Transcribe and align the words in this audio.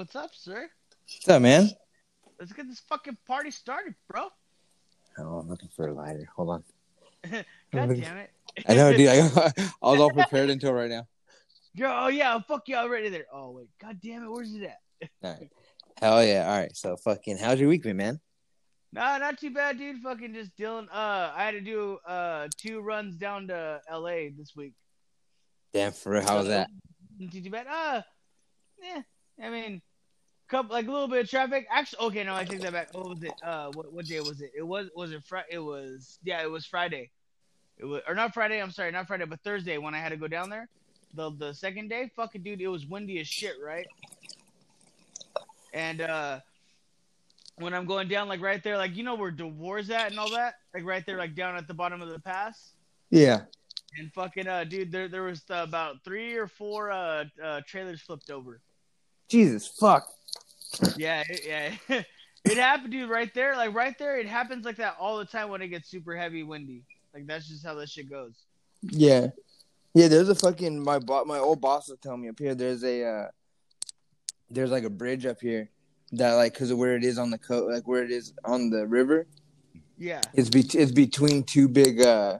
What's 0.00 0.16
up, 0.16 0.30
sir? 0.32 0.66
What's 1.04 1.28
up, 1.28 1.42
man? 1.42 1.68
Let's 2.38 2.54
get 2.54 2.66
this 2.66 2.80
fucking 2.88 3.18
party 3.26 3.50
started, 3.50 3.94
bro. 4.08 4.28
Oh, 5.18 5.40
I'm 5.40 5.46
looking 5.46 5.68
for 5.76 5.88
a 5.88 5.92
lighter. 5.92 6.26
Hold 6.36 6.48
on. 6.48 6.64
God 7.70 8.00
damn 8.00 8.16
it. 8.16 8.30
I 8.66 8.76
know, 8.76 8.96
dude. 8.96 9.08
I, 9.08 9.18
I 9.82 9.90
was 9.90 10.00
all 10.00 10.10
prepared 10.10 10.48
until 10.48 10.72
right 10.72 10.88
now. 10.88 11.06
Yo, 11.74 11.86
oh 11.86 12.08
yeah, 12.08 12.38
fuck 12.48 12.66
you 12.66 12.76
already 12.76 13.10
there. 13.10 13.26
Oh 13.30 13.50
wait, 13.50 13.68
god 13.78 13.98
damn 14.02 14.24
it, 14.24 14.30
where's 14.30 14.54
it 14.54 14.62
at? 14.62 15.10
All 15.22 15.32
right. 15.32 15.50
Hell 16.00 16.24
yeah. 16.24 16.50
All 16.50 16.58
right. 16.58 16.74
So 16.74 16.96
fucking, 16.96 17.36
how's 17.36 17.60
your 17.60 17.68
week 17.68 17.82
been, 17.82 17.98
man? 17.98 18.20
Nah, 18.94 19.18
not 19.18 19.38
too 19.38 19.50
bad, 19.50 19.76
dude. 19.76 20.00
Fucking 20.00 20.32
just 20.32 20.56
dealing. 20.56 20.88
Uh, 20.90 21.30
I 21.36 21.44
had 21.44 21.50
to 21.50 21.60
do 21.60 21.98
uh 22.08 22.48
two 22.56 22.80
runs 22.80 23.16
down 23.16 23.48
to 23.48 23.82
L.A. 23.86 24.30
this 24.30 24.56
week. 24.56 24.72
Damn, 25.74 25.92
for 25.92 26.12
real. 26.12 26.22
How 26.22 26.38
was 26.38 26.48
that? 26.48 26.70
Not 27.18 27.32
too 27.32 27.50
bad. 27.50 27.66
Uh, 27.66 28.00
yeah. 28.82 29.02
I 29.42 29.48
mean, 29.48 29.82
couple 30.50 30.74
like 30.74 30.86
a 30.86 30.90
little 30.90 31.08
bit 31.08 31.24
of 31.24 31.30
traffic. 31.30 31.66
Actually, 31.70 32.06
okay, 32.06 32.24
no, 32.24 32.34
I 32.34 32.44
take 32.44 32.60
that 32.60 32.72
back. 32.72 32.92
What 32.92 33.08
was 33.08 33.22
it? 33.22 33.32
Uh, 33.42 33.70
what 33.72 33.92
what 33.92 34.06
day 34.06 34.20
was 34.20 34.40
it? 34.40 34.52
It 34.56 34.66
was 34.66 34.88
was 34.94 35.12
it 35.12 35.22
Friday? 35.24 35.48
It 35.52 35.58
was 35.60 36.18
yeah, 36.24 36.42
it 36.42 36.50
was 36.50 36.66
Friday. 36.66 37.10
It 37.78 37.84
was 37.84 38.02
or 38.06 38.14
not 38.14 38.34
Friday. 38.34 38.60
I'm 38.60 38.70
sorry, 38.70 38.90
not 38.90 39.06
Friday, 39.06 39.24
but 39.24 39.40
Thursday 39.40 39.78
when 39.78 39.94
I 39.94 39.98
had 39.98 40.10
to 40.10 40.16
go 40.16 40.28
down 40.28 40.50
there. 40.50 40.68
The 41.14 41.30
the 41.30 41.54
second 41.54 41.88
day, 41.88 42.10
fucking 42.14 42.42
dude, 42.42 42.60
it 42.60 42.68
was 42.68 42.86
windy 42.86 43.20
as 43.20 43.28
shit, 43.28 43.54
right? 43.64 43.86
And 45.72 46.00
uh, 46.00 46.40
when 47.56 47.72
I'm 47.74 47.86
going 47.86 48.08
down, 48.08 48.28
like 48.28 48.40
right 48.40 48.62
there, 48.62 48.76
like 48.76 48.96
you 48.96 49.04
know 49.04 49.14
where 49.14 49.30
Devore's 49.30 49.90
at 49.90 50.10
and 50.10 50.18
all 50.18 50.30
that, 50.32 50.56
like 50.74 50.84
right 50.84 51.04
there, 51.06 51.16
like 51.16 51.34
down 51.34 51.56
at 51.56 51.68
the 51.68 51.74
bottom 51.74 52.02
of 52.02 52.08
the 52.08 52.18
pass. 52.18 52.72
Yeah. 53.10 53.42
And 53.98 54.12
fucking 54.12 54.46
uh, 54.46 54.64
dude, 54.64 54.92
there 54.92 55.08
there 55.08 55.22
was 55.22 55.42
uh, 55.50 55.64
about 55.66 56.04
three 56.04 56.36
or 56.36 56.46
four 56.46 56.90
uh, 56.90 57.24
uh 57.42 57.60
trailers 57.66 58.00
flipped 58.00 58.30
over. 58.30 58.60
Jesus, 59.28 59.68
fuck. 59.68 60.08
Yeah, 60.96 61.22
it, 61.28 61.40
yeah. 61.88 62.02
it 62.44 62.56
happened, 62.56 62.92
dude. 62.92 63.10
Right 63.10 63.32
there, 63.34 63.56
like 63.56 63.74
right 63.74 63.96
there, 63.98 64.18
it 64.18 64.26
happens 64.26 64.64
like 64.64 64.76
that 64.76 64.96
all 64.98 65.18
the 65.18 65.24
time 65.24 65.48
when 65.48 65.62
it 65.62 65.68
gets 65.68 65.90
super 65.90 66.16
heavy, 66.16 66.42
windy. 66.42 66.84
Like 67.14 67.26
that's 67.26 67.48
just 67.48 67.64
how 67.64 67.74
this 67.74 67.90
shit 67.90 68.10
goes. 68.10 68.34
Yeah. 68.82 69.28
Yeah, 69.94 70.08
there's 70.08 70.28
a 70.28 70.34
fucking 70.34 70.82
my 70.82 71.00
bo- 71.00 71.24
my 71.24 71.38
old 71.38 71.60
boss 71.60 71.88
was 71.88 71.98
telling 72.00 72.22
me 72.22 72.28
up 72.28 72.38
here. 72.38 72.54
There's 72.54 72.84
a 72.84 73.04
uh, 73.04 73.28
there's 74.48 74.70
like 74.70 74.84
a 74.84 74.90
bridge 74.90 75.26
up 75.26 75.40
here 75.40 75.70
that 76.12 76.34
like 76.34 76.52
because 76.52 76.70
of 76.70 76.78
where 76.78 76.96
it 76.96 77.04
is 77.04 77.18
on 77.18 77.30
the 77.30 77.38
coast, 77.38 77.72
like 77.72 77.88
where 77.88 78.04
it 78.04 78.10
is 78.10 78.32
on 78.44 78.70
the 78.70 78.86
river. 78.86 79.26
Yeah. 79.98 80.20
It's 80.32 80.48
be 80.48 80.60
it's 80.60 80.92
between 80.92 81.42
two 81.42 81.68
big 81.68 82.00
uh, 82.00 82.38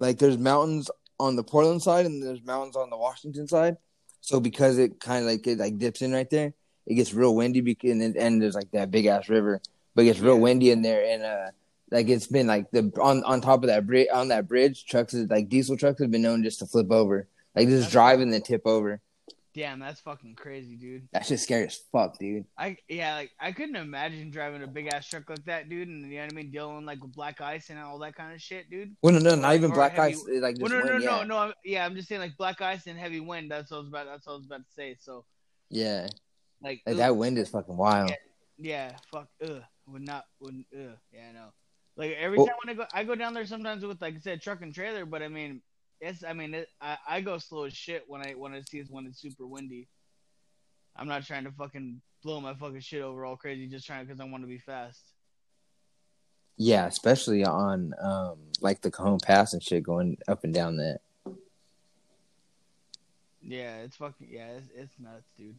like 0.00 0.18
there's 0.18 0.38
mountains 0.38 0.90
on 1.18 1.36
the 1.36 1.44
Portland 1.44 1.82
side 1.82 2.06
and 2.06 2.22
there's 2.22 2.44
mountains 2.44 2.76
on 2.76 2.90
the 2.90 2.96
Washington 2.96 3.48
side. 3.48 3.76
So 4.20 4.38
because 4.38 4.78
it 4.78 5.00
kind 5.00 5.24
of 5.24 5.30
like 5.30 5.46
it 5.46 5.58
like 5.58 5.78
dips 5.78 6.02
in 6.02 6.12
right 6.12 6.28
there, 6.28 6.52
it 6.86 6.94
gets 6.94 7.12
real 7.14 7.34
windy. 7.34 7.60
Because 7.60 7.90
and, 7.92 8.16
and 8.16 8.40
there's 8.42 8.54
like 8.54 8.70
that 8.72 8.90
big 8.90 9.06
ass 9.06 9.28
river, 9.28 9.60
but 9.94 10.02
it 10.02 10.06
gets 10.06 10.20
real 10.20 10.38
windy 10.38 10.70
in 10.70 10.82
there 10.82 11.04
and 11.04 11.22
uh. 11.22 11.50
Like 11.90 12.08
it's 12.08 12.26
been 12.26 12.46
like 12.46 12.70
the 12.70 12.90
on 13.02 13.22
on 13.24 13.42
top 13.42 13.64
of 13.64 13.66
that 13.66 13.86
bridge 13.86 14.08
on 14.10 14.28
that 14.28 14.48
bridge, 14.48 14.86
trucks 14.86 15.12
is 15.12 15.28
like 15.28 15.50
diesel 15.50 15.76
trucks 15.76 16.00
have 16.00 16.10
been 16.10 16.22
known 16.22 16.42
just 16.42 16.60
to 16.60 16.66
flip 16.66 16.90
over, 16.90 17.28
like 17.54 17.66
just 17.68 17.80
That's- 17.80 17.92
drive 17.92 18.20
and 18.20 18.32
then 18.32 18.40
tip 18.40 18.62
over. 18.66 19.02
Damn, 19.54 19.78
that's 19.78 20.00
fucking 20.00 20.34
crazy, 20.36 20.76
dude. 20.76 21.06
That's 21.12 21.28
just 21.28 21.44
scary 21.44 21.66
as 21.66 21.76
fuck, 21.92 22.18
dude. 22.18 22.46
I 22.56 22.78
yeah, 22.88 23.16
like 23.16 23.32
I 23.38 23.52
couldn't 23.52 23.76
imagine 23.76 24.30
driving 24.30 24.62
a 24.62 24.66
big 24.66 24.86
ass 24.86 25.06
truck 25.06 25.28
like 25.28 25.44
that, 25.44 25.68
dude, 25.68 25.86
and 25.86 26.10
you 26.10 26.16
know 26.16 26.22
what 26.24 26.32
I 26.32 26.34
mean, 26.36 26.50
dealing 26.50 26.86
like 26.86 27.02
with 27.02 27.12
black 27.14 27.42
ice 27.42 27.68
and 27.68 27.78
all 27.78 27.98
that 27.98 28.14
kind 28.16 28.32
of 28.32 28.40
shit, 28.40 28.70
dude. 28.70 28.96
Well, 29.02 29.12
no, 29.12 29.18
no, 29.18 29.34
not 29.34 29.54
even 29.54 29.70
black 29.72 29.92
heavy- 29.96 30.14
ice. 30.14 30.24
Like 30.40 30.56
Well, 30.60 30.72
no, 30.72 30.78
no, 30.80 30.92
wind, 30.94 31.04
no, 31.04 31.18
yeah. 31.18 31.24
no. 31.26 31.36
I'm, 31.36 31.52
yeah, 31.62 31.84
I'm 31.84 31.94
just 31.94 32.08
saying 32.08 32.22
like 32.22 32.38
black 32.38 32.62
ice 32.62 32.86
and 32.86 32.98
heavy 32.98 33.20
wind. 33.20 33.50
That's 33.50 33.70
what 33.70 33.76
I 33.76 33.80
was 33.80 33.88
about. 33.88 34.06
That's 34.06 34.26
what 34.26 34.32
I 34.32 34.36
was 34.36 34.46
about 34.46 34.64
to 34.66 34.72
say. 34.74 34.96
So 34.98 35.26
Yeah, 35.68 36.06
like, 36.62 36.82
that 36.86 37.16
wind 37.16 37.38
is 37.38 37.48
fucking 37.48 37.76
wild. 37.76 38.12
Yeah, 38.58 38.92
fuck. 39.10 39.28
Ugh, 39.42 39.62
would 39.86 40.06
not. 40.06 40.24
Would. 40.40 40.64
Ugh. 40.74 40.96
Yeah, 41.12 41.20
I 41.30 41.32
know. 41.32 41.48
Like 41.96 42.12
every 42.18 42.38
Well- 42.38 42.46
time 42.46 42.56
when 42.64 42.74
I 42.74 42.78
go, 42.78 42.86
I 42.94 43.04
go 43.04 43.14
down 43.14 43.34
there 43.34 43.46
sometimes 43.46 43.84
with 43.84 44.00
like 44.00 44.14
I 44.14 44.18
said, 44.18 44.40
truck 44.40 44.62
and 44.62 44.74
trailer. 44.74 45.04
But 45.04 45.22
I 45.22 45.28
mean, 45.28 45.60
it's. 46.00 46.24
I 46.24 46.32
mean, 46.32 46.54
it, 46.54 46.68
I 46.80 46.96
I 47.08 47.20
go 47.20 47.38
slow 47.38 47.64
as 47.64 47.72
shit 47.74 48.04
when 48.06 48.26
I 48.26 48.32
when 48.32 48.52
I 48.52 48.60
see 48.62 48.78
it's 48.78 48.90
when 48.90 49.06
it's 49.06 49.20
super 49.20 49.46
windy. 49.46 49.88
I'm 50.96 51.08
not 51.08 51.24
trying 51.24 51.44
to 51.44 51.50
fucking 51.52 52.00
blow 52.22 52.40
my 52.40 52.54
fucking 52.54 52.80
shit 52.80 53.02
over 53.02 53.24
all 53.24 53.36
crazy, 53.36 53.66
just 53.66 53.86
trying 53.86 54.04
because 54.06 54.20
I 54.20 54.24
want 54.24 54.42
to 54.44 54.48
be 54.48 54.58
fast. 54.58 55.00
Yeah, 56.58 56.86
especially 56.86 57.44
on 57.44 57.94
um 58.00 58.38
like 58.60 58.82
the 58.82 58.90
Cajon 58.90 59.18
Pass 59.20 59.52
and 59.54 59.62
shit, 59.62 59.82
going 59.82 60.18
up 60.28 60.44
and 60.44 60.54
down 60.54 60.76
that. 60.76 61.00
Yeah, 63.42 63.78
it's 63.78 63.96
fucking. 63.96 64.28
Yeah, 64.30 64.48
it's, 64.58 64.68
it's 64.74 64.92
nuts, 65.00 65.26
dude. 65.36 65.56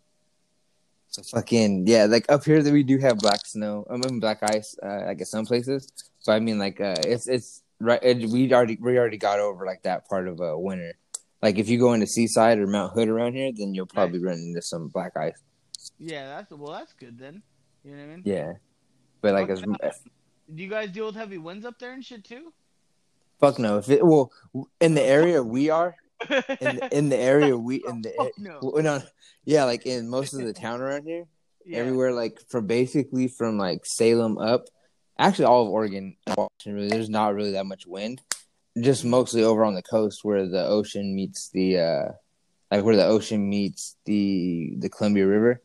So 1.13 1.21
fucking 1.21 1.85
yeah, 1.85 2.05
like 2.05 2.25
up 2.29 2.43
here 2.43 2.63
that 2.63 2.73
we 2.73 2.81
do 2.81 2.97
have 2.97 3.19
black 3.19 3.45
snow. 3.45 3.85
I 3.89 3.97
mean 3.97 4.19
black 4.19 4.39
ice. 4.41 4.75
Uh, 4.81 5.05
like 5.05 5.21
at 5.21 5.27
some 5.27 5.45
places, 5.45 5.87
but 6.25 6.33
I 6.33 6.39
mean 6.39 6.57
like 6.57 6.81
uh, 6.81 6.95
it's 7.05 7.27
it's 7.27 7.61
right. 7.79 7.99
It, 8.01 8.27
we 8.29 8.51
already 8.51 8.79
we 8.81 8.97
already 8.97 9.17
got 9.17 9.39
over 9.39 9.63
like 9.65 9.83
that 9.83 10.09
part 10.09 10.27
of 10.27 10.41
uh, 10.41 10.57
winter. 10.57 10.93
Like 11.43 11.59
if 11.59 11.69
you 11.69 11.77
go 11.77 11.93
into 11.93 12.07
Seaside 12.07 12.57
or 12.57 12.65
Mount 12.65 12.93
Hood 12.93 13.09
around 13.09 13.33
here, 13.33 13.51
then 13.55 13.75
you'll 13.75 13.85
probably 13.85 14.19
run 14.19 14.39
into 14.39 14.61
some 14.63 14.87
black 14.87 15.15
ice. 15.15 15.39
Yeah, 15.99 16.27
that's 16.27 16.51
well, 16.51 16.71
that's 16.73 16.93
good 16.93 17.19
then. 17.19 17.43
You 17.83 17.91
know 17.91 17.97
what 17.97 18.03
I 18.03 18.15
mean? 18.15 18.21
Yeah, 18.25 18.53
but 19.21 19.33
like 19.33 19.49
as. 19.49 19.61
Do 19.61 20.61
you 20.61 20.69
guys 20.69 20.89
deal 20.89 21.05
with 21.05 21.15
heavy 21.15 21.37
winds 21.37 21.65
up 21.65 21.79
there 21.79 21.93
and 21.93 22.03
shit 22.03 22.23
too? 22.25 22.51
fuck 23.43 23.59
no. 23.59 23.77
If 23.77 23.89
it 23.89 24.05
well 24.05 24.31
in 24.79 24.93
the 24.93 25.03
area 25.03 25.43
we 25.43 25.69
are 25.69 25.95
in 26.29 26.75
the, 26.77 26.89
in 26.91 27.09
the 27.09 27.17
area 27.33 27.57
we 27.57 27.83
in 27.87 28.01
the 28.01 28.13
Fuck 28.17 28.31
no. 28.37 28.59
well, 28.61 28.83
no, 28.83 29.01
yeah, 29.45 29.63
like 29.65 29.85
in 29.85 30.09
most 30.09 30.33
of 30.33 30.41
the 30.41 30.53
town 30.53 30.81
around 30.81 31.03
here, 31.05 31.25
Yeah. 31.65 31.77
everywhere 31.79 32.11
like 32.11 32.39
from 32.49 32.67
basically 32.67 33.27
from 33.29 33.57
like 33.57 33.85
Salem 33.85 34.37
up, 34.37 34.65
actually 35.17 35.45
all 35.45 35.63
of 35.63 35.69
Oregon, 35.69 36.15
Washington, 36.27 36.73
really, 36.75 36.89
there's 36.89 37.09
not 37.09 37.35
really 37.35 37.51
that 37.51 37.65
much 37.65 37.85
wind. 37.87 38.21
Just 38.79 39.05
mostly 39.05 39.43
over 39.43 39.63
on 39.63 39.75
the 39.75 39.83
coast 39.83 40.23
where 40.25 40.47
the 40.47 40.65
ocean 40.65 41.15
meets 41.15 41.49
the 41.49 41.77
uh 41.79 42.05
like 42.71 42.83
where 42.83 42.95
the 42.95 43.05
ocean 43.05 43.47
meets 43.49 43.95
the 44.05 44.73
the 44.79 44.89
Columbia 44.89 45.25
River. 45.27 45.61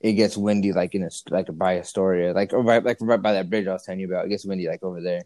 It 0.00 0.14
gets 0.14 0.36
windy 0.36 0.72
like 0.72 0.96
in 0.96 1.04
a 1.04 1.10
like 1.30 1.46
by 1.56 1.78
Astoria, 1.78 2.32
like 2.32 2.52
or 2.52 2.60
right 2.62 2.82
like 2.84 2.98
right 3.00 3.22
by 3.22 3.34
that 3.34 3.48
bridge 3.48 3.68
I 3.68 3.72
was 3.74 3.84
telling 3.84 4.00
you 4.00 4.06
about. 4.08 4.26
It 4.26 4.30
gets 4.30 4.44
windy 4.44 4.66
like 4.66 4.82
over 4.82 5.00
there, 5.00 5.22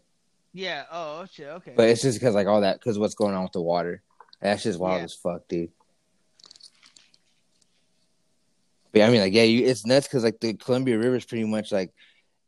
Yeah. 0.53 0.84
Oh 0.93 1.25
shit. 1.33 1.48
Okay. 1.48 1.72
but 1.75 1.88
it's 1.88 2.03
just 2.03 2.21
because 2.21 2.34
like 2.34 2.47
all 2.47 2.60
that 2.60 2.78
because 2.78 2.98
what's 2.98 3.15
going 3.15 3.34
on 3.34 3.44
with 3.44 3.53
the 3.53 3.62
water. 3.62 4.03
That's 4.41 4.63
just 4.63 4.79
wild 4.79 4.99
Yeah. 5.01 5.05
as 5.05 5.15
fuck, 5.15 5.49
dude. 5.49 5.71
But 8.93 9.01
yeah, 9.01 9.07
I 9.09 9.11
mean, 9.11 9.21
like, 9.21 9.33
yeah, 9.33 9.43
you, 9.43 9.67
it's 9.67 9.85
nuts 9.85 10.07
because 10.07 10.25
like 10.25 10.41
the 10.41 10.55
Columbia 10.55 10.99
River 10.99 11.17
is 11.17 11.25
pretty 11.25 11.45
much 11.45 11.73
like 11.73 11.93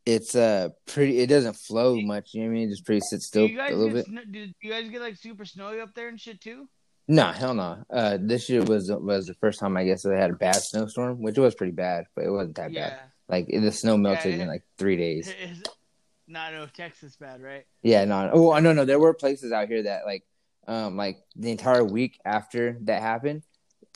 it's 0.07 0.35
uh 0.35 0.71
pretty. 0.87 1.19
It 1.19 1.27
doesn't 1.27 1.55
flow 1.57 2.01
much. 2.01 2.33
You 2.33 2.43
know 2.43 2.47
what 2.49 2.53
I 2.53 2.55
mean? 2.55 2.69
It 2.69 2.71
just 2.73 2.87
pretty 2.87 3.01
sits 3.03 3.27
still 3.27 3.47
a 3.47 3.71
little 3.75 3.91
bit. 3.91 4.07
sno- 4.07 4.23
do 4.31 4.47
you 4.63 4.71
guys 4.71 4.89
get 4.89 5.01
like 5.01 5.17
super 5.17 5.45
snowy 5.45 5.81
up 5.81 5.95
there 5.95 6.09
and 6.09 6.19
shit 6.21 6.41
too? 6.41 6.69
No, 7.09 7.33
hell 7.33 7.55
no. 7.55 7.85
Uh, 7.91 8.19
this 8.21 8.49
year 8.49 8.63
was 8.63 8.91
was 8.91 9.27
the 9.27 9.35
first 9.35 9.61
time 9.61 9.77
I 9.77 9.85
guess 9.85 10.03
they 10.03 10.17
had 10.17 10.31
a 10.31 10.35
bad 10.35 10.57
snowstorm, 10.57 11.21
which 11.23 11.39
was 11.39 11.55
pretty 11.55 11.73
bad, 11.73 12.05
but 12.15 12.25
it 12.25 12.31
wasn't 12.31 12.57
that 12.57 12.71
Yeah. 12.73 12.91
bad. 12.91 12.99
Like 13.29 13.47
the 13.49 13.73
snow 13.73 13.97
melted 13.99 14.35
Yeah, 14.37 14.43
in 14.43 14.49
like 14.49 14.63
three 14.79 14.97
days. 14.97 15.33
Not 16.31 16.53
no 16.53 16.67
Texas 16.67 17.17
bad, 17.17 17.43
right? 17.43 17.65
Yeah, 17.83 18.05
no. 18.05 18.31
Oh, 18.33 18.59
no, 18.59 18.75
no. 18.75 18.85
There 18.85 18.99
were 18.99 19.15
places 19.15 19.51
out 19.51 19.69
here 19.69 19.83
that 19.85 20.05
like, 20.05 20.25
um, 20.69 20.97
like 20.97 21.19
the 21.35 21.51
entire 21.51 21.83
week 21.83 22.21
after 22.25 22.79
that 22.83 23.03
happened, 23.03 23.43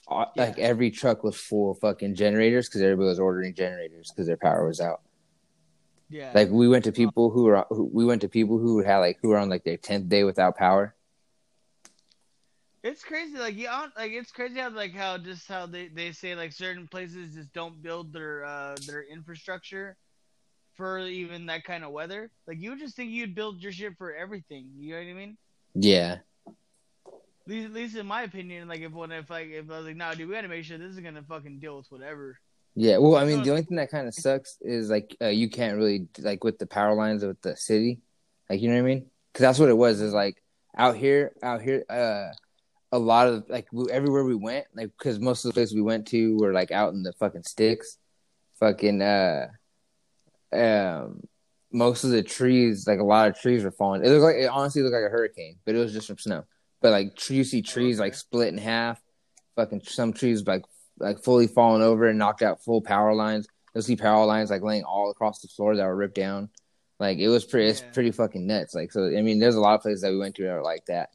uh, 0.09 0.25
Yeah. 0.35 0.45
like 0.45 0.59
every 0.59 0.91
truck 0.91 1.23
was 1.23 1.37
full 1.37 1.73
of 1.73 1.79
fucking 1.79 2.15
generators 2.17 2.69
because 2.69 2.81
everybody 2.83 3.07
was 3.09 3.21
ordering 3.21 3.55
generators 3.55 4.11
because 4.11 4.27
their 4.27 4.39
power 4.39 4.67
was 4.67 4.81
out. 4.81 5.03
Yeah. 6.09 6.33
Like 6.35 6.51
we 6.51 6.69
went 6.69 6.85
to 6.85 6.93
people 6.93 7.31
who 7.31 7.45
were 7.45 7.65
who, 7.69 7.85
we 7.93 8.05
went 8.05 8.23
to 8.23 8.29
people 8.29 8.59
who 8.59 8.83
had 8.83 8.99
like 8.99 9.19
who 9.23 9.29
were 9.29 9.39
on 9.39 9.49
like 9.49 9.65
their 9.65 9.77
tenth 9.77 10.09
day 10.09 10.25
without 10.25 10.57
power. 10.57 10.95
It's 12.83 13.05
crazy, 13.05 13.39
like 13.39 13.57
yeah, 13.57 13.87
like 13.97 14.11
it's 14.11 14.33
crazy 14.33 14.59
how 14.59 14.71
like 14.71 14.93
how 14.93 15.17
just 15.17 15.47
how 15.47 15.67
they, 15.67 15.87
they 15.89 16.11
say 16.11 16.35
like 16.35 16.53
certain 16.53 16.89
places 16.89 17.35
just 17.35 17.53
don't 17.53 17.81
build 17.81 18.13
their 18.13 18.45
uh 18.45 18.77
their 18.87 19.05
infrastructure 19.05 19.97
for 20.75 20.99
even 20.99 21.47
that 21.47 21.65
kind 21.65 21.85
of 21.85 21.93
weather. 21.93 22.31
Like 22.49 22.61
you 22.61 22.71
would 22.71 22.81
just 22.81 22.97
think 22.97 23.13
you'd 23.13 23.35
build 23.35 23.63
your 23.63 23.73
shit 23.73 23.97
for 23.99 24.13
everything. 24.15 24.71
You 24.77 24.95
know 24.95 24.99
what 25.01 25.07
I 25.07 25.13
mean? 25.13 25.39
Yeah, 25.75 26.19
least, 27.49 27.67
at 27.67 27.73
least 27.73 27.97
in 27.97 28.07
my 28.07 28.23
opinion, 28.23 28.69
like 28.69 28.81
if 28.81 28.93
one 28.93 29.13
if 29.13 29.31
like 29.31 29.49
if 29.49 29.71
I 29.71 29.77
was 29.79 29.87
like, 29.87 29.97
no, 29.97 30.15
dude, 30.15 30.29
we 30.29 30.35
gotta 30.35 30.49
make 30.49 30.65
sure 30.65 30.79
this 30.79 30.93
is 30.93 31.01
gonna 31.01 31.23
fucking 31.23 31.59
deal 31.59 31.77
with 31.77 31.91
whatever. 31.91 32.39
yeah. 32.75 32.99
Well, 32.99 33.17
I 33.17 33.25
mean, 33.25 33.43
the 33.43 33.51
only 33.51 33.63
thing 33.63 33.77
that 33.77 33.91
kind 33.91 34.07
of 34.07 34.15
sucks 34.15 34.59
is 34.61 34.91
like 34.91 35.17
uh, 35.21 35.29
you 35.29 35.49
can't 35.51 35.77
really 35.77 36.09
like 36.19 36.45
with 36.45 36.59
the 36.59 36.67
power 36.67 36.95
lines 36.95 37.25
with 37.25 37.41
the 37.43 37.57
city, 37.57 38.01
like 38.49 38.61
you 38.61 38.69
know 38.69 38.75
what 38.75 38.81
I 38.91 38.95
mean? 38.95 39.07
Because 39.33 39.43
that's 39.43 39.59
what 39.59 39.69
it 39.69 39.77
was. 39.77 40.01
Is 40.01 40.13
like 40.13 40.43
out 40.77 40.97
here, 40.97 41.33
out 41.43 41.63
here, 41.63 41.85
uh, 41.89 42.29
a 42.93 42.99
lot 42.99 43.29
of 43.29 43.49
like 43.49 43.67
we, 43.73 43.91
everywhere 43.91 44.25
we 44.25 44.35
went, 44.35 44.67
like 44.75 44.91
because 44.99 45.19
most 45.19 45.45
of 45.45 45.51
the 45.51 45.55
places 45.55 45.75
we 45.75 45.83
went 45.83 46.07
to 46.09 46.37
were 46.39 46.53
like 46.53 46.71
out 46.71 46.93
in 46.93 47.03
the 47.03 47.13
fucking 47.15 47.45
sticks, 47.45 47.99
fucking 48.61 49.03
uh, 49.03 49.49
um, 50.53 51.23
most 51.73 52.05
of 52.05 52.11
the 52.11 52.23
trees, 52.23 52.87
like 52.87 53.01
a 53.01 53.05
lot 53.05 53.29
of 53.29 53.41
trees 53.41 53.65
were 53.65 53.71
falling. 53.71 54.05
It 54.05 54.09
looked 54.09 54.23
like 54.23 54.37
it 54.37 54.47
honestly 54.47 54.83
looked 54.83 54.95
like 54.95 55.05
a 55.05 55.09
hurricane, 55.09 55.57
but 55.65 55.75
it 55.75 55.79
was 55.79 55.93
just 55.93 56.07
from 56.07 56.19
snow. 56.19 56.45
But 56.83 56.91
like 56.91 57.31
you 57.31 57.45
see 57.45 57.63
trees 57.63 57.99
like 57.99 58.15
split 58.15 58.49
in 58.49 58.59
half, 58.59 59.01
fucking 59.57 59.83
some 59.85 60.13
trees 60.13 60.47
like 60.47 60.65
like 60.99 61.23
fully 61.23 61.47
fallen 61.47 61.81
over 61.81 62.09
and 62.09 62.19
knocked 62.19 62.43
out 62.43 62.63
full 62.63 62.83
power 62.83 63.15
lines. 63.15 63.47
You'll 63.75 63.83
see 63.83 63.97
power 63.97 64.27
lines 64.27 64.51
like 64.51 64.63
laying 64.63 64.85
all 64.85 65.11
across 65.11 65.41
the 65.41 65.49
floor 65.49 65.77
that 65.77 65.87
were 65.87 65.97
ripped 65.97 66.17
down. 66.17 66.51
Like 66.99 67.19
it 67.19 67.29
was 67.29 67.45
pretty, 67.45 67.69
it's 67.69 67.83
pretty 67.93 68.11
fucking 68.11 68.47
nuts. 68.47 68.75
Like 68.75 68.93
so, 68.93 69.07
I 69.07 69.23
mean, 69.23 69.39
there's 69.39 69.55
a 69.55 69.61
lot 69.61 69.75
of 69.75 69.83
places 69.83 70.03
that 70.03 70.11
we 70.11 70.19
went 70.19 70.35
to 70.37 70.43
that 70.45 70.55
were 70.55 70.63
like 70.63 70.85
that. 70.87 71.11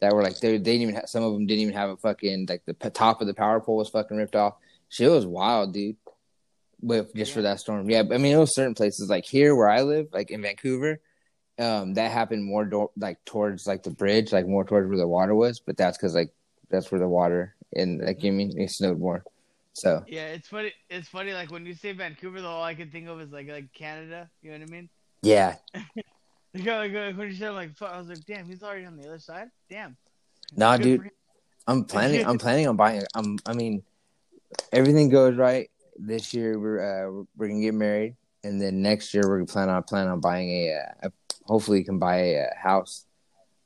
That 0.00 0.14
were 0.14 0.22
like 0.22 0.38
they, 0.40 0.52
they 0.52 0.58
didn't 0.58 0.82
even 0.82 0.94
have, 0.96 1.08
some 1.08 1.22
of 1.22 1.32
them 1.32 1.46
didn't 1.46 1.62
even 1.62 1.74
have 1.74 1.90
a 1.90 1.96
fucking 1.98 2.46
like 2.48 2.64
the 2.66 2.74
p- 2.74 2.90
top 2.90 3.20
of 3.20 3.26
the 3.26 3.34
power 3.34 3.60
pole 3.60 3.76
was 3.76 3.90
fucking 3.90 4.16
ripped 4.16 4.36
off. 4.36 4.54
Shit 4.88 5.10
was 5.10 5.26
wild, 5.26 5.72
dude. 5.74 5.96
But 6.82 7.14
just 7.14 7.32
for 7.32 7.42
that 7.42 7.60
storm, 7.60 7.88
yeah. 7.90 8.00
I 8.10 8.16
mean, 8.16 8.34
it 8.34 8.38
was 8.38 8.54
certain 8.54 8.74
places 8.74 9.10
like 9.10 9.26
here 9.26 9.54
where 9.54 9.68
I 9.68 9.82
live, 9.82 10.08
like 10.12 10.30
in 10.30 10.42
Vancouver, 10.42 11.00
um, 11.60 11.94
that 11.94 12.10
happened 12.10 12.44
more 12.44 12.64
do- 12.64 12.90
like 12.96 13.24
towards 13.24 13.66
like 13.66 13.82
the 13.82 13.90
bridge, 13.90 14.32
like 14.32 14.46
more 14.46 14.64
towards 14.64 14.88
where 14.88 14.98
the 14.98 15.06
water 15.06 15.34
was. 15.34 15.60
But 15.60 15.76
that's 15.76 15.96
because 15.96 16.14
like 16.14 16.32
that's 16.70 16.90
where 16.90 17.00
the 17.00 17.08
water 17.08 17.54
and 17.74 18.00
like 18.00 18.22
you 18.22 18.32
mean 18.32 18.58
it 18.58 18.70
snowed 18.70 18.98
more. 18.98 19.24
So 19.72 20.04
Yeah, 20.08 20.28
it's 20.28 20.48
funny. 20.48 20.72
It's 20.88 21.08
funny. 21.08 21.32
Like 21.32 21.50
when 21.50 21.64
you 21.66 21.74
say 21.74 21.92
Vancouver, 21.92 22.40
the 22.40 22.48
all 22.48 22.62
I 22.62 22.74
can 22.74 22.90
think 22.90 23.08
of 23.08 23.20
is 23.20 23.30
like 23.30 23.48
like 23.48 23.72
Canada. 23.72 24.28
You 24.42 24.52
know 24.52 24.58
what 24.58 24.68
I 24.68 24.70
mean? 24.72 24.88
yeah, 25.22 25.56
Like, 26.54 26.92
like, 26.92 27.16
when 27.16 27.28
you 27.28 27.36
said 27.36 27.50
like, 27.50 27.70
I 27.80 27.98
was 27.98 28.08
like, 28.08 28.24
damn, 28.26 28.46
he's 28.46 28.62
already 28.62 28.84
on 28.84 28.96
the 28.96 29.06
other 29.06 29.20
side. 29.20 29.50
Damn. 29.68 29.96
nah, 30.56 30.76
Good 30.76 30.82
dude. 30.82 31.10
I'm 31.66 31.84
planning. 31.84 32.26
I'm 32.26 32.38
planning 32.38 32.66
on 32.66 32.76
buying. 32.76 33.02
I'm. 33.14 33.38
I 33.46 33.52
mean, 33.52 33.82
everything 34.72 35.10
goes 35.10 35.36
right 35.36 35.70
this 35.96 36.34
year. 36.34 36.58
We're 36.58 36.80
uh, 36.80 37.24
we're 37.36 37.48
gonna 37.48 37.60
get 37.60 37.74
married, 37.74 38.16
and 38.44 38.60
then 38.60 38.82
next 38.82 39.12
year 39.14 39.22
we're 39.28 39.44
plan 39.44 39.68
on 39.68 39.82
plan 39.82 40.08
on 40.08 40.20
buying 40.20 40.48
a. 40.50 40.74
Uh, 40.74 41.08
a 41.08 41.12
hopefully, 41.44 41.82
can 41.84 41.98
buy 41.98 42.16
a, 42.16 42.42
uh 42.42 42.46
house. 42.56 43.06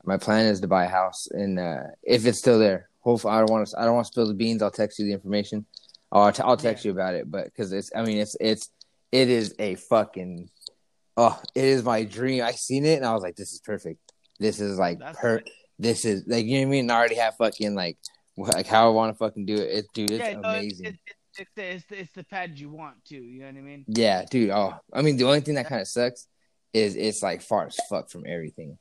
My 0.04 0.16
plan 0.16 0.46
is 0.46 0.60
to 0.60 0.68
buy 0.68 0.84
a 0.84 0.88
house, 0.88 1.28
and 1.30 1.58
uh, 1.58 1.82
if 2.02 2.26
it's 2.26 2.38
still 2.38 2.58
there, 2.58 2.88
hopefully, 3.00 3.32
I 3.34 3.38
don't 3.38 3.50
want 3.50 3.66
to. 3.68 3.80
I 3.80 3.84
don't 3.84 3.94
want 3.94 4.06
to 4.06 4.12
spill 4.12 4.26
the 4.26 4.34
beans. 4.34 4.62
I'll 4.62 4.70
text 4.70 4.98
you 4.98 5.06
the 5.06 5.12
information. 5.12 5.64
I'll, 6.12 6.30
t- 6.32 6.42
I'll 6.42 6.56
text 6.56 6.84
Yeah. 6.84 6.90
you 6.90 6.92
about 6.94 7.14
it, 7.14 7.30
but 7.30 7.44
because 7.44 7.72
it's. 7.72 7.90
I 7.94 8.02
mean, 8.02 8.18
it's 8.18 8.36
it's 8.40 8.70
it 9.12 9.28
is 9.30 9.54
a 9.58 9.76
fucking. 9.76 10.50
Oh, 11.16 11.40
it 11.54 11.64
is 11.64 11.82
my 11.84 12.04
dream. 12.04 12.42
I 12.42 12.52
seen 12.52 12.84
it, 12.84 12.96
and 12.96 13.06
I 13.06 13.14
was 13.14 13.22
like, 13.22 13.36
this 13.36 13.52
is 13.52 13.60
perfect. 13.60 14.00
This 14.40 14.60
is 14.60 14.78
like 14.78 14.98
That's 14.98 15.18
per 15.18 15.36
nice. 15.36 15.44
this 15.78 16.04
is 16.04 16.24
like 16.26 16.44
you 16.44 16.60
know 16.60 16.66
what 16.66 16.68
I 16.68 16.70
mean. 16.70 16.90
I 16.90 16.94
already 16.96 17.14
have 17.16 17.36
fucking 17.36 17.74
like 17.74 17.96
like 18.36 18.66
how 18.66 18.88
I 18.88 18.90
want 18.90 19.12
to 19.14 19.18
fucking 19.18 19.46
do 19.46 19.54
it. 19.54 19.70
It 19.78 19.86
dude, 19.94 20.10
it's 20.10 20.20
yeah, 20.20 20.34
no, 20.34 20.48
amazing. 20.50 20.86
It's, 20.86 20.98
it's, 21.38 21.40
it's, 21.40 21.50
the, 21.56 21.62
it's, 21.64 21.84
the, 21.86 21.98
it's 22.00 22.12
the 22.12 22.24
pad 22.24 22.58
you 22.58 22.70
want 22.70 23.04
too. 23.04 23.16
You 23.16 23.40
know 23.40 23.46
what 23.46 23.56
I 23.56 23.60
mean? 23.60 23.84
yeah, 23.88 24.24
dude. 24.30 24.50
Oh, 24.50 24.74
I 24.92 25.02
mean, 25.02 25.16
the 25.16 25.24
only 25.24 25.40
thing 25.40 25.54
that 25.54 25.66
kind 25.66 25.80
of 25.80 25.88
sucks 25.88 26.26
is 26.72 26.96
it's 26.96 27.22
like 27.22 27.42
far 27.42 27.66
as 27.66 27.76
fuck 27.88 28.10
from 28.10 28.24
everything. 28.26 28.78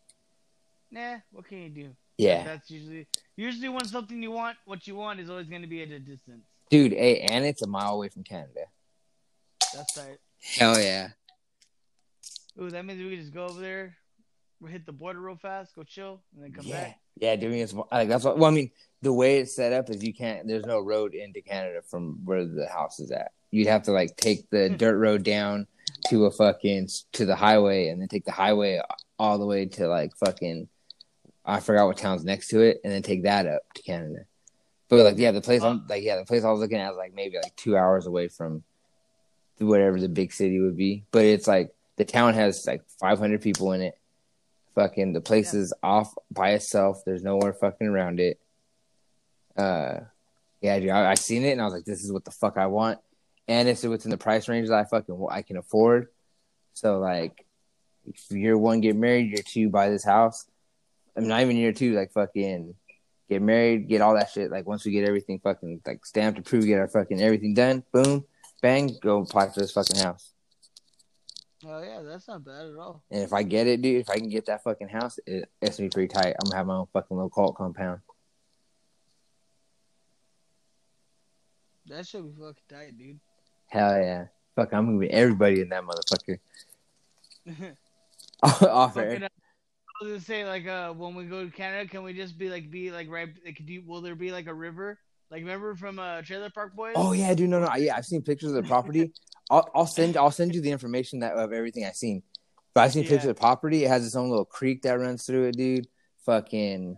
Nah, 0.92 1.18
what 1.32 1.48
can 1.48 1.60
you 1.60 1.70
do? 1.70 1.90
Yeah, 2.18 2.44
That's 2.44 2.70
usually 2.70 3.08
usually 3.36 3.70
when 3.70 3.86
something 3.86 4.22
you 4.22 4.32
want, 4.32 4.58
what 4.66 4.86
you 4.86 4.96
want 4.96 5.20
is 5.20 5.30
always 5.30 5.48
going 5.48 5.64
to 5.64 5.68
be 5.68 5.82
at 5.82 5.90
a 5.90 6.00
distance. 6.00 6.44
dude. 6.70 6.92
Hey, 6.94 7.22
and 7.22 7.44
it's 7.44 7.64
a 7.64 7.68
mile 7.68 7.96
away 7.96 8.10
from 8.10 8.24
Canada. 8.24 8.66
That's 9.74 9.98
right. 9.98 10.18
Hell 10.40 10.80
yeah. 10.80 11.10
Ooh, 12.62 12.70
that 12.70 12.86
means 12.86 13.02
we 13.02 13.10
can 13.16 13.20
just 13.20 13.34
go 13.34 13.46
over 13.46 13.60
there, 13.60 13.96
we 14.64 14.72
hit 14.72 14.86
the 14.86 14.94
border 14.94 15.20
real 15.20 15.36
fast, 15.36 15.76
go 15.76 15.84
chill, 15.84 16.22
and 16.34 16.44
then 16.44 16.54
come 16.54 16.66
yeah, 16.66 16.84
back. 16.84 17.00
yeah. 17.18 17.36
Doing 17.36 17.60
it, 17.60 17.74
like 17.92 18.08
that's 18.08 18.24
what. 18.24 18.38
Well, 18.38 18.50
I 18.50 18.54
mean, 18.54 18.72
the 19.02 19.12
way 19.12 19.40
it's 19.40 19.54
set 19.56 19.74
up 19.74 19.90
is 19.90 20.02
you 20.02 20.14
can't. 20.14 20.48
There's 20.48 20.66
no 20.66 20.80
road 20.80 21.14
into 21.14 21.42
Canada 21.42 21.82
from 21.82 22.22
where 22.24 22.46
the 22.46 22.68
house 22.68 23.00
is 23.02 23.12
at. 23.12 23.34
You'd 23.52 23.68
have 23.68 23.84
to 23.84 23.92
like 23.92 24.16
take 24.16 24.50
the 24.50 24.70
Hmm. 24.70 24.76
dirt 24.78 24.98
road 24.98 25.24
down 25.24 25.68
to 26.08 26.26
a 26.26 26.32
fucking 26.32 26.88
to 27.12 27.26
the 27.26 27.36
highway, 27.36 27.90
and 27.90 28.00
then 28.02 28.08
take 28.08 28.24
the 28.24 28.32
highway 28.32 28.82
all 29.20 29.38
the 29.38 29.46
way 29.46 29.66
to 29.66 29.88
like 29.88 30.16
fucking. 30.16 30.70
I 31.46 31.60
forgot 31.60 31.88
what 31.88 31.98
town's 31.98 32.24
next 32.24 32.48
to 32.50 32.62
it, 32.62 32.80
and 32.86 32.94
then 32.94 33.02
take 33.02 33.24
that 33.24 33.46
up 33.46 33.62
to 33.76 33.84
Canada. 33.84 34.20
But 34.88 35.04
like, 35.04 35.18
yeah, 35.18 35.32
the 35.32 35.42
place 35.42 35.62
I'm 35.62 35.86
like, 35.90 36.04
yeah, 36.04 36.16
the 36.16 36.26
place 36.26 36.46
I 36.46 36.52
was 36.52 36.62
looking 36.62 36.78
at 36.78 36.88
was 36.90 36.98
like 36.98 37.14
maybe 37.14 37.36
like 37.36 37.56
two 37.58 37.76
hours 37.76 38.06
away 38.06 38.30
from 38.30 38.64
whatever 39.60 40.00
the 40.00 40.08
big 40.08 40.32
city 40.32 40.60
would 40.62 40.78
be. 40.78 41.04
But 41.12 41.26
it's 41.26 41.48
like 41.48 41.74
the 41.98 42.06
town 42.06 42.34
has 42.34 42.66
like 42.66 42.82
500 43.02 43.42
people 43.42 43.74
in 43.74 43.82
it. 43.82 43.98
Fucking 44.76 45.14
the 45.14 45.22
place 45.22 45.54
Yeah. 45.54 45.60
is 45.62 45.74
off 45.84 46.14
by 46.32 46.52
itself. 46.52 47.04
There's 47.06 47.24
nowhere 47.24 47.54
fucking 47.54 47.88
around 47.88 48.20
it. 48.20 48.40
Uh, 49.56 50.00
yeah, 50.62 50.80
dude, 50.80 50.90
I, 50.90 51.12
I 51.12 51.14
seen 51.16 51.44
it 51.44 51.52
and 51.52 51.62
I 51.62 51.66
was 51.66 51.74
like, 51.74 51.86
this 51.86 52.04
is 52.04 52.12
what 52.12 52.26
the 52.26 52.32
fuck 52.32 52.58
I 52.58 52.68
want, 52.68 53.00
and 53.48 53.68
it's 53.68 53.84
within 53.84 54.10
the 54.12 54.18
price 54.18 54.48
range 54.48 54.70
that 54.70 54.80
I 54.80 54.86
fucking 54.86 55.28
I 55.30 55.42
can 55.44 55.58
afford. 55.58 56.08
So 56.74 56.98
like, 57.00 57.46
if 58.08 58.32
year 58.32 58.58
one 58.58 58.82
get 58.82 58.96
married, 58.96 59.30
year 59.30 59.44
two 59.46 59.70
buy 59.70 59.90
this 59.90 60.04
house. 60.04 60.46
I 61.16 61.20
mean, 61.20 61.30
not 61.30 61.42
even 61.42 61.56
year 61.58 61.72
two, 61.74 61.94
like 61.94 62.12
fucking 62.12 62.74
get 63.30 63.42
married, 63.42 63.88
get 63.88 64.02
all 64.02 64.16
that 64.16 64.32
shit. 64.32 64.50
Like 64.50 64.66
once 64.66 64.84
we 64.86 64.92
get 64.92 65.08
everything 65.08 65.40
fucking 65.40 65.82
like 65.86 66.06
stamped, 66.06 66.40
approved, 66.40 66.66
get 66.66 66.80
our 66.80 66.88
fucking 66.88 67.22
everything 67.22 67.54
done, 67.54 67.84
boom, 67.92 68.26
bang, 68.62 68.98
go 69.02 69.20
apply 69.20 69.50
for 69.50 69.60
this 69.60 69.72
fucking 69.72 70.00
house. 70.00 70.33
Oh 71.66 71.82
yeah, 71.82 72.02
that's 72.02 72.28
not 72.28 72.44
bad 72.44 72.68
at 72.68 72.76
all. 72.78 73.04
And 73.10 73.24
if 73.24 73.32
I 73.32 73.44
get 73.44 73.68
it, 73.68 73.82
dude, 73.82 74.02
if 74.02 74.10
I 74.10 74.18
can 74.18 74.30
get 74.30 74.46
that 74.48 74.64
fucking 74.64 74.90
house, 74.90 75.20
it, 75.26 75.50
it's 75.62 75.78
gonna 75.78 75.90
be 75.90 75.94
pretty 75.94 76.14
tight. 76.14 76.36
I'm 76.40 76.50
gonna 76.50 76.58
have 76.58 76.68
my 76.68 76.76
own 76.76 76.88
fucking 76.92 77.16
little 77.16 77.30
cult 77.30 77.56
compound. 77.56 78.00
That 81.88 82.08
should 82.08 82.24
be 82.24 82.42
fucking 82.42 82.64
tight, 82.70 82.98
dude. 82.98 83.20
Hell 83.68 83.98
yeah. 83.98 84.26
Fuck, 84.56 84.74
I'm 84.74 84.86
gonna 84.86 85.00
be 85.00 85.10
everybody 85.10 85.62
in 85.62 85.70
that 85.70 85.84
motherfucker. 85.84 86.40
Off 88.68 88.98
air. 88.98 89.24
uh, 89.24 89.26
I 89.26 90.04
was 90.04 90.12
gonna 90.12 90.20
say 90.20 90.46
like 90.46 90.68
uh 90.68 90.92
when 90.92 91.16
we 91.16 91.26
go 91.26 91.46
to 91.46 91.52
Canada, 91.52 91.90
can 91.90 92.04
we 92.04 92.14
just 92.14 92.38
be 92.38 92.50
like 92.50 92.70
be 92.70 92.92
like 92.92 93.10
right? 93.10 93.30
Like, 93.46 93.62
do 93.66 93.74
you, 93.74 93.84
will 93.86 94.02
there 94.02 94.16
be 94.16 94.32
like 94.32 94.48
a 94.48 94.54
river? 94.54 95.00
Like 95.34 95.42
remember 95.42 95.74
from 95.74 95.98
uh 95.98 96.22
Trailer 96.22 96.52
Park 96.52 96.76
Boys? 96.76 96.94
Oh 96.96 97.12
yeah, 97.12 97.34
dude. 97.34 97.50
No, 97.50 97.60
no. 97.60 97.74
Yeah, 97.76 97.96
I've 97.98 98.06
seen 98.06 98.22
pictures 98.22 98.50
of 98.52 98.56
the 98.56 98.70
property. 98.70 99.12
I'll, 99.50 99.68
I'll 99.74 99.88
send. 99.88 100.16
I'll 100.16 100.30
send 100.30 100.54
you 100.54 100.62
the 100.62 100.70
information 100.70 101.22
that 101.22 101.34
of 101.34 101.52
everything 101.52 101.86
I've 101.86 101.96
seen. 101.96 102.22
But 102.76 102.82
I've 102.82 102.94
seen 102.94 103.02
Yeah. 103.02 103.10
pictures 103.10 103.30
of 103.30 103.36
the 103.36 103.40
property. 103.40 103.84
It 103.84 103.88
has 103.88 104.06
its 104.06 104.16
own 104.16 104.30
little 104.30 104.46
creek 104.46 104.84
that 104.84 105.00
runs 105.00 105.26
through 105.26 105.46
it, 105.46 105.58
dude. 105.58 105.88
Fucking, 106.28 106.98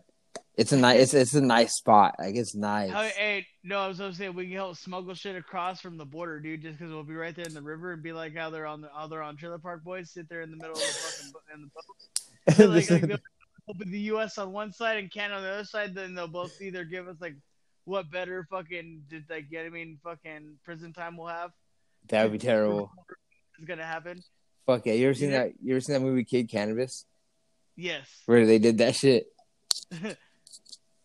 it's 0.58 0.74
a 0.74 0.78
nice. 0.78 1.00
It's 1.00 1.14
it's 1.14 1.34
a 1.34 1.40
nice 1.40 1.76
spot. 1.78 2.16
Like 2.20 2.36
it's 2.36 2.54
nice. 2.54 2.92
Hey, 3.14 3.48
no, 3.64 3.80
I 3.80 3.88
was 3.88 4.00
gonna 4.00 4.14
say 4.14 4.28
we 4.28 4.48
can 4.48 4.56
help 4.56 4.76
smuggle 4.76 5.14
shit 5.14 5.38
across 5.38 5.80
from 5.80 5.96
the 5.98 6.06
border, 6.06 6.42
dude. 6.42 6.62
Just 6.62 6.78
because 6.78 6.92
we'll 6.92 7.04
be 7.04 7.16
right 7.16 7.34
there 7.34 7.46
in 7.46 7.54
the 7.54 7.62
river 7.62 7.94
and 7.94 8.04
be 8.04 8.12
like 8.12 8.36
how 8.36 8.50
they're 8.50 8.68
on 8.68 8.82
the 8.82 8.90
how 8.94 9.08
they're 9.08 9.24
on 9.24 9.38
Trailer 9.38 9.60
Park 9.60 9.86
Boys, 9.86 10.12
sit 10.12 10.28
there 10.28 10.42
in 10.42 10.52
the 10.52 10.58
middle 10.58 10.74
of 10.74 10.80
the 10.80 11.32
fucking 11.32 11.54
in 11.54 11.62
the 11.62 12.68
boat. 12.68 12.92
like, 13.00 13.12
like 13.12 13.22
open 13.70 13.92
the 13.92 14.00
U.S. 14.00 14.38
on 14.38 14.52
one 14.52 14.74
side 14.74 14.98
and 14.98 15.10
Canada 15.10 15.38
on 15.38 15.44
the 15.44 15.50
other 15.52 15.64
side, 15.64 15.96
then 15.96 16.14
they'll 16.14 16.28
both 16.28 16.62
either 16.62 16.84
give 16.84 17.08
us 17.08 17.16
like 17.22 17.36
what 17.86 18.12
better 18.12 18.46
fucking 18.50 19.04
did 19.10 19.24
like 19.30 19.50
get 19.50 19.66
I 19.66 19.70
mean 19.70 20.00
fucking 20.04 20.58
prison 20.64 20.92
time 20.94 21.18
we'll 21.18 21.28
have 21.28 21.52
that 22.10 22.24
would 22.24 22.32
be 22.34 22.38
terrible. 22.38 22.92
is 23.60 23.66
gonna 23.66 23.84
happen. 23.86 24.24
Fuck 24.66 24.86
yeah. 24.86 24.94
You 24.94 25.06
ever 25.08 25.14
seen 25.14 25.32
Yeah. 25.32 25.44
that? 25.46 25.54
You 25.64 25.74
ever 25.74 25.82
seen 25.82 25.94
that 25.94 26.02
movie 26.02 26.24
Kid 26.24 26.50
Cannabis 26.50 27.06
Yes, 27.76 28.08
where 28.26 28.46
they 28.46 28.58
did 28.60 28.78
that 28.80 28.96
shit? 28.96 29.28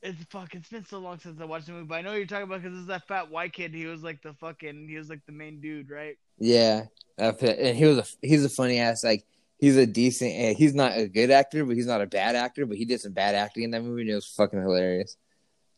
it's 0.03 0.25
fuck. 0.31 0.55
It's 0.55 0.69
been 0.69 0.85
so 0.87 0.99
long 0.99 1.19
since 1.19 1.41
I 1.41 1.45
watched 1.45 1.67
the 1.67 1.73
movie, 1.73 1.87
but 1.87 1.97
I 1.97 2.03
know 2.03 2.11
what 2.11 2.17
you're 2.17 2.27
talking 2.27 2.45
about 2.45 2.63
because 2.63 2.79
is 2.79 2.87
that 2.87 3.07
fat 3.09 3.31
white 3.31 3.53
kid. 3.53 3.75
He 3.75 3.87
was 3.87 4.03
like 4.03 4.23
the 4.23 4.35
fucking 4.35 4.89
he 4.89 4.97
was 4.97 5.09
like 5.11 5.21
the 5.27 5.33
main 5.33 5.61
dude, 5.61 5.91
right? 5.91 6.17
Yeah, 6.39 6.85
and 7.19 7.77
he 7.77 7.85
was 7.85 7.99
a 7.99 8.05
he's 8.27 8.45
a 8.45 8.49
funny 8.49 8.79
ass 8.79 9.05
like 9.05 9.25
he's 9.59 9.77
a 9.77 9.85
decent 9.87 10.33
eh, 10.35 10.55
he's 10.55 10.75
not 10.75 10.97
a 10.97 11.07
good 11.07 11.31
actor 11.31 11.65
but 11.67 11.77
he's 11.77 11.87
not 11.87 12.01
a 12.01 12.07
bad 12.07 12.35
actor 12.35 12.65
but 12.65 12.79
he 12.79 12.87
did 12.87 12.99
some 13.01 13.13
bad 13.13 13.35
acting 13.35 13.65
in 13.65 13.71
that 13.73 13.83
movie 13.83 14.03
and 14.03 14.11
it 14.11 14.15
was 14.15 14.27
fucking 14.27 14.61
hilarious. 14.61 15.17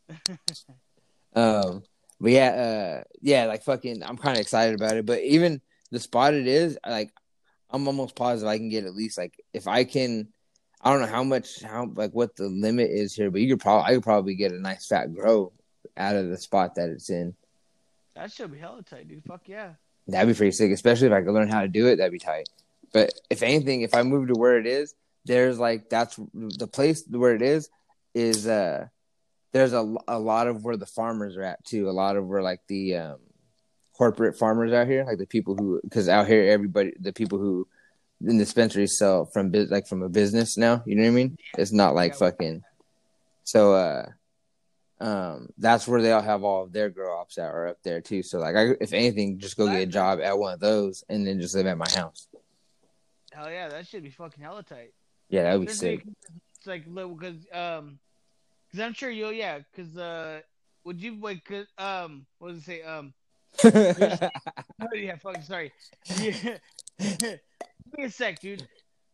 um, 1.34 1.82
but 2.20 2.32
yeah, 2.32 2.48
uh, 2.48 3.04
yeah, 3.20 3.46
like 3.46 3.64
fucking 3.64 4.02
I'm 4.02 4.16
kind 4.16 4.36
of 4.36 4.40
excited 4.40 4.74
about 4.74 4.96
it. 4.96 5.06
But 5.06 5.20
even 5.22 5.60
the 5.90 6.00
spot 6.00 6.34
it 6.34 6.46
is, 6.46 6.78
like 6.86 7.10
I'm 7.70 7.86
almost 7.86 8.14
positive 8.14 8.48
I 8.48 8.58
can 8.58 8.68
get 8.68 8.84
at 8.84 8.94
least 8.94 9.18
like 9.18 9.42
if 9.52 9.66
I 9.66 9.84
can. 9.84 10.28
I 10.84 10.90
don't 10.90 11.00
know 11.00 11.06
how 11.06 11.22
much 11.22 11.62
how 11.62 11.92
like 11.94 12.10
what 12.10 12.34
the 12.34 12.48
limit 12.48 12.90
is 12.90 13.14
here, 13.14 13.30
but 13.30 13.40
you 13.40 13.48
could 13.48 13.60
probably 13.60 13.90
I 13.90 13.94
could 13.94 14.02
probably 14.02 14.34
get 14.34 14.50
a 14.50 14.58
nice 14.58 14.86
fat 14.86 15.14
grow 15.14 15.52
out 15.96 16.16
of 16.16 16.28
the 16.28 16.36
spot 16.36 16.74
that 16.74 16.90
it's 16.90 17.08
in. 17.08 17.36
That 18.16 18.32
should 18.32 18.52
be 18.52 18.58
hella 18.58 18.82
tight, 18.82 19.08
dude. 19.08 19.22
Fuck 19.24 19.48
yeah. 19.48 19.74
That'd 20.08 20.28
be 20.28 20.36
pretty 20.36 20.50
sick, 20.50 20.72
especially 20.72 21.06
if 21.06 21.12
I 21.12 21.22
could 21.22 21.32
learn 21.32 21.48
how 21.48 21.60
to 21.60 21.68
do 21.68 21.86
it. 21.86 21.96
That'd 21.96 22.12
be 22.12 22.18
tight. 22.18 22.48
But 22.92 23.12
if 23.30 23.42
anything, 23.42 23.82
if 23.82 23.94
I 23.94 24.02
move 24.02 24.28
to 24.28 24.34
where 24.34 24.58
it 24.58 24.66
is, 24.66 24.94
there's 25.24 25.58
like 25.58 25.88
that's 25.88 26.18
the 26.34 26.66
place 26.66 27.04
where 27.08 27.34
it 27.34 27.42
is 27.42 27.70
is 28.14 28.46
uh 28.46 28.86
there's 29.52 29.72
a, 29.72 29.94
a 30.08 30.18
lot 30.18 30.46
of 30.46 30.64
where 30.64 30.76
the 30.76 30.86
farmers 30.86 31.36
are 31.36 31.42
at 31.42 31.64
too. 31.64 31.88
A 31.88 31.92
lot 31.92 32.16
of 32.16 32.26
where 32.26 32.42
like 32.42 32.60
the 32.68 32.96
um 32.96 33.18
corporate 33.92 34.38
farmers 34.38 34.72
out 34.72 34.86
here, 34.86 35.04
like 35.04 35.18
the 35.18 35.26
people 35.26 35.56
who 35.56 35.80
because 35.82 36.08
out 36.08 36.26
here 36.26 36.50
everybody 36.50 36.92
the 36.98 37.12
people 37.12 37.38
who 37.38 37.66
in 38.24 38.38
dispensaries 38.38 38.98
sell 38.98 39.26
from 39.26 39.52
like 39.52 39.86
from 39.86 40.02
a 40.02 40.08
business 40.08 40.56
now. 40.56 40.82
You 40.86 40.96
know 40.96 41.02
what 41.02 41.08
I 41.08 41.12
mean? 41.12 41.36
It's 41.58 41.72
not 41.72 41.94
like 41.94 42.14
fucking. 42.14 42.62
So 43.44 43.74
uh, 43.74 44.06
um, 45.00 45.48
that's 45.58 45.88
where 45.88 46.00
they 46.00 46.12
all 46.12 46.22
have 46.22 46.44
all 46.44 46.62
of 46.62 46.72
their 46.72 46.88
grow 46.88 47.18
ops 47.18 47.34
that 47.34 47.50
are 47.50 47.68
up 47.68 47.82
there 47.82 48.00
too. 48.00 48.22
So 48.22 48.38
like, 48.38 48.54
I, 48.54 48.68
if 48.80 48.92
anything, 48.92 49.38
just 49.38 49.56
go 49.56 49.66
get 49.66 49.82
a 49.82 49.86
job 49.86 50.20
at 50.20 50.38
one 50.38 50.54
of 50.54 50.60
those 50.60 51.04
and 51.08 51.26
then 51.26 51.40
just 51.40 51.56
live 51.56 51.66
at 51.66 51.76
my 51.76 51.90
house. 51.94 52.28
Hell 53.32 53.50
yeah, 53.50 53.68
that 53.68 53.86
should 53.88 54.04
be 54.04 54.10
fucking 54.10 54.42
hella 54.42 54.62
tight. 54.62 54.92
Yeah, 55.28 55.44
that 55.44 55.58
would 55.58 55.68
be 55.68 55.74
sick. 55.74 56.04
It's 56.58 56.66
like 56.66 56.84
little 56.86 57.16
because 57.16 57.44
um, 57.52 57.98
because 58.72 58.84
I'm 58.84 58.94
sure 58.94 59.10
you'll 59.10 59.32
yeah 59.32 59.58
because 59.58 59.96
uh 59.96 60.40
would 60.84 61.00
you 61.00 61.14
like? 61.20 61.44
'cause, 61.44 61.66
Um, 61.78 62.26
what 62.38 62.48
does 62.54 62.58
it 62.58 62.64
say? 62.64 62.82
Um, 62.82 63.14
oh, 63.64 63.70
yeah, 64.94 65.14
fucking 65.16 65.42
sorry. 65.42 65.72
Yeah. 66.18 66.58
Give 66.98 67.38
me 67.96 68.04
a 68.04 68.10
sec, 68.10 68.40
dude. 68.40 68.66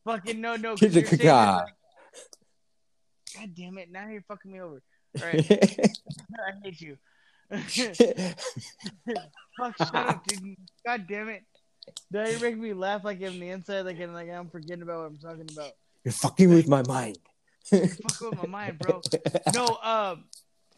Fucking 0.04 0.40
no, 0.40 0.56
no. 0.56 0.76
'cause 0.76 0.94
you're 0.94 1.04
saying 1.04 1.28
like- 1.28 1.66
God 3.36 3.54
damn 3.54 3.76
it! 3.78 3.90
Now 3.92 4.08
you're 4.08 4.22
fucking 4.22 4.50
me 4.50 4.60
over. 4.60 4.82
All 5.20 5.26
right, 5.26 5.46
I 5.50 6.52
hate 6.64 6.80
you. 6.80 6.96
Fuck, 7.50 7.68
shut 9.76 9.94
up, 9.94 10.26
dude. 10.26 10.56
God 10.86 11.06
damn 11.08 11.28
it. 11.28 11.44
Now 12.10 12.26
you 12.26 12.38
make 12.40 12.56
me 12.58 12.72
laugh 12.72 13.04
like 13.04 13.22
I'm 13.22 13.38
the 13.38 13.50
inside, 13.50 13.82
like 13.82 14.00
I'm 14.00 14.12
like 14.14 14.30
I'm 14.30 14.48
forgetting 14.48 14.82
about 14.82 14.98
what 15.00 15.06
I'm 15.06 15.18
talking 15.18 15.46
about. 15.52 15.72
You're 16.04 16.12
fucking 16.12 16.48
with 16.50 16.68
my 16.68 16.82
mind. 16.82 17.18
Fuck 17.70 18.20
with 18.20 18.36
my 18.42 18.46
mind, 18.46 18.78
bro. 18.78 19.00
No, 19.54 19.78
um, 19.82 20.24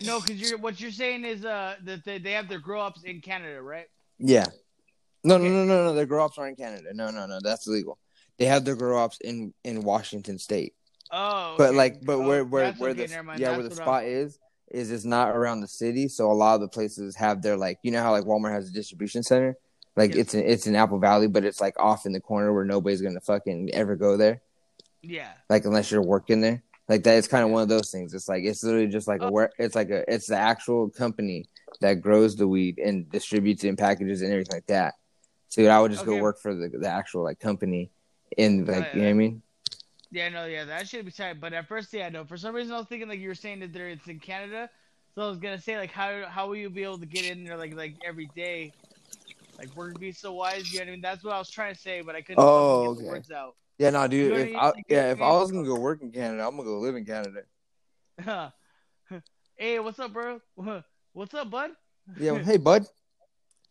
no, 0.03 0.21
because 0.21 0.41
you're 0.41 0.59
what 0.59 0.81
you're 0.81 0.91
saying 0.91 1.25
is 1.25 1.45
uh 1.45 1.77
that 1.85 2.05
they, 2.05 2.19
they 2.19 2.33
have 2.33 2.49
their 2.49 2.59
grow 2.59 2.81
ops 2.81 3.03
in 3.05 3.21
Canada, 3.21 3.61
right? 3.63 3.87
Yeah. 4.19 4.47
No, 5.23 5.35
Okay. 5.35 5.45
no, 5.49 5.51
no, 5.51 5.65
no, 5.67 5.85
no. 5.85 5.95
Their 5.95 6.07
grow 6.07 6.25
ops 6.25 6.39
are 6.39 6.49
in 6.49 6.57
Canada. 6.57 6.89
No, 6.95 7.11
no, 7.11 7.27
no. 7.27 7.39
That's 7.43 7.67
illegal. 7.67 7.99
They 8.39 8.47
have 8.47 8.65
their 8.65 8.77
grow 8.77 8.99
ops 8.99 9.19
in 9.21 9.53
in 9.65 9.83
Washington 9.83 10.39
State. 10.39 10.75
Oh, 11.13 11.57
But 11.59 11.75
like, 11.75 12.05
but 12.05 12.15
Oh, 12.15 12.27
where 12.27 12.45
where 12.45 12.73
where 12.75 12.91
okay, 12.93 13.07
the 13.07 13.13
yeah 13.13 13.37
That's 13.37 13.59
where 13.59 13.69
the 13.69 13.75
spot 13.75 14.05
is 14.05 14.39
is 14.71 14.91
it's 14.93 15.05
not 15.05 15.31
around 15.37 15.61
the 15.61 15.69
city. 15.69 16.09
So 16.09 16.31
a 16.31 16.33
lot 16.33 16.55
of 16.55 16.61
the 16.61 16.69
places 16.69 17.17
have 17.17 17.43
their 17.43 17.57
like 17.57 17.79
you 17.83 17.91
know 17.91 18.03
how 18.03 18.13
like 18.13 18.25
Walmart 18.25 18.53
has 18.53 18.69
a 18.69 18.73
distribution 18.73 19.23
center. 19.23 19.57
Like 19.97 20.11
Yes. 20.11 20.19
it's 20.21 20.35
in, 20.35 20.45
it's 20.45 20.67
in 20.69 20.77
Apple 20.77 20.99
Valley, 21.01 21.27
but 21.27 21.45
it's 21.45 21.61
like 21.61 21.75
off 21.79 22.07
in 22.07 22.13
the 22.13 22.21
corner 22.21 22.53
where 22.55 22.65
nobody's 22.65 23.03
gonna 23.03 23.21
fucking 23.21 23.71
ever 23.75 23.97
go 23.97 24.17
there. 24.17 24.41
Yeah. 25.03 25.33
Like 25.51 25.65
unless 25.65 25.91
you're 25.91 26.01
working 26.03 26.41
there. 26.41 26.63
Like 26.91 27.05
that, 27.05 27.19
it's 27.19 27.29
kind 27.29 27.45
of 27.45 27.53
one 27.53 27.63
of 27.65 27.71
those 27.71 27.93
things. 27.93 28.15
It's 28.15 28.29
like 28.29 28.45
it's 28.45 28.65
literally 28.65 28.89
just 28.89 29.09
like 29.09 29.23
a 29.23 29.29
Oh. 29.29 29.31
where 29.31 29.53
it's 29.59 29.77
like 29.77 29.91
a 29.91 30.05
it's 30.13 30.29
the 30.29 30.37
actual 30.37 30.91
company 30.91 31.49
that 31.81 32.03
grows 32.03 32.37
the 32.37 32.49
weed 32.49 32.79
and 32.81 33.11
distributes 33.11 33.65
it 33.65 33.69
in 33.71 33.77
packages 33.77 34.23
and 34.23 34.33
everything 34.33 34.57
like 34.57 34.67
that. 34.69 34.97
So 35.51 35.67
I 35.67 35.81
would 35.81 35.93
just 35.93 36.05
Okay. 36.05 36.07
go 36.07 36.17
work 36.19 36.41
for 36.41 36.55
the 36.55 36.69
the 36.71 36.89
actual 36.89 37.25
like 37.25 37.41
company 37.41 37.93
in 38.39 38.67
like 38.67 38.91
yeah, 38.93 38.95
you 38.95 39.03
know 39.03 39.07
what 39.09 39.11
I 39.11 39.15
mean. 39.15 39.43
Yeah, 40.11 40.29
no, 40.31 40.47
yeah, 40.47 40.65
that 40.67 40.89
should 40.89 41.07
be 41.07 41.13
tight. 41.13 41.41
But 41.41 41.53
at 41.53 41.69
first, 41.69 41.93
yeah, 41.93 42.09
no. 42.11 42.25
For 42.27 42.39
some 42.39 42.55
reason, 42.55 42.75
I 42.75 42.79
was 42.79 42.89
thinking 42.89 43.09
like 43.09 43.21
you 43.21 43.29
were 43.29 43.35
saying 43.37 43.61
that 43.61 43.73
there 43.73 43.89
it's 43.91 44.09
in 44.09 44.21
Canada. 44.21 44.71
So 45.15 45.23
I 45.25 45.29
was 45.29 45.39
gonna 45.39 45.61
say 45.61 45.79
like 45.79 45.93
how 45.93 46.27
how 46.29 46.49
will 46.49 46.57
you 46.57 46.71
be 46.71 46.85
able 46.85 47.01
to 47.01 47.07
get 47.07 47.25
in 47.25 47.45
there 47.45 47.59
like 47.59 47.75
like 47.75 47.97
every 48.07 48.27
day, 48.29 48.75
like 49.59 49.75
work 49.77 49.99
visa 49.99 50.33
wise? 50.33 50.73
You 50.73 50.81
know 50.81 50.85
what 50.87 50.89
I 50.89 50.93
mean? 50.93 51.01
That's 51.03 51.25
what 51.25 51.35
I 51.35 51.39
was 51.39 51.51
trying 51.51 51.75
to 51.75 51.81
say, 51.81 52.03
but 52.03 52.17
I 52.17 52.23
couldn't 52.23 52.43
Oh, 52.43 52.81
get 52.81 52.97
the 52.97 53.03
words 53.03 53.31
out. 53.31 53.57
Yeah, 53.81 53.89
no, 53.89 54.07
dude. 54.07 54.25
You 54.25 54.29
know 54.29 54.35
what 54.35 54.43
I 54.43 54.69
if? 54.69 54.77
I, 54.77 54.83
yeah, 54.91 55.13
if 55.13 55.23
I 55.23 55.31
was 55.31 55.51
gonna 55.51 55.67
go 55.67 55.81
work 55.81 56.03
in 56.03 56.13
Canada, 56.13 56.47
I'm 56.47 56.55
gonna 56.55 56.65
go 56.69 56.81
live 56.81 56.97
in 56.97 57.07
Canada. 57.07 57.41
hey, 59.57 59.79
what's 59.79 59.99
up, 59.99 60.13
bro? 60.13 60.39
What's 61.15 61.33
up, 61.33 61.51
bud? 61.51 61.71
Yeah, 62.19 62.39
hey, 62.41 62.57
bud. 62.59 62.87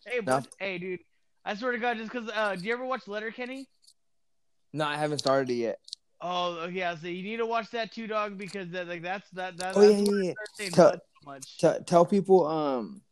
Hey, 0.05 0.17
No. 0.17 0.23
bud. 0.23 0.47
Hey, 0.57 0.79
dude. 0.79 0.99
I 1.45 1.53
swear 1.53 1.73
to 1.73 1.77
God, 1.77 1.97
just 1.97 2.11
because. 2.11 2.27
Uh, 2.27 2.55
do 2.55 2.65
you 2.65 2.73
ever 2.73 2.85
watch 2.85 3.07
Letterkenny? 3.07 3.67
No, 4.73 4.85
I 4.85 4.97
haven't 4.97 5.19
started 5.19 5.51
it 5.51 5.57
yet. 5.57 5.79
Oh, 6.21 6.67
yeah. 6.67 6.95
So 6.95 7.05
you 7.05 7.21
need 7.21 7.37
to 7.37 7.45
watch 7.45 7.69
that 7.69 7.91
too, 7.91 8.07
dog, 8.07 8.35
because 8.35 8.67
that 8.71 8.87
like 8.87 9.03
that's 9.03 9.29
that 9.33 9.57
that. 9.57 9.77
Oh, 9.77 9.81
that's 9.81 10.01
yeah, 10.01 10.21
yeah, 10.23 10.33
saying 10.55 10.71
Tell- 10.71 10.93
so 10.93 10.99
much. 11.23 11.59
Tell 11.59 11.83
tell 11.83 12.05
people, 12.05 12.47
um, 12.47 13.03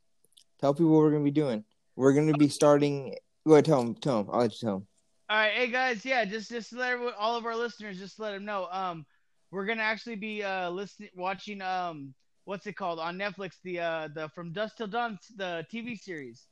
tell 0.60 0.74
people 0.74 0.94
what 0.94 1.02
we're 1.02 1.12
gonna 1.12 1.24
be 1.24 1.30
doing. 1.30 1.64
We're 1.96 2.14
gonna 2.14 2.34
be 2.34 2.50
starting. 2.50 3.14
Go 3.46 3.54
ahead, 3.54 3.66
tell 3.66 3.84
them. 3.84 3.94
Tell 3.94 4.24
them. 4.24 4.34
I'll 4.34 4.40
let 4.40 4.52
you 4.54 4.68
tell 4.68 4.78
them. 4.80 4.88
All 5.30 5.38
right, 5.38 5.54
hey 5.54 5.72
guys, 5.72 6.06
yeah, 6.06 6.26
just 6.26 6.50
just 6.50 6.70
to 6.70 6.78
let 6.78 6.92
everyone, 6.94 7.14
all 7.18 7.36
of 7.36 7.46
our 7.46 7.56
listeners, 7.56 7.98
just 8.00 8.20
let 8.20 8.32
them 8.32 8.46
know. 8.46 8.68
Um, 8.72 9.06
we're 9.52 9.66
gonna 9.66 9.82
actually 9.84 10.16
be 10.16 10.44
uh 10.44 10.70
listening, 10.70 11.10
watching 11.16 11.62
um, 11.62 12.14
what's 12.46 12.66
it 12.68 12.74
called 12.74 13.00
on 13.00 13.18
Netflix? 13.18 13.56
The 13.64 13.80
uh 13.80 14.08
the 14.14 14.30
From 14.30 14.54
Dusk 14.54 14.78
Till 14.78 14.88
Dawn, 14.88 15.20
the 15.36 15.66
TV 15.70 15.96
series. 15.96 16.48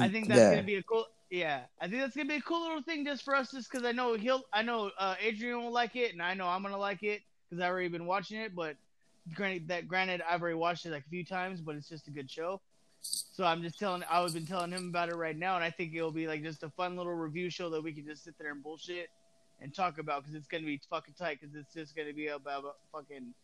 I 0.00 0.08
think 0.08 0.28
that's 0.28 0.46
Yeah. 0.46 0.60
gonna 0.60 0.64
be 0.64 0.76
a 0.76 0.82
cool. 0.82 1.06
Yeah, 1.30 1.66
I 1.80 1.88
think 1.88 2.00
that's 2.02 2.16
gonna 2.16 2.28
be 2.28 2.36
a 2.36 2.40
cool 2.42 2.62
little 2.62 2.82
thing 2.82 3.04
just 3.04 3.22
for 3.24 3.34
us, 3.34 3.50
just 3.52 3.70
because 3.70 3.84
I 3.86 3.92
know 3.92 4.14
he'll, 4.14 4.42
I 4.52 4.62
know 4.62 4.90
uh, 4.98 5.14
Adrian 5.20 5.62
will 5.62 5.72
like 5.72 5.96
it, 5.96 6.12
and 6.12 6.22
I 6.22 6.34
know 6.34 6.46
I'm 6.46 6.62
gonna 6.62 6.78
like 6.78 7.02
it 7.02 7.22
because 7.48 7.62
I've 7.62 7.70
already 7.70 7.88
been 7.88 8.06
watching 8.06 8.40
it. 8.40 8.54
But 8.54 8.76
granted, 9.34 9.68
that 9.68 9.86
granted, 9.88 10.22
I've 10.28 10.42
already 10.42 10.56
watched 10.56 10.86
it 10.86 10.90
like 10.90 11.06
a 11.06 11.10
few 11.10 11.24
times, 11.24 11.60
but 11.60 11.76
it's 11.76 11.88
just 11.88 12.08
a 12.08 12.12
good 12.12 12.30
show. 12.30 12.60
So 13.00 13.44
I'm 13.44 13.62
just 13.62 13.78
telling, 13.78 14.02
I've 14.10 14.32
been 14.32 14.46
telling 14.46 14.72
him 14.72 14.88
about 14.88 15.10
it 15.10 15.16
right 15.16 15.36
now, 15.36 15.56
and 15.56 15.64
I 15.64 15.70
think 15.70 15.94
it'll 15.94 16.10
be 16.10 16.26
like 16.26 16.42
just 16.42 16.62
a 16.62 16.70
fun 16.70 16.96
little 16.96 17.12
review 17.14 17.50
show 17.50 17.70
that 17.70 17.82
we 17.82 17.92
can 17.92 18.04
just 18.06 18.24
sit 18.24 18.34
there 18.38 18.50
and 18.50 18.62
bullshit 18.62 19.08
and 19.60 19.74
talk 19.74 19.98
about 19.98 20.22
because 20.22 20.34
it's 20.34 20.48
gonna 20.48 20.64
be 20.64 20.80
fucking 20.90 21.14
tight 21.18 21.38
because 21.40 21.54
it's 21.54 21.72
just 21.72 21.94
gonna 21.96 22.12
be 22.12 22.28
about, 22.28 22.64
fucking. 22.92 23.34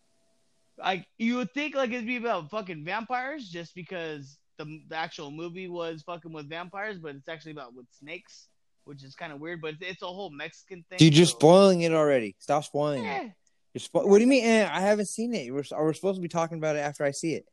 Like 0.79 1.07
you 1.19 1.37
would 1.37 1.53
think 1.53 1.75
like 1.75 1.91
it'd 1.91 2.07
be 2.07 2.17
about 2.17 2.51
fucking 2.51 2.85
vampires 2.85 3.49
just 3.49 3.75
because 3.75 4.39
the 4.59 4.83
the 4.89 4.97
actual 4.97 5.31
movie 5.31 5.69
was 5.69 6.03
fucking 6.03 6.33
with 6.33 6.49
vampires, 6.49 6.99
but 6.99 7.15
it's 7.15 7.29
actually 7.29 7.53
about 7.53 7.75
with 7.75 7.87
snakes, 7.99 8.49
which 8.85 9.05
is 9.05 9.15
kind 9.15 9.33
of 9.33 9.41
weird. 9.41 9.61
But 9.61 9.75
it's, 9.75 9.83
it's 9.83 10.03
a 10.03 10.07
whole 10.07 10.31
Mexican 10.31 10.85
thing. 10.89 10.99
Dude, 10.99 11.15
you're 11.17 11.27
so- 11.27 11.37
spoiling 11.37 11.83
it 11.83 11.93
already. 11.93 12.35
Stop 12.39 12.65
spoiling 12.65 13.05
it. 13.05 13.09
Eh. 13.09 13.29
You're 13.75 13.81
spo- 13.81 14.07
what 14.07 14.17
do 14.19 14.23
you 14.23 14.29
mean? 14.29 14.45
Eh, 14.45 14.69
I 14.71 14.81
haven't 14.81 15.07
seen 15.09 15.35
it. 15.35 15.53
We're, 15.53 15.65
we're 15.79 15.93
supposed 15.95 16.17
to 16.17 16.23
be 16.23 16.29
talking 16.29 16.59
about 16.59 16.77
it 16.77 16.81
after 16.81 17.05
I 17.05 17.11
see 17.11 17.35
it. 17.35 17.47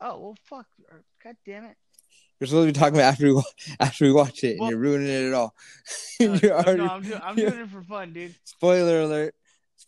Oh 0.00 0.18
well, 0.20 0.36
fuck. 0.44 0.66
God 1.22 1.36
damn 1.46 1.64
it. 1.64 1.76
You're 2.38 2.48
supposed 2.48 2.68
to 2.68 2.72
be 2.72 2.78
talking 2.78 2.96
about 2.96 3.12
after 3.14 3.26
we 3.26 3.32
wa- 3.32 3.42
after 3.80 4.04
we 4.04 4.12
watch 4.12 4.44
it, 4.44 4.52
and 4.52 4.60
Well- 4.60 4.70
you're 4.70 4.78
ruining 4.78 5.08
it 5.08 5.28
at 5.28 5.34
all. 5.34 5.54
Uh, 6.18 6.24
you're 6.24 6.50
no, 6.50 6.50
already 6.56 6.78
no, 6.82 6.88
I'm, 6.88 7.02
do- 7.02 7.20
I'm 7.22 7.36
doing 7.36 7.58
it 7.60 7.68
for 7.70 7.82
fun, 7.82 8.12
dude. 8.14 8.34
spoiler 8.44 9.02
alert. 9.02 9.34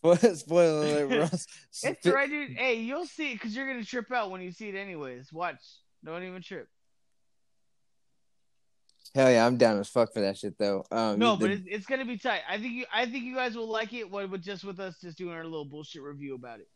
Spo- 0.04 0.36
spoiler 0.36 0.86
alert. 1.04 1.08
We're 1.10 1.22
s- 1.22 1.46
It's 1.82 2.06
alright, 2.06 2.28
dude. 2.28 2.50
Hey, 2.56 2.74
you'll 2.80 3.06
see 3.06 3.30
it 3.32 3.34
because 3.34 3.56
you're 3.56 3.66
gonna 3.66 3.84
trip 3.84 4.10
out 4.12 4.30
when 4.30 4.42
you 4.42 4.52
see 4.52 4.68
it, 4.68 4.74
anyways. 4.74 5.32
Watch. 5.32 5.56
Don't 6.04 6.22
even 6.22 6.42
trip. 6.42 6.68
Hell 9.14 9.30
yeah, 9.30 9.46
I'm 9.46 9.56
down 9.56 9.78
as 9.80 9.88
fuck 9.88 10.12
for 10.12 10.20
that 10.20 10.36
shit 10.36 10.58
though. 10.58 10.84
Um, 10.92 11.18
No, 11.18 11.36
the- 11.36 11.46
but 11.46 11.50
it's, 11.52 11.64
it's 11.66 11.86
gonna 11.86 12.04
be 12.04 12.18
tight. 12.18 12.42
I 12.48 12.58
think 12.58 12.74
you, 12.74 12.84
I 12.92 13.06
think 13.06 13.24
you 13.24 13.34
guys 13.34 13.56
will 13.56 13.68
like 13.68 13.92
it. 13.94 14.10
What 14.10 14.28
with 14.30 14.42
just 14.42 14.64
with 14.64 14.78
us 14.80 14.96
just 15.00 15.16
doing 15.18 15.32
our 15.34 15.44
little 15.44 15.64
bullshit 15.64 16.02
review 16.02 16.34
about 16.34 16.60
it. 16.60 16.68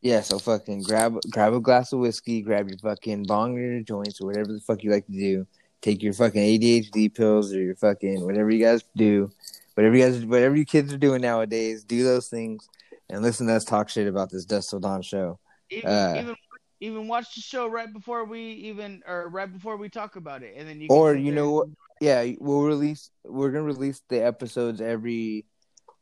Yeah, 0.00 0.20
so 0.20 0.38
fucking 0.38 0.82
grab 0.82 1.18
grab 1.30 1.54
a 1.54 1.60
glass 1.60 1.92
of 1.92 1.98
whiskey, 1.98 2.42
grab 2.42 2.68
your 2.68 2.78
fucking 2.78 3.24
bong 3.24 3.56
or 3.56 3.60
your 3.60 3.80
joints 3.80 4.20
or 4.20 4.26
whatever 4.26 4.52
the 4.52 4.60
fuck 4.60 4.84
you 4.84 4.92
like 4.92 5.06
to 5.06 5.12
do. 5.12 5.46
Take 5.80 6.02
your 6.02 6.12
fucking 6.12 6.40
ADHD 6.40 7.14
pills 7.14 7.52
or 7.52 7.60
your 7.60 7.74
fucking 7.74 8.24
whatever 8.24 8.50
you 8.50 8.64
guys 8.64 8.84
do, 8.96 9.30
whatever 9.74 9.96
you 9.96 10.04
guys 10.04 10.24
whatever 10.24 10.56
you 10.56 10.64
kids 10.64 10.92
are 10.92 10.98
doing 10.98 11.20
nowadays. 11.20 11.82
Do 11.82 12.04
those 12.04 12.28
things 12.28 12.68
and 13.10 13.22
listen 13.22 13.46
to 13.48 13.54
us 13.54 13.64
talk 13.64 13.88
shit 13.88 14.06
about 14.06 14.30
this 14.30 14.44
Dusk 14.44 14.70
Till 14.70 14.80
Dawn 14.80 15.02
show. 15.02 15.38
Even, 15.70 15.90
Uh, 15.90 16.14
even 16.16 16.36
even 16.80 17.08
watch 17.08 17.34
the 17.34 17.40
show 17.40 17.66
right 17.66 17.92
before 17.92 18.24
we 18.24 18.40
even 18.40 19.02
or 19.06 19.28
right 19.28 19.52
before 19.52 19.76
we 19.76 19.88
talk 19.88 20.16
about 20.16 20.42
it, 20.42 20.54
and 20.56 20.68
then 20.68 20.80
you. 20.80 20.88
Can 20.88 20.96
Or 20.96 21.14
you 21.14 21.32
know 21.32 21.50
what? 21.50 21.68
Yeah, 22.00 22.24
we'll 22.38 22.62
release. 22.62 23.10
We're 23.24 23.50
gonna 23.50 23.64
release 23.64 24.00
the 24.08 24.24
episodes 24.24 24.80
every. 24.80 25.44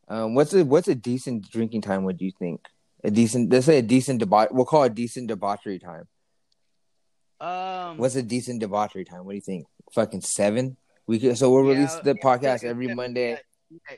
Um, 0.09 0.35
what's 0.35 0.53
a 0.53 0.65
what's 0.65 0.89
a 0.89 0.95
decent 0.95 1.51
drinking 1.51 1.81
time? 1.81 2.05
What 2.05 2.19
do 2.19 2.27
you 2.27 2.33
think? 2.39 2.61
A 3.07 3.11
decent. 3.11 3.51
Let's 3.53 3.67
say 3.67 3.79
a 3.79 3.83
decent 3.83 4.21
debauch. 4.21 4.49
We'll 4.51 4.65
call 4.65 4.83
it 4.85 4.95
decent 4.95 5.29
debauchery 5.29 5.79
time. 5.79 6.07
Um. 7.41 7.99
What's 7.99 8.17
a 8.17 8.23
decent 8.23 8.61
debauchery 8.61 9.05
time? 9.05 9.25
What 9.25 9.33
do 9.33 9.37
you 9.37 9.43
think? 9.43 9.67
Fucking 9.93 10.23
seven. 10.23 10.77
We 11.07 11.19
could. 11.21 11.37
So 11.39 11.51
we'll 11.51 11.65
Yeah, 11.67 11.73
release 11.75 11.95
the 11.97 12.15
podcast 12.15 12.63
yeah, 12.63 12.71
every 12.71 12.89
yeah, 12.89 12.95
Monday 12.95 13.39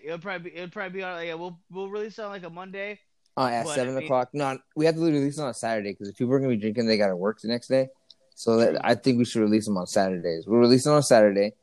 it'll 0.05 0.19
probably 0.19 0.50
be, 0.50 0.57
it'll 0.57 0.71
probably 0.71 0.99
be 0.99 1.03
on. 1.03 1.25
Yeah, 1.27 1.35
we'll 1.35 1.59
we'll 1.71 1.88
release 1.88 2.19
it 2.19 2.23
on 2.23 2.31
like 2.31 2.43
a 2.45 2.50
Monday. 2.50 2.99
uh, 3.37 3.47
at 3.47 3.65
But, 3.65 3.71
I 3.71 3.75
seven 3.77 3.95
mean- 3.95 4.05
o'clock. 4.05 4.29
No, 4.33 4.59
we 4.77 4.85
have 4.87 4.97
to 4.97 5.00
release 5.00 5.38
it 5.38 5.43
on 5.43 5.50
a 5.50 5.55
Saturday 5.55 5.93
because 5.93 6.09
if 6.09 6.17
people 6.17 6.35
are 6.35 6.38
gonna 6.41 6.50
be 6.50 6.57
drinking, 6.61 6.87
they 6.87 6.99
gotta 6.99 7.17
work 7.17 7.41
the 7.41 7.49
next 7.49 7.69
day. 7.69 7.88
So 8.35 8.57
that, 8.59 8.85
I 8.85 8.95
think 8.95 9.19
we 9.19 9.25
should 9.25 9.41
release 9.43 9.65
them 9.67 9.77
on 9.79 9.87
Saturdays. 9.87 10.47
We'll 10.47 10.61
release 10.61 10.85
them 10.85 10.95
on 10.95 11.03
Saturday 11.03 11.55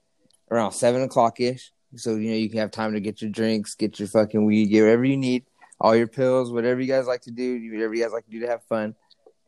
around 0.52 0.72
seven 0.72 1.02
o'clock 1.04 1.40
ish. 1.40 1.72
So 1.96 2.16
you 2.16 2.32
know 2.32 2.36
you 2.38 2.50
can 2.50 2.60
have 2.60 2.72
time 2.72 2.94
to 2.94 3.00
get 3.00 3.22
your 3.22 3.30
drinks, 3.32 3.75
get 3.75 4.00
your 4.00 4.08
fucking 4.08 4.46
weed, 4.46 4.68
get 4.68 4.82
whatever 4.82 5.06
you 5.06 5.16
need, 5.18 5.46
all 5.79 5.96
your 5.96 6.08
pills, 6.08 6.51
whatever 6.51 6.82
you 6.82 6.88
guys 6.88 7.08
like 7.08 7.22
to 7.22 7.32
do, 7.32 7.72
whatever 7.72 7.94
you 7.94 8.03
guys 8.03 8.13
like 8.13 8.25
to 8.25 8.32
do 8.32 8.39
to 8.41 8.48
have 8.48 8.63
fun, 8.63 8.96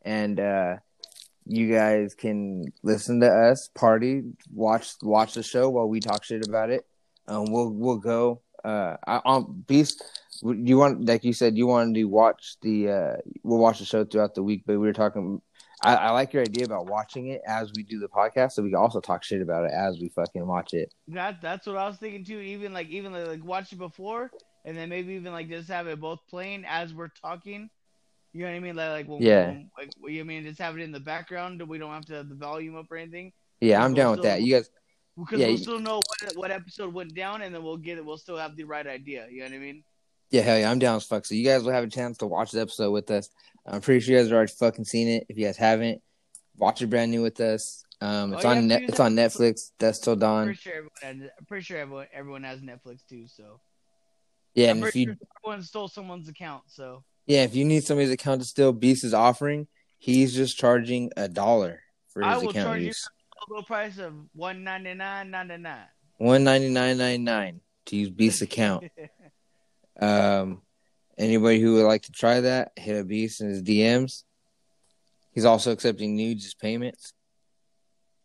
and 0.04 0.40
uh, 0.40 0.76
you 1.46 1.72
guys 1.74 2.16
can 2.16 2.66
listen 2.84 3.20
to 3.22 3.28
us 3.28 3.70
party, 3.70 4.24
watch 4.54 4.96
watch 5.02 5.34
the 5.34 5.44
show 5.44 5.70
while 5.70 5.88
we 5.88 6.00
talk 6.00 6.24
shit 6.24 6.48
about 6.48 6.70
it. 6.70 6.86
Um, 7.28 7.52
we'll 7.52 7.70
we'll 7.70 7.98
go. 7.98 8.42
Uh, 8.64 8.98
I, 9.06 9.22
um, 9.26 9.64
Beast, 9.68 10.04
you 10.44 10.78
want 10.78 11.06
like 11.06 11.24
you 11.24 11.34
said 11.34 11.58
you 11.58 11.68
wanted 11.68 11.96
to 11.96 12.04
watch 12.06 12.58
the 12.62 12.90
uh, 12.90 13.14
we'll 13.44 13.60
watch 13.60 13.80
the 13.80 13.86
show 13.86 14.04
throughout 14.04 14.36
the 14.36 14.44
week, 14.44 14.64
but 14.66 14.74
we 14.74 14.86
were 14.86 14.94
talking. 14.94 15.42
I, 15.84 15.96
I 15.96 16.10
like 16.10 16.34
your 16.34 16.42
idea 16.42 16.66
about 16.66 16.88
watching 16.88 17.28
it 17.28 17.42
as 17.46 17.72
we 17.76 17.84
do 17.84 18.00
the 18.00 18.08
podcast, 18.08 18.54
so 18.54 18.64
we 18.64 18.72
can 18.72 18.80
also 18.80 19.00
talk 19.00 19.24
shit 19.24 19.44
about 19.44 19.66
it 19.66 19.72
as 19.72 20.00
we 20.00 20.10
fucking 20.10 20.46
watch 20.46 20.74
it. 20.74 20.92
That 21.08 21.40
that's 21.40 21.68
what 21.68 21.78
I 21.78 21.88
was 21.88 21.98
thinking 21.98 22.26
too. 22.26 22.40
Even 22.40 22.74
like 22.74 22.90
even 22.90 23.14
like, 23.14 23.28
like 23.28 23.46
watch 23.46 23.72
it 23.72 23.78
before, 23.78 24.32
and 24.68 24.78
then 24.78 24.90
maybe 24.90 25.14
even 25.14 25.32
like 25.34 25.50
just 25.50 25.70
have 25.70 25.88
it 25.88 26.00
both 26.00 26.20
playing 26.30 26.64
as 26.68 26.94
we're 26.94 27.08
talking. 27.08 27.70
You 28.34 28.42
know 28.42 28.52
what 28.52 28.56
I 28.58 28.60
mean? 28.60 28.76
Like 28.76 28.90
like 28.92 29.08
when, 29.08 29.22
Yeah. 29.24 29.48
when- 29.48 29.72
like 29.78 29.90
you 30.08 30.24
mean 30.26 30.44
just 30.44 30.60
have 30.60 30.78
it 30.78 30.82
in 30.84 30.92
the 30.92 31.00
background. 31.00 31.62
We 31.68 31.80
don't 31.80 31.92
have 31.92 32.06
to 32.06 32.14
have 32.16 32.30
the 32.30 32.36
volume 32.36 32.76
up 32.76 32.92
or 32.92 32.98
anything 32.98 33.32
Yeah, 33.62 33.84
I'm 33.84 33.92
We'll 33.94 33.96
down 33.96 34.12
with 34.12 34.20
still- 34.20 34.32
that. 34.32 34.42
You 34.44 34.54
guys, 34.56 34.70
because 35.18 35.40
Yeah, 35.40 35.48
we'll 35.48 35.58
still 35.58 35.80
know 35.80 35.96
what 36.22 36.36
what 36.38 36.52
episode 36.52 36.94
went 36.94 37.16
down, 37.16 37.42
and 37.42 37.56
then 37.56 37.64
we'll 37.64 37.78
get 37.78 37.98
it. 37.98 38.06
We'll 38.06 38.18
still 38.20 38.38
have 38.38 38.56
the 38.56 38.66
right 38.66 38.86
idea. 38.86 39.26
You 39.32 39.40
know 39.40 39.46
what 39.46 39.54
I 39.56 39.60
mean? 39.60 39.84
yeah, 40.30 40.42
hell 40.42 40.60
yeah, 40.60 40.70
I'm 40.70 40.78
down 40.78 40.98
as 40.98 41.06
fuck. 41.06 41.26
So 41.26 41.34
you 41.34 41.44
guys 41.46 41.64
will 41.64 41.72
have 41.72 41.86
a 41.86 41.90
chance 41.90 42.18
to 42.20 42.28
watch 42.28 42.52
the 42.52 42.62
episode 42.62 42.92
with 42.92 43.10
us. 43.10 43.30
I'm 43.66 43.82
pretty 43.82 44.02
sure 44.02 44.14
you 44.14 44.20
guys 44.20 44.28
have 44.28 44.36
already 44.36 44.52
fucking 44.52 44.86
seen 44.86 45.08
it. 45.08 45.26
If 45.30 45.38
you 45.38 45.46
guys 45.46 45.58
haven't, 45.58 46.02
watch 46.58 46.82
it 46.82 46.88
brand 46.90 47.12
new 47.12 47.22
with 47.24 47.40
us. 47.40 47.84
Um, 48.02 48.34
it's 48.34 48.46
Oh, 48.46 48.50
on 48.50 48.70
yeah, 48.70 48.78
please 48.80 48.90
It's 48.90 49.00
on 49.00 49.16
Netflix. 49.16 49.72
That's 49.80 50.00
till 50.00 50.14
I'm 50.14 50.20
dawn. 50.20 50.46
pretty 50.48 50.60
sure 50.60 50.74
everyone, 50.74 50.92
has, 51.22 51.32
I'm 51.40 51.46
pretty 51.46 51.64
sure 51.64 51.78
everyone, 51.80 52.08
everyone 52.14 52.44
has 52.44 52.60
Netflix 52.62 53.00
too. 53.10 53.26
So 53.28 53.60
Yeah, 54.58 54.72
I'm 54.72 54.78
and 54.78 54.88
if 54.88 54.96
you 54.96 55.16
sure 55.46 55.62
stole 55.62 55.88
someone's 55.88 56.28
account. 56.28 56.64
So 56.66 57.04
yeah 57.28 57.44
if 57.44 57.56
you 57.56 57.64
need 57.64 57.84
somebody's 57.84 58.12
account 58.12 58.42
to 58.42 58.48
steal, 58.48 58.74
Beast 58.74 59.04
is 59.04 59.14
offering. 59.14 59.68
He's 60.00 60.34
just 60.34 60.58
charging 60.58 61.12
a 61.16 61.28
dollar 61.30 61.82
for 62.10 62.24
his 62.24 62.28
I 62.34 62.38
will 62.38 62.50
account 62.50 62.66
charge 62.66 62.82
you 62.82 62.92
a 62.92 63.54
low 63.54 63.62
price 63.62 64.00
of 64.00 64.14
one 64.34 64.64
ninety 64.64 64.96
nine 64.96 65.30
ninety 65.30 65.58
nine. 65.58 65.86
One 66.18 66.44
ninety 66.44 66.70
nine 66.70 66.98
ninety 66.98 67.24
nine 67.24 67.62
to 67.86 67.96
use 67.96 68.10
Beast's 68.10 68.42
account. 68.42 68.90
Um, 70.00 70.62
anybody 71.18 71.60
who 71.60 71.74
would 71.74 71.86
like 71.86 72.04
to 72.04 72.12
try 72.12 72.42
that, 72.42 72.72
hit 72.76 73.02
a 73.02 73.04
beast 73.04 73.42
in 73.42 73.50
his 73.50 73.64
DMs. 73.64 74.26
He's 75.32 75.44
also 75.44 75.72
accepting 75.72 76.16
nudes 76.16 76.46
as 76.46 76.54
payments. 76.54 77.14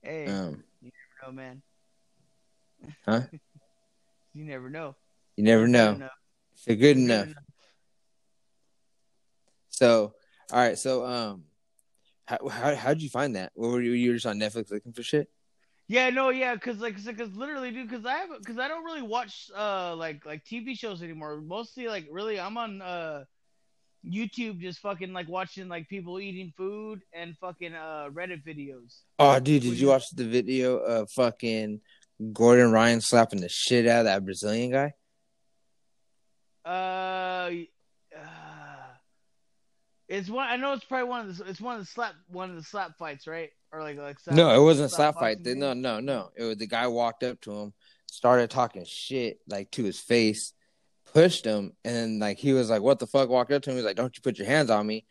hey, 0.03 0.27
Um, 0.27 0.65
no 1.25 1.33
man. 1.33 1.63
Huh? 3.07 3.23
you 4.35 4.45
never 4.45 4.69
know. 4.69 4.97
you 5.37 5.45
never 5.45 5.67
know 5.67 5.95
enough. 5.95 6.11
if 6.11 6.22
you're 6.67 6.77
good 6.77 6.97
enough. 6.97 7.29
So, 9.71 10.15
all 10.53 10.59
right. 10.59 10.79
So, 10.79 11.05
um, 11.05 11.45
how 12.27 12.49
how 12.49 12.75
how'd 12.75 13.01
you 13.01 13.09
find 13.09 13.37
that? 13.37 13.53
What 13.55 13.71
were 13.71 13.83
you? 13.83 13.93
You 13.93 14.11
were 14.11 14.17
just 14.17 14.27
on 14.27 14.39
Netflix 14.39 14.71
looking 14.71 14.93
for 14.93 15.03
shit? 15.03 15.29
Yeah, 15.89 16.11
no, 16.11 16.31
yeah, 16.31 16.57
cause 16.57 16.79
like, 16.79 16.95
cause 16.95 17.35
literally, 17.35 17.71
dude, 17.71 17.91
cause 17.91 18.07
I 18.07 18.15
have, 18.19 18.29
cause 18.47 18.59
I 18.59 18.69
don't 18.69 18.85
really 18.85 19.03
watch 19.03 19.51
uh 19.55 19.95
like 19.97 20.25
like 20.25 20.45
TV 20.45 20.79
shows 20.79 21.03
anymore. 21.03 21.41
Mostly 21.41 21.89
like 21.89 22.07
really, 22.11 22.39
I'm 22.39 22.57
on 22.57 22.81
uh 22.81 23.25
YouTube 24.07 24.61
just 24.61 24.79
fucking 24.81 25.13
like 25.13 25.29
watching 25.29 25.69
like 25.69 25.89
people 25.89 26.19
eating 26.21 26.53
food 26.57 27.03
and 27.13 27.37
fucking 27.39 27.75
uh 27.75 28.09
Reddit 28.13 28.45
videos. 28.47 29.01
Oh, 29.19 29.35
dude, 29.39 29.63
did 29.63 29.65
you 29.65 29.73
you- 29.73 29.89
watch 29.89 30.09
the 30.11 30.25
video 30.25 30.77
of 30.79 31.11
fucking 31.11 31.81
Gordon 32.33 32.71
Ryan 32.71 33.01
slapping 33.01 33.41
the 33.41 33.49
shit 33.49 33.87
out 33.87 34.01
of 34.01 34.05
that 34.07 34.25
Brazilian 34.25 34.71
guy? 34.71 34.95
Uh, 36.65 37.51
uh, 38.17 38.21
it's 40.09 40.29
one. 40.29 40.47
I 40.49 40.57
know 40.57 40.73
it's 40.73 40.85
probably 40.85 41.09
one 41.09 41.29
of 41.29 41.37
the. 41.37 41.45
It's 41.49 41.61
one 41.61 41.75
of 41.77 41.81
the 41.81 41.87
slap. 41.87 42.15
One 42.29 42.51
of 42.51 42.57
the 42.57 42.63
slap 42.63 42.97
fights, 42.99 43.27
right? 43.27 43.51
Or 43.73 43.83
like 43.83 43.97
like. 43.99 44.21
Slap, 44.21 44.37
No, 44.37 44.51
it 44.51 44.63
wasn't 44.63 44.87
a 44.87 44.89
slap 44.89 45.15
slap 45.15 45.23
fight. 45.23 45.39
boxing 45.39 45.59
No, 45.59 45.73
no, 45.73 46.01
no. 46.01 46.31
It 46.37 46.45
was 46.45 46.57
the 46.59 46.67
guy 46.67 46.87
walked 46.87 47.23
up 47.23 47.41
to 47.43 47.53
him, 47.53 47.73
started 48.07 48.51
talking 48.51 48.85
shit 48.85 49.39
like 49.49 49.71
to 49.73 49.85
his 49.85 49.99
face, 49.99 50.53
pushed 51.15 51.45
him, 51.45 51.73
and 51.85 51.95
then 51.95 52.19
like 52.19 52.39
he 52.39 52.53
was 52.53 52.69
like, 52.71 52.83
"What 52.83 52.99
the 52.99 53.07
fuck?" 53.07 53.29
Walked 53.29 53.53
up 53.53 53.63
to 53.63 53.71
him, 53.71 53.77
he 53.77 53.83
was 53.83 53.87
like, 53.87 53.97
"Don't 53.97 54.15
you 54.17 54.23
put 54.23 54.39
your 54.39 54.47
hands 54.47 54.71
on 54.71 54.87
me!" 54.87 55.07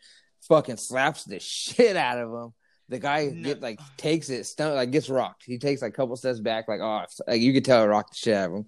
Fucking 0.48 0.76
slaps 0.76 1.24
the 1.24 1.38
shit 1.40 1.96
out 1.96 2.18
of 2.18 2.32
him. 2.32 2.52
The 2.88 2.98
guy 2.98 3.30
No. 3.32 3.42
get 3.42 3.60
like 3.60 3.80
takes 3.96 4.28
it, 4.28 4.44
stun, 4.44 4.74
like 4.74 4.90
gets 4.90 5.08
rocked. 5.08 5.44
He 5.44 5.58
takes 5.58 5.82
like 5.82 5.92
a 5.92 5.96
couple 5.96 6.14
steps 6.16 6.40
back, 6.40 6.68
like 6.68 6.80
oh, 6.80 7.04
like 7.26 7.40
you 7.40 7.52
could 7.52 7.64
tell 7.64 7.82
it 7.82 7.86
rocked 7.86 8.10
the 8.10 8.16
shit 8.16 8.34
out 8.36 8.50
of 8.50 8.56
him. 8.56 8.66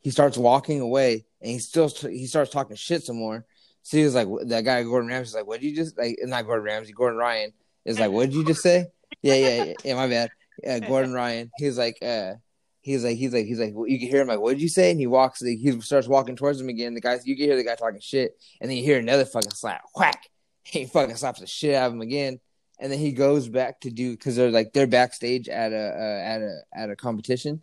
He 0.00 0.10
starts 0.10 0.36
walking 0.38 0.80
away, 0.80 1.26
and 1.40 1.50
he 1.50 1.58
still 1.58 1.88
he 1.88 2.26
starts 2.26 2.50
talking 2.50 2.76
shit 2.76 3.02
some 3.02 3.16
more. 3.16 3.46
So 3.82 3.96
he 3.96 4.04
was 4.04 4.14
like, 4.14 4.28
that 4.46 4.64
guy 4.64 4.82
Gordon 4.82 5.08
Ramsay's 5.08 5.34
like, 5.34 5.46
what 5.46 5.60
did 5.60 5.68
you 5.68 5.76
just 5.76 5.96
like? 5.96 6.18
Not 6.22 6.46
Gordon 6.46 6.64
Ramsay, 6.64 6.92
Gordon 6.92 7.18
Ryan 7.18 7.52
is 7.84 7.98
like, 7.98 8.10
what 8.10 8.26
did 8.26 8.34
you 8.34 8.44
just 8.44 8.62
say? 8.62 8.86
Yeah, 9.22 9.34
yeah, 9.34 9.64
yeah, 9.64 9.72
yeah. 9.84 9.94
My 9.94 10.08
bad. 10.08 10.30
Yeah, 10.62 10.80
Gordon 10.80 11.12
Ryan. 11.12 11.50
he's 11.56 11.78
like, 11.78 11.96
uh, 12.02 12.34
he's 12.80 13.04
like, 13.04 13.16
he's 13.16 13.32
like, 13.32 13.46
he's 13.46 13.60
like, 13.60 13.72
well, 13.74 13.86
you 13.86 13.98
can 13.98 14.08
hear 14.08 14.20
him 14.20 14.28
like, 14.28 14.40
what 14.40 14.50
did 14.50 14.62
you 14.62 14.68
say? 14.68 14.90
And 14.90 15.00
he 15.00 15.06
walks, 15.06 15.40
he 15.40 15.80
starts 15.80 16.08
walking 16.08 16.36
towards 16.36 16.60
him 16.60 16.68
again. 16.68 16.94
The 16.94 17.00
guys, 17.00 17.26
you 17.26 17.36
can 17.36 17.46
hear 17.46 17.56
the 17.56 17.64
guy 17.64 17.76
talking 17.76 18.00
shit, 18.00 18.38
and 18.60 18.68
then 18.68 18.76
you 18.76 18.82
hear 18.82 18.98
another 18.98 19.24
fucking 19.24 19.52
slap, 19.52 19.82
whack. 19.94 20.28
He 20.64 20.84
fucking 20.84 21.16
slaps 21.16 21.40
the 21.40 21.46
shit 21.46 21.74
out 21.74 21.86
of 21.86 21.94
him 21.94 22.02
again, 22.02 22.40
and 22.78 22.92
then 22.92 22.98
he 22.98 23.12
goes 23.12 23.48
back 23.48 23.80
to 23.80 23.90
do 23.90 24.10
because 24.10 24.36
they're 24.36 24.50
like 24.50 24.74
they're 24.74 24.86
backstage 24.86 25.48
at 25.48 25.72
a 25.72 25.76
uh, 25.76 26.20
at 26.22 26.42
a 26.42 26.60
at 26.74 26.90
a 26.90 26.96
competition. 26.96 27.62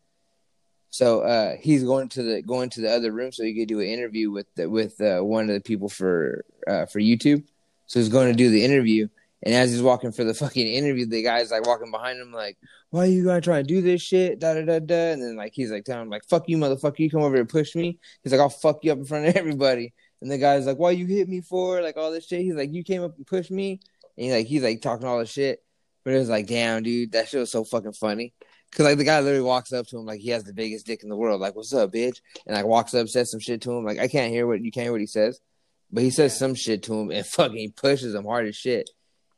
So 0.96 1.20
uh, 1.24 1.58
he's 1.60 1.84
going 1.84 2.08
to 2.08 2.24
the 2.24 2.42
going 2.42 2.70
to 2.70 2.80
the 2.80 2.90
other 2.90 3.12
room 3.12 3.34
so 3.34 3.44
he 3.44 3.54
could 3.54 3.68
do 3.68 3.82
an 3.82 3.88
interview 3.88 4.32
with 4.32 4.48
the, 4.56 4.70
with 4.70 5.02
uh, 5.02 5.20
one 5.20 5.50
of 5.50 5.54
the 5.54 5.60
people 5.60 5.90
for 5.90 6.46
uh, 6.66 6.86
for 6.86 7.02
YouTube. 7.02 7.44
So 7.86 8.00
he's 8.00 8.08
going 8.08 8.32
to 8.32 8.34
do 8.34 8.50
the 8.50 8.64
interview, 8.64 9.10
and 9.44 9.54
as 9.54 9.74
he's 9.74 9.82
walking 9.82 10.14
for 10.14 10.24
the 10.24 10.34
fucking 10.34 10.66
interview, 10.66 11.06
the 11.06 11.22
guy's 11.22 11.52
like 11.52 11.68
walking 11.68 11.92
behind 11.92 12.22
him, 12.22 12.32
like, 12.32 12.58
"Why 12.92 13.02
are 13.02 13.08
you 13.08 13.26
gonna 13.26 13.42
try 13.42 13.62
to 13.62 13.68
do 13.68 13.82
this 13.82 14.02
shit?" 14.02 14.40
Da 14.40 14.54
da 14.54 14.62
da 14.62 14.80
da. 14.80 15.12
And 15.12 15.22
then 15.22 15.36
like 15.36 15.52
he's 15.54 15.70
like 15.70 15.84
telling 15.84 16.04
him 16.04 16.10
like, 16.10 16.24
"Fuck 16.30 16.48
you, 16.48 16.58
motherfucker! 16.58 17.00
You 17.00 17.10
come 17.10 17.24
over 17.24 17.36
here 17.36 17.42
and 17.42 17.50
push 17.50 17.76
me." 17.76 18.00
He's 18.24 18.32
like, 18.32 18.40
"I'll 18.40 18.48
fuck 18.48 18.80
you 18.84 18.94
up 18.94 18.98
in 18.98 19.04
front 19.04 19.28
of 19.28 19.36
everybody." 19.36 19.94
And 20.22 20.32
the 20.32 20.38
guy's 20.38 20.66
like, 20.66 20.80
"Why 20.80 20.92
you 20.92 21.08
hit 21.08 21.28
me 21.28 21.42
for?" 21.42 21.82
Like 21.82 21.98
all 21.98 22.10
this 22.10 22.26
shit. 22.26 22.40
He's 22.40 22.56
like, 22.56 22.72
"You 22.72 22.86
came 22.86 23.04
up 23.04 23.18
and 23.18 23.28
pushed 23.28 23.52
me," 23.52 23.82
and 24.18 24.28
he's 24.28 24.34
like, 24.34 24.48
he's 24.48 24.64
like 24.64 24.82
talking 24.82 25.06
all 25.06 25.20
this 25.20 25.30
shit. 25.30 25.62
But 26.06 26.14
it 26.14 26.20
was 26.20 26.30
like, 26.30 26.48
damn, 26.48 26.84
dude, 26.84 27.12
that 27.12 27.28
shit 27.28 27.42
was 27.42 27.52
so 27.52 27.66
fucking 27.66 27.94
funny. 27.94 28.34
Cause 28.72 28.86
like 28.86 28.98
the 28.98 29.04
guy 29.06 29.20
literally 29.22 29.42
walks 29.46 29.72
up 29.72 29.88
to 29.88 29.98
him 29.98 30.06
like 30.06 30.20
he 30.20 30.30
has 30.32 30.44
the 30.44 30.54
biggest 30.54 30.86
dick 30.86 31.02
in 31.04 31.10
the 31.10 31.16
world, 31.16 31.40
like 31.40 31.56
"What's 31.56 31.74
up, 31.74 31.94
bitch?" 31.94 32.20
And 32.46 32.56
like 32.56 32.66
walks 32.66 32.94
up, 32.94 33.08
says 33.08 33.32
some 33.32 33.40
shit 33.40 33.62
to 33.62 33.72
him. 33.72 33.86
Like 33.86 34.00
I 34.00 34.08
can't 34.10 34.32
hear 34.34 34.46
what 34.48 34.62
you 34.62 34.72
can't 34.72 34.84
hear 34.84 34.92
what 34.92 35.00
he 35.02 35.08
says, 35.08 35.40
but 35.92 36.04
he 36.04 36.10
says 36.10 36.38
some 36.38 36.56
shit 36.56 36.84
to 36.84 36.94
him 36.94 37.10
and 37.12 37.26
fucking 37.26 37.72
pushes 37.78 38.14
him 38.14 38.26
hard 38.26 38.48
as 38.48 38.56
shit. 38.56 38.90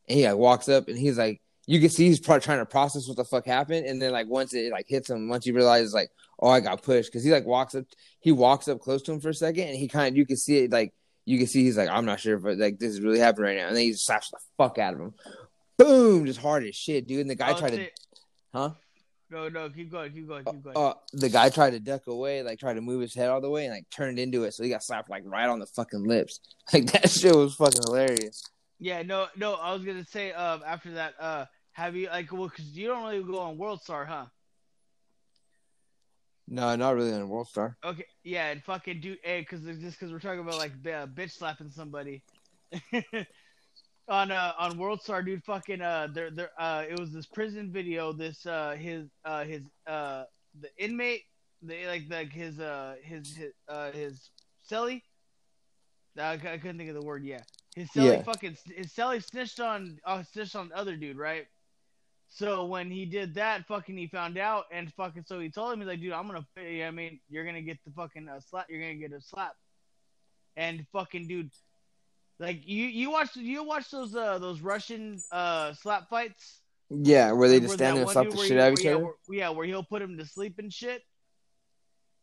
And 0.09 0.17
he 0.17 0.27
like 0.27 0.37
walks 0.37 0.69
up 0.69 0.87
and 0.87 0.97
he's 0.97 1.17
like, 1.19 1.39
you 1.67 1.79
can 1.79 1.89
see 1.89 2.07
he's 2.07 2.19
probably 2.19 2.41
trying 2.41 2.59
to 2.59 2.65
process 2.65 3.07
what 3.07 3.17
the 3.17 3.25
fuck 3.25 3.45
happened. 3.45 3.85
And 3.85 4.01
then 4.01 4.11
like 4.11 4.27
once 4.27 4.53
it 4.55 4.71
like 4.71 4.87
hits 4.87 5.09
him, 5.09 5.29
once 5.29 5.45
he 5.45 5.51
realizes 5.51 5.93
like, 5.93 6.09
oh, 6.39 6.49
I 6.49 6.59
got 6.59 6.81
pushed, 6.81 7.11
because 7.11 7.23
he 7.23 7.31
like 7.31 7.45
walks 7.45 7.75
up, 7.75 7.85
he 8.21 8.31
walks 8.31 8.67
up 8.67 8.79
close 8.79 9.01
to 9.03 9.11
him 9.11 9.19
for 9.19 9.29
a 9.29 9.33
second, 9.35 9.67
and 9.67 9.77
he 9.77 9.87
kind 9.87 10.13
of 10.13 10.17
you 10.17 10.25
can 10.25 10.37
see 10.37 10.59
it 10.59 10.71
like 10.71 10.93
you 11.25 11.37
can 11.37 11.45
see 11.45 11.63
he's 11.63 11.77
like, 11.77 11.89
I'm 11.89 12.05
not 12.05 12.19
sure 12.21 12.37
if 12.37 12.57
like 12.59 12.79
this 12.79 12.93
is 12.93 13.01
really 13.01 13.19
happening 13.19 13.45
right 13.49 13.57
now, 13.57 13.67
and 13.67 13.75
then 13.75 13.83
he 13.83 13.93
slaps 13.93 14.31
the 14.31 14.37
fuck 14.57 14.77
out 14.79 14.93
of 14.93 14.99
him, 15.01 15.13
boom, 15.77 16.25
just 16.25 16.39
hard 16.39 16.63
as 16.63 16.75
shit, 16.75 17.05
dude. 17.05 17.19
And 17.19 17.29
the 17.29 17.35
guy 17.35 17.51
Oh, 17.51 17.59
tried 17.59 17.71
to, 17.71 17.87
huh? 18.53 18.69
No, 19.29 19.49
no, 19.49 19.69
keep 19.69 19.91
going, 19.91 20.13
keep 20.13 20.27
going, 20.27 20.45
keep 20.45 20.63
going. 20.63 20.77
Uh, 20.77 20.93
the 21.11 21.27
guy 21.29 21.49
tried 21.49 21.71
to 21.71 21.79
duck 21.79 22.07
away, 22.07 22.43
like 22.43 22.59
tried 22.59 22.75
to 22.75 22.81
move 22.81 23.01
his 23.01 23.13
head 23.13 23.29
all 23.29 23.41
the 23.41 23.49
way, 23.49 23.65
and 23.65 23.73
like 23.73 23.89
turned 23.89 24.19
into 24.19 24.43
it, 24.45 24.53
so 24.53 24.63
he 24.63 24.69
got 24.69 24.83
slapped 24.83 25.09
like 25.09 25.23
right 25.25 25.47
on 25.49 25.59
the 25.59 25.65
fucking 25.65 26.03
lips. 26.05 26.39
Like 26.73 26.91
that 26.91 27.09
shit 27.09 27.33
was 27.33 27.55
fucking 27.55 27.81
hilarious. 27.85 28.43
yeah, 28.79 29.01
no, 29.01 29.27
no. 29.37 29.53
I 29.53 29.71
was 29.73 29.83
gonna 29.85 30.03
say, 30.05 30.33
um, 30.33 30.61
after 30.67 30.91
that, 30.95 31.13
uh, 31.17 31.45
have 31.71 31.95
you 31.95 32.07
like, 32.07 32.29
well, 32.33 32.49
cause 32.49 32.65
you 32.65 32.87
don't 32.87 33.03
really 33.05 33.23
go 33.23 33.39
on 33.39 33.57
World 33.57 33.81
Star, 33.81 34.03
huh? 34.03 34.25
No, 36.49 36.75
not 36.75 36.95
really 36.95 37.13
on 37.13 37.27
World 37.29 37.47
Star. 37.47 37.77
Okay, 37.85 38.05
yeah, 38.23 38.47
and 38.47 38.61
fucking 38.63 38.99
do, 39.01 39.15
hey, 39.23 39.43
cause 39.43 39.61
just 39.79 39.97
cause 39.99 40.11
we're 40.11 40.19
talking 40.19 40.39
about 40.39 40.57
like 40.57 40.71
uh, 40.85 41.07
bitch 41.07 41.31
slapping 41.31 41.69
somebody. 41.69 42.21
on 44.07 44.31
uh 44.31 44.53
on 44.57 44.77
World 44.77 45.01
Star, 45.01 45.21
dude, 45.21 45.43
fucking 45.43 45.81
uh, 45.81 46.07
there 46.13 46.31
there 46.31 46.51
uh, 46.57 46.83
it 46.89 46.99
was 46.99 47.11
this 47.11 47.25
prison 47.25 47.71
video. 47.71 48.13
This 48.13 48.45
uh 48.45 48.75
his 48.77 49.07
uh 49.25 49.43
his 49.43 49.63
uh 49.85 50.23
the 50.59 50.69
inmate, 50.77 51.23
the 51.61 51.85
like 51.87 52.03
like 52.09 52.31
his 52.31 52.59
uh 52.59 52.95
his 53.03 53.35
his 53.35 53.53
uh 53.67 53.91
his 53.91 54.29
celly. 54.69 55.01
I, 56.17 56.33
I 56.33 56.37
couldn't 56.37 56.77
think 56.77 56.89
of 56.89 56.95
the 56.95 57.05
word. 57.05 57.23
Yeah, 57.23 57.41
his 57.75 57.89
celly 57.89 58.17
Yeah. 58.17 58.23
fucking 58.23 58.57
his 58.75 58.87
celly 58.93 59.23
snitched 59.23 59.59
on 59.59 59.97
uh, 60.05 60.23
snitched 60.23 60.55
on 60.55 60.69
the 60.69 60.77
other 60.77 60.95
dude, 60.95 61.17
right? 61.17 61.45
So 62.29 62.65
when 62.65 62.91
he 62.91 63.05
did 63.05 63.35
that, 63.35 63.65
fucking, 63.67 63.95
he 63.95 64.07
found 64.07 64.37
out, 64.37 64.65
and 64.69 64.93
fucking, 64.95 65.23
so 65.25 65.39
he 65.39 65.49
told 65.49 65.71
him, 65.71 65.79
he's 65.79 65.87
like, 65.87 66.01
dude, 66.01 66.11
I'm 66.11 66.27
gonna, 66.27 66.45
I 66.57 66.91
mean, 66.91 67.21
you're 67.29 67.45
gonna 67.45 67.61
get 67.61 67.77
the 67.85 67.91
fucking 67.91 68.27
uh, 68.27 68.41
slap, 68.41 68.65
you're 68.69 68.81
gonna 68.81 68.95
get 68.95 69.13
a 69.13 69.21
slap, 69.21 69.55
and 70.57 70.85
fucking, 70.91 71.29
dude, 71.29 71.51
like 72.39 72.67
you, 72.67 72.85
you 72.85 73.11
watch, 73.11 73.35
you 73.35 73.63
watch 73.63 73.89
those, 73.89 74.15
uh, 74.15 74.37
those 74.39 74.61
Russian, 74.61 75.21
uh, 75.31 75.73
slap 75.73 76.09
fights. 76.09 76.61
Yeah, 76.89 77.31
where 77.33 77.49
they 77.49 77.55
Like, 77.55 77.63
just 77.63 77.71
where 77.71 77.77
stand 77.77 77.97
there 77.97 78.03
and 78.03 78.11
slap 78.11 78.29
the 78.29 78.37
shit 78.37 78.59
out 78.59 78.73
of 78.73 78.79
each 78.79 78.85
other. 78.85 79.11
Yeah, 79.29 79.49
where 79.49 79.65
he'll 79.65 79.83
put 79.83 80.01
him 80.01 80.17
to 80.17 80.25
sleep 80.25 80.59
and 80.59 80.71
shit. 80.71 81.01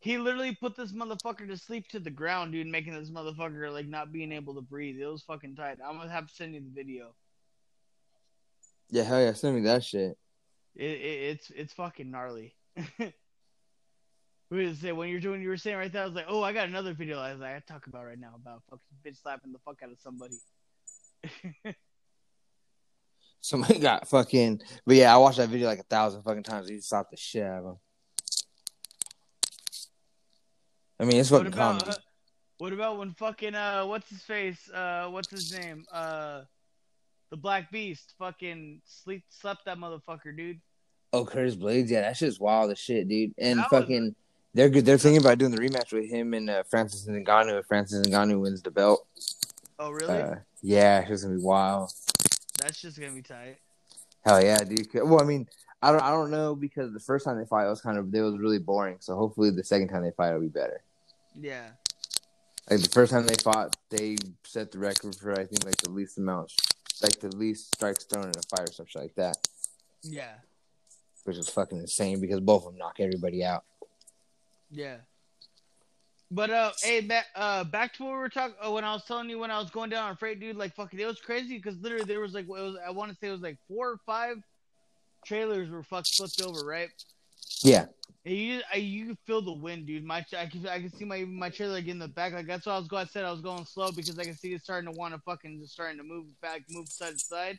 He 0.00 0.18
literally 0.18 0.54
put 0.54 0.76
this 0.76 0.92
motherfucker 0.92 1.48
to 1.48 1.56
sleep 1.56 1.88
to 1.88 1.98
the 1.98 2.10
ground, 2.10 2.52
dude, 2.52 2.66
making 2.66 2.92
this 2.92 3.10
motherfucker 3.10 3.72
like 3.72 3.88
not 3.88 4.12
being 4.12 4.32
able 4.32 4.54
to 4.54 4.60
breathe. 4.60 5.00
It 5.00 5.06
was 5.06 5.22
fucking 5.22 5.56
tight. 5.56 5.78
I'm 5.82 5.96
gonna 5.96 6.10
have 6.10 6.26
to 6.26 6.34
send 6.34 6.54
you 6.54 6.60
the 6.60 6.74
video. 6.74 7.14
Yeah, 8.90 9.04
hell 9.04 9.20
yeah, 9.20 9.32
send 9.32 9.56
me 9.56 9.62
that 9.62 9.82
shit. 9.82 10.18
It, 10.74 10.84
it 10.84 11.22
it's 11.30 11.50
it's 11.50 11.72
fucking 11.72 12.10
gnarly. 12.10 12.54
we 14.50 14.66
was 14.66 14.78
say 14.78 14.92
when 14.92 15.08
you're 15.08 15.20
doing 15.20 15.40
you 15.42 15.48
were 15.48 15.56
saying 15.56 15.76
right 15.76 15.92
there, 15.92 16.02
I 16.02 16.06
was 16.06 16.14
like, 16.14 16.26
oh, 16.28 16.42
I 16.42 16.52
got 16.52 16.68
another 16.68 16.92
video 16.94 17.18
I 17.18 17.32
was 17.32 17.40
like 17.40 17.56
I 17.56 17.60
talk 17.66 17.86
about 17.86 18.04
right 18.04 18.18
now 18.18 18.34
about 18.36 18.62
fucking 18.70 18.82
bitch 19.04 19.20
slapping 19.22 19.52
the 19.52 19.58
fuck 19.64 19.78
out 19.82 19.90
of 19.90 19.98
somebody. 20.00 20.36
Somebody 23.40 23.78
got 23.78 24.08
fucking, 24.08 24.62
but 24.86 24.96
yeah, 24.96 25.12
I 25.12 25.18
watched 25.18 25.36
that 25.36 25.50
video 25.50 25.66
like 25.68 25.78
a 25.78 25.82
thousand 25.84 26.22
fucking 26.22 26.44
times. 26.44 26.66
He 26.66 26.80
slapped 26.80 27.10
the 27.10 27.16
shit 27.18 27.42
out 27.42 27.58
of 27.58 27.64
him. 27.66 27.76
I 30.98 31.04
mean, 31.04 31.16
it's 31.20 31.30
what 31.30 31.38
fucking 31.44 31.52
about 31.52 31.80
comedy. 31.80 31.90
uh, 31.90 32.00
what 32.58 32.72
about 32.72 32.98
when 32.98 33.12
fucking 33.12 33.54
uh 33.54 33.84
what's 33.84 34.08
his 34.08 34.22
face 34.22 34.70
uh 34.70 35.08
what's 35.08 35.28
his 35.30 35.52
name 35.58 35.84
uh 35.92 36.42
the 37.30 37.36
Black 37.36 37.70
Beast 37.70 38.14
fucking 38.18 38.80
sleep 38.86 39.24
slept 39.28 39.66
that 39.66 39.76
motherfucker 39.76 40.34
dude. 40.36 40.60
Oh, 41.12 41.24
Curtis 41.26 41.54
Blaydes, 41.56 41.90
yeah, 41.90 42.00
that 42.00 42.16
shit's 42.16 42.40
wild 42.40 42.70
as 42.70 42.78
shit, 42.78 43.08
dude. 43.08 43.32
And 43.38 43.58
That 43.58 43.70
was- 43.70 43.80
fucking, 43.82 44.14
they're 44.54 44.68
good. 44.70 44.84
They're 44.86 44.98
thinking 44.98 45.20
about 45.20 45.38
doing 45.38 45.50
the 45.50 45.58
rematch 45.58 45.92
with 45.92 46.08
him 46.08 46.32
and 46.34 46.48
uh, 46.48 46.62
Francis 46.64 47.06
Ngannou. 47.06 47.60
If 47.60 47.66
Francis 47.66 48.06
Ngannou 48.06 48.40
wins 48.40 48.62
the 48.62 48.70
belt, 48.70 49.06
Oh 49.78 49.90
really? 49.90 50.22
uh, 50.22 50.34
yeah, 50.62 51.04
it's 51.08 51.22
gonna 51.24 51.36
be 51.36 51.42
wild. 51.42 51.92
That's 52.60 52.80
just 52.80 52.98
gonna 52.98 53.12
be 53.12 53.22
tight. 53.22 53.58
Hell 54.24 54.42
yeah, 54.42 54.58
dude. 54.58 54.88
Well, 54.94 55.20
I 55.20 55.24
mean, 55.24 55.48
I 55.82 55.90
don't, 55.90 56.02
I 56.02 56.10
don't 56.10 56.30
know 56.30 56.54
because 56.54 56.92
the 56.94 57.00
first 57.00 57.26
time 57.26 57.36
they 57.38 57.44
fight 57.44 57.66
it 57.66 57.70
was 57.70 57.82
kind 57.82 57.98
of, 57.98 58.14
it 58.14 58.20
was 58.22 58.38
really 58.38 58.58
boring. 58.58 58.96
So 59.00 59.16
hopefully 59.16 59.50
the 59.50 59.62
second 59.64 59.88
time 59.88 60.02
they 60.02 60.12
fight 60.12 60.32
will 60.32 60.40
be 60.40 60.46
better. 60.48 60.80
Yeah. 61.38 61.66
Like 62.70 62.80
the 62.80 62.88
first 62.88 63.12
time 63.12 63.26
they 63.26 63.34
fought, 63.42 63.76
they 63.90 64.16
set 64.44 64.72
the 64.72 64.78
record 64.78 65.14
for 65.16 65.32
I 65.32 65.44
think 65.44 65.66
like 65.66 65.76
the 65.76 65.90
least 65.90 66.16
amount, 66.16 66.52
like 67.02 67.20
the 67.20 67.28
least 67.36 67.74
strikes 67.74 68.04
thrown 68.04 68.24
in 68.24 68.30
a 68.30 68.42
fight 68.56 68.70
or 68.70 68.72
something 68.72 69.02
like 69.02 69.14
that, 69.16 69.36
Yeah. 70.02 70.32
which 71.24 71.36
is 71.36 71.50
fucking 71.50 71.78
insane 71.78 72.20
because 72.22 72.40
both 72.40 72.64
of 72.64 72.72
them 72.72 72.78
knock 72.78 72.96
everybody 73.00 73.44
out. 73.44 73.64
Yeah. 74.74 74.96
But 76.30 76.50
uh, 76.50 76.72
hey, 76.82 77.00
back 77.00 77.26
uh, 77.36 77.64
back 77.64 77.94
to 77.94 78.04
what 78.04 78.12
we 78.12 78.18
were 78.18 78.28
talking. 78.28 78.56
Uh, 78.60 78.72
when 78.72 78.82
I 78.82 78.92
was 78.92 79.04
telling 79.04 79.30
you 79.30 79.38
when 79.38 79.52
I 79.52 79.58
was 79.60 79.70
going 79.70 79.90
down 79.90 80.08
on 80.08 80.16
freight, 80.16 80.40
dude, 80.40 80.56
like 80.56 80.74
fucking, 80.74 80.98
it 80.98 81.06
was 81.06 81.20
crazy 81.20 81.56
because 81.56 81.78
literally 81.80 82.04
there 82.04 82.20
was 82.20 82.34
like, 82.34 82.46
it 82.46 82.48
was 82.48 82.76
I 82.84 82.90
want 82.90 83.12
to 83.12 83.16
say 83.16 83.28
it 83.28 83.32
was 83.32 83.40
like 83.40 83.58
four 83.68 83.90
or 83.90 83.98
five 84.04 84.38
trailers 85.24 85.70
were 85.70 85.84
fucked 85.84 86.12
flipped 86.16 86.42
over, 86.42 86.66
right? 86.66 86.90
Yeah, 87.62 87.86
And 88.24 88.34
you, 88.34 88.60
I, 88.72 88.78
you 88.78 89.06
can 89.06 89.18
feel 89.26 89.42
the 89.42 89.52
wind, 89.52 89.86
dude. 89.86 90.04
My, 90.04 90.24
I 90.36 90.46
can, 90.46 90.66
I 90.66 90.80
can 90.80 90.92
see 90.92 91.04
my 91.04 91.24
my 91.24 91.50
trailer 91.50 91.74
like 91.74 91.86
in 91.86 91.98
the 91.98 92.08
back. 92.08 92.32
Like 92.32 92.46
that's 92.46 92.66
why 92.66 92.72
I 92.72 92.78
was 92.78 92.88
going. 92.88 93.04
I 93.04 93.06
said 93.06 93.24
I 93.24 93.30
was 93.30 93.40
going 93.40 93.64
slow 93.64 93.92
because 93.92 94.18
I 94.18 94.24
can 94.24 94.36
see 94.36 94.54
it 94.54 94.62
starting 94.62 94.92
to 94.92 94.98
want 94.98 95.14
to 95.14 95.20
fucking 95.20 95.60
just 95.60 95.74
starting 95.74 95.98
to 95.98 96.04
move 96.04 96.24
back, 96.40 96.62
move 96.68 96.88
side 96.88 97.12
to 97.12 97.18
side, 97.18 97.58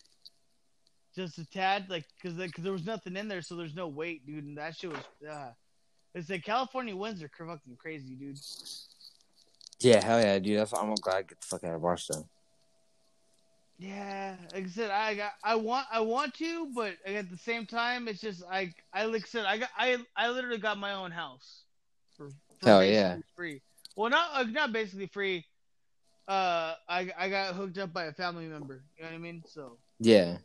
just 1.16 1.38
a 1.38 1.46
tad, 1.46 1.86
like 1.90 2.06
because 2.22 2.38
because 2.38 2.64
there 2.64 2.74
was 2.74 2.86
nothing 2.86 3.16
in 3.16 3.30
there, 3.30 3.42
so 3.42 3.56
there's 3.56 3.76
no 3.76 3.88
weight, 3.88 4.26
dude. 4.26 4.44
And 4.44 4.58
that 4.58 4.76
shit 4.76 4.92
was. 4.92 5.04
Uh, 5.30 5.52
it's 6.16 6.30
like 6.30 6.46
California 6.46 6.96
winds 6.96 7.22
are 7.22 7.30
fucking 7.38 7.76
crazy, 7.78 8.16
dude. 8.16 8.40
yeah, 9.82 10.04
hell 10.04 10.22
yeah, 10.22 10.40
dude. 10.40 10.58
That's 10.58 10.74
I'm 10.74 10.96
glad 10.96 11.18
I 11.18 11.22
get 11.24 11.42
the 11.42 11.46
fuck 11.46 11.64
out 11.66 11.76
of 11.76 11.82
Barstow. 11.82 12.28
Yeah, 13.78 14.38
like 14.54 14.64
I 14.64 14.68
said, 14.68 14.90
I 14.90 15.16
got, 15.16 15.34
I 15.44 15.56
want, 15.56 15.86
I 15.92 16.00
want 16.00 16.34
to, 16.36 16.72
but 16.74 16.94
at 17.06 17.30
the 17.30 17.38
same 17.38 17.66
time, 17.66 18.08
it's 18.08 18.22
just 18.22 18.42
I, 18.50 18.74
I 18.94 19.04
like 19.04 19.24
I 19.24 19.28
said, 19.28 19.46
I 19.46 19.58
got, 19.58 19.70
I, 19.78 19.98
I 20.16 20.30
literally 20.30 20.60
got 20.60 20.78
my 20.78 20.94
own 20.94 21.12
house 21.12 21.64
for, 22.16 22.30
for 22.62 22.70
Hell 22.70 22.86
yeah. 22.86 23.18
free. 23.36 23.62
Well, 23.98 24.10
not, 24.10 24.30
uh, 24.34 24.44
not 24.44 24.72
basically 24.72 25.08
free. 25.08 25.46
Uh, 26.26 26.76
I, 26.88 27.12
I 27.18 27.30
got 27.30 27.54
hooked 27.54 27.78
up 27.78 27.92
by 27.92 28.06
a 28.06 28.14
family 28.14 28.46
member. 28.46 28.86
You 28.98 29.04
know 29.04 29.10
what 29.10 29.16
I 29.16 29.20
mean? 29.20 29.44
So 29.46 29.78
Yeah, 30.00 30.38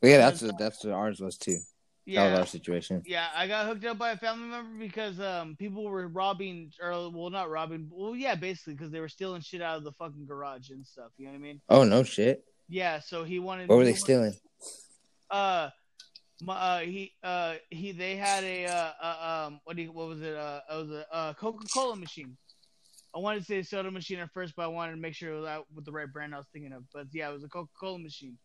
but 0.00 0.08
yeah, 0.08 0.16
that's 0.18 0.40
what 0.40 0.58
that's 0.58 0.82
what 0.82 0.94
ours 0.94 1.20
was 1.20 1.36
too. 1.36 1.58
That 2.06 2.22
was 2.22 2.32
yeah, 2.32 2.38
our 2.38 2.46
situation. 2.46 3.02
yeah, 3.04 3.26
I 3.34 3.48
got 3.48 3.66
hooked 3.66 3.84
up 3.84 3.98
by 3.98 4.12
a 4.12 4.16
family 4.16 4.46
member 4.48 4.78
because 4.78 5.18
um 5.18 5.56
people 5.58 5.84
were 5.84 6.06
robbing, 6.06 6.72
or 6.80 7.10
well, 7.10 7.30
not 7.30 7.50
robbing, 7.50 7.88
well, 7.90 8.14
yeah, 8.14 8.36
basically 8.36 8.74
because 8.74 8.92
they 8.92 9.00
were 9.00 9.08
stealing 9.08 9.40
shit 9.40 9.60
out 9.60 9.78
of 9.78 9.84
the 9.84 9.92
fucking 9.92 10.24
garage 10.24 10.70
and 10.70 10.86
stuff. 10.86 11.10
You 11.16 11.26
know 11.26 11.32
what 11.32 11.38
I 11.38 11.40
mean? 11.40 11.60
Oh 11.68 11.84
no 11.84 12.04
shit! 12.04 12.44
Yeah. 12.68 13.00
So 13.00 13.24
he 13.24 13.40
wanted. 13.40 13.68
What 13.68 13.76
were 13.76 13.84
they 13.84 13.94
stealing? 13.94 14.34
uh 15.30 15.70
my, 16.42 16.54
uh 16.54 16.80
he 16.80 17.12
uh 17.22 17.54
he 17.70 17.92
they 17.92 18.16
had 18.16 18.44
a 18.44 18.66
uh, 18.66 18.90
uh 19.02 19.46
um 19.46 19.60
what 19.64 19.76
do 19.76 19.82
you, 19.82 19.92
what 19.92 20.08
was 20.08 20.22
it 20.22 20.36
uh 20.36 20.60
it 20.70 20.74
was 20.76 20.90
a 20.90 21.14
uh 21.14 21.34
Coca-Cola 21.34 21.96
machine. 21.96 22.36
I 23.14 23.18
wanted 23.18 23.40
to 23.40 23.44
say 23.46 23.62
soda 23.62 23.90
machine 23.90 24.18
at 24.18 24.30
first, 24.32 24.54
but 24.56 24.64
I 24.64 24.66
wanted 24.66 24.92
to 24.92 24.98
make 24.98 25.14
sure 25.14 25.32
it 25.32 25.40
was 25.40 25.48
out 25.48 25.66
with 25.74 25.86
the 25.86 25.92
right 25.92 26.12
brand 26.12 26.34
I 26.34 26.38
was 26.38 26.46
thinking 26.52 26.72
of. 26.72 26.84
But 26.92 27.06
yeah, 27.12 27.30
it 27.30 27.32
was 27.32 27.44
a 27.44 27.48
Coca-Cola 27.48 27.98
machine. 27.98 28.36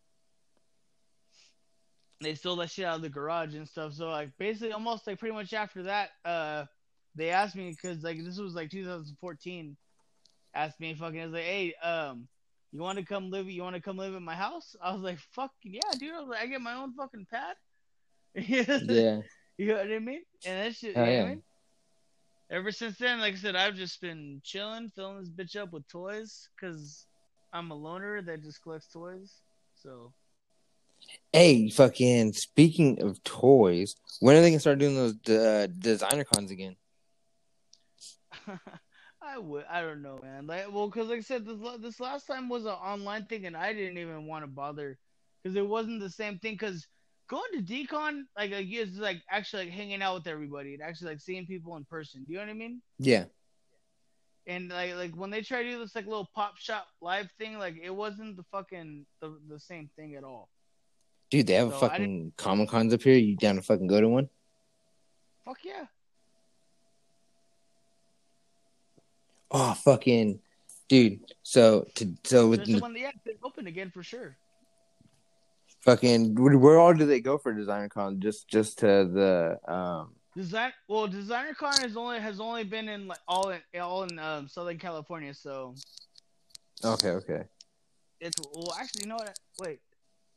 They 2.21 2.36
stole 2.36 2.55
that 2.57 2.69
shit 2.69 2.86
out 2.86 2.97
of 2.97 3.01
the 3.01 3.10
garage 3.10 3.55
and 3.55 3.67
stuff. 3.67 3.93
So 3.93 4.10
like 4.10 4.29
basically, 4.38 4.73
almost 4.73 5.07
like 5.07 5.19
pretty 5.19 5.34
much 5.34 5.53
after 5.53 5.84
that, 5.84 6.10
uh, 6.23 6.65
they 7.15 7.29
asked 7.29 7.55
me 7.55 7.71
because 7.71 8.03
like 8.03 8.23
this 8.23 8.38
was 8.38 8.53
like 8.53 8.69
2014. 8.69 9.77
Asked 10.53 10.79
me 10.81 10.93
fucking, 10.93 11.21
I 11.21 11.25
was 11.25 11.34
like, 11.34 11.43
hey, 11.43 11.73
um, 11.81 12.27
you 12.71 12.81
want 12.81 12.99
to 12.99 13.05
come 13.05 13.31
live? 13.31 13.49
You 13.49 13.63
want 13.63 13.75
to 13.75 13.81
come 13.81 13.97
live 13.97 14.15
at 14.15 14.21
my 14.21 14.36
house? 14.36 14.75
I 14.81 14.93
was 14.93 15.01
like, 15.01 15.17
fucking 15.34 15.73
yeah, 15.73 15.91
dude. 15.97 16.13
I 16.13 16.19
was 16.19 16.29
like, 16.29 16.41
I 16.41 16.45
get 16.47 16.62
my 16.62 16.73
own 16.73 16.93
fucking 16.93 17.27
pad. 17.31 17.55
Yeah, 18.47 19.21
You 19.57 19.67
know 19.67 19.75
what 19.75 19.91
I 19.91 19.99
mean? 19.99 20.21
And 20.45 20.65
that 20.65 20.75
shit. 20.75 20.95
You 20.95 21.01
know 21.01 21.12
yeah. 21.12 21.23
I 21.23 21.27
mean? 21.27 21.43
Ever 22.49 22.71
since 22.71 22.97
then, 22.97 23.19
like 23.19 23.34
I 23.34 23.38
said, 23.38 23.55
I've 23.55 23.75
just 23.75 24.01
been 24.01 24.41
chilling, 24.43 24.89
filling 24.89 25.19
this 25.19 25.29
bitch 25.29 25.62
up 25.62 25.71
with 25.71 25.88
toys, 25.88 26.49
cause 26.60 27.05
I'm 27.53 27.71
a 27.71 27.75
loner 27.75 28.21
that 28.21 28.43
just 28.43 28.62
collects 28.62 28.88
toys. 28.91 29.31
So 29.75 30.13
Hey, 31.34 31.70
fucking 31.70 32.34
speaking 32.34 33.02
of 33.02 33.24
toys, 33.24 33.96
when 34.20 34.36
are 34.36 34.41
they 34.41 34.50
gonna 34.50 34.60
start 34.60 34.80
doing 34.80 34.96
those 34.96 35.15
uh, 35.30 35.67
designer 35.80 36.26
cons 36.26 36.52
again? 36.52 36.76
I 39.22 39.38
would, 39.38 39.65
I 39.70 39.82
don't 39.82 40.02
know, 40.02 40.20
man. 40.22 40.48
Like, 40.48 40.72
well, 40.74 40.89
cause 40.89 41.08
like 41.08 41.20
I 41.20 41.22
said, 41.22 41.46
this 41.46 41.58
this 41.80 42.00
last 42.00 42.26
time 42.26 42.50
was 42.50 42.65
an 42.65 42.72
online 42.72 43.26
thing, 43.26 43.46
and 43.46 43.56
I 43.56 43.74
didn't 43.74 43.98
even 43.98 44.26
want 44.26 44.44
to 44.44 44.48
bother, 44.48 44.98
cause 45.46 45.56
it 45.56 45.65
wasn't 45.65 46.02
the 46.02 46.10
same 46.10 46.38
thing. 46.39 46.58
Cause 46.58 46.86
going 47.30 47.52
to 47.54 47.62
decon, 47.62 48.24
like, 48.38 48.52
like 48.52 48.67
it's 48.70 48.98
like 48.98 49.22
actually 49.30 49.65
like 49.65 49.74
hanging 49.74 50.02
out 50.02 50.15
with 50.15 50.28
everybody 50.28 50.74
and 50.74 50.84
actually 50.84 51.12
like 51.12 51.22
seeing 51.22 51.46
people 51.46 51.78
in 51.78 51.86
person. 51.86 52.26
Do 52.26 52.34
you 52.34 52.39
know 52.39 52.46
what 52.46 52.52
I 52.52 52.56
mean? 52.56 52.82
Yeah, 53.00 53.26
and 54.48 54.70
like 54.70 54.96
like 54.96 55.15
when 55.15 55.30
they 55.30 55.41
try 55.41 55.63
to 55.63 55.70
do 55.70 55.80
this 55.80 55.96
like 55.96 56.08
little 56.08 56.30
pop 56.36 56.58
shop 56.58 56.88
live 57.02 57.30
thing, 57.38 57.58
like 57.58 57.76
it 57.82 57.94
wasn't 57.96 58.36
the 58.36 58.44
fucking 58.52 59.06
the, 59.22 59.38
the 59.48 59.60
same 59.60 59.89
thing 59.96 60.15
at 60.15 60.24
all. 60.24 60.50
Dude, 61.32 61.48
they 61.48 61.54
have 61.54 61.72
So, 61.72 61.80
fucking 61.80 62.34
Comic 62.38 62.70
Cons 62.70 62.94
up 62.94 63.02
here. 63.02 63.17
You 63.17 63.36
down 63.36 63.56
to 63.56 63.63
fucking 63.63 63.88
go 63.88 64.00
to 64.00 64.08
one? 64.08 64.30
Fuck 65.44 65.58
yeah. 65.63 65.86
Oh, 69.50 69.74
fucking 69.74 70.39
dude. 70.88 71.22
So 71.41 71.88
to 71.96 72.13
so 72.24 72.48
with 72.48 72.65
the 72.65 72.80
one 72.80 72.96
yeah, 72.96 73.10
it's 73.26 73.44
open 73.44 73.65
again 73.67 73.89
for 73.89 74.04
sure. 74.04 74.38
fucking 75.82 76.36
where, 76.36 76.58
where 76.58 76.80
all 76.80 76.94
do 76.94 77.06
they 77.06 77.20
go 77.20 77.38
for 77.38 77.54
designer 77.54 77.89
con? 77.89 78.20
Just 78.20 78.48
just 78.48 78.80
to 78.80 78.86
the 78.86 79.60
um. 79.74 80.13
Design 80.34 80.72
well, 80.88 81.08
Designer 81.08 81.54
Con 81.54 81.74
has 81.82 81.98
only 81.98 82.17
has 82.17 82.39
only 82.39 82.63
been 82.63 82.88
in 82.88 83.06
like 83.06 83.20
all 83.28 83.50
in 83.50 83.60
all 83.82 84.04
in 84.04 84.17
um, 84.17 84.48
Southern 84.48 84.78
California, 84.78 85.34
so 85.34 85.76
Okay, 86.86 87.10
okay. 87.10 87.44
it's 88.22 88.38
well 88.54 88.74
actually 88.80 89.02
you 89.04 89.10
know 89.10 89.17
what 89.17 89.38
wait. 89.60 89.80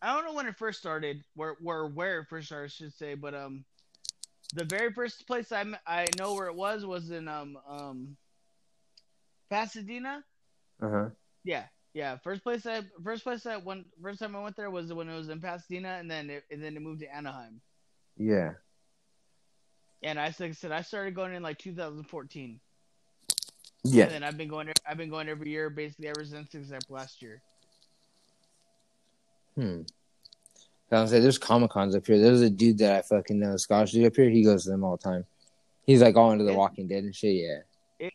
I 0.04 0.14
don't 0.14 0.26
know 0.26 0.34
when 0.34 0.46
it 0.46 0.56
first 0.56 0.78
started, 0.78 1.24
where 1.34 1.56
where 1.60 1.86
where 1.86 2.20
it 2.20 2.28
first 2.28 2.48
started, 2.48 2.66
I 2.66 2.68
should 2.68 2.92
say, 2.92 3.14
but 3.14 3.34
um 3.34 3.64
the 4.54 4.64
very 4.64 4.92
first 4.92 5.26
place 5.26 5.50
I 5.50 5.64
I 5.86 6.06
know 6.18 6.34
where 6.34 6.48
it 6.48 6.54
was 6.54 6.84
was 6.84 7.10
in 7.10 7.26
um 7.26 7.56
um 7.66 8.16
Pasadena. 9.48 10.22
Uh 10.82 10.90
huh. 10.90 11.08
Yeah, 11.42 11.64
yeah. 11.94 12.18
First 12.18 12.42
place 12.42 12.66
I 12.66 12.82
first 13.02 13.24
place 13.24 13.46
I 13.46 13.56
went 13.56 13.86
first 14.02 14.20
time 14.20 14.36
I 14.36 14.42
went 14.42 14.56
there 14.56 14.70
was 14.70 14.92
when 14.92 15.08
it 15.08 15.16
was 15.16 15.30
in 15.30 15.40
Pasadena, 15.40 15.96
and 15.98 16.10
then 16.10 16.28
it, 16.28 16.44
and 16.50 16.62
then 16.62 16.76
it 16.76 16.82
moved 16.82 17.00
to 17.00 17.14
Anaheim. 17.14 17.62
Yeah. 18.18 18.52
And 20.02 20.20
I 20.20 20.26
like 20.26 20.40
I 20.40 20.52
said 20.52 20.70
I 20.70 20.82
started 20.82 21.14
going 21.14 21.32
in 21.32 21.42
like 21.42 21.58
2014. 21.58 22.60
Yeah. 23.84 24.04
And 24.04 24.12
then 24.12 24.22
I've 24.22 24.36
been 24.36 24.48
going 24.48 24.68
I've 24.86 24.98
been 24.98 25.08
going 25.08 25.30
every 25.30 25.50
year 25.50 25.70
basically 25.70 26.08
ever 26.08 26.26
since 26.26 26.54
except 26.54 26.90
last 26.90 27.22
year. 27.22 27.42
Hmm. 29.56 29.82
I 30.92 31.00
was 31.00 31.10
say 31.10 31.20
there's 31.20 31.38
Comic 31.38 31.70
Cons 31.70 31.96
up 31.96 32.06
here. 32.06 32.20
There's 32.20 32.40
a 32.40 32.50
dude 32.50 32.78
that 32.78 32.94
I 32.96 33.02
fucking 33.02 33.38
know, 33.38 33.56
Scottish 33.56 33.92
dude 33.92 34.06
up 34.06 34.14
here. 34.14 34.30
He 34.30 34.44
goes 34.44 34.64
to 34.64 34.70
them 34.70 34.84
all 34.84 34.96
the 34.96 35.02
time. 35.02 35.24
He's 35.86 36.02
like 36.02 36.16
all 36.16 36.30
into 36.30 36.44
the 36.44 36.52
Yeah. 36.52 36.56
Walking 36.56 36.86
Dead 36.86 37.04
and 37.04 37.14
shit. 37.14 37.34
Yeah. 37.34 38.08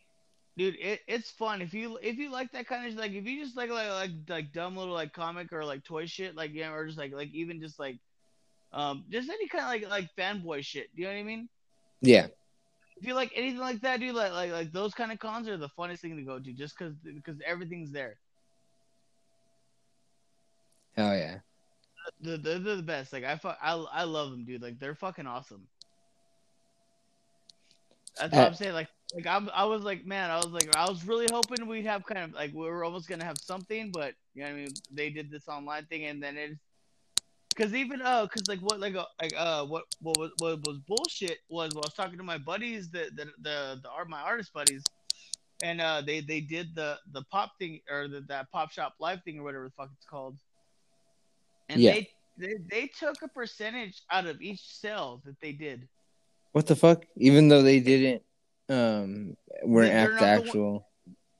Dude, 0.56 0.76
it, 0.78 1.00
it's 1.06 1.30
fun 1.30 1.62
if 1.62 1.72
you 1.72 1.98
if 2.02 2.16
you 2.16 2.30
like 2.30 2.52
that 2.52 2.66
kind 2.66 2.86
of 2.86 2.98
like 2.98 3.12
if 3.12 3.24
you 3.24 3.42
just 3.42 3.56
like 3.56 3.70
like 3.70 3.88
like 3.88 4.10
like 4.28 4.52
dumb 4.52 4.76
little 4.76 4.92
like 4.92 5.12
comic 5.12 5.52
or 5.52 5.64
like 5.64 5.84
toy 5.84 6.04
shit 6.06 6.34
like 6.34 6.52
yeah 6.52 6.70
or 6.72 6.84
just 6.84 6.98
like 6.98 7.14
like 7.14 7.32
even 7.32 7.60
just 7.60 7.78
like 7.78 7.98
um 8.72 9.04
just 9.08 9.30
any 9.30 9.48
kind 9.48 9.64
of 9.64 9.70
like 9.70 9.88
like 9.88 10.10
fanboy 10.18 10.62
shit. 10.64 10.94
Do 10.94 11.02
you 11.02 11.08
know 11.08 11.14
what 11.14 11.20
I 11.20 11.24
mean? 11.24 11.48
Yeah. 12.02 12.26
If 12.96 13.06
you 13.06 13.14
like 13.14 13.32
anything 13.34 13.60
like 13.60 13.80
that, 13.80 14.00
dude, 14.00 14.14
like 14.14 14.32
like 14.32 14.52
like 14.52 14.72
those 14.72 14.92
kind 14.92 15.12
of 15.12 15.18
cons 15.18 15.48
are 15.48 15.56
the 15.56 15.70
funnest 15.78 16.00
thing 16.00 16.16
to 16.16 16.22
go 16.22 16.38
to 16.38 16.52
just 16.52 16.76
because 16.78 16.94
because 17.14 17.36
everything's 17.46 17.92
there. 17.92 18.18
Hell 20.96 21.16
yeah. 21.16 21.38
They're, 22.20 22.38
they're, 22.38 22.58
they're 22.58 22.76
the 22.76 22.82
best. 22.82 23.12
Like 23.12 23.24
I, 23.24 23.36
fu- 23.36 23.48
I 23.48 23.72
I 23.92 24.04
love 24.04 24.30
them, 24.30 24.44
dude. 24.44 24.62
Like 24.62 24.78
they're 24.78 24.94
fucking 24.94 25.26
awesome. 25.26 25.68
That's 28.18 28.36
what 28.36 28.44
Uh, 28.44 28.46
I'm 28.46 28.54
saying. 28.54 28.74
Like 28.74 28.88
like 29.14 29.26
I, 29.26 29.38
I 29.54 29.64
was 29.64 29.82
like, 29.82 30.04
man, 30.04 30.30
I 30.30 30.36
was 30.36 30.48
like, 30.48 30.74
I 30.76 30.88
was 30.88 31.04
really 31.06 31.26
hoping 31.30 31.66
we'd 31.66 31.86
have 31.86 32.04
kind 32.04 32.20
of 32.20 32.32
like 32.32 32.52
we 32.52 32.64
were 32.66 32.84
almost 32.84 33.08
gonna 33.08 33.24
have 33.24 33.38
something, 33.38 33.90
but 33.92 34.14
you 34.34 34.42
know 34.42 34.48
what 34.48 34.54
I 34.54 34.58
mean. 34.58 34.68
They 34.90 35.10
did 35.10 35.30
this 35.30 35.48
online 35.48 35.86
thing, 35.86 36.04
and 36.06 36.22
then 36.22 36.36
it's 36.36 36.58
because 37.54 37.74
even 37.74 38.00
uh, 38.02 38.26
cause 38.26 38.42
like 38.48 38.60
what 38.60 38.80
like 38.80 38.94
uh, 38.96 39.04
like 39.20 39.34
uh 39.36 39.64
what 39.66 39.84
what 40.00 40.18
was 40.18 40.30
what 40.38 40.66
was 40.66 40.78
bullshit 40.80 41.38
was 41.48 41.74
when 41.74 41.82
I 41.84 41.86
was 41.86 41.94
talking 41.94 42.18
to 42.18 42.24
my 42.24 42.38
buddies, 42.38 42.90
the 42.90 43.10
the 43.14 43.26
the, 43.40 43.80
the 43.82 43.90
art 43.90 44.08
my 44.08 44.20
artist 44.20 44.52
buddies. 44.52 44.82
And 45.62 45.80
uh, 45.80 46.02
they 46.06 46.20
they 46.20 46.40
did 46.40 46.74
the 46.74 46.98
the 47.12 47.22
pop 47.30 47.52
thing 47.58 47.80
or 47.90 48.08
the, 48.08 48.20
that 48.28 48.50
pop 48.50 48.70
shop 48.70 48.94
live 48.98 49.22
thing 49.24 49.38
or 49.38 49.44
whatever 49.44 49.64
the 49.64 49.70
fuck 49.70 49.90
it's 49.94 50.06
called, 50.06 50.36
and 51.70 51.80
Yeah. 51.80 51.92
they, 51.94 52.08
they 52.38 52.54
they 52.70 52.86
took 52.86 53.16
a 53.22 53.28
percentage 53.28 54.02
out 54.10 54.26
of 54.26 54.40
each 54.42 54.60
sale 54.80 55.22
that 55.24 55.36
they 55.40 55.52
did. 55.52 55.88
What 56.52 56.66
the 56.66 56.76
fuck? 56.76 57.04
Even 57.16 57.48
though 57.48 57.62
they 57.62 57.80
didn't 57.80 58.22
um 58.68 59.36
weren't 59.64 59.92
at 59.92 60.08
the 60.08 60.14
one- 60.14 60.24
actual 60.24 60.86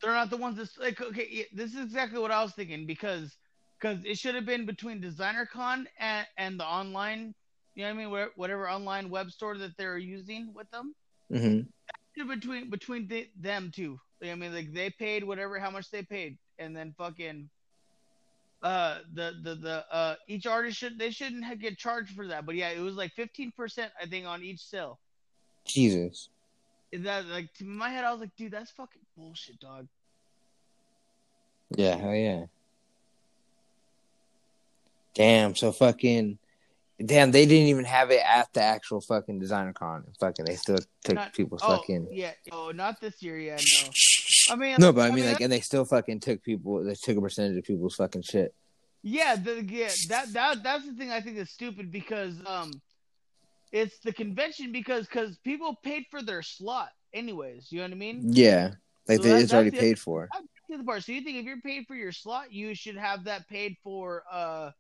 They're 0.03 0.13
not 0.13 0.31
the 0.31 0.37
ones 0.37 0.57
that 0.57 0.69
like 0.81 1.01
okay. 1.01 1.27
yeah, 1.31 1.45
This 1.53 1.75
is 1.75 1.81
exactly 1.85 2.19
what 2.21 2.31
I 2.31 2.43
was 2.43 2.53
thinking 2.53 2.87
because 2.87 3.37
because 3.79 4.05
it 4.05 4.17
should 4.19 4.35
have 4.35 4.47
been 4.47 4.67
between 4.67 5.01
DesignerCon 5.03 5.87
and 5.99 6.27
and 6.37 6.61
the 6.61 6.65
online. 6.65 7.35
You 7.75 7.83
know 7.85 7.89
what 7.95 7.95
I 7.95 8.03
mean? 8.03 8.11
Where- 8.11 8.31
Whatever 8.37 8.69
online 8.69 9.11
web 9.11 9.31
store 9.31 9.57
that 9.59 9.77
they're 9.79 9.99
using 9.99 10.53
with 10.55 10.71
them. 10.71 10.95
hmm 11.31 11.61
between 12.29 12.69
between 12.69 13.07
the, 13.09 13.29
them 13.41 13.71
two. 13.75 13.99
I 14.23 14.35
mean, 14.35 14.53
like 14.53 14.73
they 14.75 14.91
paid 14.91 15.25
whatever 15.25 15.59
how 15.59 15.71
much 15.71 15.91
they 15.91 16.03
paid, 16.03 16.37
and 16.59 16.77
then 16.77 16.93
fucking 16.99 17.49
uh 18.63 18.99
the 19.15 19.35
the 19.43 19.55
the 19.55 19.85
uh 19.91 20.15
each 20.29 20.47
artist 20.47 20.79
should 20.79 20.99
they 20.99 21.11
shouldn't 21.11 21.45
have 21.45 21.59
get 21.61 21.79
charged 21.79 22.11
for 22.11 22.27
that. 22.27 22.47
But 22.47 22.57
yeah, 22.57 22.71
it 22.71 22.81
was 22.81 22.95
like 22.95 23.13
fifteen 23.13 23.53
percent 23.57 23.93
I 24.01 24.07
think 24.07 24.27
on 24.27 24.43
each 24.43 24.61
sale. 24.61 24.99
Jesus. 25.65 26.29
Is 26.93 27.03
that 27.03 27.27
like 27.27 27.53
to 27.55 27.65
my 27.65 27.91
head? 27.91 28.05
I 28.05 28.13
was 28.13 28.21
like, 28.21 28.35
dude, 28.37 28.53
that's 28.53 28.71
fucking 28.73 29.03
bullshit, 29.17 29.61
dog. 29.61 29.87
Yeah, 31.77 31.97
hell 31.97 32.15
yeah. 32.15 32.47
Damn, 35.15 35.55
so 35.55 35.73
fucking 35.73 36.39
damn, 37.05 37.31
they 37.31 37.47
didn't 37.47 37.69
even 37.69 37.85
have 37.85 38.11
it 38.11 38.21
at 38.27 38.53
the 38.53 38.63
actual 38.63 39.01
fucking 39.01 39.39
designer 39.39 39.73
con. 39.73 40.05
Fucking 40.21 40.45
they 40.45 40.57
still 40.57 40.79
took 41.05 41.15
Not- 41.17 41.33
people's 41.35 41.61
Oh 41.65 41.77
fucking 41.77 42.09
yeah, 42.13 42.33
oh 42.53 42.71
not 42.73 43.01
this 43.01 43.23
year, 43.23 43.39
yeah, 43.39 43.57
no. 43.57 43.91
I 44.53 44.57
mean, 44.57 44.77
No, 44.79 44.93
but 44.93 45.11
I 45.11 45.15
mean 45.15 45.27
like 45.27 45.41
and 45.41 45.53
they 45.53 45.61
still 45.61 45.85
fucking 45.85 46.21
took 46.21 46.43
people 46.43 46.83
they 46.85 46.95
took 46.95 47.17
a 47.17 47.21
percentage 47.21 47.57
of 47.57 47.65
people's 47.65 47.95
fucking 47.97 48.23
shit. 48.23 48.55
Yeah, 49.03 49.37
the, 49.37 49.65
yeah, 49.65 49.89
that 50.09 50.33
that 50.33 50.63
that's 50.63 50.85
the 50.87 50.93
thing 50.95 51.11
I 51.11 51.21
think 51.21 51.39
is 51.39 51.51
stupid 51.51 51.91
because 51.91 52.35
um, 52.47 52.71
it's 53.73 53.99
the 54.01 54.13
convention 54.13 54.73
because 54.73 55.07
because 55.07 55.39
people 55.39 55.77
paid 55.83 56.05
for 56.11 56.23
their 56.23 56.43
slot 56.43 56.91
anyways. 57.15 57.71
You 57.71 57.79
know 57.79 57.85
what 57.85 57.93
I 57.93 57.97
mean? 57.97 58.23
Yeah. 58.33 58.73
Like 59.09 59.19
So 59.19 59.23
they, 59.23 59.29
that- 59.31 59.43
it's 59.43 59.55
already 59.55 59.71
the- 59.71 59.79
paid 59.79 59.99
for. 59.99 60.29
That's 60.33 60.47
the 60.81 60.85
part. 60.85 61.03
So 61.05 61.13
you 61.13 61.23
think 61.23 61.39
if 61.39 61.45
you're 61.45 61.61
paid 61.61 61.87
for 61.87 61.95
your 61.95 62.13
slot, 62.13 62.53
you 62.53 62.75
should 62.75 62.97
have 62.97 63.25
that 63.25 63.49
paid 63.49 63.77
for 63.83 64.23
uh 64.31 64.71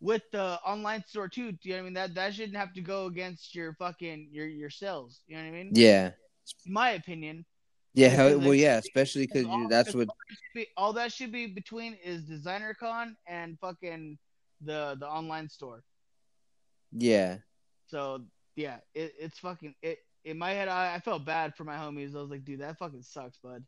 with 0.00 0.22
the 0.32 0.58
online 0.64 1.04
store 1.06 1.28
too. 1.28 1.52
Do 1.52 1.58
you 1.62 1.70
know 1.70 1.76
what 1.76 1.80
I 1.80 1.84
mean? 1.84 1.94
That 1.94 2.14
that 2.14 2.34
shouldn't 2.34 2.56
have 2.56 2.72
to 2.74 2.80
go 2.80 3.06
against 3.06 3.54
your 3.54 3.74
fucking 3.74 4.28
your 4.30 4.46
your 4.46 4.70
sales. 4.70 5.20
You 5.26 5.36
know 5.36 5.42
what 5.42 5.48
I 5.48 5.52
mean? 5.52 5.70
Yeah. 5.74 6.10
My 6.66 6.90
opinion. 6.90 7.44
Yeah, 7.94 8.34
well 8.34 8.54
yeah, 8.54 8.76
especially 8.76 9.26
because 9.26 9.46
that's 9.70 9.94
what 9.94 10.08
all 10.08 10.14
that 10.28 10.36
should 10.36 10.54
be- 10.54 10.68
all 10.76 10.92
that 10.92 11.12
should 11.12 11.32
be 11.32 11.46
between 11.46 11.94
is 12.04 12.22
designer 12.24 12.74
con 12.74 13.16
and 13.26 13.58
fucking 13.58 14.18
the 14.60 14.96
the 15.00 15.08
online 15.08 15.48
store. 15.48 15.82
yeah. 16.92 17.38
So 17.88 18.24
yeah, 18.56 18.78
it, 18.94 19.14
it's 19.18 19.38
fucking 19.38 19.74
it. 19.82 19.98
In 20.24 20.38
my 20.38 20.50
head, 20.50 20.68
I, 20.68 20.94
I 20.96 21.00
felt 21.00 21.24
bad 21.24 21.54
for 21.54 21.64
my 21.64 21.76
homies. 21.76 22.16
I 22.16 22.20
was 22.20 22.30
like, 22.30 22.44
dude, 22.44 22.60
that 22.60 22.78
fucking 22.78 23.02
sucks, 23.02 23.38
bud. 23.38 23.64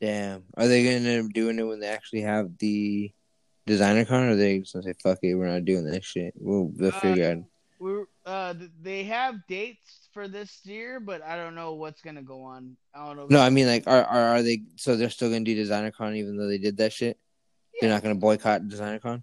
Damn. 0.00 0.44
Are 0.56 0.66
they 0.66 0.82
gonna 0.82 1.08
end 1.08 1.26
up 1.26 1.32
doing 1.32 1.58
it 1.58 1.62
when 1.64 1.80
they 1.80 1.88
actually 1.88 2.22
have 2.22 2.56
the 2.58 3.12
designer 3.68 4.04
con 4.04 4.24
or 4.24 4.30
are 4.30 4.36
they 4.36 4.58
just 4.58 4.72
gonna 4.72 4.82
say 4.82 4.94
fuck 5.00 5.18
it, 5.22 5.34
we're 5.34 5.46
not 5.46 5.64
doing 5.64 5.84
this 5.84 6.04
shit? 6.04 6.34
We'll 6.36 6.72
they'll 6.74 6.88
Uh, 6.88 7.00
figure 7.00 7.30
out 7.30 7.44
We're 7.78 8.06
uh, 8.26 8.54
they 8.82 9.04
have 9.04 9.46
dates 9.46 10.08
for 10.12 10.26
this 10.26 10.60
year, 10.64 10.98
but 11.00 11.22
I 11.22 11.36
don't 11.36 11.54
know 11.54 11.74
what's 11.74 12.02
gonna 12.02 12.22
go 12.22 12.42
on. 12.42 12.76
I 12.92 13.06
don't 13.06 13.16
know. 13.16 13.26
No, 13.30 13.40
I 13.40 13.50
mean 13.50 13.66
like 13.68 13.84
are, 13.86 14.02
are 14.04 14.24
are 14.36 14.42
they 14.42 14.62
so 14.76 14.96
they're 14.96 15.10
still 15.10 15.30
gonna 15.30 15.44
do 15.44 15.54
designer 15.54 15.92
con 15.92 16.16
even 16.16 16.36
though 16.36 16.48
they 16.48 16.58
did 16.58 16.78
that 16.78 16.92
shit? 16.92 17.16
They're 17.80 17.90
not 17.90 18.02
gonna 18.02 18.16
boycott 18.16 18.66
designer 18.68 18.98
con? 18.98 19.22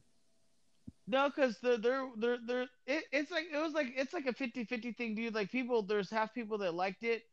no, 1.08 1.30
because 1.30 1.58
they're 1.62 1.78
they're 1.78 2.10
they're, 2.18 2.38
they're 2.48 2.68
it, 2.88 3.04
it's 3.12 3.30
like 3.32 3.46
it 3.54 3.58
was 3.58 3.74
like 3.74 3.94
it's 3.96 4.14
like 4.14 4.26
a 4.26 4.34
50-50 4.34 4.96
thing, 4.98 5.14
dude. 5.14 5.36
Like 5.36 5.52
people, 5.52 5.84
there's 5.84 6.10
half 6.10 6.34
people 6.34 6.58
that 6.60 6.74
liked 6.74 7.04
it, 7.04 7.24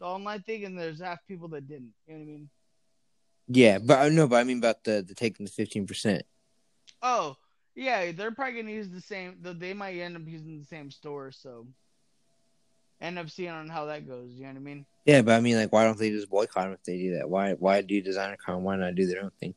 the 0.00 0.04
online 0.06 0.42
thing, 0.42 0.64
and 0.64 0.76
there's 0.78 1.00
half 1.00 1.20
people 1.28 1.48
that 1.48 1.66
didn't. 1.68 1.94
You 2.06 2.14
know 2.14 2.18
what 2.18 2.24
I 2.24 2.26
mean? 2.26 2.50
Yeah, 3.48 3.78
but 3.78 3.98
I 4.00 4.08
no, 4.10 4.26
but 4.26 4.36
I 4.36 4.44
mean 4.44 4.58
about 4.58 4.82
the 4.84 5.04
the 5.06 5.14
taking 5.14 5.46
the 5.46 5.52
fifteen 5.52 5.86
percent. 5.86 6.24
Oh, 7.02 7.36
yeah, 7.74 8.12
they're 8.12 8.30
probably 8.30 8.60
gonna 8.60 8.72
use 8.74 8.88
the 8.88 9.00
same. 9.00 9.36
th- 9.42 9.58
They 9.58 9.74
might 9.74 9.96
end 9.98 10.16
up 10.16 10.22
using 10.26 10.58
the 10.58 10.64
same 10.64 10.90
store, 10.90 11.30
so 11.30 11.66
end 13.00 13.18
up 13.18 13.30
seeing 13.30 13.50
on 13.50 13.68
how 13.68 13.86
that 13.86 14.08
goes. 14.08 14.30
You 14.32 14.42
know 14.42 14.48
what 14.48 14.56
I 14.56 14.60
mean? 14.60 14.86
Yeah, 15.04 15.22
but 15.22 15.34
I 15.34 15.40
mean 15.40 15.56
like 15.56 15.72
why 15.72 15.84
don't 15.84 15.98
they 15.98 16.10
just 16.10 16.30
boycott 16.30 16.64
them 16.64 16.72
if 16.72 16.82
they 16.84 16.98
do 16.98 17.18
that? 17.18 17.28
Why 17.28 17.52
why 17.52 17.82
do 17.82 18.00
designer 18.00 18.36
con? 18.36 18.62
Why 18.62 18.76
not 18.76 18.94
do 18.94 19.06
their 19.06 19.22
own 19.22 19.30
thing? 19.38 19.54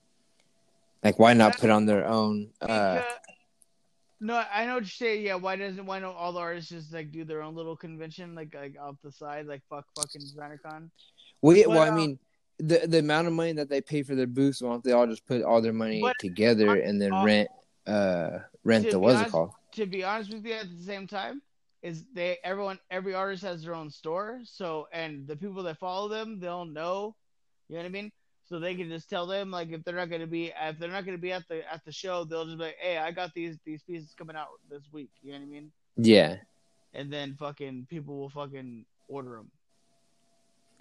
Like 1.04 1.18
why 1.18 1.34
not 1.34 1.58
put 1.58 1.70
on 1.70 1.86
their 1.86 2.06
own 2.06 2.50
uh 2.62 3.02
no, 4.22 4.44
I 4.54 4.66
know 4.66 4.74
what 4.76 4.84
you're 4.84 4.90
saying. 4.90 5.26
Yeah, 5.26 5.36
why 5.36 5.56
doesn't 5.56 5.86
why 5.86 6.00
don't 6.02 6.16
all 6.16 6.34
the 6.34 6.40
artists 6.40 6.70
just 6.70 6.94
like 6.94 7.12
do 7.12 7.24
their 7.24 7.42
own 7.42 7.56
little 7.56 7.78
convention 7.78 8.36
like 8.36 8.54
like 8.54 8.76
off 8.80 8.96
the 9.02 9.12
side, 9.12 9.48
like 9.48 9.62
fuck 9.70 9.86
fucking 9.96 10.22
designer 10.22 10.60
con? 10.62 10.92
well, 11.42 11.56
yeah, 11.56 11.68
well 11.68 11.82
I 11.82 11.88
um, 11.88 11.96
mean 11.96 12.20
the 12.60 12.86
the 12.88 13.00
amount 13.00 13.28
of 13.28 13.34
money 13.34 13.54
that 13.54 13.70
they 13.70 13.82
pay 13.82 14.04
for 14.04 14.16
their 14.16 14.28
booths, 14.28 14.62
why 14.62 14.70
don't 14.70 14.84
they 14.84 14.92
all 14.92 15.08
just 15.08 15.26
put 15.26 15.44
all 15.44 15.62
their 15.62 15.74
money 15.74 16.02
But- 16.02 16.16
together 16.20 16.76
and 16.76 17.02
then 17.02 17.14
uh, 17.14 17.24
rent 17.24 17.50
uh 17.88 18.40
rent 18.64 18.90
the 18.92 19.00
what's 19.00 19.22
it 19.22 19.32
called? 19.32 19.52
To 19.74 19.86
be 19.86 20.04
honest 20.04 20.34
with 20.34 20.46
you, 20.46 20.54
at 20.54 20.70
the 20.70 20.84
same 20.84 21.08
time, 21.08 21.42
is 21.82 22.06
they 22.14 22.38
everyone 22.44 22.80
every 22.92 23.14
artist 23.14 23.44
has 23.44 23.64
their 23.64 23.76
own 23.76 23.90
store, 23.90 24.42
so 24.44 24.88
and 24.92 25.28
the 25.28 25.36
people 25.36 25.64
that 25.64 25.78
follow 25.78 26.08
them, 26.08 26.40
they'll 26.40 26.66
know. 26.66 27.16
You 27.70 27.76
know 27.76 27.84
what 27.84 27.88
I 27.88 27.92
mean? 27.92 28.12
So 28.46 28.60
they 28.60 28.74
can 28.74 28.90
just 28.90 29.10
tell 29.10 29.28
them 29.28 29.52
like 29.52 29.72
if 29.72 29.84
they're 29.84 29.96
not 29.96 30.10
gonna 30.10 30.28
be 30.28 30.52
if 30.60 30.80
they're 30.80 30.90
not 30.92 31.06
gonna 31.06 31.20
be 31.20 31.32
at 31.32 31.48
the 31.48 31.72
at 31.72 31.86
the 31.86 31.92
show, 31.92 32.24
they'll 32.26 32.46
just 32.46 32.58
be 32.58 32.64
like, 32.66 32.78
hey, 32.80 32.98
I 32.98 33.12
got 33.12 33.34
these 33.34 33.58
these 33.64 33.84
pieces 33.84 34.14
coming 34.18 34.36
out 34.36 34.48
this 34.70 34.84
week. 34.92 35.12
You 35.22 35.34
know 35.34 35.40
what 35.40 35.46
I 35.46 35.48
mean? 35.48 35.72
Yeah. 35.96 36.38
And 36.94 37.14
then 37.14 37.36
fucking 37.36 37.86
people 37.90 38.18
will 38.18 38.30
fucking 38.30 38.86
order 39.08 39.36
them. 39.36 39.52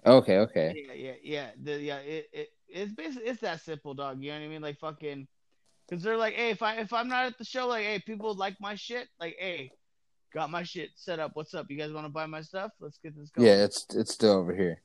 Okay, 0.05 0.37
okay. 0.37 0.73
Yeah, 0.75 0.93
yeah, 0.93 1.13
yeah. 1.23 1.49
The, 1.61 1.81
yeah, 1.81 1.97
it, 1.97 2.29
it 2.31 2.49
it's 2.67 2.93
basically 2.93 3.27
it's 3.27 3.41
that 3.41 3.61
simple, 3.61 3.93
dog. 3.93 4.21
You 4.21 4.31
know 4.31 4.39
what 4.39 4.45
I 4.45 4.47
mean? 4.47 4.61
Like 4.61 4.79
fucking, 4.79 5.27
because 5.87 6.03
they're 6.03 6.17
like, 6.17 6.35
hey, 6.35 6.51
if 6.51 6.61
I 6.61 6.75
if 6.75 6.93
I'm 6.93 7.07
not 7.09 7.25
at 7.25 7.37
the 7.37 7.43
show, 7.43 7.67
like, 7.67 7.83
hey, 7.83 7.99
people 8.05 8.33
like 8.33 8.55
my 8.61 8.75
shit. 8.75 9.07
Like, 9.19 9.35
hey, 9.39 9.71
got 10.33 10.49
my 10.49 10.63
shit 10.63 10.91
set 10.95 11.19
up. 11.19 11.31
What's 11.33 11.53
up? 11.53 11.69
You 11.69 11.77
guys 11.77 11.91
want 11.91 12.05
to 12.05 12.11
buy 12.11 12.25
my 12.25 12.41
stuff? 12.41 12.71
Let's 12.79 12.97
get 12.97 13.17
this 13.17 13.29
going. 13.29 13.47
Yeah, 13.47 13.63
it's 13.63 13.85
it's 13.93 14.13
still 14.13 14.33
over 14.33 14.53
here. 14.53 14.81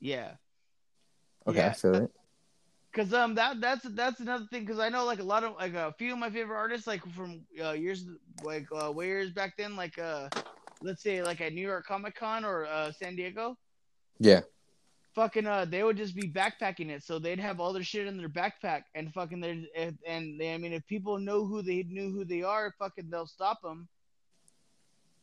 yeah. 0.00 0.32
Okay, 1.46 1.64
I 1.64 1.72
feel 1.72 1.94
it. 1.94 2.10
Cause 2.92 3.12
um 3.12 3.34
that 3.36 3.60
that's 3.60 3.84
that's 3.90 4.20
another 4.20 4.46
thing. 4.50 4.66
Cause 4.66 4.78
I 4.78 4.88
know 4.88 5.04
like 5.04 5.20
a 5.20 5.24
lot 5.24 5.44
of 5.44 5.54
like 5.54 5.74
a 5.74 5.94
few 5.98 6.12
of 6.12 6.18
my 6.18 6.30
favorite 6.30 6.56
artists 6.56 6.86
like 6.86 7.04
from 7.12 7.42
uh, 7.62 7.72
years 7.72 8.04
like 8.42 8.66
uh, 8.74 8.90
way 8.90 9.06
years 9.06 9.30
back 9.30 9.56
then 9.56 9.76
like 9.76 9.98
uh 9.98 10.28
let's 10.82 11.02
say 11.02 11.22
like 11.22 11.40
at 11.40 11.52
New 11.52 11.66
York 11.66 11.86
Comic 11.86 12.16
Con 12.16 12.44
or 12.44 12.66
uh, 12.66 12.90
San 12.92 13.14
Diego. 13.14 13.56
Yeah. 14.18 14.40
Fucking 15.18 15.48
uh 15.48 15.64
they 15.64 15.82
would 15.82 15.96
just 15.96 16.14
be 16.14 16.30
backpacking 16.30 16.90
it 16.90 17.02
so 17.02 17.18
they'd 17.18 17.40
have 17.40 17.58
all 17.58 17.72
their 17.72 17.82
shit 17.82 18.06
in 18.06 18.16
their 18.16 18.28
backpack 18.28 18.82
and 18.94 19.12
fucking 19.12 19.40
their 19.40 19.56
and, 19.76 19.98
and 20.06 20.40
they, 20.40 20.54
i 20.54 20.56
mean 20.56 20.72
if 20.72 20.86
people 20.86 21.18
know 21.18 21.44
who 21.44 21.60
they 21.60 21.82
knew 21.82 22.12
who 22.12 22.24
they 22.24 22.44
are 22.44 22.72
fucking 22.78 23.10
they'll 23.10 23.26
stop 23.26 23.60
them 23.60 23.88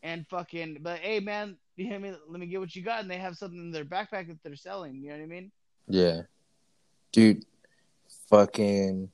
and 0.03 0.27
fucking 0.27 0.79
but 0.81 0.99
hey 0.99 1.21
man 1.21 1.55
you 1.77 1.86
know 1.86 1.91
what 1.91 1.95
I 1.95 2.01
mean 2.01 2.17
let 2.27 2.39
me 2.41 2.45
get 2.47 2.60
what 2.60 2.75
you 2.75 2.81
got 2.81 3.01
and 3.03 3.10
they 3.10 3.17
have 3.17 3.38
something 3.38 3.58
in 3.58 3.71
their 3.71 3.86
backpack 3.86 4.27
that 4.27 4.38
they're 4.43 4.58
selling 4.58 4.95
you 5.01 5.12
know 5.12 5.15
what 5.15 5.23
I 5.23 5.27
mean 5.27 5.51
Yeah. 5.88 6.21
Dude, 7.13 7.45
fucking 8.29 9.10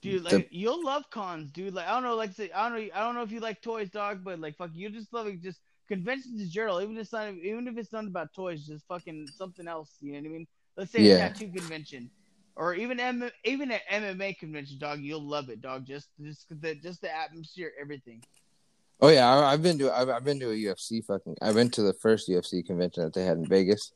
dude 0.00 0.24
The- 0.24 0.36
like 0.36 0.48
you'll 0.50 0.82
love 0.82 1.04
cons 1.10 1.50
dude 1.50 1.74
like 1.74 1.86
I 1.86 1.92
don't 1.92 2.04
know 2.04 2.16
like 2.16 2.30
I 2.40 2.68
don't 2.70 2.78
know 2.78 2.88
I 2.94 3.00
don't 3.00 3.14
know 3.14 3.22
if 3.22 3.30
you 3.30 3.40
like 3.40 3.60
toys 3.60 3.90
dog 3.90 4.24
but 4.24 4.40
like 4.40 4.56
fuck 4.56 4.70
you 4.72 4.88
just 4.88 5.12
love 5.12 5.26
it 5.26 5.42
just 5.42 5.60
conventions 5.88 6.40
in 6.40 6.48
general 6.50 6.80
even 6.80 6.96
if 6.96 7.02
it's 7.02 7.12
not 7.12 7.32
even 7.34 7.66
if 7.68 7.76
it's 7.76 7.92
not 7.92 8.04
about 8.06 8.32
toys 8.34 8.66
just 8.66 8.86
fucking 8.86 9.26
something 9.36 9.66
else 9.68 9.90
you 10.00 10.12
know 10.12 10.18
what 10.20 10.26
I 10.26 10.30
mean 10.30 10.46
let's 10.76 10.92
say 10.92 11.02
Yeah. 11.02 11.14
a 11.14 11.18
tattoo 11.28 11.48
convention 11.48 12.10
or 12.56 12.74
even 12.74 13.00
M- 13.00 13.30
even 13.44 13.70
an 13.72 13.80
MMA 13.90 14.38
convention, 14.38 14.76
dog. 14.78 15.00
You'll 15.00 15.22
love 15.26 15.48
it, 15.48 15.62
dog. 15.62 15.86
Just 15.86 16.08
just 16.20 16.44
the 16.60 16.74
just 16.74 17.00
the 17.00 17.10
atmosphere, 17.14 17.72
everything. 17.80 18.22
Oh 19.00 19.08
yeah, 19.08 19.26
I, 19.26 19.54
I've 19.54 19.62
been 19.62 19.78
to 19.78 19.90
I've, 19.90 20.10
I've 20.10 20.22
been 20.24 20.38
to 20.40 20.50
a 20.50 20.54
UFC 20.54 21.02
fucking. 21.02 21.36
I 21.40 21.50
went 21.50 21.72
to 21.74 21.82
the 21.82 21.94
first 21.94 22.28
UFC 22.28 22.62
convention 22.64 23.04
that 23.04 23.14
they 23.14 23.24
had 23.24 23.38
in 23.38 23.46
Vegas. 23.46 23.92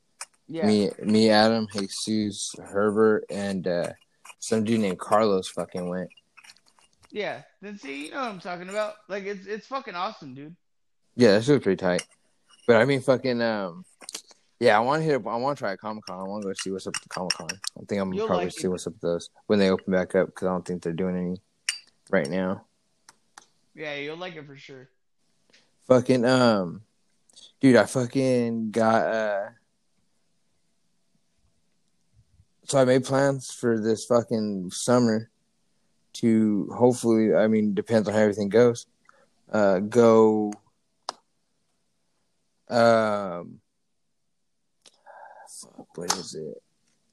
Yeah, 0.49 0.67
Me, 0.67 0.91
me, 1.03 1.29
Adam, 1.29 1.67
Jesus, 1.75 2.55
Herbert, 2.59 3.25
and 3.29 3.67
uh, 3.69 3.93
some 4.39 4.65
dude 4.65 4.81
named 4.81 4.99
Carlos 5.01 5.49
fucking 5.51 5.87
went. 5.91 6.09
yeah. 7.11 7.43
Then 7.61 7.77
see, 7.79 8.07
you 8.07 8.11
know 8.13 8.21
what 8.21 8.31
I'm 8.31 8.41
talking 8.41 8.71
about. 8.71 8.95
Like 9.09 9.25
it's 9.25 9.47
it's 9.47 9.67
fucking 9.67 9.95
awesome, 9.95 10.35
dude. 10.35 10.57
Yeah, 11.17 11.33
that 11.33 11.45
shit 11.45 11.55
was 11.55 11.63
pretty 11.63 11.77
tight. 11.77 12.07
But 12.67 12.77
I 12.77 12.85
mean, 12.85 13.01
fucking, 13.01 13.41
um, 13.41 13.85
yeah, 14.61 14.77
I 14.77 14.81
want 14.81 15.01
to 15.03 15.05
hit. 15.07 15.15
I 15.27 15.37
want 15.37 15.57
to 15.57 15.63
try 15.63 15.73
a 15.73 15.77
Comic 15.77 16.05
Con. 16.07 16.19
I 16.19 16.23
want 16.25 16.43
to 16.43 16.49
go 16.49 16.53
see 16.55 16.71
what's 16.71 16.87
up 16.87 16.95
at 16.97 17.03
the 17.03 17.09
Comic 17.09 17.33
Con. 17.33 17.49
I 17.51 17.85
think 17.87 18.01
I'm 18.01 18.09
gonna 18.09 18.17
You'll 18.17 18.27
probably 18.27 18.47
like 18.47 18.53
see 18.55 18.67
it. 18.67 18.69
what's 18.69 18.87
up 18.87 18.95
with 18.95 19.03
those 19.03 19.31
when 19.47 19.59
they 19.59 19.71
open 19.71 19.93
back 19.93 20.15
up 20.15 20.27
because 20.29 20.47
I 20.47 20.51
don't 20.51 20.67
think 20.67 20.83
they're 20.83 20.93
doing 20.93 21.17
any 21.17 21.41
right 22.11 22.29
now. 22.29 22.65
Yeah, 23.75 23.95
you'll 23.97 24.17
like 24.17 24.37
it 24.37 24.47
for 24.47 24.57
sure. 24.57 24.89
Fucking, 25.87 26.25
um, 26.25 26.83
dude, 27.61 27.77
I 27.77 27.85
fucking 27.85 28.71
got. 28.73 29.07
uh 29.07 29.49
So 32.65 32.79
I 32.81 32.85
made 32.85 33.05
plans 33.05 33.53
for 33.53 33.79
this 33.79 34.07
fucking 34.07 34.71
summer 34.73 35.31
to 36.15 36.69
hopefully. 36.75 37.33
I 37.35 37.47
mean, 37.47 37.75
depends 37.75 38.09
on 38.09 38.15
how 38.15 38.21
everything 38.21 38.49
goes. 38.49 38.87
Uh, 39.53 39.79
go. 39.79 40.53
Um, 42.69 43.61
what 45.95 46.13
is 46.15 46.35
it? 46.35 46.63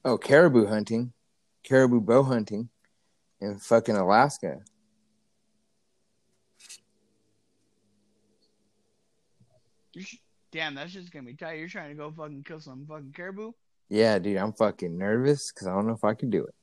Oh, 0.04 0.18
caribou 0.18 0.66
hunting, 0.66 1.12
caribou 1.62 2.00
bow 2.00 2.22
hunting 2.22 2.68
in 3.40 3.58
fucking 3.58 3.96
Alaska. 3.96 4.60
Damn, 10.50 10.74
that's 10.74 10.92
just 10.92 11.12
gonna 11.12 11.24
be 11.24 11.34
tight. 11.34 11.58
You're 11.58 11.68
trying 11.68 11.90
to 11.90 11.94
go 11.94 12.12
fucking 12.12 12.44
kill 12.44 12.60
some 12.60 12.86
fucking 12.86 13.12
caribou? 13.14 13.52
Yeah, 13.88 14.18
dude, 14.18 14.36
I'm 14.36 14.52
fucking 14.52 14.96
nervous 14.96 15.52
because 15.52 15.66
I 15.66 15.74
don't 15.74 15.86
know 15.86 15.94
if 15.94 16.04
I 16.04 16.14
can 16.14 16.30
do 16.30 16.44
it, 16.44 16.54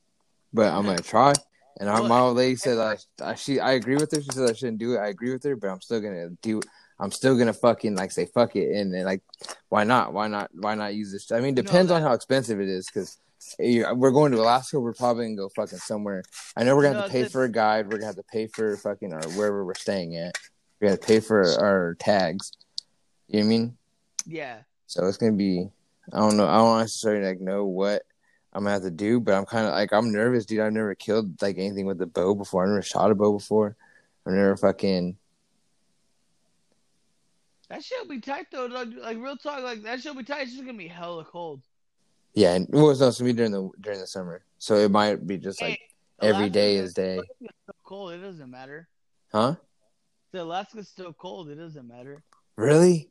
but 0.52 0.72
I'm 0.72 0.84
gonna 0.84 0.98
try. 0.98 1.32
And 1.80 1.88
our, 1.88 2.02
my 2.02 2.20
old 2.20 2.36
lady 2.36 2.56
said 2.56 2.78
I, 2.78 2.96
I 3.22 3.34
she 3.34 3.58
I 3.58 3.72
agree 3.72 3.96
with 3.96 4.12
her. 4.12 4.20
She 4.20 4.30
said 4.30 4.48
I 4.48 4.52
shouldn't 4.52 4.78
do 4.78 4.94
it. 4.94 4.98
I 4.98 5.08
agree 5.08 5.32
with 5.32 5.42
her, 5.44 5.56
but 5.56 5.68
I'm 5.68 5.80
still 5.80 6.00
gonna 6.00 6.30
do. 6.42 6.60
I'm 7.02 7.10
still 7.10 7.36
gonna 7.36 7.52
fucking 7.52 7.96
like 7.96 8.12
say 8.12 8.26
fuck 8.26 8.54
it 8.54 8.76
and 8.76 8.94
then 8.94 9.04
like 9.04 9.22
why 9.68 9.82
not? 9.82 10.12
Why 10.12 10.28
not? 10.28 10.50
Why 10.54 10.76
not 10.76 10.94
use 10.94 11.10
this? 11.10 11.32
I 11.32 11.40
mean, 11.40 11.54
depends 11.54 11.90
No, 11.90 11.96
on 11.96 12.02
how 12.02 12.12
expensive 12.12 12.60
it 12.60 12.68
is 12.68 12.86
because 12.86 13.18
we're 13.58 14.12
going 14.12 14.30
to 14.30 14.40
Alaska. 14.40 14.78
We're 14.78 14.92
probably 14.94 15.24
gonna 15.26 15.36
go 15.36 15.48
fucking 15.48 15.78
somewhere. 15.78 16.22
I 16.56 16.62
know 16.62 16.76
we're 16.76 16.84
gonna 16.84 17.00
have 17.00 17.06
to 17.06 17.10
pay 17.10 17.22
this- 17.24 17.32
for 17.32 17.42
a 17.42 17.50
guide. 17.50 17.86
We're 17.86 17.98
gonna 17.98 18.06
have 18.06 18.16
to 18.16 18.22
pay 18.22 18.46
for 18.46 18.76
fucking 18.76 19.12
or 19.12 19.20
wherever 19.30 19.64
we're 19.64 19.74
staying 19.74 20.16
at. 20.16 20.38
We're 20.80 20.88
gonna 20.90 20.98
pay 20.98 21.18
for 21.18 21.42
our 21.58 21.96
tags. 21.98 22.52
You 23.26 23.40
know 23.40 23.46
what 23.46 23.46
I 23.46 23.48
mean? 23.48 23.76
Yeah. 24.24 24.58
So 24.86 25.04
it's 25.06 25.16
gonna 25.16 25.32
be. 25.32 25.68
I 26.12 26.18
don't 26.20 26.36
know. 26.36 26.46
I 26.46 26.58
don't 26.58 26.78
necessarily 26.78 27.26
like 27.26 27.40
know 27.40 27.64
what 27.64 28.02
I'm 28.52 28.62
gonna 28.62 28.74
have 28.74 28.82
to 28.82 28.90
do, 28.92 29.18
but 29.18 29.34
I'm 29.34 29.46
kind 29.46 29.66
of 29.66 29.72
like 29.72 29.92
I'm 29.92 30.12
nervous, 30.12 30.46
dude. 30.46 30.60
I've 30.60 30.72
never 30.72 30.94
killed 30.94 31.42
like 31.42 31.58
anything 31.58 31.86
with 31.86 32.00
a 32.00 32.06
bow 32.06 32.36
before. 32.36 32.62
I've 32.62 32.68
never 32.68 32.82
shot 32.82 33.10
a 33.10 33.14
bow 33.16 33.32
before. 33.32 33.74
I've 34.24 34.34
never 34.34 34.56
fucking 34.56 35.16
That 37.72 37.82
shit'll 37.82 38.06
be 38.06 38.20
tight 38.20 38.46
though. 38.52 38.66
Like, 38.66 38.88
like 39.00 39.16
real 39.16 39.36
talk, 39.36 39.62
like 39.62 39.82
that 39.84 40.00
shit'll 40.00 40.18
be 40.18 40.24
tight. 40.24 40.42
It's 40.42 40.52
just 40.52 40.64
gonna 40.66 40.76
be 40.76 40.88
hella 40.88 41.24
cold. 41.24 41.62
yeah. 42.34 42.52
And 42.54 42.66
well, 42.70 42.90
it's 42.90 43.00
not 43.00 43.14
to 43.14 43.24
be 43.24 43.32
during 43.32 43.50
the 43.52 43.70
during 43.80 43.98
the 43.98 44.06
summer, 44.06 44.44
so 44.58 44.76
it 44.76 44.90
might 44.90 45.26
be 45.26 45.38
just 45.38 45.60
like 45.62 45.80
Hey, 46.20 46.28
every 46.28 46.50
day 46.50 46.74
gonna- 46.76 46.84
is 46.84 46.92
day, 46.94 47.18
still 47.38 47.74
cold. 47.82 48.12
It 48.12 48.18
doesn't 48.18 48.50
matter. 48.50 48.88
huh? 49.32 49.54
The 50.32 50.42
Alaska's 50.42 50.88
still 50.90 51.14
cold. 51.14 51.48
It 51.48 51.56
doesn't 51.56 51.88
matter. 51.88 52.22
Really? 52.56 53.10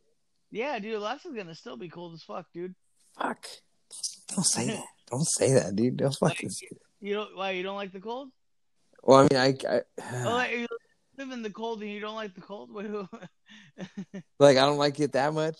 Yeah, 0.51 0.77
dude. 0.79 0.93
Alaska's 0.93 1.33
gonna 1.35 1.55
still 1.55 1.77
be 1.77 1.89
cold 1.89 2.13
as 2.13 2.21
fuck, 2.23 2.45
dude. 2.53 2.75
Fuck! 3.17 3.47
Don't 4.35 4.45
say 4.45 4.67
that. 4.75 4.85
Don't 5.09 5.25
say 5.27 5.53
that, 5.53 5.75
dude. 5.75 5.97
Don't 5.97 6.15
fucking. 6.15 6.49
that. 6.49 6.77
You 7.01 7.15
don't 7.15 7.35
why 7.35 7.51
you 7.51 7.63
don't 7.63 7.75
like 7.77 7.93
the 7.93 7.99
cold? 7.99 8.29
Well, 9.03 9.19
I 9.19 9.21
mean, 9.23 9.41
I, 9.41 9.55
I 9.67 9.81
Oh, 10.23 10.29
like, 10.33 10.67
live 11.21 11.31
in 11.31 11.43
the 11.43 11.49
cold 11.49 11.81
and 11.81 11.91
you 11.91 11.99
don't 11.99 12.15
like 12.15 12.33
the 12.35 12.41
cold? 12.41 12.69
Like 14.39 14.57
I 14.57 14.61
don't 14.61 14.77
like 14.77 14.99
it 14.99 15.13
that 15.13 15.33
much, 15.33 15.57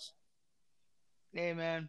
hey 1.32 1.52
man, 1.52 1.88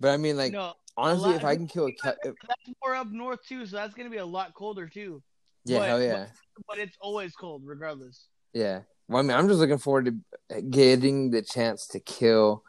but 0.00 0.10
I 0.10 0.16
mean, 0.16 0.36
like 0.36 0.52
no, 0.52 0.74
honestly, 0.96 1.34
if 1.34 1.44
I 1.44 1.56
can 1.56 1.66
kill 1.66 1.86
a 1.86 1.92
cat, 1.92 2.18
that's 2.22 2.70
more 2.84 2.94
up 2.94 3.08
north 3.10 3.40
too, 3.46 3.66
so 3.66 3.76
that's 3.76 3.94
gonna 3.94 4.10
be 4.10 4.18
a 4.18 4.26
lot 4.26 4.54
colder 4.54 4.86
too. 4.86 5.22
yeah, 5.64 5.78
But- 5.78 5.88
hell 5.88 6.02
yeah. 6.02 6.26
But 6.68 6.78
it's 6.78 6.96
always 7.00 7.34
cold 7.34 7.62
regardless. 7.64 8.26
Yeah. 8.52 8.80
Well, 9.08 9.20
I 9.20 9.22
mean, 9.22 9.36
I'm 9.36 9.48
just 9.48 9.60
looking 9.60 9.78
forward 9.78 10.06
to 10.50 10.60
getting 10.62 11.30
the 11.30 11.40
chance 11.40 11.86
to 11.88 12.00
kill. 12.00 12.64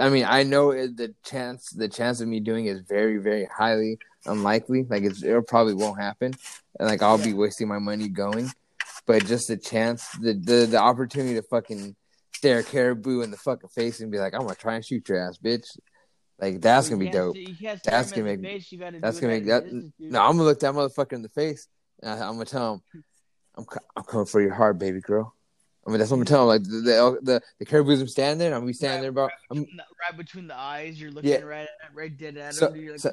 I 0.00 0.08
mean, 0.08 0.24
I 0.24 0.42
know 0.44 0.72
the 0.72 1.14
chance 1.24 1.70
the 1.70 1.88
chance 1.88 2.20
of 2.20 2.28
me 2.28 2.40
doing 2.40 2.66
it 2.66 2.76
is 2.76 2.82
very, 2.88 3.18
very 3.18 3.46
highly 3.46 3.98
unlikely. 4.26 4.84
Like 4.88 5.02
it's, 5.02 5.22
it 5.22 5.46
probably 5.46 5.74
won't 5.74 6.00
happen, 6.00 6.34
and 6.78 6.88
like 6.88 7.02
I'll 7.02 7.18
be 7.18 7.32
wasting 7.34 7.68
my 7.68 7.78
money 7.78 8.08
going. 8.08 8.50
But 9.06 9.24
just 9.26 9.48
the 9.48 9.56
chance, 9.56 10.08
the 10.20 10.34
the 10.34 10.66
the 10.66 10.78
opportunity 10.78 11.34
to 11.34 11.42
fucking 11.42 11.96
stare 12.34 12.60
a 12.60 12.62
caribou 12.62 13.20
in 13.22 13.30
the 13.30 13.36
fucking 13.36 13.68
face 13.70 14.00
and 14.00 14.10
be 14.12 14.18
like, 14.18 14.34
"I'm 14.34 14.42
gonna 14.42 14.54
try 14.54 14.74
and 14.76 14.84
shoot 14.84 15.08
your 15.08 15.18
ass, 15.26 15.38
bitch." 15.38 15.66
Like 16.40 16.60
that's 16.60 16.88
gonna 16.88 16.98
be 17.04 17.10
dope. 17.10 17.36
That's 17.84 18.10
gonna 18.12 18.24
make- 18.36 18.40
face, 18.42 18.72
That's 19.00 19.20
gonna 19.20 19.32
make 19.34 19.46
that. 19.46 19.64
dude. 19.68 19.92
No, 19.98 20.20
I'm 20.22 20.32
gonna 20.36 20.44
look 20.44 20.60
that 20.60 20.72
motherfucker 20.74 21.12
in 21.14 21.22
the 21.22 21.28
face. 21.28 21.68
And 22.00 22.10
I, 22.10 22.26
I'm 22.26 22.32
gonna 22.34 22.44
tell 22.44 22.74
him, 22.74 23.04
"I'm 23.56 23.64
I'm 23.96 24.04
coming 24.04 24.26
for 24.26 24.40
your 24.40 24.54
heart, 24.54 24.78
baby 24.78 25.00
girl." 25.00 25.34
I 25.86 25.90
mean, 25.90 25.98
that's 25.98 26.10
what 26.12 26.18
I'm 26.18 26.24
gonna 26.24 26.42
him. 26.42 26.46
Like 26.48 26.62
the 26.62 26.70
the 26.80 27.18
the, 27.22 27.40
the 27.58 27.64
caribou's 27.64 28.00
I'm 28.00 28.08
standing 28.08 28.38
there, 28.38 28.46
and 28.48 28.54
I'm 28.54 28.60
gonna 28.62 28.68
be 28.70 28.74
standing 28.74 29.00
there 29.02 29.10
about. 29.10 29.32
I'm, 29.50 29.58
Right, 29.58 29.66
right 30.10 30.16
between 30.16 30.46
the 30.46 30.56
eyes, 30.56 31.00
you're 31.00 31.10
looking 31.10 31.30
Yeah. 31.30 31.40
right 31.40 31.62
at 31.84 31.94
right 31.94 32.16
dead 32.16 32.36
at 32.36 32.54
So- 32.54 32.70
him. 32.72 32.80
You're 32.80 32.92
like, 32.92 33.00
so- 33.00 33.12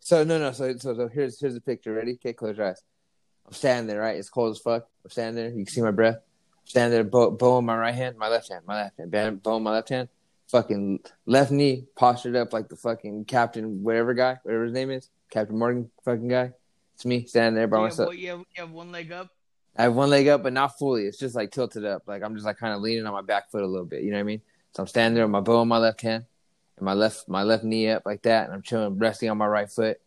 So 0.00 0.24
no, 0.24 0.38
no. 0.38 0.50
So 0.52 0.76
so 0.76 0.94
so 0.94 1.08
here's 1.08 1.40
here's 1.40 1.54
the 1.54 1.60
picture. 1.60 1.92
Ready? 1.92 2.14
Okay, 2.14 2.32
close 2.32 2.56
your 2.56 2.68
eyes. 2.68 2.82
I'm 3.50 3.54
standing 3.54 3.86
there, 3.88 4.00
right? 4.00 4.16
It's 4.16 4.28
cold 4.30 4.52
as 4.52 4.60
fuck. 4.60 4.86
I'm 5.04 5.10
standing 5.10 5.34
there. 5.34 5.50
You 5.50 5.64
can 5.64 5.66
see 5.66 5.80
my 5.82 5.90
breath. 5.90 6.16
I'm 6.16 6.66
standing 6.66 6.92
there, 6.92 7.02
bow, 7.04 7.32
bow 7.32 7.58
in 7.58 7.64
my 7.64 7.76
right 7.76 7.94
hand, 7.94 8.16
my 8.16 8.28
left 8.28 8.48
hand, 8.50 8.64
my 8.64 8.82
left 8.84 8.96
hand, 8.98 9.10
bam, 9.10 9.36
bow 9.36 9.56
in 9.56 9.62
my 9.64 9.72
left 9.72 9.88
hand. 9.88 10.08
Fucking 10.48 11.00
left 11.26 11.50
knee 11.50 11.86
postured 11.96 12.36
up 12.36 12.52
like 12.52 12.68
the 12.68 12.76
fucking 12.76 13.24
captain, 13.24 13.82
whatever 13.82 14.14
guy, 14.14 14.38
whatever 14.44 14.64
his 14.64 14.72
name 14.72 14.90
is, 14.90 15.08
Captain 15.30 15.58
Morgan, 15.58 15.90
fucking 16.04 16.28
guy. 16.28 16.52
It's 16.94 17.04
me 17.04 17.24
standing 17.26 17.54
there 17.56 17.66
by 17.66 17.78
you, 17.78 17.82
myself. 17.84 18.06
what- 18.08 18.18
you, 18.18 18.28
have, 18.30 18.38
you 18.38 18.44
have 18.56 18.70
one 18.70 18.92
leg 18.92 19.10
up. 19.10 19.30
I 19.76 19.84
have 19.84 19.94
one 19.94 20.10
leg 20.10 20.28
up, 20.28 20.42
but 20.42 20.52
not 20.52 20.78
fully. 20.78 21.06
It's 21.06 21.18
just 21.18 21.34
like 21.34 21.50
tilted 21.52 21.84
up. 21.84 22.02
Like 22.06 22.22
I'm 22.22 22.34
just 22.34 22.44
like 22.44 22.58
kind 22.58 22.74
of 22.74 22.82
leaning 22.82 23.06
on 23.06 23.12
my 23.12 23.22
back 23.22 23.50
foot 23.50 23.62
a 23.62 23.66
little 23.66 23.86
bit. 23.86 24.02
You 24.02 24.10
know 24.10 24.16
what 24.16 24.22
I 24.22 24.24
mean? 24.24 24.42
So 24.74 24.82
I'm 24.82 24.86
standing 24.88 25.14
there 25.14 25.24
with 25.24 25.30
my 25.30 25.40
bow 25.40 25.62
in 25.62 25.68
my 25.68 25.78
left 25.78 26.00
hand 26.02 26.24
and 26.76 26.84
my 26.84 26.92
left 26.92 27.28
my 27.28 27.42
left 27.44 27.64
knee 27.64 27.88
up 27.88 28.02
like 28.04 28.22
that, 28.22 28.46
and 28.46 28.54
I'm 28.54 28.62
chilling, 28.62 28.98
resting 28.98 29.30
on 29.30 29.38
my 29.38 29.46
right 29.46 29.70
foot. 29.70 29.98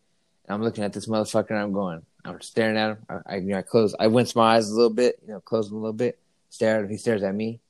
And 0.46 0.54
I'm 0.54 0.62
looking 0.62 0.84
at 0.84 0.92
this 0.92 1.06
motherfucker, 1.06 1.50
and 1.50 1.58
I'm 1.58 1.72
going. 1.72 2.02
I'm 2.24 2.40
staring 2.40 2.76
at 2.76 2.90
him. 2.90 2.98
I, 3.08 3.18
I 3.26 3.36
you 3.36 3.48
know 3.48 3.58
I 3.58 3.62
close. 3.62 3.94
I 3.98 4.06
wince 4.06 4.34
my 4.34 4.56
eyes 4.56 4.68
a 4.70 4.74
little 4.74 4.92
bit. 4.94 5.18
You 5.26 5.34
know, 5.34 5.40
close 5.40 5.68
them 5.68 5.78
a 5.78 5.80
little 5.80 5.92
bit. 5.92 6.18
Stare 6.50 6.78
at 6.78 6.84
him. 6.84 6.90
He 6.90 6.96
stares 6.96 7.22
at 7.22 7.34
me. 7.34 7.60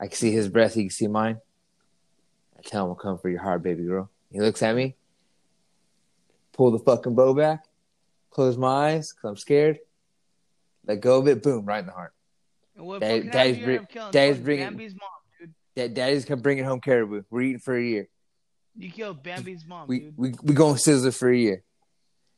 I 0.00 0.06
can 0.06 0.16
see 0.16 0.32
his 0.32 0.48
breath. 0.48 0.74
He 0.74 0.82
can 0.84 0.90
see 0.90 1.06
mine. 1.06 1.38
I 2.58 2.62
tell 2.62 2.84
him, 2.86 2.92
"I'm 2.92 2.96
coming 2.96 3.18
for 3.18 3.28
your 3.28 3.42
heart, 3.42 3.62
baby 3.62 3.84
girl." 3.84 4.10
He 4.30 4.40
looks 4.40 4.62
at 4.62 4.74
me. 4.74 4.96
Pull 6.52 6.70
the 6.70 6.78
fucking 6.78 7.14
bow 7.14 7.34
back. 7.34 7.64
Close 8.30 8.56
my 8.56 8.92
eyes 8.94 9.12
because 9.12 9.28
I'm 9.30 9.36
scared. 9.36 9.78
Let 10.86 11.00
go 11.00 11.18
of 11.18 11.28
it. 11.28 11.42
Boom! 11.42 11.64
Right 11.64 11.80
in 11.80 11.86
the 11.86 11.92
heart. 11.92 12.12
What 12.76 13.00
Daddy- 13.00 13.28
Daddy's 13.28 13.58
bring- 13.58 13.76
end 13.76 13.84
up 13.84 13.90
killing 13.90 14.10
Daddy's 14.12 14.38
bringing- 14.38 14.64
Bambi's 14.66 14.94
mom, 14.94 15.08
dude. 15.38 15.54
Dad, 15.76 15.94
Daddy's 15.94 16.24
come 16.24 16.40
bringing 16.40 16.64
home 16.64 16.80
caribou. 16.80 17.22
We're 17.30 17.42
eating 17.42 17.58
for 17.60 17.76
a 17.76 17.82
year. 17.82 18.08
You 18.76 18.90
killed 18.90 19.22
Bambi's 19.22 19.64
mom, 19.64 19.86
We 19.86 20.00
dude. 20.00 20.18
we 20.18 20.34
we 20.42 20.54
going 20.54 20.76
scissor 20.78 21.12
for 21.12 21.30
a 21.30 21.36
year. 21.36 21.62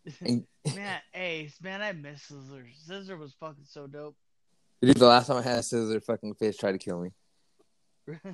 And 0.20 0.46
man, 0.74 1.00
hey, 1.12 1.50
man, 1.62 1.82
I 1.82 1.92
miss 1.92 2.22
Scissor. 2.22 2.66
Scissor 2.84 3.16
was 3.16 3.34
fucking 3.38 3.64
so 3.66 3.86
dope. 3.86 4.16
dude, 4.82 4.96
the 4.96 5.06
last 5.06 5.26
time 5.26 5.36
I 5.36 5.42
had 5.42 5.58
a 5.58 5.62
scissor, 5.62 6.00
fucking 6.00 6.34
fish 6.34 6.56
tried 6.56 6.72
to 6.72 6.78
kill 6.78 7.00
me. 7.00 7.10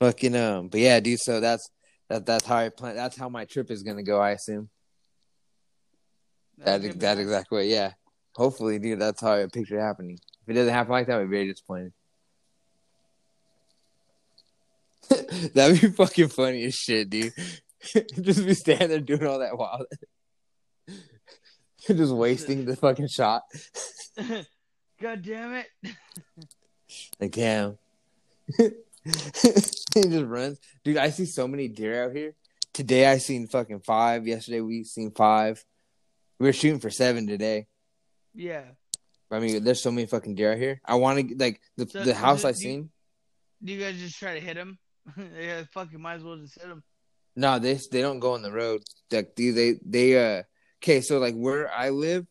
Fucking 0.00 0.36
um, 0.36 0.68
but 0.68 0.80
yeah, 0.80 1.00
dude. 1.00 1.20
So 1.20 1.40
that's 1.40 1.70
that. 2.08 2.26
That's 2.26 2.44
how 2.44 2.56
I 2.56 2.68
plan. 2.68 2.96
That's 2.96 3.16
how 3.16 3.28
my 3.28 3.46
trip 3.46 3.70
is 3.70 3.82
gonna 3.82 4.02
go. 4.02 4.20
I 4.20 4.32
assume 4.32 4.68
that 6.58 6.82
That's 6.82 6.96
that 6.96 7.16
nice. 7.16 7.22
exact 7.22 7.50
way. 7.50 7.68
Yeah. 7.68 7.92
Hopefully, 8.34 8.78
dude. 8.78 9.00
That's 9.00 9.20
how 9.20 9.32
I 9.32 9.46
picture 9.46 9.78
it 9.78 9.82
happening. 9.82 10.18
If 10.42 10.48
it 10.48 10.52
doesn't 10.52 10.74
happen 10.74 10.92
like 10.92 11.06
that, 11.06 11.18
I'd 11.18 11.24
be 11.24 11.30
very 11.30 11.48
disappointed. 11.50 11.92
That'd 15.54 15.80
be 15.80 15.88
fucking 15.88 16.28
funny 16.28 16.64
as 16.64 16.74
shit, 16.74 17.08
dude. 17.08 17.32
Just 18.20 18.44
be 18.46 18.54
standing 18.54 18.88
there 18.88 19.00
doing 19.00 19.26
all 19.26 19.38
that 19.40 19.56
while 19.56 19.84
just 21.86 22.12
wasting 22.12 22.64
the 22.64 22.74
fucking 22.76 23.08
shot. 23.08 23.42
God 25.00 25.22
damn 25.22 25.54
it. 25.54 25.66
Like 27.20 27.32
damn. 27.32 27.78
he 28.56 28.70
just 29.94 30.24
runs. 30.24 30.58
Dude, 30.84 30.96
I 30.96 31.10
see 31.10 31.26
so 31.26 31.46
many 31.46 31.68
deer 31.68 32.04
out 32.04 32.12
here. 32.16 32.34
Today 32.72 33.06
I 33.06 33.18
seen 33.18 33.46
fucking 33.46 33.80
five. 33.80 34.26
Yesterday 34.26 34.60
we 34.62 34.84
seen 34.84 35.10
five. 35.12 35.64
We 36.38 36.46
were 36.46 36.52
shooting 36.52 36.80
for 36.80 36.90
seven 36.90 37.26
today. 37.26 37.66
Yeah. 38.34 38.62
I 39.30 39.38
mean, 39.38 39.62
there's 39.64 39.82
so 39.82 39.90
many 39.90 40.06
fucking 40.06 40.34
deer 40.34 40.52
out 40.52 40.58
here. 40.58 40.80
I 40.84 40.94
want 40.96 41.28
to 41.28 41.36
like 41.36 41.60
the 41.76 41.86
So- 41.88 42.04
the 42.04 42.14
house 42.14 42.42
so 42.42 42.48
I 42.48 42.52
do 42.52 42.58
you- 42.58 42.62
seen. 42.62 42.90
Do 43.64 43.72
you 43.72 43.80
guys 43.80 43.98
just 43.98 44.18
try 44.18 44.34
to 44.34 44.40
hit 44.40 44.56
him? 44.56 44.78
yeah, 45.38 45.62
fucking 45.72 46.00
might 46.00 46.14
as 46.16 46.24
well 46.24 46.36
just 46.36 46.60
hit 46.60 46.68
him. 46.68 46.82
No, 47.36 47.58
they 47.58 47.74
they 47.92 48.00
don't 48.00 48.18
go 48.18 48.32
on 48.32 48.42
the 48.42 48.50
road. 48.50 48.82
Like 49.12 49.36
they 49.36 49.50
they 49.50 49.74
they 49.84 50.16
uh 50.38 50.42
okay, 50.82 51.00
so 51.02 51.18
like 51.18 51.34
where 51.34 51.70
I 51.70 51.90
live, 51.90 52.26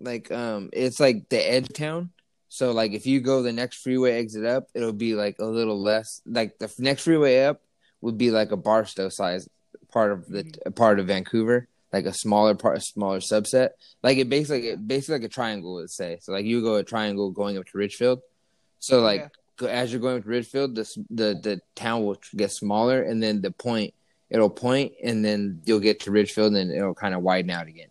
like 0.00 0.30
um 0.32 0.68
it's 0.72 1.00
like 1.00 1.28
the 1.28 1.38
edge 1.38 1.68
town. 1.72 2.10
So 2.48 2.72
like 2.72 2.92
if 2.92 3.06
you 3.06 3.20
go 3.20 3.42
the 3.42 3.52
next 3.52 3.82
freeway 3.82 4.18
exit 4.18 4.44
up, 4.44 4.68
it'll 4.74 4.92
be 4.92 5.14
like 5.14 5.36
a 5.38 5.44
little 5.44 5.80
less 5.80 6.20
like 6.26 6.58
the 6.58 6.72
next 6.78 7.04
freeway 7.04 7.44
up 7.44 7.62
would 8.00 8.18
be 8.18 8.30
like 8.30 8.52
a 8.52 8.56
Barstow 8.56 9.08
size 9.08 9.48
part 9.92 10.12
of 10.12 10.26
the 10.28 10.44
a 10.66 10.70
part 10.70 10.98
of 10.98 11.06
Vancouver, 11.06 11.68
like 11.92 12.06
a 12.06 12.12
smaller 12.12 12.54
part, 12.54 12.78
a 12.78 12.80
smaller 12.80 13.20
subset. 13.20 13.70
Like 14.02 14.18
it 14.18 14.28
basically 14.28 14.76
basically 14.76 15.16
like 15.20 15.24
a 15.24 15.28
triangle 15.28 15.74
would 15.74 15.90
say. 15.90 16.18
So 16.20 16.32
like 16.32 16.44
you 16.46 16.62
go 16.62 16.76
a 16.76 16.84
triangle 16.84 17.30
going 17.30 17.56
up 17.58 17.66
to 17.66 17.78
Ridgefield. 17.78 18.20
So 18.80 19.00
like 19.00 19.30
Yeah. 19.60 19.68
as 19.68 19.92
you're 19.92 20.00
going 20.00 20.22
to 20.22 20.28
Ridgefield, 20.28 20.74
the 20.74 20.84
the 21.10 21.38
the 21.42 21.60
town 21.76 22.04
will 22.04 22.18
get 22.36 22.50
smaller, 22.50 23.02
and 23.02 23.22
then 23.22 23.40
the 23.40 23.50
point 23.52 23.94
it'll 24.30 24.50
point, 24.50 24.92
and 25.02 25.24
then 25.24 25.60
you'll 25.64 25.80
get 25.80 26.00
to 26.00 26.10
Ridgefield, 26.10 26.54
and 26.54 26.70
it'll 26.70 26.94
kind 26.94 27.14
of 27.14 27.22
widen 27.22 27.50
out 27.50 27.66
again. 27.66 27.88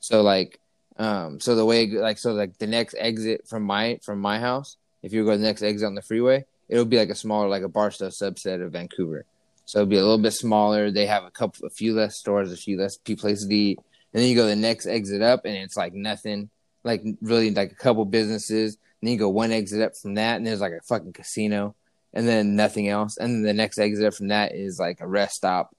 So 0.00 0.22
like, 0.22 0.60
um, 0.98 1.40
so 1.40 1.54
the 1.54 1.64
way 1.64 1.86
like 1.86 2.18
so 2.18 2.32
like 2.32 2.58
the 2.58 2.66
next 2.66 2.94
exit 2.98 3.48
from 3.48 3.62
my 3.64 3.98
from 4.02 4.20
my 4.20 4.38
house, 4.38 4.76
if 5.02 5.12
you 5.12 5.24
go 5.24 5.32
to 5.32 5.38
the 5.38 5.44
next 5.44 5.62
exit 5.62 5.86
on 5.86 5.94
the 5.94 6.02
freeway, 6.02 6.44
it'll 6.68 6.84
be 6.84 6.98
like 6.98 7.10
a 7.10 7.14
smaller 7.14 7.48
like 7.48 7.62
a 7.62 7.68
Barstow 7.68 8.08
subset 8.08 8.64
of 8.64 8.72
Vancouver. 8.72 9.24
So 9.64 9.78
it'll 9.78 9.90
be 9.90 9.96
a 9.96 10.02
little 10.02 10.18
bit 10.18 10.32
smaller. 10.32 10.90
They 10.90 11.06
have 11.06 11.24
a 11.24 11.30
couple, 11.30 11.66
a 11.66 11.70
few 11.70 11.94
less 11.94 12.16
stores, 12.16 12.52
a 12.52 12.56
few 12.56 12.78
less 12.78 12.96
places 12.96 13.46
to 13.46 13.54
eat, 13.54 13.78
and 14.12 14.22
then 14.22 14.28
you 14.28 14.34
go 14.34 14.46
the 14.46 14.56
next 14.56 14.86
exit 14.86 15.22
up, 15.22 15.44
and 15.44 15.54
it's 15.54 15.76
like 15.76 15.94
nothing, 15.94 16.50
like 16.84 17.02
really 17.20 17.50
like 17.50 17.72
a 17.72 17.76
couple 17.76 18.04
businesses 18.04 18.76
then 19.02 19.12
you 19.12 19.18
go 19.18 19.28
one 19.28 19.50
exit 19.50 19.82
up 19.82 19.96
from 19.96 20.14
that, 20.14 20.36
and 20.36 20.46
there's 20.46 20.60
like 20.60 20.72
a 20.72 20.80
fucking 20.80 21.12
casino, 21.12 21.74
and 22.14 22.26
then 22.26 22.56
nothing 22.56 22.88
else. 22.88 23.16
And 23.16 23.34
then 23.34 23.42
the 23.42 23.54
next 23.54 23.78
exit 23.78 24.14
from 24.14 24.28
that 24.28 24.54
is 24.54 24.78
like 24.78 25.00
a 25.00 25.06
rest 25.06 25.34
stop, 25.36 25.74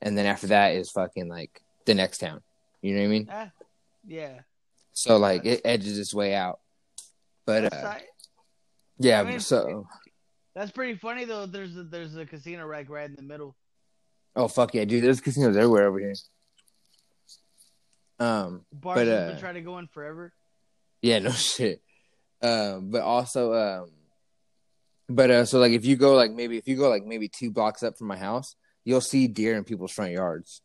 and 0.00 0.16
then 0.16 0.26
after 0.26 0.48
that 0.48 0.74
is 0.74 0.90
fucking 0.90 1.28
like 1.28 1.62
the 1.86 1.94
next 1.94 2.18
town. 2.18 2.40
You 2.82 2.94
know 2.94 3.00
what 3.00 3.06
I 3.06 3.08
mean? 3.08 3.28
Ah, 3.30 3.50
yeah. 4.06 4.40
So 4.92 5.16
like 5.16 5.44
it 5.44 5.62
edges 5.64 5.98
its 5.98 6.14
way 6.14 6.34
out. 6.34 6.60
But 7.46 7.72
uh, 7.72 7.94
yeah, 8.98 9.20
I 9.20 9.24
mean, 9.24 9.40
so 9.40 9.86
That's 10.54 10.70
pretty 10.70 10.94
funny 10.94 11.24
though. 11.24 11.46
There's 11.46 11.76
a, 11.76 11.82
there's 11.82 12.16
a 12.16 12.26
casino 12.26 12.64
right 12.66 12.88
right 12.88 13.08
in 13.08 13.16
the 13.16 13.22
middle. 13.22 13.56
oh 14.36 14.48
fuck 14.48 14.74
yeah, 14.74 14.84
dude, 14.84 15.02
there's 15.04 15.20
casinos 15.20 15.56
everywhere 15.56 15.88
over 15.88 15.98
here. 15.98 16.14
Um, 18.18 18.66
Bars 18.72 18.98
But, 18.98 19.08
uh, 19.08 19.26
been 19.28 19.38
trying 19.40 19.54
to 19.54 19.62
go 19.62 19.78
in 19.78 19.86
forever. 19.86 20.32
Yeah, 21.00 21.20
no 21.20 21.30
shit. 21.30 21.80
Um, 22.42 22.90
but 22.90 23.02
also, 23.02 23.54
um, 23.54 23.90
but 25.10 25.30
uh, 25.30 25.44
so 25.44 25.58
like 25.58 25.72
if 25.72 25.84
you 25.84 25.96
go 25.96 26.14
like 26.14 26.32
maybe 26.32 26.56
if 26.56 26.68
you 26.68 26.76
go 26.76 26.88
like 26.88 27.04
maybe 27.04 27.28
two 27.28 27.50
blocks 27.50 27.82
up 27.82 27.98
from 27.98 28.06
my 28.06 28.16
house, 28.16 28.56
you'll 28.84 29.00
see 29.00 29.28
deer 29.28 29.56
in 29.56 29.64
people's 29.64 29.92
front 29.92 30.12
yards. 30.12 30.62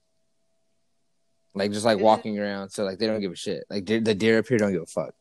Like 1.53 1.71
just 1.71 1.85
like 1.85 1.99
walking 1.99 2.37
around, 2.37 2.69
so 2.69 2.83
like 2.83 2.99
they 2.99 3.07
don't 3.07 3.21
give 3.21 3.31
a 3.31 3.35
shit. 3.35 3.63
Like 3.69 3.85
the 3.85 3.99
deer 3.99 4.39
up 4.39 4.47
here 4.47 4.57
don't 4.57 4.73
give 4.73 4.81
a 4.81 4.85
fuck. 4.85 5.13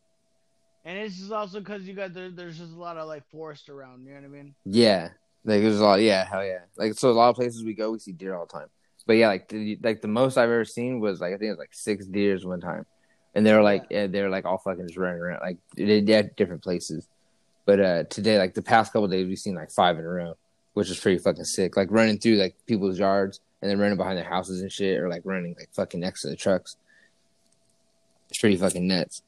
And 0.84 0.98
it's 0.98 1.16
just 1.16 1.32
also 1.32 1.60
because 1.60 1.82
you 1.84 1.94
got 1.94 2.12
there, 2.12 2.30
there's 2.30 2.58
just 2.58 2.72
a 2.72 2.78
lot 2.78 2.98
of 2.98 3.06
like 3.06 3.24
forest 3.30 3.68
around. 3.68 4.04
You 4.04 4.14
know 4.14 4.20
what 4.20 4.26
I 4.26 4.28
mean? 4.28 4.54
Yeah, 4.64 5.10
like 5.44 5.62
there's 5.62 5.80
a 5.80 5.84
lot. 5.84 6.00
Yeah, 6.00 6.24
hell 6.24 6.44
yeah. 6.44 6.60
Like 6.76 6.94
so, 6.94 7.10
a 7.10 7.12
lot 7.12 7.30
of 7.30 7.36
places 7.36 7.64
we 7.64 7.74
go, 7.74 7.92
we 7.92 8.00
see 8.00 8.12
deer 8.12 8.34
all 8.34 8.46
the 8.46 8.52
time. 8.52 8.68
But 9.06 9.14
yeah, 9.14 9.28
like 9.28 9.48
the, 9.48 9.78
like 9.82 10.00
the 10.00 10.08
most 10.08 10.36
I've 10.36 10.50
ever 10.50 10.64
seen 10.64 10.98
was 10.98 11.20
like 11.20 11.34
I 11.34 11.36
think 11.36 11.48
it 11.48 11.50
was 11.50 11.58
like 11.58 11.74
six 11.74 12.06
deers 12.06 12.44
one 12.44 12.60
time, 12.60 12.84
and 13.34 13.46
they 13.46 13.52
were 13.52 13.62
like 13.62 13.84
yeah. 13.90 14.06
they 14.06 14.22
were 14.22 14.30
like 14.30 14.44
all 14.44 14.58
fucking 14.58 14.86
just 14.86 14.98
running 14.98 15.20
around 15.20 15.40
like 15.40 15.58
they 15.76 16.00
they 16.00 16.12
had 16.12 16.34
different 16.36 16.62
places. 16.62 17.06
But 17.64 17.80
uh 17.80 18.04
today, 18.04 18.38
like 18.38 18.54
the 18.54 18.62
past 18.62 18.92
couple 18.92 19.08
days, 19.08 19.26
we've 19.26 19.38
seen 19.38 19.54
like 19.54 19.70
five 19.70 19.98
in 19.98 20.04
a 20.04 20.08
row, 20.08 20.36
which 20.74 20.90
is 20.90 20.98
pretty 20.98 21.18
fucking 21.18 21.44
sick. 21.44 21.76
Like 21.76 21.90
running 21.90 22.18
through 22.18 22.36
like 22.36 22.54
people's 22.66 22.98
yards 22.98 23.40
and 23.62 23.70
then 23.70 23.78
running 23.78 23.96
behind 23.96 24.18
their 24.18 24.24
houses 24.24 24.60
and 24.60 24.70
shit, 24.70 25.00
or 25.00 25.08
like 25.08 25.22
running 25.24 25.54
like 25.58 25.70
fucking 25.72 26.00
next 26.00 26.22
to 26.22 26.28
the 26.28 26.36
trucks. 26.36 26.76
It's 28.28 28.38
pretty 28.38 28.56
fucking 28.56 28.86
nuts. 28.86 29.22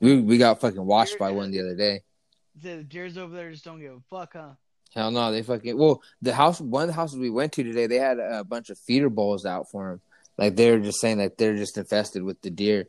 We 0.00 0.20
we 0.20 0.38
got 0.38 0.60
fucking 0.60 0.84
washed 0.84 1.18
by 1.18 1.30
one 1.30 1.50
the 1.50 1.60
other 1.60 1.76
day. 1.76 2.02
The 2.62 2.82
deers 2.82 3.16
over 3.16 3.34
there 3.34 3.50
just 3.50 3.64
don't 3.64 3.80
give 3.80 3.92
a 3.92 4.00
fuck, 4.10 4.34
huh? 4.34 4.50
Hell 4.94 5.10
no, 5.10 5.30
they 5.30 5.42
fucking 5.42 5.76
well. 5.78 6.02
The 6.20 6.34
house, 6.34 6.60
one 6.60 6.84
of 6.84 6.88
the 6.88 6.94
houses 6.94 7.18
we 7.18 7.30
went 7.30 7.52
to 7.52 7.62
today, 7.62 7.86
they 7.86 7.96
had 7.96 8.18
a 8.18 8.44
bunch 8.44 8.70
of 8.70 8.78
feeder 8.78 9.08
bowls 9.08 9.46
out 9.46 9.70
for 9.70 9.90
them. 9.90 10.00
Like 10.36 10.56
they 10.56 10.70
were 10.70 10.80
just 10.80 11.00
saying 11.00 11.18
that 11.18 11.38
they're 11.38 11.56
just 11.56 11.78
infested 11.78 12.22
with 12.22 12.40
the 12.42 12.50
deer. 12.50 12.88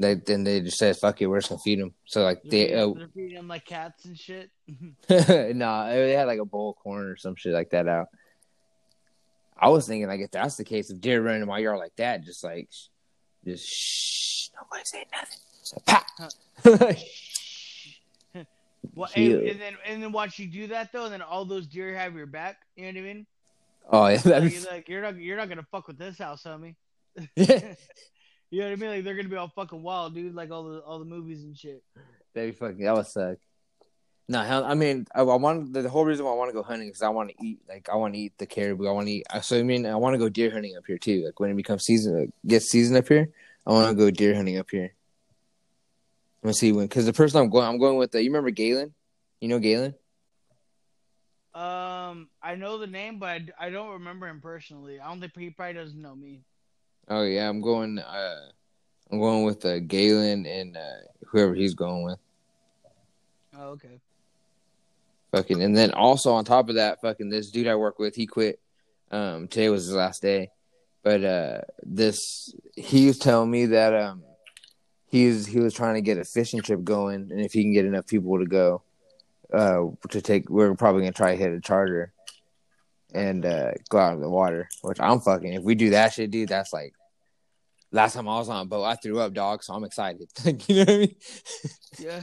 They 0.00 0.14
then 0.14 0.44
they 0.44 0.62
just 0.62 0.78
said, 0.78 0.96
"Fuck 0.96 1.20
it, 1.20 1.26
we're 1.26 1.40
just 1.40 1.50
gonna 1.50 1.60
feed 1.60 1.78
them." 1.78 1.92
So 2.06 2.22
like 2.22 2.42
They're 2.42 2.50
they, 2.68 2.74
uh, 2.74 2.94
they're 2.94 3.08
feeding 3.08 3.34
them 3.34 3.48
like 3.48 3.66
cats 3.66 4.06
and 4.06 4.18
shit. 4.18 4.50
nah, 5.56 5.88
they 5.90 6.12
had 6.12 6.26
like 6.26 6.40
a 6.40 6.44
bowl 6.46 6.70
of 6.70 6.76
corn 6.76 7.04
or 7.04 7.16
some 7.16 7.36
shit 7.36 7.52
like 7.52 7.68
that 7.70 7.86
out. 7.86 8.08
I 9.58 9.68
was 9.68 9.86
thinking 9.86 10.08
like 10.08 10.20
if 10.20 10.30
that's 10.30 10.56
the 10.56 10.64
case, 10.64 10.88
if 10.88 11.02
deer 11.02 11.22
running 11.22 11.42
in 11.42 11.48
my 11.48 11.58
yard 11.58 11.78
like 11.78 11.94
that, 11.96 12.24
just 12.24 12.42
like, 12.42 12.70
just 13.44 13.68
shh, 13.68 14.48
nobody 14.56 14.84
say 14.84 15.04
nothing. 15.12 15.38
So, 15.62 15.76
pop. 15.86 16.06
Well, 18.94 19.10
and, 19.14 19.34
and 19.34 19.60
then 19.60 19.74
and 19.86 20.02
then 20.02 20.10
watch 20.10 20.38
you 20.38 20.46
do 20.46 20.66
that 20.68 20.90
though, 20.90 21.04
and 21.04 21.12
then 21.12 21.20
all 21.22 21.44
those 21.44 21.66
deer 21.66 21.94
have 21.94 22.16
your 22.16 22.26
back. 22.26 22.56
You 22.76 22.84
know 22.84 23.00
what 23.00 23.08
I 23.08 23.12
mean? 23.12 23.26
oh 23.90 24.06
yeah, 24.08 24.20
Like, 24.24 24.52
you're 24.52 24.70
like 24.70 24.88
you're 24.88 25.02
not 25.02 25.16
you're 25.16 25.36
not 25.36 25.48
gonna 25.50 25.66
fuck 25.70 25.86
with 25.86 25.98
this 25.98 26.18
house, 26.18 26.42
homie. 26.44 26.74
You 28.50 28.60
know 28.60 28.66
what 28.66 28.72
I 28.72 28.76
mean? 28.76 28.90
Like 28.90 29.04
they're 29.04 29.14
gonna 29.14 29.28
be 29.28 29.36
all 29.36 29.48
fucking 29.48 29.82
wild, 29.82 30.14
dude. 30.14 30.34
Like 30.34 30.50
all 30.50 30.64
the 30.64 30.78
all 30.80 30.98
the 30.98 31.04
movies 31.04 31.44
and 31.44 31.56
shit. 31.56 31.82
That'd 32.34 32.52
be 32.52 32.56
fucking. 32.56 32.84
That 32.84 32.94
would 32.94 33.06
suck. 33.06 33.38
No, 34.28 34.42
hell, 34.42 34.64
I 34.64 34.74
mean, 34.74 35.08
I, 35.12 35.22
I 35.22 35.36
want 35.36 35.72
the, 35.72 35.88
whole 35.88 36.04
reason 36.04 36.24
why 36.24 36.30
I 36.30 36.36
want 36.36 36.50
to 36.50 36.54
go 36.54 36.62
hunting 36.62 36.86
is 36.86 36.92
because 36.92 37.02
I 37.02 37.08
want 37.08 37.30
to 37.30 37.44
eat. 37.44 37.58
Like, 37.68 37.88
I 37.88 37.96
want 37.96 38.14
to 38.14 38.20
eat 38.20 38.38
the 38.38 38.46
caribou. 38.46 38.86
I 38.86 38.92
want 38.92 39.08
to 39.08 39.12
eat. 39.14 39.26
So 39.42 39.58
I 39.58 39.64
mean, 39.64 39.84
I 39.84 39.96
want 39.96 40.14
to 40.14 40.18
go 40.18 40.28
deer 40.28 40.52
hunting 40.52 40.76
up 40.76 40.84
here 40.86 40.98
too. 40.98 41.24
Like 41.24 41.40
when 41.40 41.50
it 41.50 41.56
becomes 41.56 41.84
season, 41.84 42.16
like, 42.16 42.30
gets 42.46 42.66
season 42.66 42.96
up 42.96 43.08
here, 43.08 43.30
I 43.66 43.72
want 43.72 43.88
to 43.88 43.94
go 43.94 44.08
deer 44.10 44.36
hunting 44.36 44.56
up 44.58 44.70
here. 44.70 44.94
Let's 46.44 46.60
see 46.60 46.70
when, 46.70 46.86
because 46.86 47.06
the 47.06 47.12
person 47.12 47.40
I'm 47.40 47.50
going, 47.50 47.66
I'm 47.66 47.78
going 47.78 47.96
with. 47.96 48.12
The, 48.12 48.22
you 48.22 48.30
remember 48.30 48.50
Galen? 48.50 48.94
You 49.40 49.48
know 49.48 49.58
Galen? 49.58 49.94
Um, 51.52 52.28
I 52.40 52.54
know 52.56 52.78
the 52.78 52.86
name, 52.86 53.18
but 53.18 53.28
I, 53.28 53.66
I 53.66 53.70
don't 53.70 53.94
remember 53.94 54.28
him 54.28 54.40
personally. 54.40 55.00
I 55.00 55.08
don't 55.08 55.18
think 55.18 55.36
he 55.36 55.50
probably 55.50 55.74
doesn't 55.74 56.00
know 56.00 56.14
me. 56.14 56.44
Oh 57.10 57.24
yeah, 57.24 57.48
I'm 57.48 57.60
going. 57.60 57.98
Uh, 57.98 58.50
I'm 59.10 59.18
going 59.18 59.42
with 59.44 59.64
uh, 59.64 59.80
Galen 59.80 60.46
and 60.46 60.76
uh, 60.76 61.00
whoever 61.26 61.54
he's 61.54 61.74
going 61.74 62.04
with. 62.04 62.18
Oh, 63.58 63.70
okay. 63.70 64.00
Fucking, 65.32 65.60
and 65.60 65.76
then 65.76 65.90
also 65.90 66.32
on 66.32 66.44
top 66.44 66.68
of 66.68 66.76
that, 66.76 67.00
fucking 67.00 67.28
this 67.28 67.50
dude 67.50 67.66
I 67.66 67.74
work 67.74 67.98
with, 67.98 68.14
he 68.14 68.26
quit. 68.26 68.60
Um, 69.10 69.48
today 69.48 69.68
was 69.68 69.86
his 69.86 69.94
last 69.94 70.22
day, 70.22 70.50
but 71.02 71.24
uh, 71.24 71.60
this 71.82 72.54
he 72.76 73.06
was 73.06 73.18
telling 73.18 73.50
me 73.50 73.66
that 73.66 73.92
um, 73.92 74.22
he's 75.06 75.46
he 75.46 75.58
was 75.58 75.74
trying 75.74 75.94
to 75.94 76.00
get 76.00 76.18
a 76.18 76.24
fishing 76.24 76.62
trip 76.62 76.84
going, 76.84 77.28
and 77.32 77.40
if 77.40 77.52
he 77.52 77.62
can 77.62 77.72
get 77.72 77.86
enough 77.86 78.06
people 78.06 78.38
to 78.38 78.46
go, 78.46 78.82
uh, 79.52 79.86
to 80.10 80.22
take, 80.22 80.48
we're 80.48 80.74
probably 80.76 81.02
gonna 81.02 81.12
try 81.12 81.32
to 81.32 81.42
hit 81.42 81.52
a 81.52 81.60
charter 81.60 82.12
and 83.12 83.44
uh, 83.44 83.72
go 83.88 83.98
out 83.98 84.14
in 84.14 84.20
the 84.20 84.30
water. 84.30 84.68
Which 84.82 85.00
I'm 85.00 85.18
fucking. 85.18 85.54
If 85.54 85.64
we 85.64 85.74
do 85.74 85.90
that 85.90 86.12
shit, 86.12 86.30
dude, 86.30 86.48
that's 86.48 86.72
like 86.72 86.94
last 87.92 88.14
time 88.14 88.28
I 88.28 88.38
was 88.38 88.48
on 88.48 88.62
a 88.62 88.64
boat, 88.64 88.84
I 88.84 88.94
threw 88.96 89.20
up, 89.20 89.32
dog. 89.32 89.62
So 89.62 89.74
I'm 89.74 89.84
excited. 89.84 90.30
you 90.68 90.76
know 90.76 90.80
what 90.80 90.90
I 90.90 90.98
mean? 90.98 91.14
Yeah, 91.98 92.22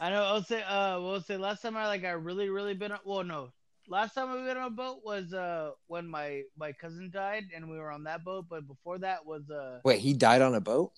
I 0.00 0.10
know. 0.10 0.22
I'll 0.22 0.44
say. 0.44 0.62
Uh, 0.62 1.00
we'll 1.00 1.20
say 1.20 1.36
last 1.36 1.60
time 1.62 1.76
I 1.76 1.88
like 1.88 2.04
I 2.04 2.10
really 2.10 2.48
really 2.48 2.74
been 2.74 2.92
on. 2.92 3.00
Well, 3.04 3.24
no. 3.24 3.50
Last 3.86 4.14
time 4.14 4.32
we 4.32 4.38
been 4.46 4.56
on 4.56 4.68
a 4.68 4.70
boat 4.70 5.00
was 5.04 5.34
uh 5.34 5.72
when 5.88 6.08
my 6.08 6.42
my 6.56 6.72
cousin 6.72 7.10
died 7.12 7.44
and 7.54 7.68
we 7.68 7.76
were 7.76 7.90
on 7.90 8.04
that 8.04 8.24
boat. 8.24 8.46
But 8.48 8.66
before 8.66 8.98
that 9.00 9.26
was 9.26 9.50
uh 9.50 9.80
Wait, 9.84 9.98
he 10.00 10.14
died 10.14 10.42
on 10.42 10.54
a 10.54 10.60
boat? 10.60 10.92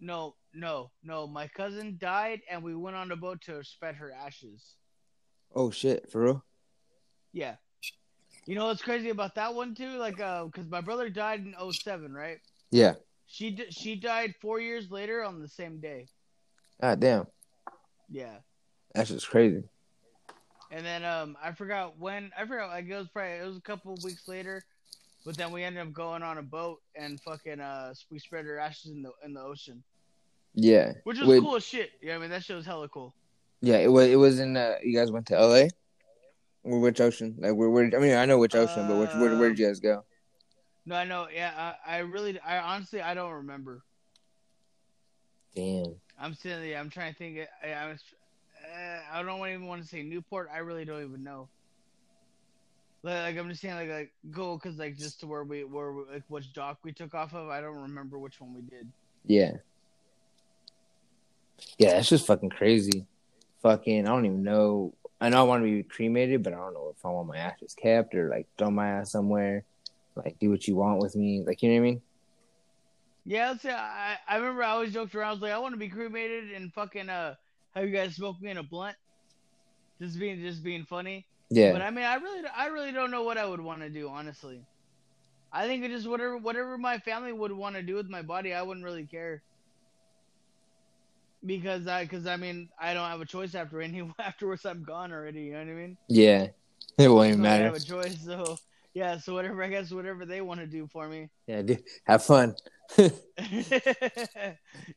no 0.00 0.34
no 0.52 0.90
no 1.04 1.26
my 1.26 1.46
cousin 1.48 1.96
died 2.00 2.40
and 2.50 2.62
we 2.62 2.74
went 2.74 2.96
on 2.96 3.12
a 3.12 3.16
boat 3.16 3.40
to 3.42 3.62
spread 3.62 3.94
her 3.94 4.12
ashes. 4.12 4.74
Oh 5.54 5.70
shit, 5.70 6.10
for 6.10 6.22
real? 6.22 6.44
Yeah. 7.32 7.54
You 8.46 8.56
know 8.56 8.66
what's 8.66 8.82
crazy 8.82 9.10
about 9.10 9.36
that 9.36 9.54
one 9.54 9.74
too? 9.74 9.96
Like, 9.96 10.20
uh, 10.20 10.44
because 10.46 10.68
my 10.68 10.80
brother 10.80 11.08
died 11.08 11.40
in 11.40 11.54
07, 11.72 12.12
right? 12.12 12.38
Yeah. 12.70 12.94
She 13.34 13.50
d- 13.50 13.66
she 13.70 13.96
died 13.96 14.36
four 14.40 14.60
years 14.60 14.92
later 14.92 15.24
on 15.24 15.40
the 15.42 15.48
same 15.48 15.80
day. 15.80 16.06
God 16.80 17.00
damn. 17.00 17.26
Yeah. 18.08 18.36
That's 18.94 19.10
just 19.10 19.28
crazy. 19.28 19.64
And 20.70 20.86
then 20.86 21.04
um, 21.04 21.36
I 21.42 21.50
forgot 21.50 21.98
when. 21.98 22.30
I 22.38 22.46
forgot. 22.46 22.68
Like 22.70 22.86
it 22.88 22.94
was 22.96 23.08
probably 23.08 23.32
it 23.32 23.44
was 23.44 23.56
a 23.56 23.60
couple 23.62 23.92
of 23.92 24.04
weeks 24.04 24.28
later, 24.28 24.62
but 25.26 25.36
then 25.36 25.50
we 25.50 25.64
ended 25.64 25.82
up 25.84 25.92
going 25.92 26.22
on 26.22 26.38
a 26.38 26.42
boat 26.44 26.78
and 26.94 27.20
fucking 27.22 27.58
uh, 27.58 27.92
we 28.08 28.20
spread 28.20 28.44
her 28.44 28.60
ashes 28.60 28.92
in 28.92 29.02
the 29.02 29.10
in 29.24 29.34
the 29.34 29.40
ocean, 29.40 29.82
Yeah. 30.54 30.92
which 31.02 31.18
was 31.18 31.26
Wait. 31.28 31.40
cool 31.42 31.56
as 31.56 31.64
shit. 31.64 31.90
Yeah, 32.00 32.14
I 32.14 32.18
mean 32.18 32.30
that 32.30 32.44
shit 32.44 32.54
was 32.54 32.66
hella 32.66 32.88
cool. 32.88 33.16
Yeah, 33.62 33.78
it 33.78 33.90
was 33.90 34.06
it 34.06 34.16
was 34.16 34.38
in 34.38 34.56
uh 34.56 34.76
you 34.80 34.96
guys 34.96 35.10
went 35.10 35.26
to 35.26 35.44
LA? 35.44 35.64
Which 36.62 37.00
ocean? 37.00 37.34
Like 37.40 37.54
where 37.54 37.68
where 37.70 37.84
I 37.86 37.98
mean 37.98 38.14
I 38.14 38.26
know 38.26 38.38
which 38.38 38.54
ocean, 38.54 38.86
but 38.86 38.96
which 38.96 39.10
where 39.14 39.36
where 39.36 39.48
did 39.48 39.58
you 39.58 39.66
guys 39.66 39.80
go? 39.80 40.04
No, 40.86 40.96
I 40.96 41.04
know. 41.04 41.28
Yeah, 41.34 41.74
I, 41.86 41.96
I 41.96 41.98
really, 41.98 42.38
I 42.40 42.58
honestly, 42.58 43.00
I 43.00 43.14
don't 43.14 43.32
remember. 43.32 43.82
Damn. 45.54 45.94
I'm 46.18 46.34
sitting 46.34 46.60
there. 46.60 46.78
I'm 46.78 46.90
trying 46.90 47.12
to 47.12 47.18
think. 47.18 47.38
I, 47.62 47.72
I 47.72 47.88
was. 47.88 48.00
Uh, 48.64 49.18
I 49.18 49.22
don't 49.22 49.46
even 49.48 49.66
want 49.66 49.82
to 49.82 49.88
say 49.88 50.02
Newport. 50.02 50.48
I 50.52 50.58
really 50.58 50.84
don't 50.84 51.02
even 51.02 51.22
know. 51.22 51.48
Like, 53.02 53.22
like 53.22 53.38
I'm 53.38 53.48
just 53.48 53.60
saying, 53.60 53.74
like, 53.74 53.90
like 53.90 54.12
go 54.30 54.56
because 54.56 54.78
like 54.78 54.96
just 54.96 55.20
to 55.20 55.26
where 55.26 55.44
we 55.44 55.64
where 55.64 55.92
we, 55.92 56.02
like 56.12 56.22
which 56.28 56.52
dock 56.52 56.78
we 56.82 56.92
took 56.92 57.14
off 57.14 57.34
of. 57.34 57.48
I 57.48 57.60
don't 57.60 57.76
remember 57.76 58.18
which 58.18 58.40
one 58.40 58.54
we 58.54 58.62
did. 58.62 58.90
Yeah. 59.26 59.52
Yeah, 61.78 61.92
that's 61.92 62.08
just 62.08 62.26
fucking 62.26 62.50
crazy. 62.50 63.06
Fucking 63.62 64.06
I 64.06 64.10
don't 64.10 64.26
even 64.26 64.42
know 64.42 64.94
I 65.20 65.28
know 65.28 65.40
I 65.40 65.42
want 65.44 65.64
to 65.64 65.70
be 65.70 65.82
cremated, 65.82 66.42
but 66.42 66.52
I 66.52 66.56
don't 66.56 66.74
know 66.74 66.92
if 66.96 67.04
I 67.04 67.08
want 67.08 67.28
my 67.28 67.38
ashes 67.38 67.74
kept 67.74 68.14
or 68.14 68.28
like 68.28 68.46
throw 68.58 68.70
my 68.70 68.88
ass 68.88 69.12
somewhere. 69.12 69.64
Like 70.16 70.38
do 70.38 70.50
what 70.50 70.66
you 70.68 70.76
want 70.76 71.00
with 71.00 71.16
me. 71.16 71.42
Like 71.46 71.62
you 71.62 71.68
know 71.70 71.74
what 71.76 71.80
I 71.86 71.90
mean? 71.90 72.02
Yeah, 73.24 73.50
let's 73.50 73.62
say 73.62 73.72
I 73.72 74.16
I 74.28 74.36
remember 74.36 74.62
I 74.62 74.70
always 74.70 74.92
joked 74.92 75.14
around. 75.14 75.28
I 75.28 75.32
was 75.32 75.42
like, 75.42 75.52
I 75.52 75.58
want 75.58 75.74
to 75.74 75.78
be 75.78 75.88
cremated 75.88 76.52
and 76.52 76.72
fucking 76.72 77.08
uh 77.08 77.34
have 77.74 77.84
you 77.84 77.90
guys 77.90 78.14
smoke 78.14 78.40
me 78.40 78.50
in 78.50 78.58
a 78.58 78.62
blunt. 78.62 78.96
Just 80.00 80.18
being 80.18 80.40
just 80.40 80.62
being 80.62 80.84
funny. 80.84 81.26
Yeah. 81.50 81.72
But 81.72 81.82
I 81.82 81.90
mean, 81.90 82.04
I 82.04 82.16
really 82.16 82.42
I 82.56 82.66
really 82.66 82.92
don't 82.92 83.10
know 83.10 83.22
what 83.22 83.38
I 83.38 83.46
would 83.46 83.60
want 83.60 83.80
to 83.80 83.88
do 83.90 84.08
honestly. 84.08 84.60
I 85.52 85.66
think 85.66 85.84
it 85.84 85.88
just 85.90 86.06
whatever 86.08 86.36
whatever 86.36 86.76
my 86.78 86.98
family 86.98 87.32
would 87.32 87.52
want 87.52 87.76
to 87.76 87.82
do 87.82 87.94
with 87.94 88.08
my 88.08 88.22
body, 88.22 88.52
I 88.52 88.62
wouldn't 88.62 88.84
really 88.84 89.06
care. 89.06 89.42
Because 91.46 91.86
I, 91.86 92.04
because 92.04 92.26
I 92.26 92.36
mean, 92.36 92.70
I 92.80 92.94
don't 92.94 93.08
have 93.08 93.20
a 93.20 93.26
choice 93.26 93.54
after 93.54 93.80
any 93.82 94.10
afterwards. 94.18 94.64
I'm 94.64 94.82
gone 94.82 95.12
already. 95.12 95.42
You 95.42 95.52
know 95.52 95.58
what 95.58 95.68
I 95.68 95.72
mean? 95.74 95.96
yeah. 96.08 96.48
It 96.96 97.08
won't 97.08 97.28
even 97.28 97.40
So 97.40 97.44
I 97.48 97.50
matter. 97.50 97.64
have 97.64 97.74
a 97.74 97.80
choice. 97.80 98.24
So 98.24 98.56
yeah. 98.94 99.18
So 99.18 99.34
whatever 99.34 99.62
I 99.62 99.68
guess 99.68 99.90
whatever 99.90 100.24
they 100.24 100.40
want 100.40 100.60
to 100.60 100.66
do 100.66 100.86
for 100.86 101.06
me. 101.08 101.28
Yeah, 101.46 101.62
dude. 101.62 101.82
Have 102.06 102.24
fun. 102.24 102.54
you 102.98 103.10
know 103.10 103.12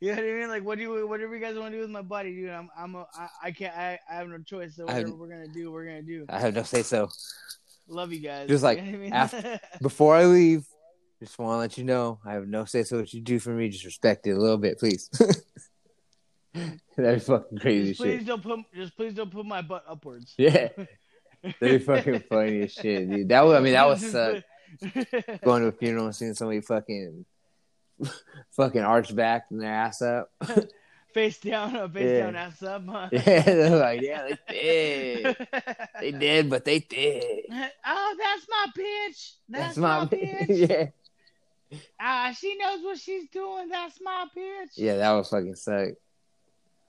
what 0.01 0.19
I 0.19 0.21
mean? 0.21 0.47
Like, 0.49 0.63
what 0.63 0.77
do 0.77 0.83
you, 0.83 1.07
whatever 1.07 1.35
you 1.35 1.41
guys 1.41 1.57
want 1.57 1.71
to 1.71 1.77
do 1.77 1.81
with 1.81 1.89
my 1.89 2.01
body, 2.01 2.33
dude? 2.35 2.49
I'm, 2.49 2.69
I'm, 2.77 2.95
a, 2.95 3.05
I, 3.13 3.27
I 3.43 3.51
can't, 3.51 3.75
I, 3.75 3.99
I 4.09 4.15
have 4.15 4.27
no 4.29 4.37
choice. 4.39 4.75
So 4.75 4.87
I 4.87 4.91
have- 4.93 5.03
whatever 5.03 5.15
we're 5.17 5.29
gonna 5.29 5.47
do, 5.53 5.71
we're 5.71 5.85
gonna 5.85 6.01
do. 6.01 6.25
I 6.29 6.39
have 6.39 6.53
no 6.53 6.63
say 6.63 6.83
so. 6.83 7.09
Love 7.87 8.11
you 8.13 8.19
guys. 8.19 8.47
Just 8.49 8.63
like 8.63 8.79
You 8.79 8.83
know 8.91 8.97
I 8.97 9.01
mean? 9.01 9.13
after- 9.13 9.59
Before 9.81 10.15
I 10.15 10.25
leave, 10.25 10.65
just 11.21 11.37
want 11.39 11.55
to 11.55 11.59
let 11.59 11.77
you 11.77 11.83
know 11.83 12.19
I 12.25 12.33
have 12.33 12.47
no 12.47 12.65
say 12.65 12.83
so. 12.83 12.97
What 12.99 13.13
you 13.13 13.21
do 13.21 13.39
for 13.39 13.49
me, 13.49 13.69
just 13.69 13.85
respect 13.85 14.27
it 14.27 14.31
a 14.31 14.37
little 14.39 14.57
bit, 14.57 14.77
please. 14.79 15.09
That'd 16.53 17.19
be 17.19 17.19
fucking 17.19 17.57
crazy 17.59 17.89
just 17.89 17.99
please 18.01 18.17
shit. 18.19 18.27
don't 18.27 18.41
put, 18.43 18.59
just 18.73 18.95
please 18.95 19.13
don't 19.13 19.31
put 19.31 19.45
my 19.45 19.61
butt 19.61 19.83
upwards. 19.87 20.33
Yeah, 20.37 20.69
be 21.59 21.79
fucking 21.79 22.21
funny 22.29 22.61
as 22.63 22.73
shit, 22.73 23.09
dude. 23.09 23.29
That 23.29 23.41
was, 23.45 23.55
I 23.55 23.59
mean, 23.59 23.73
that 23.73 23.87
was 23.87 24.11
suck. 24.11 24.43
Going 25.43 25.61
to 25.63 25.69
a 25.69 25.71
funeral 25.71 26.05
and 26.05 26.15
seeing 26.15 26.33
somebody 26.33 26.61
fucking, 26.61 27.25
fucking 28.51 28.81
arch 28.81 29.15
back 29.15 29.45
and 29.49 29.61
their 29.61 29.71
ass 29.73 30.01
up. 30.01 30.29
face 31.13 31.39
down, 31.39 31.75
uh, 31.75 31.87
face 31.87 32.03
Yeah. 32.11 32.19
down, 32.25 32.35
ass 32.35 32.61
up. 32.63 32.83
Huh? 32.87 33.09
Yeah, 33.11 33.19
they're 33.41 33.79
like, 33.79 34.01
yeah, 34.01 34.27
they 34.47 34.53
did. 34.53 35.47
They 35.99 36.11
did, 36.11 36.49
but 36.49 36.65
they 36.65 36.79
did. 36.79 37.45
oh, 37.85 38.15
that's 38.19 38.47
my 38.49 38.65
bitch. 38.77 39.31
That's, 39.49 39.77
my, 39.77 40.05
bitch. 40.05 40.69
yeah, 40.69 41.77
Ah, 41.99 42.33
she 42.39 42.57
knows 42.57 42.81
what 42.83 42.97
she's 42.97 43.29
doing. 43.29 43.69
That's 43.69 43.99
my 44.01 44.25
bitch. 44.35 44.69
yeah, 44.75 44.97
that 44.97 45.11
was 45.13 45.29
fucking 45.29 45.55
suck. 45.55 45.89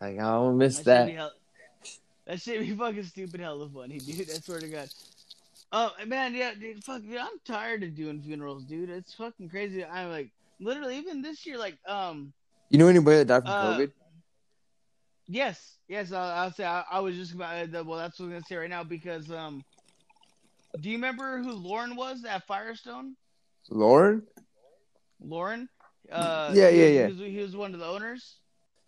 Like, 0.01 0.19
I 0.19 0.23
don't 0.23 0.59
miss 0.59 0.79
that. 0.81 1.09
Should 2.37 2.61
be 2.61 2.67
hell- 2.67 2.67
that 2.67 2.67
shit 2.67 2.69
be 2.69 2.77
fucking 2.77 3.05
stupid, 3.05 3.41
hella 3.41 3.69
funny, 3.69 3.99
dude. 3.99 4.29
I 4.31 4.35
swear 4.35 4.61
to 4.61 4.69
God. 4.69 4.89
Oh 5.73 5.91
man, 6.07 6.35
yeah, 6.35 6.55
dude, 6.55 6.83
fuck, 6.85 7.03
dude, 7.03 7.17
I'm 7.19 7.39
tired 7.45 7.83
of 7.83 7.95
doing 7.95 8.23
funerals, 8.23 8.65
dude. 8.65 8.91
It's 8.91 9.15
fucking 9.15 9.49
crazy. 9.51 9.85
I'm 9.85 10.11
like, 10.11 10.31
literally, 10.61 10.97
even 10.99 11.21
this 11.23 11.45
year, 11.47 11.59
like, 11.59 11.77
um, 11.87 12.33
You 12.71 12.79
know 12.79 12.89
anybody 12.89 13.19
that 13.19 13.27
died 13.27 13.43
from 13.43 13.53
Uh, 13.53 13.77
COVID? 13.79 13.93
yes, 15.27 15.77
yes, 15.89 16.13
I'll, 16.13 16.31
I'll 16.31 16.53
say 16.53 16.65
I, 16.65 16.85
I 16.91 17.01
was 17.01 17.17
just 17.17 17.35
about. 17.35 17.75
Uh, 17.75 17.85
well, 17.85 17.99
that's 17.99 18.19
what 18.19 18.27
I'm 18.27 18.33
gonna 18.33 18.45
say 18.45 18.57
right 18.57 18.71
now 18.71 18.83
because, 18.85 19.31
um, 19.31 19.63
do 20.81 20.89
you 20.89 20.97
remember 20.97 21.39
who 21.43 21.53
Lauren 21.53 21.97
was 21.97 22.25
at 22.25 22.47
Firestone? 22.47 23.15
Lauren? 23.71 24.23
Lauren. 25.21 25.69
Uh, 26.11 26.53
Yeah, 26.55 26.69
yeah, 26.69 26.87
yeah. 26.87 27.07
He 27.09 27.13
was, 27.13 27.19
he 27.33 27.39
was 27.39 27.57
one 27.57 27.75
of 27.75 27.81
the 27.81 27.87
owners. 27.87 28.37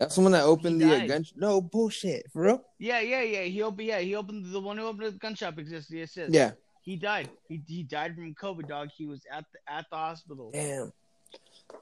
That's 0.01 0.15
the 0.15 0.23
one 0.23 0.33
that 0.33 0.45
opened 0.45 0.81
He 0.81 0.89
the 0.89 1.05
uh, 1.05 1.07
gun. 1.07 1.27
No 1.37 1.61
bullshit, 1.61 2.33
for 2.33 2.43
real. 2.43 2.65
Yeah, 2.79 3.01
yeah, 3.01 3.21
yeah. 3.21 3.43
He 3.43 3.63
opened. 3.63 3.87
Yeah, 3.87 3.99
he 3.99 4.17
opened 4.17 4.51
the 4.51 4.59
one 4.59 4.79
who 4.79 4.85
opened 4.87 5.07
the 5.07 5.19
gun 5.19 5.35
shop. 5.35 5.59
Exists. 5.59 5.91
Yes, 5.91 6.17
yes. 6.17 6.31
Yeah. 6.31 6.53
He 6.81 6.97
died. 6.97 7.29
He, 7.49 7.61
he 7.67 7.83
died 7.83 8.15
from 8.15 8.35
COVID, 8.35 8.67
dog. 8.67 8.89
He 8.97 9.05
was 9.05 9.21
at 9.31 9.45
the 9.53 9.73
at 9.73 9.85
the 9.91 9.97
hospital. 9.97 10.51
Damn. 10.55 10.91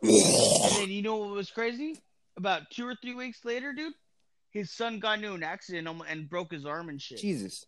And 0.02 0.72
then 0.72 0.90
you 0.90 1.00
know 1.02 1.16
what 1.16 1.30
was 1.30 1.50
crazy? 1.50 1.96
About 2.36 2.70
two 2.70 2.86
or 2.86 2.96
three 3.00 3.14
weeks 3.14 3.44
later, 3.44 3.72
dude, 3.72 3.94
his 4.50 4.72
son 4.72 4.98
got 4.98 5.18
into 5.18 5.32
an 5.32 5.44
accident 5.44 5.88
and- 6.08 6.28
broke 6.28 6.52
his 6.52 6.66
arm 6.66 6.88
and 6.88 7.00
shit. 7.00 7.18
Jesus. 7.18 7.66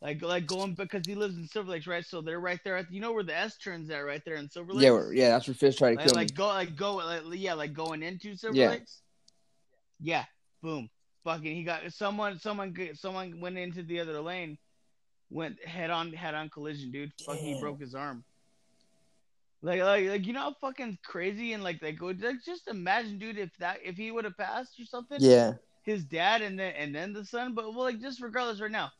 Like 0.00 0.22
like 0.22 0.46
going 0.46 0.72
because 0.74 1.06
he 1.06 1.14
lives 1.14 1.36
in 1.36 1.46
Silver 1.46 1.70
Lakes, 1.70 1.86
right? 1.86 2.04
So 2.04 2.22
they're 2.22 2.40
right 2.40 2.58
there 2.64 2.78
at 2.78 2.90
you 2.90 3.00
know 3.00 3.12
where 3.12 3.22
the 3.22 3.36
S 3.36 3.58
turns 3.58 3.90
at, 3.90 3.98
right 3.98 4.24
there 4.24 4.36
in 4.36 4.48
Silver 4.48 4.72
Lakes. 4.72 4.84
Yeah, 4.84 5.10
yeah. 5.12 5.28
That's 5.28 5.46
where 5.46 5.54
fish 5.54 5.76
tried 5.76 5.90
to 5.90 5.96
like, 5.96 6.06
kill 6.06 6.14
like 6.16 6.30
me. 6.30 6.34
go 6.34 6.46
like 6.46 6.76
go 6.76 6.94
like 6.96 7.22
yeah 7.32 7.52
like 7.52 7.74
going 7.74 8.02
into 8.02 8.34
Silver 8.34 8.56
Yeah. 8.56 8.70
Lakes. 8.70 9.01
Yeah, 10.02 10.24
boom, 10.62 10.90
fucking 11.24 11.54
he 11.54 11.62
got 11.62 11.90
someone 11.92 12.38
someone 12.38 12.76
someone 12.94 13.40
went 13.40 13.56
into 13.56 13.82
the 13.82 14.00
other 14.00 14.20
lane, 14.20 14.58
went 15.30 15.64
head 15.64 15.90
on 15.90 16.12
head 16.12 16.34
on 16.34 16.50
collision, 16.50 16.90
dude. 16.90 17.12
Fucking 17.24 17.42
he 17.42 17.60
broke 17.60 17.80
his 17.80 17.94
arm. 17.94 18.24
Like 19.62 19.80
like 19.80 20.08
like 20.08 20.26
you 20.26 20.32
know 20.32 20.40
how 20.40 20.56
fucking 20.60 20.98
crazy 21.04 21.52
and 21.52 21.62
like 21.62 21.80
like 21.80 21.98
go 21.98 22.06
like 22.06 22.44
just 22.44 22.68
imagine, 22.68 23.18
dude, 23.18 23.38
if 23.38 23.50
that 23.60 23.78
if 23.84 23.96
he 23.96 24.10
would 24.10 24.24
have 24.24 24.36
passed 24.36 24.78
or 24.80 24.84
something. 24.84 25.18
Yeah. 25.20 25.54
His 25.84 26.04
dad 26.04 26.42
and 26.42 26.58
then 26.58 26.74
and 26.74 26.94
then 26.94 27.12
the 27.12 27.24
son, 27.24 27.54
but 27.54 27.72
well 27.72 27.84
like 27.84 28.00
just 28.00 28.20
regardless 28.20 28.60
right 28.60 28.70
now. 28.70 28.90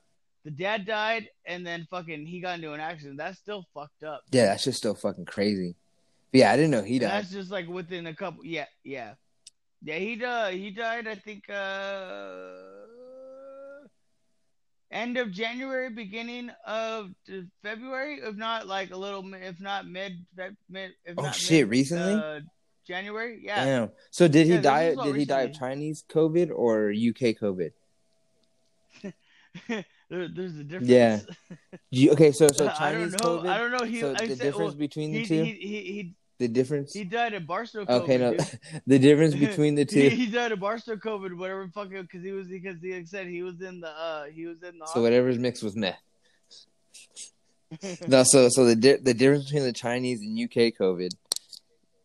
The 0.44 0.50
dad 0.50 0.86
died, 0.86 1.28
and 1.46 1.64
then 1.64 1.86
fucking 1.88 2.26
he 2.26 2.40
got 2.40 2.56
into 2.56 2.72
an 2.72 2.80
accident. 2.80 3.16
That's 3.16 3.38
still 3.38 3.64
fucked 3.72 4.02
up. 4.02 4.22
Yeah, 4.32 4.46
that's 4.46 4.64
just 4.64 4.78
still 4.78 4.96
fucking 4.96 5.26
crazy. 5.26 5.76
But 6.32 6.40
yeah, 6.40 6.50
I 6.50 6.56
didn't 6.56 6.72
know 6.72 6.82
he 6.82 6.94
And 6.94 7.02
died. 7.02 7.10
That's 7.10 7.30
just 7.30 7.52
like 7.52 7.68
within 7.68 8.08
a 8.08 8.14
couple. 8.14 8.44
Yeah, 8.44 8.66
yeah, 8.82 9.14
yeah. 9.82 9.98
He 9.98 10.16
died. 10.16 10.54
He 10.54 10.70
died. 10.70 11.06
I 11.08 11.14
think 11.14 11.48
uh, 11.50 12.72
end 14.90 15.16
of 15.16 15.30
January, 15.32 15.90
beginning 15.90 16.50
of 16.66 17.10
February, 17.62 18.20
if 18.22 18.36
not 18.36 18.66
like 18.66 18.90
a 18.92 18.96
little, 18.96 19.24
if 19.34 19.60
not 19.60 19.86
mid, 19.86 20.12
mid. 20.68 20.92
If 21.04 21.18
Oh, 21.18 21.22
not 21.22 21.34
shit, 21.34 21.62
mid, 21.66 21.70
recently? 21.70 22.14
Uh, 22.14 22.40
January. 22.86 23.40
Yeah. 23.42 23.64
Damn. 23.64 23.90
So 24.10 24.28
did 24.28 24.46
he 24.46 24.54
Yeah, 24.54 24.60
die? 24.60 24.94
Did 24.94 25.16
he 25.16 25.24
die 25.24 25.42
of. 25.42 25.54
Chinese 25.54 26.04
COVID 26.08 26.50
or 26.54 26.90
UK 26.90 27.36
COVID? 27.38 27.70
there's 30.08 30.56
a 30.56 30.64
difference. 30.64 30.88
Yeah. 30.88 31.20
Okay, 32.12 32.32
so 32.32 32.48
so 32.48 32.64
I 32.64 32.68
don't 32.68 32.76
Chinese 32.76 33.12
know. 33.12 33.18
COVID. 33.18 33.48
I 33.48 33.58
don't 33.58 33.72
know. 33.72 33.84
He. 33.84 34.00
so 34.00 34.10
I 34.10 34.26
the 34.26 34.36
said, 34.36 34.38
difference 34.38 34.72
well, 34.72 34.74
between 34.74 35.12
the 35.12 35.18
he, 35.20 35.26
two. 35.26 35.44
he, 35.44 35.52
he, 35.52 35.80
he, 35.92 36.14
the 36.42 36.48
difference. 36.48 36.92
he 36.92 37.04
died 37.04 37.34
of 37.34 37.46
Barstow. 37.46 37.82
okay, 37.88 38.18
COVID, 38.18 38.20
no, 38.20 38.30
dude. 38.32 38.82
the 38.86 38.98
difference 38.98 39.34
between 39.48 39.76
the 39.76 39.84
two. 39.84 40.08
he 40.08 40.26
died 40.26 40.50
of 40.50 40.58
Barstow 40.60 40.96
COVID, 40.96 41.36
whatever 41.36 41.68
fucking, 41.68 42.02
because 42.02 42.22
he 42.22 42.32
was 42.32 42.48
because 42.48 42.80
he 42.82 42.92
like 42.94 43.06
said 43.06 43.28
he 43.28 43.42
was 43.42 43.60
in 43.62 43.80
the 43.80 43.88
uh 43.88 44.24
he 44.24 44.46
was 44.46 44.62
in 44.62 44.78
the 44.78 44.86
So 44.86 45.00
whatever's 45.00 45.38
mixed 45.38 45.62
with 45.62 45.76
meth. 45.76 45.98
No, 48.06 48.22
so 48.24 48.48
so 48.50 48.66
the 48.66 48.76
di- 48.76 48.96
the 48.96 49.14
difference 49.14 49.44
between 49.44 49.62
the 49.62 49.72
Chinese 49.72 50.20
and 50.20 50.38
UK 50.38 50.74
COVID, 50.78 51.14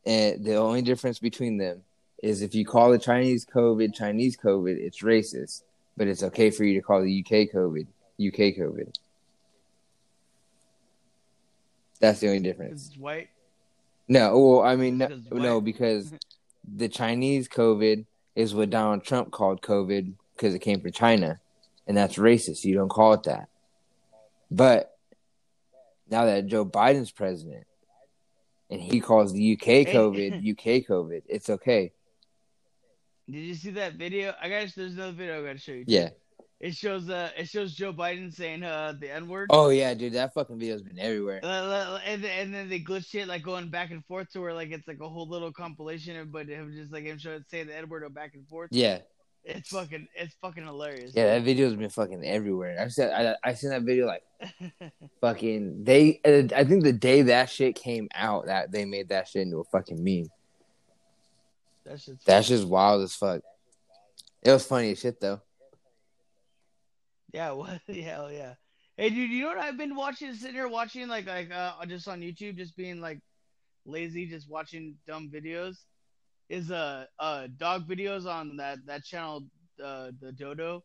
and 0.06 0.46
the 0.46 0.56
only 0.56 0.82
difference 0.82 1.20
between 1.20 1.58
them 1.58 1.82
is 2.24 2.42
if 2.42 2.56
you 2.56 2.66
call 2.66 2.92
the 2.92 3.00
Chinese 3.00 3.46
COVID 3.46 3.94
Chinese 3.94 4.38
COVID, 4.38 4.78
it's 4.78 5.02
racist, 5.02 5.64
but 5.98 6.08
it's 6.08 6.24
okay 6.24 6.52
for 6.52 6.64
you 6.64 6.76
to 6.76 6.82
call 6.82 7.02
the 7.02 7.20
UK 7.20 7.50
COVID 7.54 7.88
UK 8.20 8.56
COVID. 8.56 8.94
That's 12.00 12.20
the 12.20 12.28
only 12.28 12.40
difference. 12.40 12.88
it's 12.88 12.98
white. 12.98 13.30
No, 14.08 14.40
well, 14.40 14.62
I 14.62 14.76
mean, 14.76 14.98
no, 14.98 15.08
Because 15.08 15.32
no 15.32 15.62
because 15.62 16.06
mm-hmm. 16.08 16.78
the 16.78 16.88
Chinese 16.88 17.48
COVID 17.50 18.06
is 18.36 18.54
what 18.54 18.70
Donald 18.70 19.04
Trump 19.04 19.32
called 19.32 19.62
COVID 19.62 20.14
because 20.36 20.54
it 20.54 20.60
came 20.60 20.80
from 20.80 20.92
China, 20.92 21.40
and 21.88 21.98
that's 21.98 22.16
racist. 22.16 22.64
You 22.64 22.76
don't 22.76 22.90
call 22.90 23.14
it 23.14 23.24
that. 23.24 23.50
But 24.50 24.98
now 26.10 26.26
that 26.26 26.48
Joe 26.48 26.66
Biden's 26.66 27.12
president, 27.12 27.66
and 28.70 28.82
he 28.82 29.00
calls 29.00 29.34
the 29.34 29.54
UK 29.54 29.88
COVID 29.88 30.38
UK 30.52 30.88
COVID, 30.88 31.24
it's 31.28 31.50
okay. 31.50 31.92
Did 33.30 33.40
you 33.40 33.56
see 33.56 33.72
that 33.72 33.94
video? 33.94 34.34
I 34.42 34.48
got 34.48 34.72
there's 34.74 34.94
another 34.94 35.12
video 35.12 35.42
I 35.42 35.48
gotta 35.48 35.60
show 35.60 35.74
you. 35.74 35.84
Yeah. 35.86 36.10
It 36.60 36.74
shows 36.76 37.08
uh 37.08 37.30
it 37.38 37.48
shows 37.48 37.74
Joe 37.76 37.94
Biden 37.94 38.34
saying 38.34 38.64
uh 38.64 38.94
the 39.00 39.14
N 39.14 39.28
word. 39.28 39.50
Oh 39.52 39.70
yeah, 39.70 39.94
dude, 39.94 40.14
that 40.14 40.34
fucking 40.34 40.58
video's 40.58 40.82
been 40.82 40.98
everywhere. 40.98 41.40
And, 41.44 42.24
then- 42.24 42.32
and 42.40 42.54
then 42.54 42.68
they 42.68 42.80
glitched 42.80 43.14
it 43.14 43.28
like 43.28 43.44
going 43.44 43.70
back 43.70 43.92
and 43.92 44.04
forth 44.06 44.32
to 44.32 44.42
where 44.42 44.54
like 44.56 44.72
it's 44.72 44.88
like 44.88 45.00
a 45.00 45.08
whole 45.08 45.28
little 45.28 45.52
compilation, 45.54 46.18
of 46.18 46.32
but 46.32 46.50
it 46.50 46.66
was 46.66 46.74
just 46.74 46.92
like 46.92 47.04
him 47.04 47.20
showing 47.20 47.46
say 47.50 47.62
the 47.64 47.78
N 47.78 47.88
word 47.90 48.02
or 48.04 48.10
back 48.10 48.34
and 48.34 48.48
forth. 48.48 48.70
Yeah, 48.72 49.00
It's 49.46 49.70
fucking 49.70 50.08
it's 50.16 50.34
fucking 50.42 50.66
hilarious. 50.66 51.12
yeah, 51.14 51.28
that 51.36 51.44
video's 51.44 51.76
been 51.76 51.92
fucking 51.92 52.26
everywhere. 52.26 52.76
I've 52.80 52.92
seen 52.92 53.10
I 53.10 53.36
I 53.44 53.54
seen 53.54 53.70
that 53.70 53.84
video 53.84 54.08
like 54.08 54.24
fucking 55.22 55.84
they. 55.84 56.20
I 56.26 56.64
think 56.64 56.84
the 56.84 56.92
day 56.92 57.22
that 57.24 57.52
shit 57.52 57.76
came 57.76 58.08
out, 58.16 58.48
that 58.48 58.72
they 58.72 58.86
made 58.86 59.10
that 59.10 59.28
shit 59.28 59.44
into 59.44 59.60
a 59.60 59.64
fucking 59.66 60.04
meme. 60.04 60.32
That's 61.86 62.04
just 62.06 62.26
That's 62.26 62.48
just 62.48 62.68
wild 62.68 63.04
as 63.04 63.14
fuck. 63.14 63.42
It 64.42 64.52
was 64.52 64.66
funny 64.66 64.92
as 64.94 65.00
shit 65.00 65.20
though. 65.22 65.42
Yeah, 67.34 67.52
what? 67.54 67.82
Hell 67.88 68.32
yeah. 68.32 68.54
Hey, 68.96 69.10
dude, 69.10 69.30
you 69.30 69.44
know 69.44 69.50
what 69.50 69.60
I've 69.60 69.78
been 69.78 69.96
watching? 69.96 70.34
Sitting 70.34 70.56
here 70.56 70.68
watching, 70.68 71.08
like, 71.08 71.28
like, 71.28 71.52
uh, 71.52 71.74
just 71.86 72.08
on 72.08 72.22
YouTube, 72.22 72.58
just 72.58 72.76
being 72.76 73.00
like 73.00 73.20
lazy, 73.86 74.26
just 74.26 74.50
watching 74.50 74.96
dumb 75.08 75.30
videos. 75.34 75.78
Is 76.50 76.72
uh, 76.72 77.06
uh, 77.20 77.48
dog 77.58 77.88
videos 77.88 78.26
on 78.26 78.56
that 78.58 78.80
that 78.86 79.04
channel, 79.04 79.44
uh, 79.84 80.12
the 80.22 80.32
Dodo. 80.32 80.82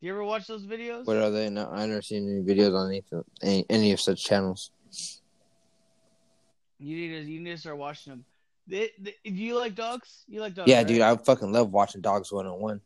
Do 0.00 0.06
you 0.06 0.12
ever 0.12 0.24
watch 0.24 0.48
those 0.48 0.66
videos? 0.66 1.06
What 1.06 1.16
are 1.16 1.30
they? 1.30 1.48
No, 1.48 1.70
I 1.70 1.86
never 1.86 2.02
seen 2.02 2.28
any 2.28 2.42
videos 2.42 2.76
on 2.76 2.90
any 2.90 3.04
any, 3.40 3.66
any 3.70 3.92
of 3.92 4.00
such 4.00 4.24
channels. 4.24 4.72
You 6.80 6.96
need 6.96 7.08
to 7.08 7.30
you 7.30 7.40
need 7.40 7.52
to 7.52 7.58
start 7.58 7.78
watching 7.78 8.10
them. 8.12 8.24
They, 8.66 8.90
they, 8.98 9.14
do 9.24 9.32
you 9.34 9.56
like 9.56 9.74
dogs? 9.76 10.24
You 10.26 10.40
like 10.40 10.54
dogs? 10.54 10.68
Yeah, 10.68 10.78
right? 10.78 10.86
dude, 10.86 11.00
I 11.02 11.16
fucking 11.16 11.52
love 11.52 11.70
watching 11.70 12.00
dogs 12.00 12.32
one 12.32 12.46
on 12.46 12.60
one. 12.60 12.80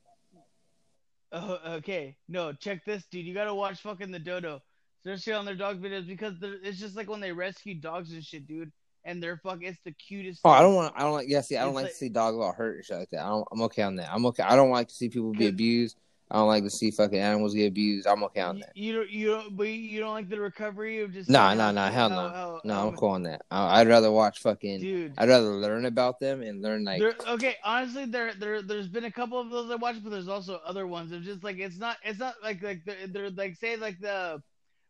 Oh, 1.32 1.58
okay. 1.66 2.16
No, 2.28 2.52
check 2.52 2.84
this, 2.84 3.04
dude. 3.10 3.26
You 3.26 3.34
gotta 3.34 3.54
watch 3.54 3.80
fucking 3.80 4.10
the 4.10 4.18
dodo, 4.18 4.62
especially 5.04 5.34
on 5.34 5.44
their 5.44 5.54
dog 5.54 5.80
videos 5.82 6.06
because 6.06 6.34
it's 6.42 6.78
just 6.78 6.96
like 6.96 7.10
when 7.10 7.20
they 7.20 7.32
rescue 7.32 7.74
dogs 7.74 8.12
and 8.12 8.24
shit, 8.24 8.46
dude. 8.46 8.72
And 9.04 9.22
they're 9.22 9.36
fuck. 9.38 9.58
It's 9.62 9.78
the 9.84 9.92
cutest. 9.92 10.40
Oh, 10.44 10.50
I 10.50 10.60
don't 10.60 10.74
want. 10.74 10.92
I 10.96 11.02
don't 11.02 11.12
like. 11.12 11.28
Yeah, 11.28 11.40
see, 11.40 11.56
I 11.56 11.64
don't 11.64 11.74
like 11.74 11.84
like- 11.84 11.92
to 11.92 11.98
see 11.98 12.08
dogs 12.08 12.36
all 12.36 12.52
hurt 12.52 12.76
and 12.76 12.84
shit 12.84 12.98
like 12.98 13.10
that. 13.10 13.24
I 13.24 13.28
don't, 13.28 13.46
I'm 13.52 13.62
okay 13.62 13.82
on 13.82 13.96
that. 13.96 14.12
I'm 14.12 14.26
okay. 14.26 14.42
I 14.42 14.56
don't 14.56 14.70
like 14.70 14.88
to 14.88 14.94
see 14.94 15.08
people 15.08 15.32
be 15.32 15.46
abused. 15.46 15.96
I 16.30 16.36
don't 16.36 16.46
like 16.48 16.64
to 16.64 16.70
see 16.70 16.90
fucking 16.90 17.18
animals 17.18 17.54
get 17.54 17.68
abused. 17.68 18.06
I'm 18.06 18.22
okay 18.24 18.40
on 18.42 18.56
You, 18.58 18.62
that. 18.64 18.76
you 18.76 18.92
don't, 18.92 19.10
you 19.10 19.26
don't, 19.28 19.56
but 19.56 19.68
you 19.68 19.98
don't 20.00 20.12
like 20.12 20.28
the 20.28 20.38
recovery 20.40 21.00
of 21.00 21.12
just. 21.12 21.30
Nah, 21.30 21.54
nah, 21.54 21.72
nah, 21.72 21.90
hell 21.90 22.10
no. 22.10 22.60
No, 22.64 22.88
I'm 22.88 22.96
cool 22.96 23.10
on 23.10 23.22
that. 23.22 23.42
I, 23.50 23.80
I'd 23.80 23.88
rather 23.88 24.10
watch 24.10 24.40
fucking. 24.40 24.80
Dude, 24.80 25.14
I'd 25.16 25.28
rather 25.30 25.46
learn 25.46 25.86
about 25.86 26.20
them 26.20 26.42
and 26.42 26.60
learn 26.60 26.84
like. 26.84 27.00
there, 27.00 27.14
okay, 27.28 27.56
honestly, 27.64 28.04
there, 28.04 28.34
there, 28.34 28.60
there's 28.60 28.88
been 28.88 29.04
a 29.04 29.10
couple 29.10 29.40
of 29.40 29.48
those 29.50 29.70
I 29.70 29.76
watched, 29.76 30.02
but 30.04 30.10
there's 30.10 30.28
also 30.28 30.60
other 30.66 30.86
ones. 30.86 31.12
It's 31.12 31.24
just 31.24 31.42
like 31.42 31.58
it's 31.58 31.78
not, 31.78 31.96
it's 32.04 32.18
not 32.18 32.34
like 32.42 32.62
like 32.62 32.84
they're, 32.84 33.06
they're 33.06 33.30
like 33.30 33.56
say 33.56 33.76
like 33.76 33.98
the, 34.00 34.42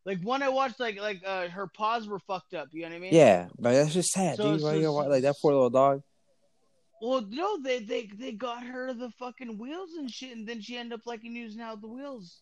like 0.04 0.20
one 0.22 0.42
I 0.42 0.48
watched 0.48 0.80
like 0.80 1.00
like 1.00 1.22
uh 1.24 1.48
her 1.48 1.68
paws 1.68 2.08
were 2.08 2.18
fucked 2.18 2.54
up. 2.54 2.68
You 2.72 2.82
know 2.82 2.88
what 2.88 2.96
I 2.96 2.98
mean? 2.98 3.14
Yeah, 3.14 3.46
but 3.60 3.72
that's 3.74 3.94
just 3.94 4.10
sad, 4.10 4.38
So- 4.38 4.52
dude. 4.52 4.60
So- 4.62 4.82
so- 4.82 4.92
like 4.92 5.22
that 5.22 5.36
poor 5.40 5.52
little 5.52 5.70
dog? 5.70 6.02
Well, 7.00 7.24
no, 7.28 7.60
they 7.62 7.80
they 7.80 8.10
they 8.12 8.32
got 8.32 8.64
her 8.64 8.92
the 8.92 9.10
fucking 9.18 9.58
wheels 9.58 9.90
and 9.98 10.10
shit, 10.10 10.36
and 10.36 10.46
then 10.46 10.60
she 10.60 10.76
ended 10.76 10.98
up 10.98 11.06
liking 11.06 11.36
using 11.36 11.60
out 11.60 11.80
the 11.80 11.88
wheels. 11.88 12.40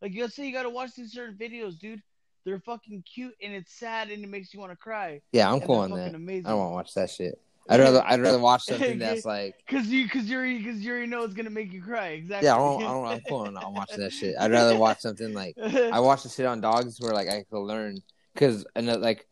Like, 0.00 0.12
let's 0.16 0.34
say 0.34 0.46
you 0.46 0.52
gotta 0.52 0.70
watch 0.70 0.94
these 0.94 1.12
certain 1.12 1.36
videos, 1.36 1.78
dude. 1.78 2.02
They're 2.44 2.60
fucking 2.60 3.02
cute 3.02 3.34
and 3.42 3.52
it's 3.52 3.74
sad 3.74 4.10
and 4.10 4.24
it 4.24 4.28
makes 4.28 4.54
you 4.54 4.60
want 4.60 4.72
to 4.72 4.76
cry. 4.76 5.20
Yeah, 5.32 5.48
I'm 5.48 5.56
And 5.56 5.64
cool 5.64 5.76
on 5.76 5.90
that. 5.90 6.14
amazing. 6.14 6.46
I 6.46 6.50
don't 6.50 6.60
want 6.60 6.70
to 6.70 6.74
watch 6.74 6.94
that 6.94 7.10
shit. 7.10 7.38
I'd 7.68 7.80
rather 7.80 8.02
I'd 8.06 8.20
rather 8.22 8.38
watch 8.38 8.64
something 8.64 8.98
that's 8.98 9.26
like. 9.26 9.54
Cause 9.68 9.86
you, 9.88 10.08
cause 10.08 10.24
you, 10.24 10.38
already, 10.38 10.64
cause 10.64 10.76
you 10.76 10.92
already 10.92 11.08
know 11.08 11.24
it's 11.24 11.34
gonna 11.34 11.50
make 11.50 11.72
you 11.72 11.82
cry. 11.82 12.08
Exactly. 12.08 12.46
Yeah, 12.46 12.54
I 12.54 12.58
don't, 12.58 12.82
I 12.82 12.86
don't, 12.86 13.06
I'm 13.06 13.20
cool 13.28 13.40
on 13.40 13.54
not 13.54 13.72
watching 13.74 14.00
that 14.00 14.12
shit. 14.12 14.34
I'd 14.40 14.50
rather 14.50 14.78
watch 14.78 15.00
something 15.00 15.34
like 15.34 15.58
I 15.58 16.00
watch 16.00 16.22
the 16.22 16.30
shit 16.30 16.46
on 16.46 16.62
dogs 16.62 16.98
where 17.00 17.12
like 17.12 17.28
I 17.28 17.44
could 17.50 17.60
learn 17.60 18.00
because 18.32 18.64
like 18.74 19.26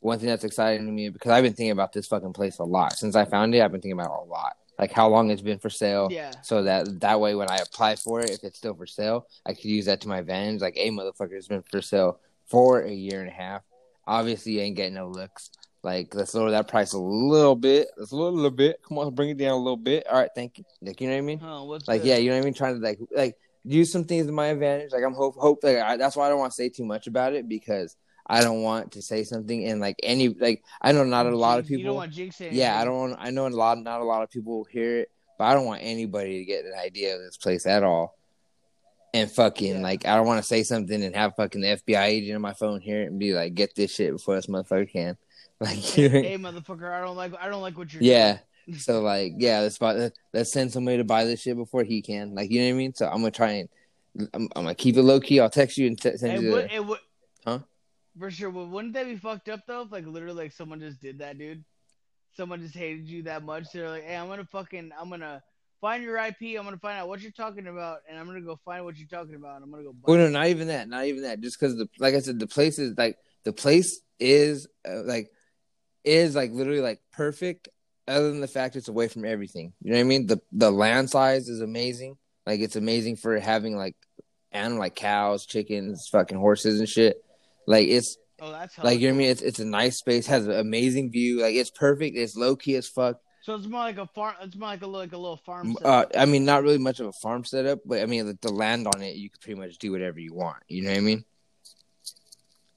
one 0.00 0.18
thing 0.18 0.28
that's 0.28 0.44
exciting 0.44 0.86
to 0.86 0.92
me 0.92 1.08
because 1.10 1.30
I've 1.30 1.44
been 1.44 1.52
thinking 1.52 1.70
about 1.70 1.92
this 1.92 2.06
fucking 2.06 2.32
place 2.32 2.58
a 2.58 2.64
lot 2.64 2.94
since 2.96 3.14
I 3.14 3.24
found 3.24 3.54
it. 3.54 3.62
I've 3.62 3.70
been 3.70 3.80
thinking 3.80 4.00
about 4.00 4.12
it 4.12 4.26
a 4.26 4.30
lot, 4.30 4.56
like 4.78 4.92
how 4.92 5.08
long 5.08 5.30
it's 5.30 5.42
been 5.42 5.58
for 5.58 5.70
sale. 5.70 6.08
yeah. 6.10 6.32
So 6.42 6.62
that 6.64 7.00
that 7.00 7.20
way, 7.20 7.34
when 7.34 7.50
I 7.50 7.56
apply 7.56 7.96
for 7.96 8.20
it, 8.20 8.30
if 8.30 8.42
it's 8.44 8.58
still 8.58 8.74
for 8.74 8.86
sale, 8.86 9.26
I 9.46 9.52
could 9.54 9.64
use 9.66 9.86
that 9.86 10.00
to 10.02 10.08
my 10.08 10.18
advantage. 10.18 10.60
Like, 10.60 10.76
hey, 10.76 10.90
motherfucker, 10.90 11.32
it's 11.32 11.48
been 11.48 11.62
for 11.62 11.82
sale 11.82 12.18
for 12.46 12.80
a 12.82 12.92
year 12.92 13.20
and 13.20 13.28
a 13.28 13.32
half. 13.32 13.62
Obviously, 14.06 14.52
you 14.52 14.60
ain't 14.60 14.76
getting 14.76 14.94
no 14.94 15.08
looks. 15.08 15.50
Like, 15.82 16.14
let's 16.14 16.34
lower 16.34 16.50
that 16.50 16.68
price 16.68 16.92
a 16.92 16.98
little 16.98 17.56
bit. 17.56 17.88
Let's 17.96 18.12
lower 18.12 18.28
a 18.28 18.32
little 18.32 18.50
bit. 18.50 18.80
Come 18.86 18.98
on, 18.98 19.14
bring 19.14 19.30
it 19.30 19.38
down 19.38 19.52
a 19.52 19.56
little 19.56 19.76
bit. 19.78 20.06
All 20.06 20.18
right, 20.18 20.28
thank 20.34 20.58
you. 20.58 20.64
Like, 20.82 21.00
you 21.00 21.08
know 21.08 21.14
what 21.14 21.18
I 21.18 21.22
mean? 21.22 21.38
Like, 21.86 22.04
yeah, 22.04 22.16
you 22.16 22.28
know 22.30 22.36
what 22.36 22.42
I 22.42 22.44
mean? 22.44 22.54
Trying 22.54 22.74
to 22.74 22.80
like 22.80 22.98
like 23.14 23.36
use 23.64 23.92
some 23.92 24.04
things 24.04 24.26
to 24.26 24.32
my 24.32 24.46
advantage. 24.48 24.92
Like, 24.92 25.04
I'm 25.04 25.14
hope 25.14 25.36
hope 25.36 25.62
like 25.62 25.76
I, 25.78 25.96
that's 25.96 26.16
why 26.16 26.26
I 26.26 26.28
don't 26.28 26.38
want 26.38 26.52
to 26.52 26.56
say 26.56 26.68
too 26.68 26.84
much 26.84 27.06
about 27.06 27.34
it 27.34 27.48
because 27.48 27.96
I 28.30 28.42
don't 28.42 28.62
want 28.62 28.92
to 28.92 29.02
say 29.02 29.24
something 29.24 29.64
and 29.66 29.80
like 29.80 29.96
any 30.02 30.28
like 30.28 30.62
I 30.80 30.92
know 30.92 31.04
not 31.04 31.26
a 31.26 31.36
lot 31.36 31.58
of 31.58 31.68
You 31.68 31.76
don't 31.78 31.82
people. 31.84 31.96
want 31.96 32.12
jinx 32.12 32.40
it. 32.40 32.52
Yeah, 32.52 32.78
I 32.80 32.84
don't. 32.84 32.96
Want, 32.98 33.16
I 33.18 33.30
know 33.30 33.46
a 33.46 33.48
lot. 33.48 33.78
Not 33.78 34.00
a 34.00 34.04
lot 34.04 34.22
of 34.22 34.30
people 34.30 34.64
hear 34.70 34.98
it, 35.00 35.10
but 35.36 35.44
I 35.44 35.54
don't 35.54 35.66
want 35.66 35.82
anybody 35.82 36.38
to 36.38 36.44
get 36.44 36.64
an 36.64 36.74
idea 36.78 37.16
of 37.16 37.20
this 37.22 37.36
place 37.36 37.66
at 37.66 37.82
all. 37.82 38.16
And 39.12 39.28
fucking 39.30 39.76
Yeah. 39.76 39.82
like, 39.82 40.06
I 40.06 40.14
don't 40.16 40.26
want 40.26 40.40
to 40.40 40.46
say 40.46 40.62
something 40.62 41.02
and 41.02 41.16
have 41.16 41.34
fucking 41.34 41.60
the 41.60 41.76
FBI 41.78 42.04
agent 42.04 42.36
on 42.36 42.42
my 42.42 42.52
phone 42.54 42.80
hear 42.80 43.02
it 43.02 43.06
and 43.06 43.18
be 43.18 43.32
like, 43.34 43.54
"Get 43.54 43.74
this 43.74 43.92
shit 43.92 44.12
before 44.12 44.36
this 44.36 44.46
motherfucker 44.46 44.90
can." 44.90 45.16
Like, 45.62 45.76
Hey, 45.78 46.08
hey, 46.08 46.38
motherfucker, 46.38 46.90
I 46.90 47.04
don't 47.04 47.16
like, 47.16 47.32
I 47.38 47.48
don't 47.50 47.60
like 47.60 47.76
what 47.76 47.92
you're. 47.92 48.02
yeah. 48.02 48.38
doing. 48.66 48.78
So 48.78 49.00
like, 49.02 49.32
yeah, 49.38 49.60
let's 49.60 49.78
buy, 49.78 50.10
let's 50.32 50.52
send 50.52 50.70
somebody 50.70 50.98
to 50.98 51.04
buy 51.04 51.24
this 51.24 51.40
shit 51.42 51.56
before 51.56 51.82
he 51.82 52.00
can. 52.02 52.34
Like, 52.36 52.50
you 52.52 52.60
know 52.60 52.66
what 52.68 52.74
I 52.74 52.78
mean? 52.78 52.94
So 52.94 53.06
I'm 53.08 53.16
gonna 53.18 53.30
try 53.32 53.50
and 53.50 53.68
I'm, 54.32 54.48
I'm 54.54 54.62
gonna 54.62 54.74
keep 54.76 54.96
it 54.96 55.02
low 55.02 55.18
key. 55.18 55.40
I'll 55.40 55.50
text 55.50 55.76
you 55.76 55.88
and 55.88 56.00
t- 56.00 56.16
send 56.16 56.34
It 56.34 56.42
you. 56.42 56.50
would, 56.52 56.64
The, 56.70 56.74
it 56.76 56.86
would, 56.86 56.98
Huh? 57.44 57.58
For 58.20 58.30
sure. 58.30 58.50
But 58.50 58.68
wouldn't 58.68 58.92
that 58.94 59.06
be 59.06 59.16
fucked 59.16 59.48
up 59.48 59.60
though? 59.66 59.82
If 59.82 59.90
like 59.90 60.06
literally 60.06 60.44
like 60.44 60.52
someone 60.52 60.78
just 60.78 61.00
did 61.00 61.18
that, 61.18 61.38
dude. 61.38 61.64
Someone 62.36 62.60
just 62.60 62.76
hated 62.76 63.08
you 63.08 63.22
that 63.24 63.42
much. 63.42 63.72
They're 63.72 63.88
like, 63.88 64.04
hey, 64.04 64.14
I'm 64.14 64.28
gonna 64.28 64.44
fucking, 64.44 64.90
I'm 65.00 65.08
gonna 65.08 65.42
find 65.80 66.04
your 66.04 66.18
IP. 66.18 66.58
I'm 66.58 66.64
gonna 66.64 66.76
find 66.76 66.98
out 66.98 67.08
what 67.08 67.22
you're 67.22 67.32
talking 67.32 67.66
about, 67.66 68.00
and 68.08 68.18
I'm 68.18 68.26
gonna 68.26 68.42
go 68.42 68.60
find 68.62 68.84
what 68.84 68.98
you're 68.98 69.08
talking 69.08 69.34
about, 69.34 69.56
and 69.56 69.64
I'm 69.64 69.70
gonna 69.70 69.84
go. 69.84 69.94
Oh 70.06 70.16
no, 70.16 70.28
not 70.28 70.48
even 70.48 70.68
that. 70.68 70.86
Not 70.88 71.06
even 71.06 71.22
that. 71.22 71.40
Just 71.40 71.58
because 71.58 71.76
the 71.76 71.88
like 71.98 72.14
I 72.14 72.20
said, 72.20 72.38
the 72.38 72.46
place 72.46 72.78
is 72.78 72.96
like 72.96 73.16
the 73.44 73.54
place 73.54 74.00
is 74.18 74.68
uh, 74.86 75.02
like 75.04 75.30
is 76.04 76.36
like 76.36 76.52
literally 76.52 76.82
like 76.82 77.00
perfect. 77.12 77.68
Other 78.06 78.30
than 78.30 78.40
the 78.40 78.48
fact 78.48 78.76
it's 78.76 78.88
away 78.88 79.08
from 79.08 79.24
everything, 79.24 79.72
you 79.82 79.92
know 79.92 79.96
what 79.96 80.02
I 80.02 80.04
mean. 80.04 80.26
The 80.26 80.40
the 80.52 80.70
land 80.70 81.08
size 81.08 81.48
is 81.48 81.62
amazing. 81.62 82.16
Like 82.44 82.60
it's 82.60 82.76
amazing 82.76 83.16
for 83.16 83.38
having 83.38 83.76
like 83.76 83.96
animal 84.52 84.80
like 84.80 84.94
cows, 84.94 85.46
chickens, 85.46 86.08
fucking 86.10 86.38
horses 86.38 86.80
and 86.80 86.88
shit. 86.88 87.16
Like 87.70 87.86
it's 87.86 88.18
Oh, 88.42 88.50
that's 88.50 88.78
like 88.78 88.98
you 89.00 89.08
know 89.08 89.14
what 89.14 89.16
I 89.16 89.18
mean. 89.18 89.30
It's 89.30 89.42
it's 89.42 89.58
a 89.58 89.64
nice 89.64 89.98
space, 89.98 90.26
has 90.26 90.46
an 90.46 90.58
amazing 90.58 91.12
view. 91.12 91.42
Like 91.42 91.54
it's 91.54 91.70
perfect. 91.70 92.16
It's 92.16 92.34
low 92.36 92.56
key 92.56 92.74
as 92.76 92.88
fuck. 92.88 93.20
So 93.42 93.54
it's 93.54 93.66
more 93.66 93.80
like 93.80 93.98
a 93.98 94.06
farm. 94.06 94.34
It's 94.42 94.56
more 94.56 94.70
like 94.70 94.82
a 94.82 94.86
like 94.86 95.12
a 95.12 95.18
little 95.18 95.36
farm. 95.36 95.76
Uh. 95.84 96.06
I 96.16 96.24
mean, 96.24 96.44
not 96.44 96.62
really 96.62 96.78
much 96.78 97.00
of 97.00 97.06
a 97.06 97.12
farm 97.12 97.44
setup, 97.44 97.80
but 97.84 98.00
I 98.00 98.06
mean, 98.06 98.26
the, 98.26 98.38
the 98.40 98.52
land 98.52 98.86
on 98.86 99.02
it, 99.02 99.16
you 99.16 99.30
could 99.30 99.40
pretty 99.40 99.60
much 99.60 99.78
do 99.78 99.92
whatever 99.92 100.18
you 100.18 100.34
want. 100.34 100.56
You 100.68 100.82
know 100.82 100.90
what 100.90 100.98
I 100.98 101.00
mean? 101.00 101.24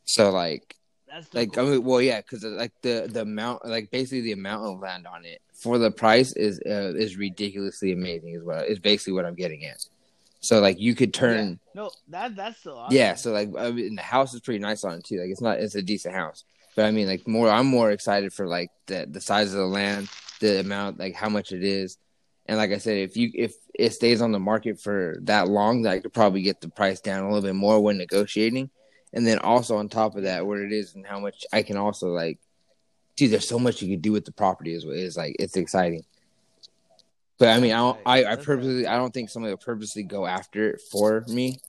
So 0.03 0.31
like, 0.31 0.75
that's 1.07 1.33
like 1.33 1.53
cool. 1.53 1.67
I 1.67 1.71
mean, 1.71 1.83
well, 1.83 2.01
yeah, 2.01 2.19
because 2.19 2.43
like 2.43 2.73
the 2.81 3.09
the 3.09 3.21
amount, 3.21 3.65
like 3.65 3.89
basically 3.89 4.21
the 4.21 4.33
amount 4.33 4.65
of 4.65 4.79
land 4.79 5.07
on 5.07 5.23
it 5.23 5.41
for 5.53 5.77
the 5.77 5.91
price 5.91 6.33
is 6.33 6.59
uh, 6.65 6.93
is 6.95 7.15
ridiculously 7.15 7.93
amazing. 7.93 8.35
As 8.35 8.43
well, 8.43 8.59
is 8.59 8.63
what 8.63 8.71
is 8.71 8.79
basically 8.79 9.13
what 9.13 9.25
I'm 9.25 9.35
getting 9.35 9.63
at. 9.65 9.85
So 10.43 10.59
like, 10.59 10.79
you 10.79 10.93
could 10.93 11.13
turn, 11.13 11.59
no, 11.73 11.89
that 12.09 12.35
that's 12.35 12.59
still 12.59 12.77
awesome. 12.77 12.95
yeah. 12.95 13.15
So 13.15 13.31
like, 13.31 13.49
I 13.57 13.71
mean, 13.71 13.95
the 13.95 14.01
house 14.01 14.33
is 14.33 14.41
pretty 14.41 14.59
nice 14.59 14.83
on 14.83 14.99
it 14.99 15.05
too. 15.05 15.19
Like, 15.19 15.29
it's 15.29 15.41
not, 15.41 15.59
it's 15.59 15.75
a 15.75 15.81
decent 15.81 16.13
house. 16.13 16.43
But 16.75 16.85
I 16.85 16.91
mean, 16.91 17.07
like, 17.07 17.27
more, 17.27 17.49
I'm 17.49 17.67
more 17.67 17.91
excited 17.91 18.33
for 18.33 18.47
like 18.47 18.69
the 18.87 19.07
the 19.09 19.21
size 19.21 19.53
of 19.53 19.59
the 19.59 19.65
land, 19.65 20.09
the 20.39 20.59
amount, 20.59 20.99
like 20.99 21.15
how 21.15 21.29
much 21.29 21.51
it 21.51 21.63
is, 21.63 21.97
and 22.45 22.57
like 22.57 22.71
I 22.71 22.77
said, 22.77 22.97
if 22.97 23.15
you 23.15 23.31
if 23.33 23.53
it 23.73 23.93
stays 23.93 24.21
on 24.21 24.31
the 24.31 24.39
market 24.39 24.79
for 24.79 25.17
that 25.21 25.47
long, 25.47 25.87
I 25.87 25.99
could 25.99 26.13
probably 26.13 26.41
get 26.41 26.61
the 26.61 26.69
price 26.69 26.99
down 26.99 27.23
a 27.23 27.27
little 27.27 27.41
bit 27.41 27.55
more 27.55 27.79
when 27.79 27.97
negotiating. 27.97 28.69
And 29.13 29.25
then 29.25 29.39
also 29.39 29.77
on 29.77 29.89
top 29.89 30.15
of 30.17 30.23
that, 30.23 30.45
what 30.45 30.59
it 30.59 30.71
is 30.71 30.95
and 30.95 31.05
how 31.05 31.19
much 31.19 31.45
I 31.53 31.61
can 31.61 31.77
also 31.77 32.07
like, 32.07 32.39
dude, 33.15 33.31
there's 33.31 33.47
so 33.47 33.59
much 33.59 33.81
you 33.81 33.89
can 33.89 34.01
do 34.01 34.11
with 34.11 34.25
the 34.25 34.31
property. 34.31 34.73
Is 34.73 34.83
is 34.83 35.15
like 35.15 35.35
it's 35.39 35.55
exciting. 35.55 36.03
But 37.39 37.49
I 37.49 37.59
mean, 37.59 37.71
I 37.71 37.77
don't, 37.77 37.99
I, 38.05 38.25
I 38.25 38.35
purposely 38.35 38.87
I 38.87 38.97
don't 38.97 39.13
think 39.13 39.29
somebody 39.29 39.53
will 39.53 39.57
purposely 39.57 40.03
go 40.03 40.25
after 40.25 40.69
it 40.69 40.81
for 40.91 41.25
me. 41.27 41.59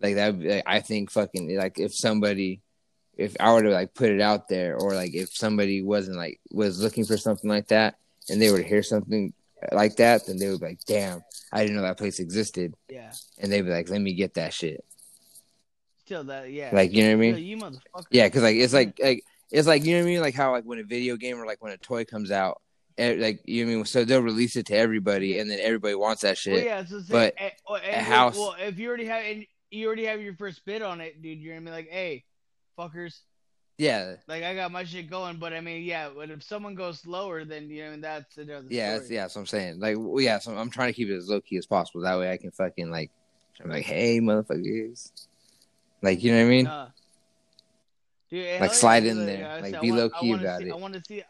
Like 0.00 0.16
that, 0.16 0.38
like, 0.38 0.62
I 0.66 0.80
think 0.80 1.10
fucking 1.10 1.56
like 1.56 1.78
if 1.78 1.94
somebody, 1.94 2.60
if 3.16 3.36
I 3.40 3.52
were 3.52 3.62
to 3.62 3.70
like 3.70 3.94
put 3.94 4.10
it 4.10 4.20
out 4.20 4.48
there, 4.48 4.76
or 4.76 4.94
like 4.94 5.14
if 5.14 5.34
somebody 5.34 5.82
wasn't 5.82 6.16
like 6.16 6.40
was 6.50 6.82
looking 6.82 7.04
for 7.04 7.16
something 7.16 7.50
like 7.50 7.68
that, 7.68 7.96
and 8.28 8.40
they 8.40 8.50
were 8.50 8.58
to 8.58 8.68
hear 8.68 8.82
something 8.82 9.32
like 9.72 9.96
that, 9.96 10.26
then 10.26 10.38
they 10.38 10.48
would 10.48 10.60
be 10.60 10.66
like, 10.66 10.80
"Damn, 10.86 11.22
I 11.52 11.62
didn't 11.62 11.76
know 11.76 11.82
that 11.82 11.98
place 11.98 12.20
existed," 12.20 12.74
yeah. 12.88 13.12
and 13.38 13.50
they'd 13.50 13.62
be 13.62 13.70
like, 13.70 13.88
"Let 13.88 14.00
me 14.00 14.14
get 14.14 14.34
that 14.34 14.52
shit." 14.52 14.84
Still 16.04 16.24
that, 16.24 16.52
yeah. 16.52 16.70
Like 16.72 16.92
you 16.92 17.02
know 17.02 17.08
what 17.08 17.14
I 17.14 17.32
mean? 17.32 17.38
You 17.38 17.56
motherfucker. 17.56 18.04
Yeah, 18.10 18.28
because 18.28 18.42
like 18.42 18.56
it's 18.56 18.74
like 18.74 18.98
like 19.02 19.24
it's 19.50 19.66
like 19.66 19.84
you 19.84 19.94
know 19.94 20.02
what 20.02 20.08
I 20.08 20.10
mean, 20.10 20.20
like 20.20 20.34
how 20.34 20.52
like 20.52 20.64
when 20.64 20.78
a 20.78 20.84
video 20.84 21.16
game 21.16 21.40
or 21.40 21.46
like 21.46 21.62
when 21.62 21.72
a 21.72 21.78
toy 21.78 22.04
comes 22.04 22.30
out, 22.30 22.60
like 22.98 23.40
you 23.44 23.64
know 23.64 23.70
what 23.70 23.72
I 23.72 23.76
mean. 23.76 23.84
So 23.84 24.04
they'll 24.04 24.22
release 24.22 24.56
it 24.56 24.66
to 24.66 24.76
everybody, 24.76 25.38
and 25.38 25.50
then 25.50 25.58
everybody 25.60 25.94
wants 25.94 26.22
that 26.22 26.38
shit. 26.38 26.54
Well, 26.54 26.64
yeah. 26.64 26.84
So 26.84 27.00
say, 27.00 27.12
but 27.12 27.34
eh, 27.36 27.50
oh, 27.66 27.76
a 27.76 27.98
house- 27.98 28.36
Well, 28.36 28.56
if 28.58 28.78
you 28.78 28.88
already 28.88 29.06
have, 29.06 29.24
and 29.24 29.46
you 29.70 29.86
already 29.86 30.06
have 30.06 30.20
your 30.20 30.34
first 30.34 30.64
bid 30.64 30.82
on 30.82 31.00
it, 31.00 31.20
dude. 31.22 31.38
You're 31.38 31.54
gonna 31.54 31.66
be 31.66 31.72
like, 31.72 31.90
hey, 31.90 32.24
fuckers. 32.78 33.20
Yeah, 33.78 34.14
Like 34.26 34.42
I 34.42 34.54
got 34.54 34.72
my 34.72 34.84
shit 34.84 35.10
going, 35.10 35.36
but 35.36 35.52
I 35.52 35.60
mean, 35.60 35.82
yeah. 35.82 36.08
But 36.16 36.30
if 36.30 36.42
someone 36.42 36.74
goes 36.74 37.00
slower, 37.00 37.44
then 37.44 37.68
you 37.68 37.82
know, 37.82 37.88
I 37.88 37.90
mean, 37.90 38.00
that's 38.00 38.38
another 38.38 38.66
yeah, 38.70 38.86
story. 38.86 38.98
that's, 38.98 39.10
yeah. 39.10 39.20
That's 39.22 39.34
what 39.34 39.40
I'm 39.42 39.46
saying. 39.46 39.80
Like, 39.80 39.96
well, 39.98 40.22
yeah. 40.22 40.38
So 40.38 40.56
I'm 40.56 40.70
trying 40.70 40.88
to 40.88 40.92
keep 40.94 41.10
it 41.10 41.16
as 41.16 41.28
low 41.28 41.42
key 41.42 41.58
as 41.58 41.66
possible. 41.66 42.00
That 42.00 42.18
way, 42.18 42.30
I 42.30 42.38
can 42.38 42.52
fucking 42.52 42.90
like, 42.90 43.10
I'm 43.62 43.70
like, 43.70 43.84
hey, 43.84 44.18
motherfuckers. 44.20 45.12
Like, 46.00 46.22
you 46.22 46.32
know 46.32 46.38
what 46.38 46.46
I 46.46 46.48
mean? 46.48 46.64
Nah. 46.64 46.88
Dude, 48.30 48.60
Like, 48.60 48.72
slide 48.72 49.04
in 49.04 49.26
there. 49.26 49.60
Like, 49.60 49.72
said, 49.72 49.80
be 49.82 49.92
low 49.92 50.08
key 50.08 50.32
about 50.32 50.60
see, 50.60 50.68
it. 50.68 50.72
I 50.72 50.76
want 50.76 50.94
to 50.94 51.02
see. 51.06 51.22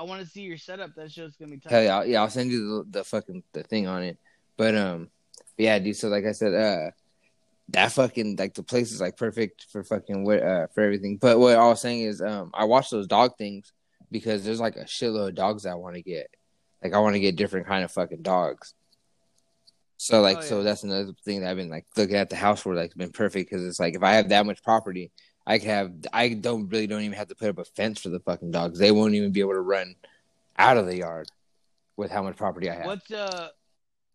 I 0.00 0.02
want 0.04 0.22
to 0.22 0.26
see 0.26 0.40
your 0.40 0.56
setup. 0.56 0.94
That 0.94 1.12
show's 1.12 1.36
gonna 1.36 1.50
be 1.50 1.58
tough. 1.58 1.72
Hell 1.72 1.82
yeah, 1.82 2.02
yeah. 2.04 2.22
I'll 2.22 2.30
send 2.30 2.50
you 2.50 2.84
the, 2.90 3.00
the 3.00 3.04
fucking 3.04 3.42
the 3.52 3.62
thing 3.62 3.86
on 3.86 4.02
it. 4.02 4.16
But 4.56 4.74
um, 4.74 5.10
yeah, 5.58 5.78
dude. 5.78 5.94
So 5.94 6.08
like 6.08 6.24
I 6.24 6.32
said, 6.32 6.54
uh, 6.54 6.92
that 7.68 7.92
fucking 7.92 8.36
like 8.36 8.54
the 8.54 8.62
place 8.62 8.92
is 8.92 9.00
like 9.02 9.18
perfect 9.18 9.66
for 9.70 9.84
fucking 9.84 10.24
what 10.24 10.42
uh 10.42 10.68
for 10.68 10.82
everything. 10.82 11.18
But 11.18 11.38
what 11.38 11.54
I 11.58 11.66
was 11.66 11.82
saying 11.82 12.00
is, 12.00 12.22
um, 12.22 12.50
I 12.54 12.64
watched 12.64 12.90
those 12.90 13.06
dog 13.06 13.36
things 13.36 13.74
because 14.10 14.42
there's 14.42 14.58
like 14.58 14.76
a 14.76 14.84
shitload 14.84 15.28
of 15.28 15.34
dogs 15.34 15.66
I 15.66 15.74
want 15.74 15.96
to 15.96 16.02
get. 16.02 16.34
Like 16.82 16.94
I 16.94 16.98
want 17.00 17.14
to 17.14 17.20
get 17.20 17.36
different 17.36 17.66
kind 17.66 17.84
of 17.84 17.92
fucking 17.92 18.22
dogs. 18.22 18.72
So 19.98 20.22
like 20.22 20.38
Oh, 20.38 20.40
so 20.40 20.62
that's 20.62 20.82
another 20.82 21.12
thing 21.26 21.42
that 21.42 21.50
I've 21.50 21.58
been 21.58 21.68
like 21.68 21.84
looking 21.94 22.16
at 22.16 22.30
the 22.30 22.36
house 22.36 22.62
for 22.62 22.74
like 22.74 22.86
it's 22.86 22.94
been 22.94 23.12
perfect 23.12 23.50
because 23.50 23.66
it's 23.66 23.78
like 23.78 23.96
if 23.96 24.02
I 24.02 24.14
have 24.14 24.30
that 24.30 24.46
much 24.46 24.62
property, 24.62 25.10
I 25.50 25.58
could 25.58 25.68
have 25.68 25.92
I 26.12 26.28
don't 26.28 26.68
really 26.68 26.86
don't 26.86 27.02
even 27.02 27.18
have 27.18 27.26
to 27.26 27.34
put 27.34 27.48
up 27.48 27.58
a 27.58 27.64
fence 27.64 28.00
for 28.00 28.08
the 28.08 28.20
fucking 28.20 28.52
dogs. 28.52 28.78
They 28.78 28.92
won't 28.92 29.14
even 29.14 29.32
be 29.32 29.40
able 29.40 29.54
to 29.54 29.60
run 29.60 29.96
out 30.56 30.76
of 30.76 30.86
the 30.86 30.98
yard 30.98 31.28
with 31.96 32.12
how 32.12 32.22
much 32.22 32.36
property 32.36 32.70
I 32.70 32.76
have. 32.76 32.86
What's 32.86 33.10
uh, 33.10 33.48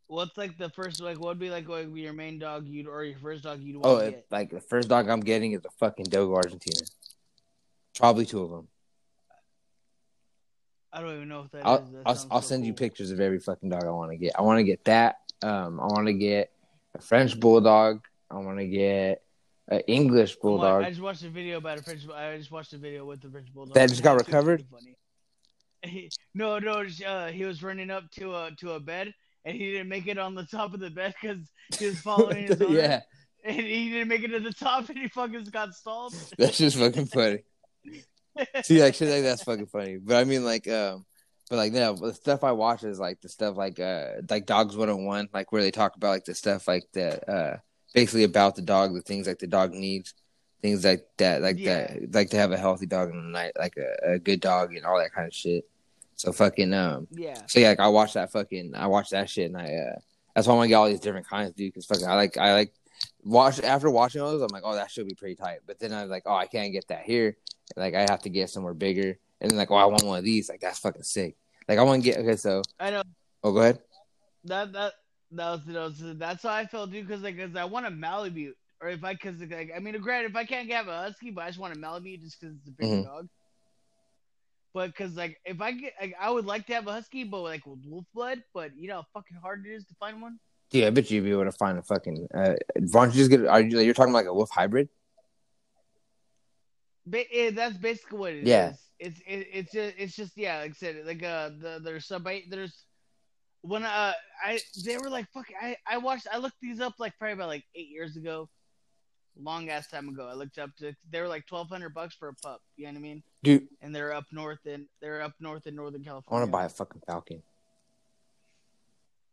what's 0.07 0.37
like 0.37 0.57
the 0.57 0.69
first 0.69 1.01
like 1.01 1.19
what 1.19 1.27
would 1.27 1.39
be 1.39 1.49
like 1.49 1.67
what 1.67 1.83
would 1.83 1.93
be 1.93 2.01
your 2.01 2.13
main 2.13 2.39
dog 2.39 2.65
you'd 2.69 2.87
or 2.87 3.03
your 3.03 3.19
first 3.19 3.43
dog 3.43 3.61
you'd 3.61 3.75
want 3.75 3.85
Oh, 3.85 4.05
to 4.05 4.11
get? 4.11 4.25
like 4.31 4.49
the 4.49 4.61
first 4.61 4.87
dog 4.87 5.09
I'm 5.09 5.19
getting 5.19 5.51
is 5.51 5.65
a 5.65 5.71
fucking 5.71 6.05
Dogo 6.05 6.35
Argentina. 6.35 6.79
Probably 7.97 8.25
two 8.25 8.41
of 8.41 8.51
them. 8.51 8.69
I 10.93 11.01
don't 11.01 11.15
even 11.17 11.27
know 11.27 11.41
if 11.41 11.51
that 11.51 11.57
is. 11.57 11.65
I'll 11.65 11.81
That 11.81 12.01
I'll, 12.05 12.27
I'll 12.31 12.41
so 12.41 12.47
send 12.47 12.65
you 12.65 12.73
pictures 12.73 13.11
of 13.11 13.19
every 13.19 13.39
fucking 13.39 13.67
dog 13.67 13.83
I 13.83 13.89
want 13.91 14.11
to 14.11 14.17
get. 14.17 14.39
I 14.39 14.41
want 14.41 14.59
to 14.59 14.63
get 14.63 14.85
that. 14.85 15.17
Um, 15.41 15.81
I 15.81 15.87
want 15.87 16.07
to 16.07 16.13
get 16.13 16.49
a 16.93 17.01
French 17.01 17.37
bulldog. 17.37 18.07
I 18.31 18.35
want 18.35 18.59
to 18.59 18.67
get 18.67 19.24
an 19.67 19.79
English 19.87 20.33
I'm 20.35 20.39
bulldog. 20.41 20.83
I 20.83 20.89
just 20.89 21.01
watched 21.01 21.23
a 21.23 21.29
video 21.29 21.57
about 21.57 21.79
a 21.79 21.83
French. 21.83 22.01
I 22.13 22.37
just 22.37 22.51
watched 22.51 22.73
a 22.73 22.77
video 22.77 23.05
with 23.05 23.21
the 23.21 23.29
French 23.29 23.53
bulldog. 23.53 23.73
That 23.75 23.89
just 23.89 24.03
got 24.03 24.19
It's 24.19 24.27
recovered? 24.27 24.63
funny. 24.71 26.09
no, 26.33 26.59
no, 26.59 26.83
just, 26.85 27.03
uh, 27.03 27.27
he 27.27 27.45
was 27.45 27.61
running 27.63 27.91
up 27.91 28.09
to 28.11 28.35
a 28.35 28.51
to 28.59 28.71
a 28.73 28.79
bed 28.79 29.13
and 29.43 29.55
he 29.55 29.71
didn't 29.71 29.89
make 29.89 30.07
it 30.07 30.17
on 30.17 30.33
the 30.35 30.45
top 30.45 30.73
of 30.73 30.79
the 30.79 30.89
bed 30.89 31.13
because 31.21 31.39
he 31.77 31.85
was 31.85 31.99
following 31.99 32.47
his 32.47 32.59
owner. 32.61 32.77
yeah, 32.79 33.01
and 33.43 33.59
he 33.59 33.91
didn't 33.91 34.07
make 34.07 34.23
it 34.23 34.29
to 34.29 34.39
the 34.39 34.53
top 34.53 34.89
and 34.89 34.97
he 34.97 35.07
fucking 35.09 35.43
got 35.45 35.73
stalled. 35.75 36.13
that's 36.37 36.57
just 36.57 36.77
fucking 36.77 37.05
funny. 37.07 37.39
See, 38.63 38.81
like 38.81 38.95
shit 38.95 39.09
like 39.09 39.23
that's 39.23 39.43
fucking 39.43 39.67
funny. 39.67 39.97
But 39.97 40.17
I 40.17 40.23
mean, 40.23 40.43
like, 40.43 40.67
um, 40.67 41.05
but 41.49 41.57
like, 41.57 41.71
no, 41.71 41.93
the 41.93 42.13
stuff 42.13 42.43
I 42.43 42.51
watch 42.53 42.83
is 42.83 42.99
like 42.99 43.21
the 43.21 43.29
stuff 43.29 43.55
like, 43.55 43.79
uh, 43.79 44.07
like 44.29 44.45
Dogs 44.45 44.75
One 44.75 44.89
Hundred 44.89 45.05
One, 45.05 45.29
like 45.33 45.51
where 45.51 45.61
they 45.61 45.71
talk 45.71 45.95
about 45.95 46.09
like 46.09 46.25
the 46.25 46.35
stuff 46.35 46.67
like 46.67 46.83
that, 46.93 47.29
uh, 47.29 47.57
basically 47.95 48.25
about 48.25 48.55
the 48.55 48.61
dog, 48.61 48.93
the 48.93 49.01
things 49.01 49.25
like 49.25 49.39
the 49.39 49.47
dog 49.47 49.71
needs, 49.71 50.13
things 50.61 50.85
like 50.85 51.07
that, 51.17 51.41
like 51.41 51.57
Yeah. 51.57 51.87
that, 51.87 52.13
like 52.13 52.29
to 52.31 52.37
have 52.37 52.51
a 52.51 52.57
healthy 52.57 52.85
dog 52.85 53.09
in 53.09 53.15
the 53.15 53.29
night, 53.29 53.53
like 53.57 53.77
a, 53.77 54.13
a 54.13 54.19
good 54.19 54.41
dog 54.41 54.75
and 54.75 54.85
all 54.85 54.99
that 54.99 55.13
kind 55.13 55.27
of 55.27 55.33
shit. 55.33 55.67
So 56.15 56.31
fucking, 56.31 56.73
um, 56.73 57.07
yeah. 57.11 57.41
so 57.47 57.59
yeah, 57.59 57.69
like 57.69 57.79
I 57.79 57.87
watch 57.87 58.13
that 58.13 58.31
fucking, 58.31 58.73
I 58.75 58.87
watch 58.87 59.09
that 59.09 59.29
shit, 59.29 59.47
and 59.47 59.57
I, 59.57 59.73
uh, 59.73 59.99
that's 60.33 60.47
why 60.47 60.53
I 60.53 60.57
want 60.57 60.65
to 60.65 60.69
get 60.69 60.75
all 60.75 60.87
these 60.87 60.99
different 60.99 61.27
kinds, 61.27 61.53
dude. 61.53 61.73
Because 61.73 61.85
fucking, 61.85 62.07
I 62.07 62.15
like, 62.15 62.37
I 62.37 62.53
like 62.53 62.73
watch 63.23 63.59
after 63.61 63.89
watching 63.89 64.21
those, 64.21 64.41
I'm 64.41 64.47
like, 64.51 64.63
oh, 64.65 64.75
that 64.75 64.91
should 64.91 65.07
be 65.07 65.15
pretty 65.15 65.35
tight. 65.35 65.59
But 65.65 65.79
then 65.79 65.93
I 65.93 66.01
was 66.01 66.11
like, 66.11 66.23
oh, 66.25 66.35
I 66.35 66.45
can't 66.45 66.71
get 66.71 66.87
that 66.89 67.03
here. 67.03 67.37
Like 67.75 67.95
I 67.95 68.01
have 68.01 68.21
to 68.23 68.29
get 68.29 68.49
somewhere 68.49 68.73
bigger. 68.73 69.17
And 69.41 69.51
then 69.51 69.57
like, 69.57 69.71
oh, 69.71 69.75
I 69.75 69.85
want 69.85 70.03
one 70.03 70.19
of 70.19 70.23
these. 70.23 70.49
Like 70.49 70.61
that's 70.61 70.79
fucking 70.79 71.03
sick. 71.03 71.35
Like 71.67 71.79
I 71.79 71.83
want 71.83 72.03
to 72.03 72.09
get. 72.09 72.19
Okay, 72.19 72.35
so 72.35 72.61
I 72.79 72.91
know 72.91 73.03
oh, 73.43 73.51
go 73.51 73.59
ahead. 73.59 73.79
that 74.45 74.71
that 74.73 74.93
that 75.35 75.49
was, 75.51 75.61
that 75.65 75.73
was 75.75 76.17
that's 76.17 76.43
how 76.43 76.49
I 76.53 76.65
felt, 76.65 76.91
dude. 76.91 77.07
Because 77.07 77.21
like, 77.23 77.37
'cause 77.37 77.55
I 77.55 77.65
want 77.65 77.85
a 77.85 77.91
Malamute, 77.91 78.55
or 78.81 78.89
if 78.89 79.03
I, 79.03 79.15
cause 79.15 79.35
like, 79.39 79.71
I 79.75 79.79
mean, 79.79 79.99
granted, 80.01 80.31
if 80.31 80.35
I 80.35 80.45
can't 80.45 80.69
have 80.71 80.87
a 80.87 80.97
Husky, 81.03 81.31
but 81.31 81.43
I 81.43 81.47
just 81.47 81.59
want 81.59 81.75
a 81.75 81.79
Malamute 81.79 82.21
just 82.21 82.39
because 82.39 82.55
it's 82.57 82.67
a 82.67 82.71
bigger 82.71 82.95
Mhm. 82.95 83.03
dog. 83.05 83.27
But 84.73 84.87
because 84.87 85.15
like, 85.15 85.37
if 85.45 85.61
I 85.61 85.71
get, 85.71 85.93
like, 86.01 86.15
I 86.19 86.29
would 86.29 86.45
like 86.45 86.67
to 86.67 86.73
have 86.73 86.87
a 86.87 86.91
Husky, 86.91 87.23
but 87.23 87.41
like 87.41 87.65
with 87.65 87.79
wolf 87.85 88.05
blood. 88.13 88.43
But 88.53 88.75
you 88.77 88.87
know 88.89 88.95
how 88.95 89.05
fucking 89.13 89.37
hard 89.41 89.65
it 89.65 89.71
is 89.71 89.85
to 89.85 89.95
find 89.95 90.21
one. 90.21 90.37
Dude, 90.71 90.83
I 90.83 90.89
bet 90.89 91.09
you'd 91.11 91.23
be 91.23 91.31
able 91.31 91.45
to 91.45 91.51
find 91.51 91.77
a 91.77 91.81
fucking. 91.83 92.27
Uh, 92.33 92.55
why 92.91 93.05
don't 93.05 93.13
you 93.15 93.19
just 93.19 93.29
get? 93.29 93.45
Are 93.45 93.61
you? 93.61 93.79
You're 93.79 93.93
talking 93.93 94.11
about 94.11 94.19
like 94.19 94.27
a 94.27 94.33
wolf 94.33 94.49
hybrid? 94.49 94.89
Ba- 97.05 97.31
eh, 97.31 97.51
that's 97.51 97.77
basically 97.77 98.17
what 98.17 98.33
it 98.33 98.39
is. 98.43 98.47
Yeah. 98.47 98.73
It's 98.97 99.19
it, 99.27 99.47
it's 99.53 99.71
just 99.71 99.95
it's 99.97 100.15
just 100.15 100.37
yeah, 100.37 100.59
like 100.59 100.71
I 100.71 100.73
said, 100.73 101.05
like 101.05 101.21
uh 101.21 101.49
the 101.49 101.79
there's 101.83 102.05
sub 102.07 102.25
there's 102.49 102.84
when 103.67 103.83
uh 103.83 104.13
I 104.43 104.59
they 104.85 104.97
were 104.97 105.09
like 105.09 105.27
fuck 105.33 105.47
I 105.61 105.75
I 105.87 105.97
watched 105.97 106.27
I 106.31 106.37
looked 106.37 106.59
these 106.61 106.79
up 106.81 106.93
like 106.99 107.17
probably 107.17 107.33
about 107.33 107.47
like 107.47 107.63
eight 107.75 107.89
years 107.89 108.15
ago, 108.15 108.47
long 109.39 109.69
ass 109.69 109.87
time 109.87 110.07
ago. 110.09 110.27
I 110.27 110.33
looked 110.33 110.57
up 110.59 110.75
to 110.77 110.95
they 111.11 111.21
were 111.21 111.27
like 111.27 111.45
twelve 111.47 111.69
hundred 111.69 111.93
bucks 111.93 112.15
for 112.15 112.27
a 112.29 112.33
pup. 112.35 112.61
You 112.77 112.85
know 112.85 112.91
what 112.93 112.97
I 112.99 113.01
mean? 113.01 113.23
Dude, 113.43 113.67
And 113.81 113.93
they're 113.95 114.13
up 114.13 114.25
north 114.31 114.59
and 114.65 114.85
they're 115.01 115.21
up 115.21 115.33
north 115.39 115.67
in 115.67 115.75
Northern 115.75 116.03
California. 116.03 116.29
I 116.29 116.33
want 116.41 116.47
to 116.47 116.51
buy 116.51 116.65
a 116.65 116.69
fucking 116.69 117.01
falcon. 117.07 117.41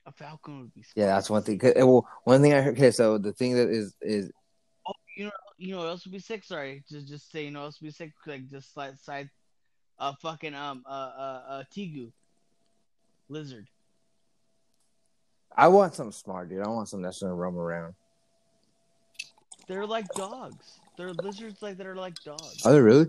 a 0.06 0.12
falcon 0.12 0.60
would 0.60 0.74
be. 0.74 0.84
Yeah, 0.96 1.06
that's 1.06 1.30
one 1.30 1.42
thing. 1.42 1.58
'Cause- 1.58 1.74
Well, 1.76 2.08
one 2.24 2.42
thing 2.42 2.52
I 2.54 2.60
heard. 2.60 2.74
Okay, 2.74 2.90
so 2.90 3.18
the 3.18 3.32
thing 3.32 3.54
that 3.54 3.68
is 3.68 3.94
is 4.00 4.30
Oh, 4.84 4.92
you 5.16 5.26
know, 5.26 5.30
you 5.58 5.70
know 5.72 5.78
what 5.78 5.88
else 5.88 6.04
would 6.04 6.12
be 6.12 6.18
sick? 6.18 6.42
Sorry, 6.42 6.82
just 6.90 7.06
just 7.06 7.30
say 7.30 7.44
you 7.44 7.50
know 7.52 7.60
what 7.60 7.66
else 7.66 7.80
would 7.80 7.86
be 7.86 7.92
sick? 7.92 8.12
Like 8.26 8.48
just 8.48 8.74
side 8.74 8.98
side, 8.98 9.30
uh, 9.98 10.12
fucking 10.20 10.54
um 10.54 10.82
uh 10.86 10.90
uh, 10.90 11.42
uh 11.48 11.64
Tegu, 11.72 12.10
lizard. 13.28 13.68
I 15.56 15.68
want 15.68 15.94
something 15.94 16.12
smart, 16.12 16.48
dude. 16.48 16.62
I 16.64 16.68
want 16.68 16.88
something 16.88 17.04
that's 17.04 17.20
gonna 17.20 17.34
roam 17.34 17.58
around. 17.58 17.94
They're 19.68 19.86
like 19.86 20.08
dogs. 20.14 20.78
They're 20.96 21.12
lizards 21.12 21.62
like 21.62 21.76
that 21.78 21.86
are 21.86 21.96
like 21.96 22.22
dogs. 22.22 22.64
Are 22.64 22.72
they 22.72 22.80
really? 22.80 23.06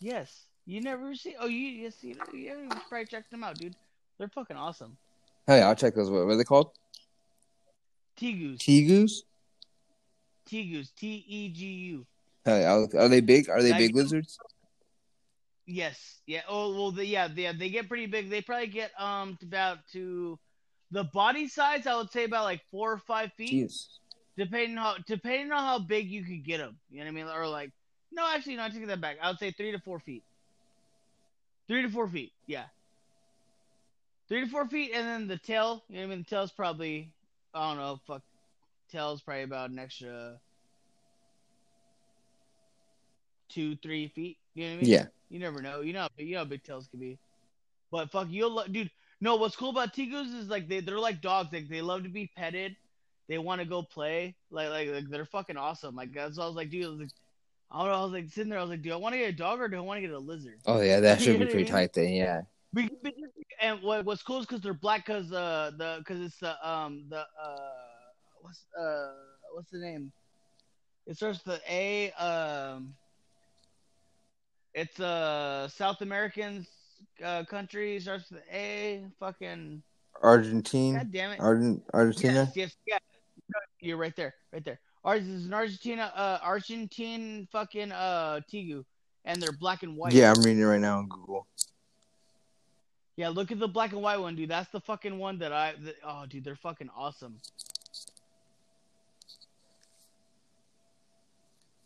Yes. 0.00 0.44
You 0.66 0.80
never 0.80 1.14
see? 1.14 1.34
Oh, 1.38 1.46
you 1.46 1.68
yes, 1.68 1.96
you, 2.02 2.14
yeah, 2.32 2.54
you 2.62 2.68
probably 2.88 3.06
checked 3.06 3.30
them 3.30 3.42
out, 3.42 3.56
dude. 3.56 3.74
They're 4.18 4.28
fucking 4.28 4.56
awesome. 4.56 4.96
Yeah, 5.48 5.68
I'll 5.68 5.74
check 5.74 5.94
those. 5.94 6.10
What, 6.10 6.20
are 6.20 6.36
they 6.36 6.44
called? 6.44 6.70
Tegus, 8.16 8.58
Tegus. 8.58 9.22
Tegus, 10.48 10.90
T 10.94 11.24
E 11.26 11.48
G 11.48 11.66
U. 11.66 12.06
Hell 12.44 12.88
are 12.96 13.08
they 13.08 13.20
big? 13.20 13.48
Are 13.48 13.62
they 13.62 13.72
big 13.72 13.94
lizards? 13.94 14.38
Yes. 15.66 16.20
Yeah. 16.26 16.42
Oh 16.48 16.74
well. 16.74 16.90
The, 16.92 17.04
yeah. 17.04 17.28
They, 17.28 17.52
they 17.52 17.70
get 17.70 17.88
pretty 17.88 18.06
big. 18.06 18.30
They 18.30 18.42
probably 18.42 18.66
get 18.66 18.92
um 18.98 19.38
about 19.42 19.78
to 19.92 20.38
the 20.90 21.04
body 21.04 21.48
size. 21.48 21.86
I 21.86 21.96
would 21.96 22.10
say 22.10 22.24
about 22.24 22.44
like 22.44 22.62
four 22.70 22.92
or 22.92 22.98
five 22.98 23.32
feet, 23.34 23.68
Jeez. 23.68 23.86
depending 24.36 24.76
how 24.76 24.96
depending 25.06 25.52
on 25.52 25.62
how 25.62 25.78
big 25.78 26.10
you 26.10 26.24
could 26.24 26.44
get 26.44 26.58
them. 26.58 26.76
You 26.90 26.98
know 26.98 27.04
what 27.04 27.08
I 27.08 27.12
mean? 27.12 27.26
Or 27.26 27.46
like 27.46 27.70
no, 28.12 28.26
actually, 28.28 28.56
no. 28.56 28.64
I 28.64 28.68
take 28.70 28.86
that 28.86 29.00
back. 29.00 29.16
I 29.22 29.28
would 29.28 29.38
say 29.38 29.50
three 29.50 29.72
to 29.72 29.78
four 29.78 30.00
feet. 30.00 30.22
Three 31.68 31.82
to 31.82 31.88
four 31.88 32.08
feet. 32.08 32.32
Yeah. 32.46 32.64
Three 34.28 34.44
to 34.44 34.50
four 34.50 34.66
feet, 34.66 34.92
and 34.94 35.06
then 35.06 35.28
the 35.28 35.38
tail. 35.38 35.82
You 35.88 35.96
know 35.96 36.00
what 36.02 36.06
I 36.06 36.16
mean? 36.16 36.24
The 36.28 36.30
tail's 36.30 36.52
probably 36.52 37.12
I 37.54 37.68
don't 37.68 37.78
know. 37.78 38.00
Fuck. 38.06 38.22
Tail's 38.90 39.20
probably 39.20 39.44
about 39.44 39.70
an 39.70 39.78
extra 39.78 40.38
two, 43.48 43.76
three 43.76 44.08
feet. 44.08 44.36
You 44.54 44.64
know 44.64 44.70
what 44.70 44.78
I 44.78 44.82
mean? 44.82 44.90
Yeah. 44.90 45.06
You 45.28 45.38
never 45.38 45.62
know. 45.62 45.80
You 45.80 45.92
know, 45.92 46.00
how 46.00 46.08
you 46.16 46.32
know 46.32 46.38
how 46.38 46.44
big 46.44 46.64
tails 46.64 46.88
can 46.90 46.98
be. 46.98 47.18
But 47.90 48.10
fuck, 48.10 48.28
you'll 48.30 48.64
dude. 48.70 48.90
No, 49.20 49.36
what's 49.36 49.56
cool 49.56 49.70
about 49.70 49.94
Tegus 49.94 50.34
is 50.34 50.48
like 50.48 50.68
they 50.68 50.80
they're 50.80 50.98
like 50.98 51.20
dogs. 51.20 51.52
Like 51.52 51.68
they 51.68 51.82
love 51.82 52.04
to 52.04 52.08
be 52.08 52.30
petted. 52.36 52.76
They 53.28 53.38
want 53.38 53.60
to 53.60 53.66
go 53.66 53.82
play. 53.82 54.34
Like, 54.50 54.70
like 54.70 54.88
like 54.88 55.08
they're 55.08 55.24
fucking 55.24 55.56
awesome. 55.56 55.94
Like 55.94 56.12
that's 56.12 56.38
why 56.38 56.44
I 56.44 56.46
was 56.46 56.56
like, 56.56 56.70
dude. 56.70 56.86
I, 56.86 56.88
was 56.88 56.98
like, 57.00 57.10
I 57.70 57.78
don't 57.78 57.88
know. 57.88 57.98
I 57.98 58.02
was 58.02 58.12
like 58.12 58.28
sitting 58.30 58.50
there. 58.50 58.58
I 58.58 58.62
was 58.62 58.70
like, 58.70 58.82
do 58.82 58.92
I 58.92 58.96
want 58.96 59.14
to 59.14 59.18
get 59.18 59.28
a 59.28 59.36
dog 59.36 59.60
or 59.60 59.68
do 59.68 59.76
I 59.76 59.80
want 59.80 59.98
to 59.98 60.00
get 60.06 60.10
a 60.10 60.18
lizard? 60.18 60.58
Oh 60.66 60.80
yeah, 60.80 61.00
that 61.00 61.20
should 61.22 61.38
be 61.38 61.44
pretty 61.44 61.64
what 61.64 61.70
tight 61.70 61.92
then. 61.92 62.12
Yeah. 62.12 62.42
And 63.60 63.82
what 63.82 64.06
what's 64.06 64.22
cool 64.22 64.40
is 64.40 64.46
because 64.46 64.62
they're 64.62 64.74
black. 64.74 65.06
Because 65.06 65.32
uh 65.32 65.72
the 65.76 65.96
because 65.98 66.20
it's 66.22 66.38
the 66.38 66.68
um 66.68 67.04
the 67.10 67.18
uh 67.18 67.56
what's 68.40 68.64
uh 68.78 69.12
what's 69.52 69.70
the 69.70 69.78
name? 69.78 70.12
It 71.06 71.16
starts 71.16 71.44
with 71.44 71.56
the 71.56 71.72
A. 71.72 72.12
Um, 72.12 72.94
it's 74.74 74.98
a 75.00 75.70
South 75.74 76.00
American 76.02 76.66
uh, 77.24 77.44
country. 77.44 77.98
Starts 78.00 78.30
with 78.30 78.42
A. 78.52 79.04
Fucking 79.18 79.82
Argentina. 80.22 80.98
god 80.98 81.12
damn 81.12 81.30
it. 81.32 81.40
Argent 81.40 81.82
Argentina. 81.92 82.50
Yes, 82.54 82.56
yes, 82.56 82.76
yeah. 82.86 82.98
You're 83.80 83.96
right 83.96 84.14
there, 84.16 84.34
right 84.52 84.64
there. 84.64 84.78
Ours 85.04 85.26
is 85.26 85.46
an 85.46 85.54
Argentina, 85.54 86.12
uh, 86.14 86.38
Argentine 86.42 87.48
fucking 87.50 87.90
uh 87.90 88.40
Tegu, 88.52 88.84
and 89.24 89.40
they're 89.40 89.52
black 89.52 89.82
and 89.82 89.96
white. 89.96 90.12
Yeah, 90.12 90.30
I'm 90.30 90.42
reading 90.42 90.60
it 90.60 90.66
right 90.66 90.80
now 90.80 90.98
on 90.98 91.08
Google. 91.08 91.46
Yeah, 93.16 93.28
look 93.28 93.50
at 93.50 93.58
the 93.58 93.68
black 93.68 93.92
and 93.92 94.02
white 94.02 94.20
one, 94.20 94.36
dude. 94.36 94.50
That's 94.50 94.70
the 94.70 94.80
fucking 94.80 95.18
one 95.18 95.38
that 95.38 95.52
I. 95.52 95.74
That, 95.80 95.96
oh, 96.04 96.26
dude, 96.26 96.44
they're 96.44 96.56
fucking 96.56 96.90
awesome. 96.96 97.36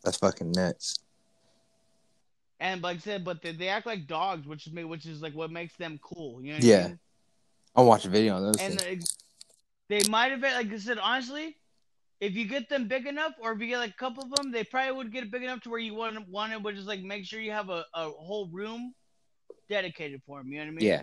That's 0.03 0.19
fucking 0.19 0.53
nuts. 0.53 0.99
And 2.65 2.83
like 2.83 2.97
I 2.97 3.01
said, 3.01 3.25
but 3.25 3.43
they, 3.43 3.53
they 3.53 3.69
act 3.69 3.85
like 3.85 4.07
dogs, 4.07 4.47
which 4.47 4.67
is 4.67 4.73
me, 4.73 4.85
which 4.85 5.05
is 5.05 5.21
like 5.21 5.35
what 5.35 5.51
makes 5.51 5.77
them 5.77 6.01
cool. 6.03 6.43
You 6.43 6.53
know? 6.53 6.55
What 6.55 6.65
I 6.65 6.67
Yeah. 6.67 6.87
mean? 6.87 6.99
I'll 7.77 7.85
watch 7.85 8.07
a 8.07 8.09
video 8.09 8.37
on 8.37 8.43
those. 8.43 8.57
And 8.59 8.79
things. 8.81 9.07
they, 9.89 10.01
they 10.01 10.09
might 10.09 10.31
have 10.31 10.41
been 10.41 10.55
like 10.55 10.73
I 10.73 10.79
said, 10.79 10.99
honestly. 10.99 11.57
If 12.21 12.37
you 12.37 12.47
get 12.47 12.71
them 12.71 12.89
big 12.89 13.07
enough, 13.07 13.33
or 13.39 13.53
if 13.53 13.61
you 13.61 13.67
get 13.67 13.79
like 13.79 13.91
a 13.91 13.95
couple 13.95 14.23
of 14.23 14.31
them, 14.31 14.51
they 14.51 14.65
probably 14.65 14.93
would 14.93 15.13
get 15.13 15.31
big 15.31 15.43
enough 15.43 15.61
to 15.63 15.69
where 15.69 15.81
you 15.81 15.95
want 15.95 16.27
want 16.29 16.55
it, 16.55 16.63
but 16.63 16.75
just 16.75 16.87
like 16.87 17.03
make 17.03 17.27
sure 17.27 17.39
you 17.39 17.51
have 17.51 17.69
a, 17.69 17.85
a 17.93 18.09
whole 18.09 18.49
room 18.51 18.95
dedicated 19.69 20.23
for 20.25 20.39
them. 20.39 20.51
You 20.51 20.61
know 20.61 20.65
what 20.65 20.69
I 20.69 20.75
mean? 20.77 20.87
Yeah. 20.87 21.03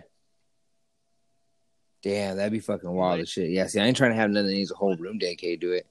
Damn, 2.02 2.36
that'd 2.38 2.50
be 2.50 2.58
fucking 2.58 2.90
wild 2.90 3.20
as 3.20 3.28
shit. 3.28 3.50
Yeah, 3.50 3.68
see, 3.68 3.78
I 3.78 3.84
ain't 3.84 3.96
trying 3.96 4.10
to 4.10 4.16
have 4.16 4.30
none 4.30 4.46
that 4.46 4.52
needs 4.52 4.72
a 4.72 4.74
whole 4.74 4.96
room 4.96 5.18
dedicated 5.18 5.60
to 5.60 5.72
it. 5.72 5.86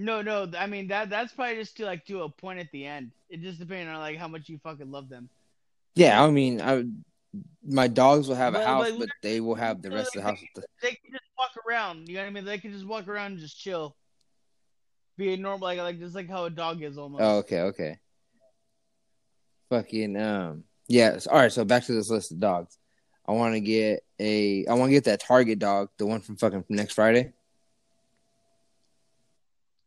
No, 0.00 0.22
no. 0.22 0.48
I 0.56 0.66
mean 0.68 0.86
that 0.88 1.10
that's 1.10 1.32
probably 1.32 1.56
just 1.56 1.76
to 1.78 1.84
like 1.84 2.06
to 2.06 2.22
a 2.22 2.28
point 2.28 2.60
at 2.60 2.70
the 2.70 2.86
end. 2.86 3.10
It 3.28 3.42
just 3.42 3.58
depends 3.58 3.88
on 3.90 3.98
like 3.98 4.16
how 4.16 4.28
much 4.28 4.48
you 4.48 4.58
fucking 4.62 4.92
love 4.92 5.08
them. 5.08 5.28
Yeah, 5.96 6.22
I 6.22 6.30
mean, 6.30 6.60
I 6.62 6.84
my 7.66 7.88
dogs 7.88 8.28
will 8.28 8.36
have 8.36 8.54
a 8.54 8.64
house, 8.64 8.90
but- 8.92 8.98
but 9.00 9.08
they 9.22 9.40
will 9.40 9.56
have 9.56 9.82
the 9.82 9.90
rest 9.90 10.14
of 10.14 10.22
the 10.22 10.28
house. 10.28 10.38
With 10.40 10.62
the, 10.64 10.68
They 10.88 10.94
can 10.94 11.10
just 11.10 11.24
walk 11.36 11.50
around. 11.68 12.08
You 12.08 12.14
know 12.14 12.20
what 12.22 12.26
I 12.28 12.30
mean? 12.30 12.44
They 12.44 12.58
can 12.58 12.72
just 12.72 12.86
walk 12.86 13.08
around 13.08 13.32
and 13.32 13.40
just 13.40 13.58
chill. 13.58 13.96
Be 15.16 15.34
a 15.34 15.36
normal 15.36 15.66
like 15.66 15.78
like 15.80 15.98
just 15.98 16.14
like 16.14 16.30
how 16.30 16.44
a 16.44 16.50
dog 16.50 16.80
is 16.80 16.96
almost. 16.96 17.20
oh, 17.22 17.38
okay, 17.38 17.60
okay. 17.62 17.98
Fucking 19.70 20.16
um, 20.16 20.64
yeah. 20.86 21.18
so- 21.18 21.30
all 21.32 21.38
right, 21.38 21.52
so 21.52 21.64
back 21.64 21.84
to 21.86 21.92
this 21.92 22.08
list 22.08 22.30
of 22.32 22.38
dogs. 22.40 22.78
I 23.26 23.32
want 23.32 23.54
to 23.54 23.60
get 23.60 24.04
a. 24.20 24.64
I 24.66 24.74
want 24.74 24.88
to 24.90 24.92
get 24.94 25.04
that 25.04 25.20
Target 25.20 25.58
dog, 25.58 25.90
the 25.98 26.06
one 26.06 26.20
from 26.20 26.36
fucking 26.36 26.64
next 26.70 26.94
Friday. 26.94 27.32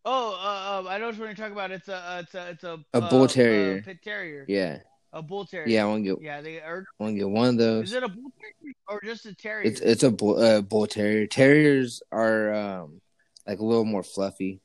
Oh, 0.04 0.32
uh, 0.34 0.84
uh, 0.84 0.90
I 0.90 0.98
know 0.98 1.08
what 1.08 1.18
you're 1.18 1.34
talking 1.34 1.52
about. 1.52 1.72
It's 1.72 1.88
a, 1.88 1.96
uh, 1.96 2.22
it's 2.24 2.34
a, 2.34 2.50
it's 2.50 2.64
a, 2.64 2.80
A 2.94 2.98
uh, 3.04 3.10
bull 3.10 3.24
uh, 3.24 3.28
terrier. 3.28 3.82
pit 3.84 4.00
terrier. 4.04 4.46
Yeah, 4.48 4.80
A 5.14 5.22
bull 5.22 5.46
terrier. 5.46 5.68
yeah. 5.70 5.84
I 5.84 5.86
want 5.88 6.04
to 6.04 6.16
get. 6.16 6.24
Yeah, 6.24 6.42
they 6.42 6.60
are. 6.60 6.86
I 7.00 7.04
want 7.04 7.16
to 7.16 7.20
get 7.20 7.30
one 7.30 7.50
of 7.50 7.58
those. 7.58 7.90
Is 7.90 7.94
it 7.94 8.04
a 8.04 8.08
bull 8.08 8.32
terrier 8.40 8.74
or 8.88 9.02
just 9.04 9.26
a 9.28 9.36
terrier? 9.36 9.68
It's 9.70 9.80
it's 9.80 10.04
a 10.04 10.10
bull, 10.12 10.40
uh, 10.40 10.62
bull 10.62 10.88
terrier. 10.88 11.28
Terriers 11.28 12.02
are 12.12 12.54
um 12.54 13.02
like 13.46 13.60
a 13.60 13.64
little 13.66 13.86
more 13.86 14.04
fluffy, 14.04 14.62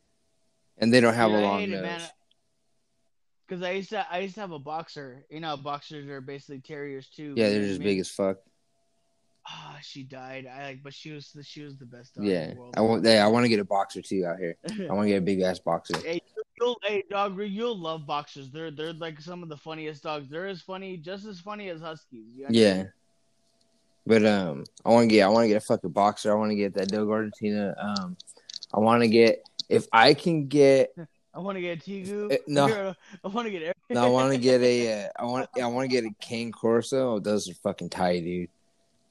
and 0.78 0.92
they 0.92 1.00
don't 1.00 1.14
have 1.14 1.30
Dude, 1.30 1.40
a 1.40 1.42
long 1.42 1.70
nose. 1.70 1.84
it. 2.02 2.10
Cause 3.48 3.62
I 3.62 3.72
used 3.72 3.90
to, 3.90 4.04
I 4.10 4.18
used 4.20 4.34
to 4.34 4.40
have 4.40 4.50
a 4.50 4.58
boxer. 4.58 5.24
You 5.30 5.38
know, 5.40 5.56
boxers 5.56 6.08
are 6.08 6.20
basically 6.20 6.60
terriers 6.60 7.08
too. 7.08 7.34
Yeah, 7.36 7.50
they're 7.50 7.60
just 7.62 7.74
I 7.74 7.78
mean? 7.78 7.88
big 7.88 8.00
as 8.00 8.08
fuck. 8.08 8.38
Ah, 9.48 9.78
she 9.80 10.02
died. 10.02 10.46
I 10.46 10.64
like, 10.64 10.82
but 10.82 10.92
she 10.92 11.12
was, 11.12 11.30
the, 11.32 11.42
she 11.42 11.62
was 11.62 11.76
the 11.76 11.84
best 11.84 12.14
dog 12.14 12.24
Yeah, 12.24 12.44
in 12.44 12.50
the 12.54 12.60
world. 12.60 12.74
I 12.76 12.80
want. 12.80 13.04
Yeah, 13.04 13.24
I 13.24 13.28
want 13.28 13.44
to 13.44 13.48
get 13.48 13.60
a 13.60 13.64
boxer 13.64 14.02
too 14.02 14.24
out 14.26 14.38
here. 14.38 14.56
I 14.90 14.92
want 14.92 15.04
to 15.04 15.08
get 15.08 15.18
a 15.18 15.20
big 15.20 15.40
ass 15.40 15.58
boxer. 15.58 15.96
hey, 15.98 16.20
you'll, 16.60 16.76
hey, 16.82 17.04
dog, 17.08 17.38
you'll 17.40 17.78
love 17.78 18.06
boxers. 18.06 18.50
They're, 18.50 18.70
they're 18.70 18.92
like 18.92 19.20
some 19.20 19.42
of 19.42 19.48
the 19.48 19.56
funniest 19.56 20.02
dogs. 20.02 20.28
They're 20.28 20.48
as 20.48 20.62
funny, 20.62 20.96
just 20.96 21.26
as 21.26 21.38
funny 21.38 21.68
as 21.68 21.80
huskies. 21.80 22.26
You 22.34 22.42
know 22.42 22.46
what 22.46 22.52
mean? 22.52 22.62
Yeah. 22.62 22.84
But 24.06 24.24
um, 24.24 24.64
I 24.84 24.90
want 24.90 25.10
to 25.10 25.14
get 25.14 25.24
I 25.24 25.28
want 25.28 25.44
to 25.44 25.48
get 25.48 25.62
a 25.62 25.66
fucking 25.66 25.90
boxer. 25.90 26.32
I 26.32 26.36
want 26.36 26.50
to 26.50 26.56
get 26.56 26.74
that 26.74 26.88
Dogo 26.88 27.12
Argentina. 27.12 27.74
Um, 27.78 28.16
I 28.72 28.78
want 28.78 29.02
to 29.02 29.08
get 29.08 29.42
if 29.68 29.86
I 29.92 30.14
can 30.14 30.46
get 30.46 30.92
I 31.34 31.40
want 31.40 31.56
to 31.56 31.60
get 31.60 31.78
a 31.78 31.90
Tegu. 31.90 32.32
Eh, 32.32 32.38
no. 32.46 32.94
I 33.24 33.28
want 33.28 33.46
to 33.46 33.50
get. 33.50 33.76
no, 33.90 34.04
I 34.04 34.08
want 34.08 34.32
to 34.32 34.38
get 34.38 34.62
a 34.62 35.04
uh, 35.04 35.08
I 35.18 35.24
want 35.24 35.48
I 35.60 35.66
want 35.66 35.90
to 35.90 35.94
get 35.94 36.04
a 36.04 36.10
Cane 36.20 36.50
Corso. 36.50 37.14
Oh, 37.14 37.18
those 37.18 37.50
are 37.50 37.54
fucking 37.54 37.90
tight, 37.90 38.24
dude. 38.24 38.48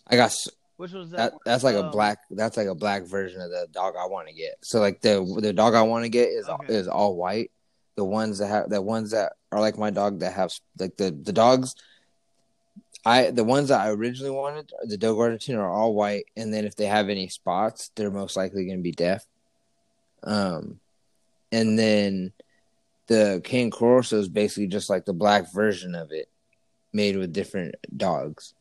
I 0.07 0.15
got 0.15 0.35
Which 0.77 0.91
was 0.91 1.11
that? 1.11 1.31
that. 1.31 1.39
That's 1.45 1.63
like 1.63 1.75
a 1.75 1.83
Um, 1.83 1.91
black. 1.91 2.19
That's 2.29 2.57
like 2.57 2.67
a 2.67 2.75
black 2.75 3.03
version 3.03 3.41
of 3.41 3.49
the 3.49 3.67
dog 3.71 3.95
I 3.97 4.05
want 4.05 4.27
to 4.27 4.33
get. 4.33 4.55
So 4.61 4.79
like 4.79 5.01
the 5.01 5.23
the 5.41 5.53
dog 5.53 5.73
I 5.73 5.81
want 5.81 6.03
to 6.03 6.09
get 6.09 6.29
is 6.29 6.47
Okay. 6.47 6.73
is 6.73 6.87
all 6.87 7.15
white. 7.15 7.51
The 7.95 8.05
ones 8.05 8.39
that 8.39 8.47
have 8.47 8.69
the 8.69 8.81
ones 8.81 9.11
that 9.11 9.33
are 9.51 9.59
like 9.61 9.77
my 9.77 9.89
dog 9.89 10.19
that 10.19 10.33
have 10.33 10.51
like 10.79 10.97
the 10.97 11.11
the 11.11 11.33
dogs. 11.33 11.75
I 13.05 13.29
the 13.29 13.43
ones 13.43 13.69
that 13.69 13.81
I 13.81 13.91
originally 13.91 14.31
wanted, 14.31 14.71
the 14.83 14.97
Dogo 14.97 15.21
Argentina, 15.21 15.59
are 15.59 15.69
all 15.69 15.93
white, 15.93 16.25
and 16.35 16.51
then 16.51 16.65
if 16.65 16.75
they 16.75 16.87
have 16.87 17.07
any 17.07 17.29
spots, 17.29 17.91
they're 17.95 18.09
most 18.09 18.35
likely 18.35 18.65
going 18.65 18.79
to 18.79 18.83
be 18.83 18.91
deaf. 18.91 19.23
Um, 20.23 20.79
and 21.51 21.77
then 21.77 22.33
the 23.05 23.41
Cane 23.43 23.69
Corso 23.69 24.17
is 24.17 24.27
basically 24.27 24.65
just 24.65 24.89
like 24.89 25.05
the 25.05 25.13
black 25.13 25.53
version 25.53 25.93
of 25.93 26.11
it, 26.11 26.29
made 26.93 27.15
with 27.15 27.31
different 27.31 27.75
dogs. 27.95 28.54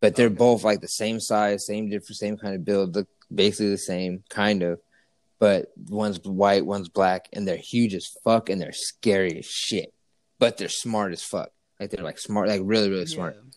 But 0.00 0.16
they're 0.16 0.26
Okay. 0.26 0.34
both 0.34 0.64
like 0.64 0.80
the 0.80 0.88
same 0.88 1.20
size, 1.20 1.66
same 1.66 1.90
different, 1.90 2.16
same 2.16 2.36
kind 2.38 2.54
of 2.54 2.64
build, 2.64 2.94
look 2.94 3.08
basically 3.34 3.70
the 3.70 3.78
same 3.78 4.24
kind 4.28 4.62
of. 4.62 4.80
But 5.38 5.72
one's 5.88 6.20
white, 6.24 6.66
one's 6.66 6.88
black, 6.88 7.28
and 7.32 7.46
they're 7.46 7.56
huge 7.56 7.94
as 7.94 8.06
fuck, 8.24 8.50
and 8.50 8.60
they're 8.60 8.72
scary 8.72 9.38
as 9.38 9.46
shit. 9.46 9.92
But 10.38 10.56
they're 10.56 10.68
smart 10.68 11.12
as 11.12 11.22
fuck. 11.22 11.50
Like 11.78 11.90
they're 11.90 12.04
like 12.04 12.18
smart, 12.18 12.48
like 12.48 12.60
really, 12.64 12.90
really 12.90 13.06
smart. 13.06 13.36
Yeah. 13.36 13.50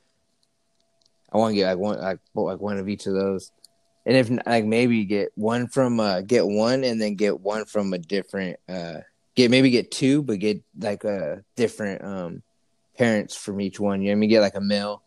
I 1.31 1.37
want 1.37 1.51
to 1.51 1.55
get 1.55 1.67
like 1.67 1.77
one, 1.77 1.99
like 1.99 2.19
like 2.35 2.59
one 2.61 2.77
of 2.77 2.87
each 2.87 3.05
of 3.07 3.13
those, 3.13 3.51
and 4.05 4.15
if 4.15 4.29
like 4.45 4.65
maybe 4.65 5.03
get 5.05 5.31
one 5.35 5.67
from 5.67 5.99
uh 5.99 6.21
get 6.21 6.45
one 6.45 6.83
and 6.83 7.01
then 7.01 7.15
get 7.15 7.39
one 7.39 7.65
from 7.65 7.91
a 7.93 7.97
different 7.97 8.59
uh 8.69 8.99
get 9.35 9.49
maybe 9.51 9.69
get 9.69 9.91
two, 9.91 10.21
but 10.23 10.39
get 10.39 10.61
like 10.79 11.03
uh 11.03 11.37
different 11.55 12.03
um 12.03 12.43
parents 12.97 13.35
from 13.35 13.59
each 13.59 13.79
one. 13.79 14.01
You 14.01 14.07
know 14.09 14.11
what 14.13 14.17
I 14.17 14.19
mean? 14.19 14.29
Get 14.29 14.41
like 14.41 14.55
a 14.55 14.61
male 14.61 15.02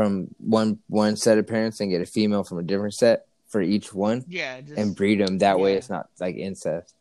from 0.00 0.34
one 0.38 0.78
one 0.88 1.14
set 1.14 1.36
of 1.36 1.46
parents 1.46 1.78
and 1.80 1.90
get 1.90 2.00
a 2.00 2.06
female 2.06 2.42
from 2.42 2.58
a 2.58 2.62
different 2.62 2.94
set 2.94 3.26
for 3.48 3.60
each 3.60 3.92
one 3.92 4.24
Yeah. 4.28 4.62
Just, 4.62 4.78
and 4.78 4.96
breed 4.96 5.20
them. 5.20 5.36
That 5.38 5.58
way, 5.60 5.74
it's 5.74 5.90
not 5.90 6.08
like 6.18 6.36
incest. 6.36 6.94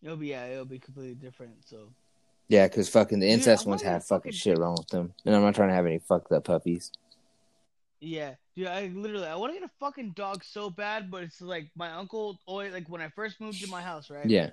It'll 0.00 0.16
be 0.16 0.28
yeah. 0.28 0.44
It'll 0.46 0.64
be 0.64 0.78
completely 0.78 1.14
different. 1.16 1.54
So. 1.64 1.88
Yeah, 2.48 2.68
because 2.68 2.88
fucking 2.88 3.18
the 3.18 3.26
Dude, 3.26 3.34
incest 3.38 3.66
ones 3.66 3.82
wanna 3.82 3.94
have 3.94 4.04
fucking 4.04 4.30
fucking- 4.30 4.38
shit 4.38 4.58
wrong 4.58 4.76
with 4.78 4.86
them, 4.88 5.12
and 5.24 5.34
I'm 5.34 5.42
not 5.42 5.56
trying 5.56 5.70
to 5.70 5.74
have 5.74 5.86
any 5.86 5.98
fucked 5.98 6.30
up 6.30 6.44
puppies. 6.44 6.92
Yeah, 7.98 8.34
dude, 8.54 8.68
I 8.68 8.86
literally 8.94 9.26
I 9.26 9.34
want 9.34 9.52
to 9.54 9.58
get 9.58 9.68
a 9.68 9.72
fucking 9.80 10.10
dog 10.10 10.44
so 10.44 10.70
bad, 10.70 11.10
but 11.10 11.24
it's 11.24 11.40
like 11.40 11.70
my 11.74 11.90
uncle 11.90 12.38
always 12.46 12.72
like 12.72 12.88
when 12.88 13.00
I 13.00 13.08
first 13.08 13.40
moved 13.40 13.60
to 13.64 13.68
my 13.70 13.82
house, 13.82 14.10
right? 14.10 14.26
Yeah, 14.26 14.50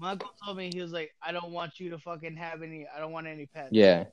My 0.00 0.10
uncle 0.10 0.30
told 0.44 0.58
me 0.58 0.70
he 0.74 0.82
was 0.82 0.92
like, 0.92 1.14
I 1.22 1.32
don't 1.32 1.52
want 1.52 1.80
you 1.80 1.88
to 1.90 1.98
fucking 1.98 2.36
have 2.36 2.62
any. 2.62 2.86
I 2.94 2.98
don't 2.98 3.12
want 3.12 3.26
any 3.26 3.46
pets. 3.46 3.68
yeah, 3.72 4.04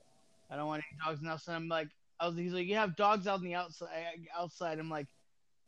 I 0.50 0.56
don't 0.56 0.68
want 0.68 0.82
any 0.88 0.98
dogs 1.04 1.20
now. 1.20 1.36
So 1.36 1.52
I'm 1.52 1.68
like, 1.68 1.88
I 2.22 2.26
was. 2.28 2.36
He's 2.36 2.52
like, 2.52 2.66
you 2.66 2.76
have 2.76 2.96
dogs 2.96 3.26
out 3.26 3.40
in 3.40 3.44
the 3.44 3.54
outside. 3.54 3.90
Outside. 4.38 4.78
I'm 4.78 4.88
like, 4.88 5.06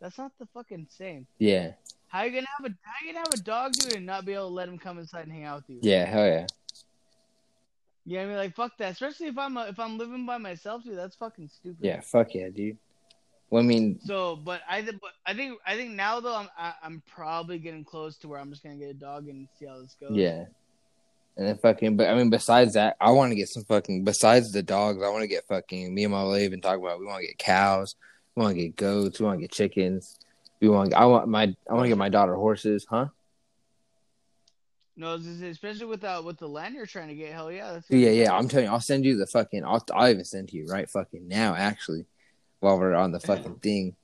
that's 0.00 0.16
not 0.18 0.32
the 0.38 0.46
fucking 0.54 0.86
same. 0.90 1.26
yeah, 1.38 1.72
How 2.08 2.22
you 2.22 2.30
gonna 2.32 2.46
have 2.58 2.70
a 2.70 2.74
How 2.82 3.06
you 3.06 3.12
gonna 3.12 3.26
have 3.30 3.40
a 3.40 3.42
dog, 3.42 3.72
dude, 3.72 3.96
and 3.96 4.06
not 4.06 4.24
be 4.24 4.32
able 4.34 4.48
to 4.48 4.54
let 4.54 4.68
him 4.68 4.78
come 4.78 4.98
inside 4.98 5.24
and 5.24 5.32
hang 5.32 5.44
out 5.44 5.56
with 5.68 5.70
you? 5.70 5.78
yeah. 5.82 6.04
Hell 6.06 6.26
yeah. 6.26 6.46
What 8.06 8.18
I 8.20 8.26
mean? 8.26 8.36
Like, 8.36 8.54
fuck 8.54 8.76
that. 8.78 8.92
Especially 8.92 9.28
if 9.28 9.38
I'm 9.38 9.56
a, 9.56 9.66
if 9.68 9.78
I'm 9.80 9.96
living 9.98 10.26
by 10.26 10.36
myself, 10.38 10.84
dude. 10.84 10.96
That's 10.98 11.16
fucking 11.16 11.48
stupid. 11.48 11.78
Yeah, 11.84 12.00
fuck 12.00 12.34
yeah, 12.34 12.48
dude. 12.50 12.76
Well, 13.50 13.62
I 13.62 13.66
mean, 13.66 13.98
So, 14.04 14.36
but 14.36 14.62
I, 14.68 14.82
but 14.82 15.00
I 15.26 15.32
think, 15.34 15.58
I 15.66 15.76
think 15.76 15.92
now 15.92 16.18
though, 16.20 16.34
I'm, 16.34 16.48
I, 16.58 16.74
I'm 16.82 17.02
probably 17.06 17.58
getting 17.58 17.84
close 17.84 18.16
to 18.18 18.28
where 18.28 18.40
I'm 18.40 18.50
just 18.50 18.62
gonna 18.62 18.76
get 18.76 18.90
a 18.90 18.94
dog 18.94 19.28
and 19.28 19.48
see 19.58 19.66
how 19.66 19.78
this 19.80 19.96
goes. 20.00 20.10
yeah. 20.12 20.46
And 21.36 21.48
then 21.48 21.58
fucking, 21.58 21.96
but 21.96 22.08
I 22.08 22.14
mean, 22.14 22.30
besides 22.30 22.74
that, 22.74 22.96
I 23.00 23.10
want 23.10 23.32
to 23.32 23.36
get 23.36 23.48
some 23.48 23.64
fucking. 23.64 24.04
Besides 24.04 24.52
the 24.52 24.62
dogs, 24.62 25.02
I 25.02 25.08
want 25.08 25.22
to 25.22 25.28
get 25.28 25.46
fucking. 25.48 25.92
Me 25.92 26.04
and 26.04 26.12
my 26.12 26.22
lady 26.22 26.48
been 26.48 26.60
talking 26.60 26.84
about. 26.84 27.00
We 27.00 27.06
want 27.06 27.22
to 27.22 27.26
get 27.26 27.38
cows. 27.38 27.96
We 28.34 28.42
want 28.42 28.56
to 28.56 28.62
get 28.62 28.76
goats. 28.76 29.18
We 29.18 29.26
want 29.26 29.38
to 29.38 29.42
get 29.42 29.50
chickens. 29.50 30.16
We 30.60 30.68
want. 30.68 30.94
I 30.94 31.06
want 31.06 31.26
my. 31.26 31.54
I 31.68 31.72
want 31.72 31.84
to 31.84 31.88
get 31.88 31.98
my 31.98 32.08
daughter 32.08 32.36
horses. 32.36 32.86
Huh? 32.88 33.08
No, 34.96 35.14
especially 35.14 35.86
with 35.86 36.02
the 36.02 36.22
with 36.24 36.38
the 36.38 36.48
land 36.48 36.76
you're 36.76 36.86
trying 36.86 37.08
to 37.08 37.16
get. 37.16 37.32
Hell 37.32 37.50
yeah. 37.50 37.72
That's 37.72 37.90
Yeah, 37.90 38.10
yeah. 38.10 38.32
I'm 38.32 38.46
telling 38.46 38.66
you, 38.66 38.72
I'll 38.72 38.80
send 38.80 39.04
you 39.04 39.16
the 39.16 39.26
fucking. 39.26 39.64
I'll. 39.64 39.84
I'll 39.92 40.10
even 40.10 40.24
send 40.24 40.50
to 40.50 40.56
you 40.56 40.66
right 40.66 40.88
fucking 40.88 41.26
now. 41.26 41.56
Actually, 41.56 42.06
while 42.60 42.78
we're 42.78 42.94
on 42.94 43.10
the 43.10 43.20
fucking 43.20 43.56
thing. 43.56 43.96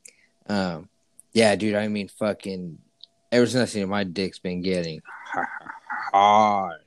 Um. 0.48 0.88
Yeah, 1.32 1.54
dude. 1.54 1.76
I 1.76 1.86
mean, 1.86 2.08
fucking. 2.08 2.78
Ever 3.30 3.46
since 3.46 3.70
I 3.70 3.72
seen 3.72 3.82
it, 3.84 3.86
my 3.86 4.02
dick's 4.02 4.40
been 4.40 4.62
getting 4.62 5.00
hard. 6.12 6.80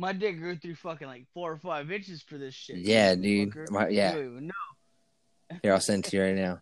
My 0.00 0.12
dick 0.12 0.38
grew 0.38 0.56
through 0.56 0.76
fucking 0.76 1.08
like 1.08 1.26
four 1.34 1.50
or 1.50 1.58
five 1.58 1.90
inches 1.90 2.22
for 2.22 2.38
this 2.38 2.54
shit. 2.54 2.76
Yeah, 2.76 3.16
dude. 3.16 3.52
My, 3.68 3.88
yeah. 3.88 4.12
don't. 4.12 4.52
Here, 5.62 5.72
I'll 5.72 5.80
send 5.80 6.06
it 6.06 6.10
to 6.10 6.16
you 6.16 6.22
right 6.22 6.36
now. 6.36 6.60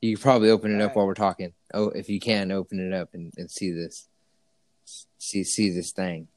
You 0.00 0.14
can 0.14 0.22
probably 0.22 0.50
open 0.50 0.70
it 0.70 0.76
up 0.76 0.82
Alright. 0.82 0.96
while 0.96 1.06
we're 1.06 1.14
talking. 1.14 1.52
Oh, 1.74 1.88
if 1.88 2.08
you 2.08 2.20
can, 2.20 2.52
open 2.52 2.78
it 2.78 2.94
up 2.94 3.10
and, 3.14 3.32
and 3.36 3.50
see 3.50 3.72
this. 3.72 4.08
See 5.18 5.42
see 5.42 5.70
this 5.70 5.90
thing. 5.92 6.28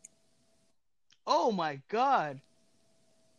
Oh 1.27 1.51
my 1.51 1.79
god, 1.87 2.41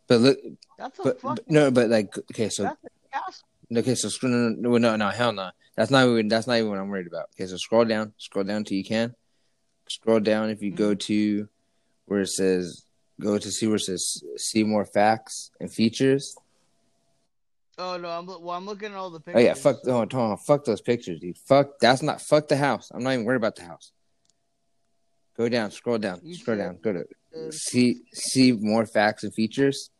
But 0.06 0.20
look, 0.20 0.38
that's 0.78 0.98
a 1.00 1.02
but, 1.02 1.20
fucking 1.20 1.44
no, 1.48 1.70
but 1.70 1.90
like, 1.90 2.16
okay, 2.30 2.48
so 2.48 2.62
that's 2.62 2.84
a 2.84 3.18
castle. 3.18 3.44
okay, 3.76 3.94
so 3.96 4.08
scroll, 4.08 4.32
no, 4.32 4.50
no, 4.50 4.78
no, 4.78 4.96
no, 4.96 5.08
hell 5.08 5.32
no. 5.32 5.50
That's 5.76 5.90
not 5.90 6.06
even 6.06 6.28
that's 6.28 6.46
not 6.46 6.58
even 6.58 6.70
what 6.70 6.78
I'm 6.78 6.88
worried 6.88 7.08
about. 7.08 7.30
Okay, 7.34 7.46
so 7.46 7.56
scroll 7.56 7.84
down, 7.84 8.14
scroll 8.18 8.44
down 8.44 8.62
till 8.62 8.78
you 8.78 8.84
can. 8.84 9.14
Scroll 9.88 10.20
down 10.20 10.48
if 10.50 10.62
you 10.62 10.70
go 10.70 10.90
mm-hmm. 10.90 10.98
to 10.98 11.48
where 12.06 12.20
it 12.20 12.28
says 12.28 12.84
go 13.20 13.38
to 13.38 13.50
see 13.50 13.66
where 13.66 13.76
it 13.76 13.80
says 13.80 14.22
see 14.36 14.64
more 14.64 14.84
facts 14.84 15.50
and 15.60 15.72
features. 15.72 16.34
Oh 17.78 17.96
no, 17.96 18.08
I'm 18.10 18.26
well. 18.26 18.50
I'm 18.50 18.66
looking 18.66 18.90
at 18.92 18.96
all 18.96 19.10
the 19.10 19.16
Oh 19.18 19.20
pictures. 19.20 19.44
yeah, 19.44 19.54
fuck, 19.54 19.76
oh, 19.86 19.92
hold 19.92 20.14
on, 20.14 20.36
fuck 20.36 20.64
those 20.64 20.80
pictures, 20.82 21.20
dude. 21.20 21.38
Fuck, 21.38 21.78
that's 21.80 22.02
not 22.02 22.20
fuck 22.20 22.48
the 22.48 22.56
house. 22.56 22.90
I'm 22.92 23.02
not 23.02 23.12
even 23.14 23.24
worried 23.24 23.36
about 23.36 23.56
the 23.56 23.64
house. 23.64 23.92
Go 25.36 25.48
down, 25.48 25.70
scroll 25.70 25.96
down, 25.98 26.20
You 26.22 26.34
scroll 26.34 26.58
down, 26.58 26.78
go 26.82 26.92
to 26.92 27.04
Uh, 27.34 27.50
see 27.50 28.02
see 28.12 28.52
more 28.52 28.84
facts 28.84 29.24
and 29.24 29.32
features. 29.32 29.90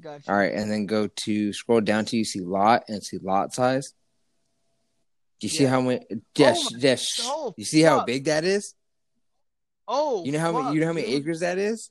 Gotcha. 0.00 0.30
All 0.30 0.36
right, 0.38 0.54
and 0.54 0.70
then 0.70 0.86
go 0.86 1.06
to 1.24 1.52
scroll 1.52 1.82
down 1.82 2.06
to 2.06 2.16
you 2.16 2.24
see 2.24 2.40
lot 2.40 2.84
and 2.88 3.04
see 3.04 3.18
lot 3.18 3.52
size. 3.52 3.92
Do 5.38 5.46
you 5.46 5.50
see 5.50 5.64
how 5.64 5.82
many? 5.82 6.00
Yes, 6.34 6.72
my- 6.72 6.78
yes. 6.78 7.06
oh, 7.20 7.52
you 7.58 7.64
see 7.66 7.82
how 7.82 8.04
big 8.06 8.24
that 8.24 8.44
is? 8.44 8.74
Oh, 9.88 10.24
You 10.24 10.32
know 10.32 10.38
how 10.38 10.52
many? 10.52 10.64
fuck, 10.64 10.74
You 10.74 10.80
know 10.80 10.86
how 10.86 10.92
many 10.92 11.06
dude. 11.06 11.22
acres 11.22 11.40
that 11.40 11.58
is? 11.58 11.90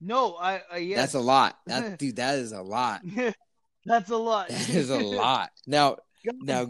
No, 0.00 0.34
I. 0.34 0.62
Uh, 0.72 0.76
yes. 0.76 0.98
That's 0.98 1.14
a 1.14 1.20
lot. 1.20 1.58
That 1.66 1.98
dude, 1.98 2.16
that 2.16 2.38
is 2.38 2.52
a 2.52 2.62
lot. 2.62 3.02
That's 3.84 4.10
a 4.10 4.16
lot. 4.16 4.48
That 4.48 4.68
is 4.68 4.90
a 4.90 4.98
lot. 4.98 5.50
Now, 5.66 5.96
God, 6.24 6.34
now 6.42 6.64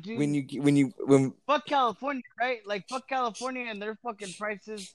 dude, 0.00 0.18
when 0.18 0.34
you 0.34 0.62
when 0.62 0.76
you 0.76 0.92
when 0.98 1.32
fuck 1.46 1.66
California, 1.66 2.22
right? 2.40 2.60
Like 2.66 2.84
fuck 2.88 3.08
California 3.08 3.66
and 3.68 3.82
their 3.82 3.96
fucking 4.02 4.34
prices. 4.38 4.94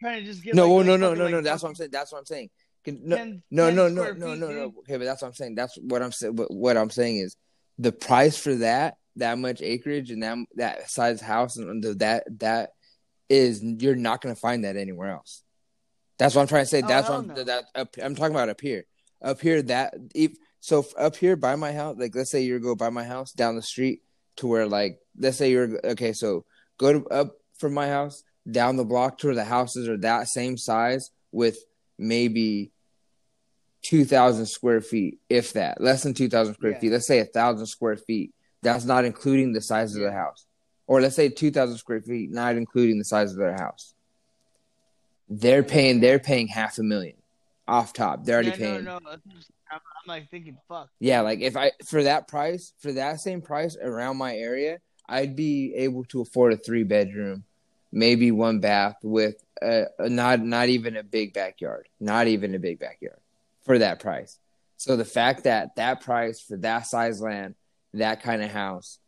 Trying 0.00 0.20
to 0.20 0.24
just 0.24 0.42
get 0.42 0.56
no, 0.56 0.74
like, 0.74 0.86
no, 0.86 0.96
no, 0.96 1.14
no, 1.14 1.24
like, 1.24 1.32
no. 1.32 1.40
That's 1.42 1.62
what 1.62 1.68
I'm 1.68 1.74
saying. 1.76 1.90
That's 1.92 2.10
what 2.10 2.18
I'm 2.18 2.26
saying. 2.26 2.50
No, 2.84 3.16
10 3.16 3.42
no, 3.52 3.66
10 3.66 3.76
no, 3.76 3.88
no, 3.88 4.02
square 4.02 4.14
no, 4.14 4.34
no, 4.34 4.48
no. 4.50 4.74
Okay, 4.80 4.96
but 4.96 5.04
that's 5.04 5.22
what 5.22 5.28
I'm 5.28 5.34
saying. 5.34 5.54
That's 5.54 5.78
what 5.80 6.02
I'm 6.02 6.10
saying. 6.10 6.36
What 6.36 6.76
I'm 6.76 6.90
saying 6.90 7.18
is 7.18 7.36
the 7.78 7.92
price 7.92 8.36
for 8.36 8.56
that 8.56 8.96
that 9.16 9.38
much 9.38 9.62
acreage 9.62 10.10
and 10.10 10.22
that 10.24 10.38
that 10.56 10.90
size 10.90 11.20
house 11.20 11.56
and 11.56 11.82
the, 11.82 11.94
that 11.94 12.24
that 12.40 12.70
is 13.28 13.62
you're 13.62 13.96
not 13.96 14.20
going 14.20 14.34
to 14.34 14.40
find 14.40 14.64
that 14.64 14.76
anywhere 14.76 15.10
else. 15.10 15.42
That's 16.18 16.34
what 16.34 16.42
I'm 16.42 16.48
trying 16.48 16.62
to 16.64 16.68
say. 16.68 16.82
Oh, 16.82 16.86
That's 16.86 17.08
what 17.08 17.18
I'm 17.18 17.26
no. 17.28 17.42
that 17.44 17.64
up, 17.74 17.94
I'm 18.02 18.14
talking 18.14 18.34
about 18.34 18.48
up 18.48 18.60
here. 18.60 18.84
Up 19.22 19.40
here, 19.40 19.62
that 19.62 19.94
if 20.14 20.32
so 20.60 20.84
up 20.98 21.16
here 21.16 21.36
by 21.36 21.56
my 21.56 21.72
house, 21.72 21.96
like 21.98 22.14
let's 22.14 22.30
say 22.30 22.42
you 22.42 22.58
go 22.60 22.74
by 22.74 22.90
my 22.90 23.04
house 23.04 23.32
down 23.32 23.56
the 23.56 23.62
street 23.62 24.02
to 24.36 24.46
where 24.46 24.66
like 24.66 24.98
let's 25.18 25.36
say 25.38 25.50
you're 25.50 25.80
okay. 25.84 26.12
So 26.12 26.44
go 26.78 26.92
to 27.00 27.08
up 27.08 27.36
from 27.58 27.74
my 27.74 27.88
house 27.88 28.22
down 28.50 28.76
the 28.76 28.84
block 28.84 29.18
to 29.18 29.28
where 29.28 29.36
the 29.36 29.44
houses 29.44 29.88
are 29.88 29.96
that 29.98 30.28
same 30.28 30.56
size 30.58 31.10
with 31.30 31.58
maybe 31.98 32.72
2000 33.82 34.46
square 34.46 34.80
feet 34.80 35.18
if 35.28 35.52
that 35.54 35.80
less 35.80 36.02
than 36.02 36.14
2000 36.14 36.54
square 36.54 36.72
Yeah. 36.72 36.78
feet 36.78 36.92
let's 36.92 37.06
say 37.06 37.18
a 37.18 37.24
thousand 37.24 37.66
square 37.66 37.96
feet 37.96 38.32
that's 38.62 38.84
not 38.84 39.04
including 39.04 39.52
the 39.52 39.60
size 39.60 39.94
of 39.96 40.02
the 40.02 40.12
house 40.12 40.46
or 40.92 41.00
let's 41.00 41.16
say 41.16 41.30
two 41.30 41.50
thousand 41.50 41.78
square 41.78 42.02
feet, 42.02 42.30
not 42.30 42.54
including 42.54 42.98
the 42.98 43.04
size 43.06 43.30
of 43.32 43.38
their 43.38 43.54
house. 43.54 43.94
They're 45.26 45.62
paying. 45.62 46.00
They're 46.00 46.18
paying 46.18 46.48
half 46.48 46.76
a 46.76 46.82
million 46.82 47.16
off 47.66 47.94
top. 47.94 48.26
They're 48.26 48.34
already 48.34 48.50
yeah, 48.50 48.56
paying. 48.56 48.84
No, 48.84 48.98
no, 48.98 49.10
I'm, 49.10 49.20
I'm 49.70 49.80
like 50.06 50.28
thinking, 50.30 50.58
fuck. 50.68 50.90
Yeah, 51.00 51.22
like 51.22 51.40
if 51.40 51.56
I 51.56 51.72
for 51.86 52.02
that 52.02 52.28
price, 52.28 52.74
for 52.78 52.92
that 52.92 53.20
same 53.20 53.40
price 53.40 53.74
around 53.82 54.18
my 54.18 54.36
area, 54.36 54.80
I'd 55.08 55.34
be 55.34 55.72
able 55.76 56.04
to 56.10 56.20
afford 56.20 56.52
a 56.52 56.58
three 56.58 56.84
bedroom, 56.84 57.44
maybe 57.90 58.30
one 58.30 58.60
bath 58.60 58.96
with 59.02 59.42
a, 59.62 59.84
a 59.98 60.10
not 60.10 60.40
not 60.40 60.68
even 60.68 60.98
a 60.98 61.02
big 61.02 61.32
backyard, 61.32 61.88
not 62.00 62.26
even 62.26 62.54
a 62.54 62.58
big 62.58 62.78
backyard 62.78 63.20
for 63.64 63.78
that 63.78 63.98
price. 63.98 64.38
So 64.76 64.96
the 64.96 65.06
fact 65.06 65.44
that 65.44 65.76
that 65.76 66.02
price 66.02 66.38
for 66.38 66.58
that 66.58 66.86
size 66.86 67.22
land, 67.22 67.54
that 67.94 68.22
kind 68.22 68.42
of 68.42 68.50
house, 68.50 68.98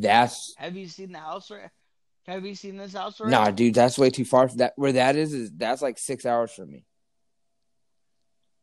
that's 0.00 0.54
Have 0.56 0.76
you 0.76 0.88
seen 0.88 1.12
the 1.12 1.18
house? 1.18 1.50
Right? 1.50 1.68
Have 2.26 2.46
you 2.46 2.54
seen 2.54 2.76
this 2.76 2.94
house? 2.94 3.20
Right? 3.20 3.30
nah, 3.30 3.50
dude, 3.50 3.74
that's 3.74 3.98
way 3.98 4.10
too 4.10 4.24
far. 4.24 4.48
That 4.48 4.72
where 4.76 4.92
that 4.92 5.16
is 5.16 5.32
is 5.32 5.50
that's 5.56 5.82
like 5.82 5.98
six 5.98 6.24
hours 6.24 6.52
from 6.52 6.70
me. 6.70 6.84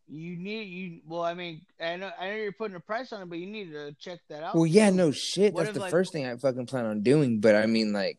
You 0.07 0.35
need 0.37 0.63
you. 0.63 1.01
Well, 1.05 1.21
I 1.21 1.35
mean, 1.35 1.61
I 1.79 1.95
know 1.97 2.09
I 2.19 2.29
know 2.29 2.35
you're 2.35 2.51
putting 2.51 2.75
a 2.75 2.79
price 2.79 3.13
on 3.13 3.21
it, 3.21 3.29
but 3.29 3.37
you 3.37 3.45
need 3.45 3.71
to 3.73 3.93
check 3.99 4.19
that 4.29 4.41
out. 4.41 4.55
Well, 4.55 4.65
yeah, 4.65 4.89
no 4.89 5.11
shit. 5.11 5.53
What 5.53 5.65
That's 5.65 5.69
if, 5.69 5.73
the 5.75 5.81
like- 5.81 5.91
first 5.91 6.11
thing 6.11 6.25
I 6.25 6.35
fucking 6.35 6.65
plan 6.65 6.85
on 6.85 7.03
doing. 7.03 7.41
But 7.41 7.55
I 7.55 7.67
mean, 7.67 7.93
like, 7.93 8.17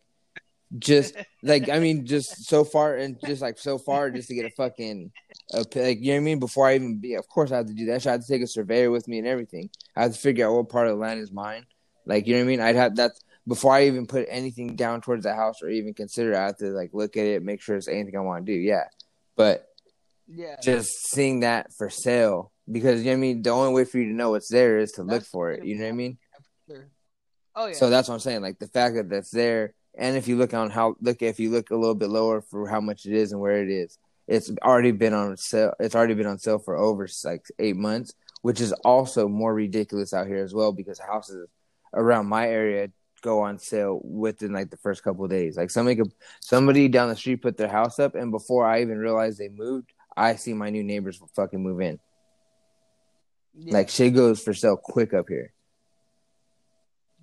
just 0.78 1.16
like 1.42 1.68
I 1.68 1.80
mean, 1.80 2.06
just 2.06 2.44
so 2.44 2.62
far 2.62 2.94
and 2.94 3.16
just 3.26 3.42
like 3.42 3.58
so 3.58 3.76
far, 3.76 4.08
just 4.10 4.28
to 4.28 4.36
get 4.36 4.44
a 4.44 4.50
fucking, 4.50 5.10
a, 5.52 5.64
like 5.74 6.00
you 6.00 6.12
know 6.12 6.12
what 6.12 6.16
I 6.16 6.20
mean. 6.20 6.38
Before 6.38 6.68
I 6.68 6.76
even 6.76 7.00
be, 7.00 7.14
of 7.14 7.26
course, 7.28 7.50
I 7.50 7.56
have 7.56 7.66
to 7.66 7.74
do 7.74 7.86
that. 7.86 8.06
I 8.06 8.12
have 8.12 8.20
to 8.20 8.28
take 8.28 8.42
a 8.42 8.46
surveyor 8.46 8.92
with 8.92 9.08
me 9.08 9.18
and 9.18 9.26
everything. 9.26 9.68
I 9.96 10.02
have 10.02 10.12
to 10.12 10.18
figure 10.18 10.46
out 10.46 10.54
what 10.54 10.68
part 10.68 10.86
of 10.86 10.92
the 10.92 11.00
land 11.02 11.18
is 11.18 11.32
mine. 11.32 11.66
Like 12.10 12.26
you 12.26 12.34
know 12.34 12.40
what 12.40 12.44
I 12.44 12.48
mean. 12.48 12.60
I'd 12.60 12.74
have 12.74 12.96
that 12.96 13.12
before 13.46 13.72
I 13.72 13.86
even 13.86 14.06
put 14.06 14.26
anything 14.28 14.74
down 14.74 15.00
towards 15.00 15.22
the 15.22 15.32
house 15.32 15.62
or 15.62 15.70
even 15.70 15.94
consider. 15.94 16.32
it, 16.32 16.38
I 16.38 16.46
have 16.46 16.56
to 16.58 16.70
like 16.70 16.90
look 16.92 17.16
at 17.16 17.24
it, 17.24 17.44
make 17.44 17.62
sure 17.62 17.76
it's 17.76 17.86
anything 17.86 18.16
I 18.16 18.20
want 18.20 18.44
to 18.44 18.52
do. 18.52 18.58
Yeah, 18.58 18.86
but 19.36 19.68
yeah. 20.26 20.56
just 20.60 20.90
seeing 21.12 21.40
that 21.40 21.72
for 21.78 21.88
sale 21.88 22.50
because 22.70 22.98
you 23.00 23.06
know 23.06 23.12
what 23.12 23.18
I 23.18 23.20
mean. 23.20 23.42
The 23.42 23.50
only 23.50 23.72
way 23.72 23.84
for 23.84 23.98
you 23.98 24.06
to 24.06 24.12
know 24.12 24.34
it's 24.34 24.50
there 24.50 24.78
is 24.78 24.90
to 24.92 25.04
look 25.04 25.22
for 25.22 25.52
it. 25.52 25.64
You 25.64 25.76
know 25.76 25.84
what 25.84 25.90
I 25.90 25.92
mean. 25.92 26.18
Sure. 26.68 26.88
Oh 27.54 27.66
yeah. 27.66 27.74
So 27.74 27.90
that's 27.90 28.08
what 28.08 28.14
I'm 28.14 28.20
saying. 28.20 28.42
Like 28.42 28.58
the 28.58 28.66
fact 28.66 28.96
that 28.96 29.08
that's 29.08 29.30
there, 29.30 29.72
and 29.96 30.16
if 30.16 30.26
you 30.26 30.36
look 30.36 30.52
on 30.52 30.68
how 30.68 30.96
look 31.00 31.22
if 31.22 31.38
you 31.38 31.50
look 31.50 31.70
a 31.70 31.76
little 31.76 31.94
bit 31.94 32.10
lower 32.10 32.42
for 32.42 32.68
how 32.68 32.80
much 32.80 33.06
it 33.06 33.12
is 33.12 33.30
and 33.30 33.40
where 33.40 33.62
it 33.62 33.70
is, 33.70 33.98
it's 34.26 34.50
already 34.64 34.90
been 34.90 35.14
on 35.14 35.36
sale. 35.36 35.74
It's 35.78 35.94
already 35.94 36.14
been 36.14 36.26
on 36.26 36.40
sale 36.40 36.58
for 36.58 36.76
over 36.76 37.08
like 37.24 37.44
eight 37.60 37.76
months, 37.76 38.14
which 38.42 38.60
is 38.60 38.72
also 38.84 39.28
more 39.28 39.54
ridiculous 39.54 40.12
out 40.12 40.26
here 40.26 40.42
as 40.42 40.52
well 40.52 40.72
because 40.72 40.98
houses 40.98 41.46
around 41.94 42.26
my 42.26 42.48
area 42.48 42.88
go 43.22 43.40
on 43.40 43.58
sale 43.58 44.00
within 44.02 44.52
like 44.52 44.70
the 44.70 44.76
first 44.78 45.02
couple 45.02 45.24
of 45.24 45.30
days. 45.30 45.56
Like 45.56 45.70
somebody 45.70 45.96
could 45.96 46.12
somebody 46.40 46.88
down 46.88 47.08
the 47.08 47.16
street 47.16 47.42
put 47.42 47.56
their 47.56 47.68
house 47.68 47.98
up, 47.98 48.14
and 48.14 48.30
before 48.30 48.66
I 48.66 48.82
even 48.82 48.98
realized 48.98 49.38
they 49.38 49.48
moved, 49.48 49.92
I 50.16 50.36
see 50.36 50.54
my 50.54 50.70
new 50.70 50.82
neighbors 50.82 51.20
fucking 51.34 51.62
move 51.62 51.80
in. 51.80 51.98
yeah. 53.54 53.74
Like 53.74 53.88
shit 53.88 54.14
goes 54.14 54.42
for 54.42 54.54
sale 54.54 54.76
quick 54.76 55.14
up 55.14 55.26
here. 55.28 55.52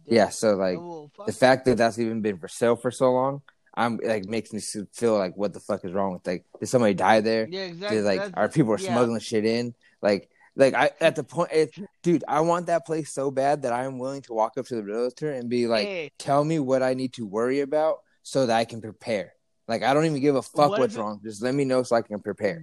Yeah, 0.05 0.29
so 0.29 0.55
like 0.55 0.77
fuck 1.15 1.25
the 1.25 1.33
fact 1.33 1.65
that 1.65 1.77
that's 1.77 1.99
even 1.99 2.21
been 2.21 2.37
for 2.37 2.47
sale 2.47 2.75
for 2.75 2.91
so 2.91 3.11
long, 3.11 3.41
I'm 3.73 3.99
like 4.03 4.25
makes 4.25 4.53
me 4.53 4.61
feel 4.93 5.17
like 5.17 5.35
what 5.35 5.53
the 5.53 5.59
fuck 5.59 5.83
is 5.83 5.93
wrong 5.93 6.13
with 6.13 6.25
like 6.25 6.45
did 6.59 6.67
somebody 6.67 6.93
die 6.93 7.21
there? 7.21 7.47
Yeah, 7.49 7.61
exactly. 7.61 7.97
Did 7.97 8.05
like 8.05 8.19
That's- 8.19 8.33
are 8.35 8.49
people 8.49 8.79
yeah. 8.79 8.91
smuggling 8.91 9.19
shit 9.19 9.45
in? 9.45 9.73
Like 10.01 10.29
like 10.57 10.73
I 10.73 10.89
at 10.99 11.15
the 11.15 11.23
point, 11.23 11.51
it, 11.53 11.71
dude, 12.03 12.23
I 12.27 12.41
want 12.41 12.65
that 12.67 12.85
place 12.85 13.13
so 13.13 13.31
bad 13.31 13.61
that 13.61 13.71
I'm 13.71 13.97
willing 13.99 14.21
to 14.23 14.33
walk 14.33 14.57
up 14.57 14.65
to 14.67 14.75
the 14.75 14.83
realtor 14.83 15.31
and 15.31 15.49
be 15.49 15.67
like, 15.67 15.85
Hey, 15.87 16.11
tell 16.19 16.43
me 16.43 16.59
what 16.59 16.83
I 16.83 16.93
need 16.93 17.13
to 17.13 17.25
worry 17.25 17.61
about 17.61 17.99
so 18.23 18.45
that 18.45 18.57
I 18.57 18.65
can 18.65 18.81
prepare. 18.81 19.33
Like 19.67 19.83
I 19.83 19.93
don't 19.93 20.05
even 20.05 20.19
give 20.19 20.35
a 20.35 20.41
fuck 20.41 20.71
What 20.71 20.79
what's 20.79 20.95
it- 20.95 20.99
wrong. 20.99 21.21
Just 21.23 21.41
let 21.41 21.53
me 21.55 21.63
know 21.63 21.83
so 21.83 21.95
I 21.95 22.01
can 22.01 22.19
prepare. 22.19 22.61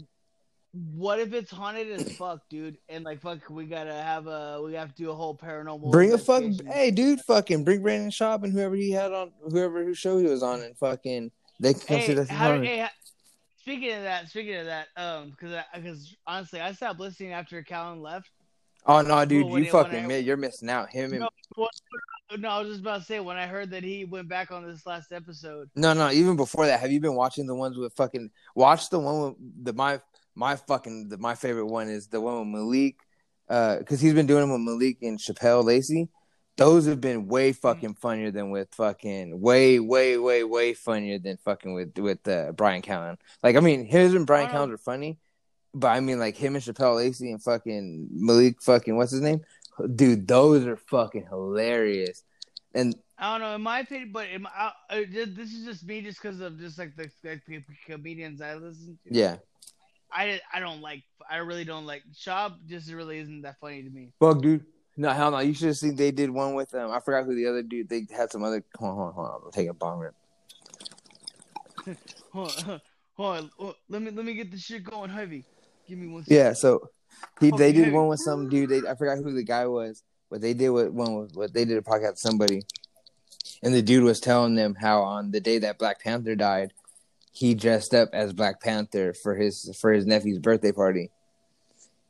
what 0.73 1.21
if 1.21 1.33
it's 1.33 1.51
haunted 1.53 1.89
as 1.93 2.13
fuck, 2.17 2.41
dude? 2.51 2.79
And 2.89 3.05
like, 3.05 3.21
fuck, 3.21 3.49
we 3.49 3.67
gotta 3.67 3.93
have 3.95 4.27
a, 4.27 4.61
we 4.61 4.75
have 4.75 4.89
to 4.95 5.03
do 5.05 5.11
a 5.11 5.15
whole 5.15 5.37
paranormal. 5.37 5.93
Bring 5.93 6.13
a 6.13 6.19
fuck, 6.19 6.43
hey, 6.67 6.91
dude, 6.91 7.21
fucking 7.21 7.63
bring 7.65 7.81
Brandon 7.83 8.11
Schaub 8.11 8.43
and 8.43 8.53
whoever 8.53 8.75
he 8.75 8.91
had 8.91 9.13
on, 9.13 9.31
whoever 9.49 9.85
whose 9.85 9.99
show 9.99 10.19
he 10.19 10.25
was 10.27 10.43
on, 10.43 10.63
and 10.63 10.77
fucking 10.77 11.31
they 11.61 11.75
can 11.75 11.81
come 11.83 12.01
see 12.01 12.07
Hey, 12.09 12.15
this. 12.15 12.29
how, 12.29 12.61
hey, 12.61 12.89
speaking 13.65 13.93
of 13.97 14.03
that, 14.03 14.29
speaking 14.29 14.57
of 14.57 14.67
that, 14.67 14.89
um, 14.99 15.31
because 15.31 15.57
because 15.75 16.15
honestly, 16.27 16.61
I 16.61 16.73
stopped 16.73 17.01
listening 17.01 17.33
after 17.33 17.63
Callen 17.63 18.03
left. 18.03 18.29
Oh 18.87 19.01
no, 19.01 19.25
dude, 19.25 19.49
you 19.49 19.71
fucking 19.71 20.13
I- 20.13 20.17
you're 20.19 20.37
missing 20.37 20.69
out. 20.69 20.91
Him 20.91 21.13
and 21.15 21.21
No, 21.21 21.69
No, 22.37 22.49
I 22.49 22.61
was 22.61 22.69
just 22.69 22.81
about 22.81 22.99
to 22.99 23.05
say 23.05 23.21
when 23.21 23.39
I 23.39 23.47
heard 23.47 23.71
that 23.71 23.83
he 23.83 24.05
went 24.05 24.29
back 24.29 24.51
on 24.51 24.67
this 24.67 24.85
last 24.87 25.13
episode. 25.13 25.71
no, 25.75 25.95
no, 25.95 26.11
even 26.11 26.37
before 26.37 26.67
that, 26.67 26.81
have 26.81 26.93
you 26.93 27.01
been 27.01 27.15
watching 27.15 27.47
the 27.47 27.55
ones 27.55 27.79
with 27.79 27.95
fucking? 27.95 28.31
Watch 28.55 28.91
the 28.91 28.99
one 28.99 29.23
with 29.23 29.65
the 29.65 29.73
my 29.73 30.01
my 30.35 30.57
fucking 30.57 31.09
the, 31.09 31.17
my 31.17 31.35
favorite 31.35 31.67
one 31.67 31.89
is 31.89 32.09
the 32.09 32.21
one 32.21 32.41
with 32.41 32.49
Malik, 32.49 32.97
uh, 33.49 33.79
because 33.79 34.01
he's 34.01 34.13
been 34.15 34.27
doing 34.27 34.43
them 34.43 34.53
with 34.53 34.61
Malik 34.61 34.99
and 35.01 35.19
Chappelle 35.19 35.65
Lacey. 35.65 36.09
Those 36.57 36.87
have 36.87 37.01
been 37.01 37.27
way 37.27 37.53
fucking 37.53 37.95
funnier 37.95 38.31
than 38.31 38.51
with 38.51 38.73
fucking 38.75 39.41
way 39.41 39.81
way 39.81 40.17
way 40.17 40.45
way 40.45 40.73
funnier 40.73 41.19
than 41.19 41.37
fucking 41.39 41.75
with 41.75 41.99
with 41.99 42.27
uh, 42.29 42.53
Bryan 42.53 42.83
Callen. 42.83 43.17
Like 43.43 43.57
I 43.57 43.61
mean, 43.61 43.85
his 43.85 44.15
and 44.15 44.27
Bryan. 44.27 44.51
Callen 44.51 44.73
are 44.73 44.79
funny, 44.79 45.19
but 45.75 45.89
I 45.89 46.01
mean 46.01 46.19
like 46.21 46.37
him 46.37 46.55
and 46.55 46.65
Chappelle 46.65 46.97
Lacey 46.97 47.33
and 47.33 47.43
fucking 47.43 48.09
Malik 48.13 48.63
fucking 48.63 48.97
what's 48.97 49.11
his 49.11 49.21
name, 49.21 49.41
dude. 49.97 50.29
Those 50.29 50.65
are 50.67 50.77
fucking 50.77 51.27
hilarious. 51.29 52.23
And 52.73 52.95
I 53.19 53.33
don't 53.33 53.41
know, 53.41 53.55
in 53.55 53.63
my 53.63 53.81
opinion, 53.81 54.11
but 54.13 54.29
in 54.29 54.43
my, 54.43 54.51
I, 54.57 54.73
I, 54.91 55.05
this 55.05 55.53
is 55.53 55.65
just 55.65 55.87
me, 55.87 56.03
just 56.03 56.21
because 56.21 56.41
of 56.41 56.59
just 56.59 56.79
like 56.79 56.97
the, 56.97 57.09
the 57.25 57.63
comedians 57.87 58.41
I 58.41 58.55
listen 58.55 58.99
to. 59.05 59.15
yeah, 59.15 59.37
I 60.13 60.41
I 60.53 60.61
don't 60.61 60.81
like. 60.81 61.03
I 61.29 61.37
really 61.37 61.65
don't 61.65 61.87
like. 61.87 62.03
Schaub 62.13 62.55
just 62.67 62.93
really 62.93 63.19
isn't 63.19 63.43
that 63.43 63.57
funny 63.61 63.83
to 63.83 63.91
me. 63.91 64.13
fuck, 64.21 64.41
dude. 64.41 64.65
No, 64.97 65.11
hell 65.11 65.31
no. 65.33 65.41
You 65.41 65.55
should 65.55 65.69
have 65.69 65.77
seen 65.77 65.97
they 65.97 66.11
did 66.13 66.31
one 66.31 66.55
with 66.55 66.75
um. 66.75 66.91
I 66.93 67.01
forgot 67.01 67.25
who 67.25 67.35
the 67.35 67.47
other 67.47 67.63
dude. 67.63 67.89
They 67.89 68.07
had 68.15 68.31
some 68.31 68.45
other. 68.45 68.63
Hold 68.77 68.91
on, 68.91 68.97
hold 68.97 69.09
on, 69.09 69.15
hold 69.15 69.27
on. 69.27 69.41
I'm 69.47 69.53
taking 69.53 69.71
a 69.71 69.75
bong 69.75 69.99
rip. 71.87 71.97
Hold 72.33 72.55
on, 72.67 72.81
hold 73.15 73.37
on, 73.39 73.51
hold- 73.59 73.75
let 73.89 74.03
me 74.03 74.11
let 74.11 74.25
me 74.25 74.35
get 74.35 74.51
this 74.51 74.61
shit 74.63 74.85
going 74.85 75.11
heavy. 75.11 75.45
Give 75.89 75.99
me 75.99 76.07
one. 76.07 76.25
Yeah, 76.27 76.53
so 76.53 76.89
he 77.41 77.51
they 77.51 77.55
Okay. 77.71 77.73
did 77.73 77.93
one 77.93 78.09
with 78.09 78.21
some 78.21 78.49
dude. 78.49 78.71
They 78.71 78.89
I 78.89 78.95
forgot 78.95 79.19
who 79.19 79.33
the 79.35 79.43
guy 79.45 79.67
was, 79.67 80.03
but 80.31 80.41
they 80.41 80.55
did 80.55 80.71
with 80.71 80.89
one 80.91 81.15
with 81.17 81.35
what 81.35 81.53
they 81.53 81.65
did 81.65 81.77
a 81.77 81.83
podcast 81.83 82.11
with 82.13 82.19
somebody, 82.19 82.63
and 83.63 83.75
the 83.75 83.83
dude 83.83 84.05
was 84.05 84.21
telling 84.21 84.55
them 84.55 84.75
how 84.75 85.03
on 85.03 85.31
the 85.33 85.41
day 85.41 85.59
that 85.59 85.79
Black 85.79 86.01
Panther 86.03 86.35
died, 86.37 86.73
he 87.33 87.55
dressed 87.55 87.95
up 87.95 88.11
as 88.13 88.33
Black 88.33 88.61
Panther 88.61 89.13
for 89.13 89.35
his 89.35 89.77
for 89.81 89.93
his 89.93 90.07
nephew's 90.07 90.39
birthday 90.39 90.73
party, 90.73 91.11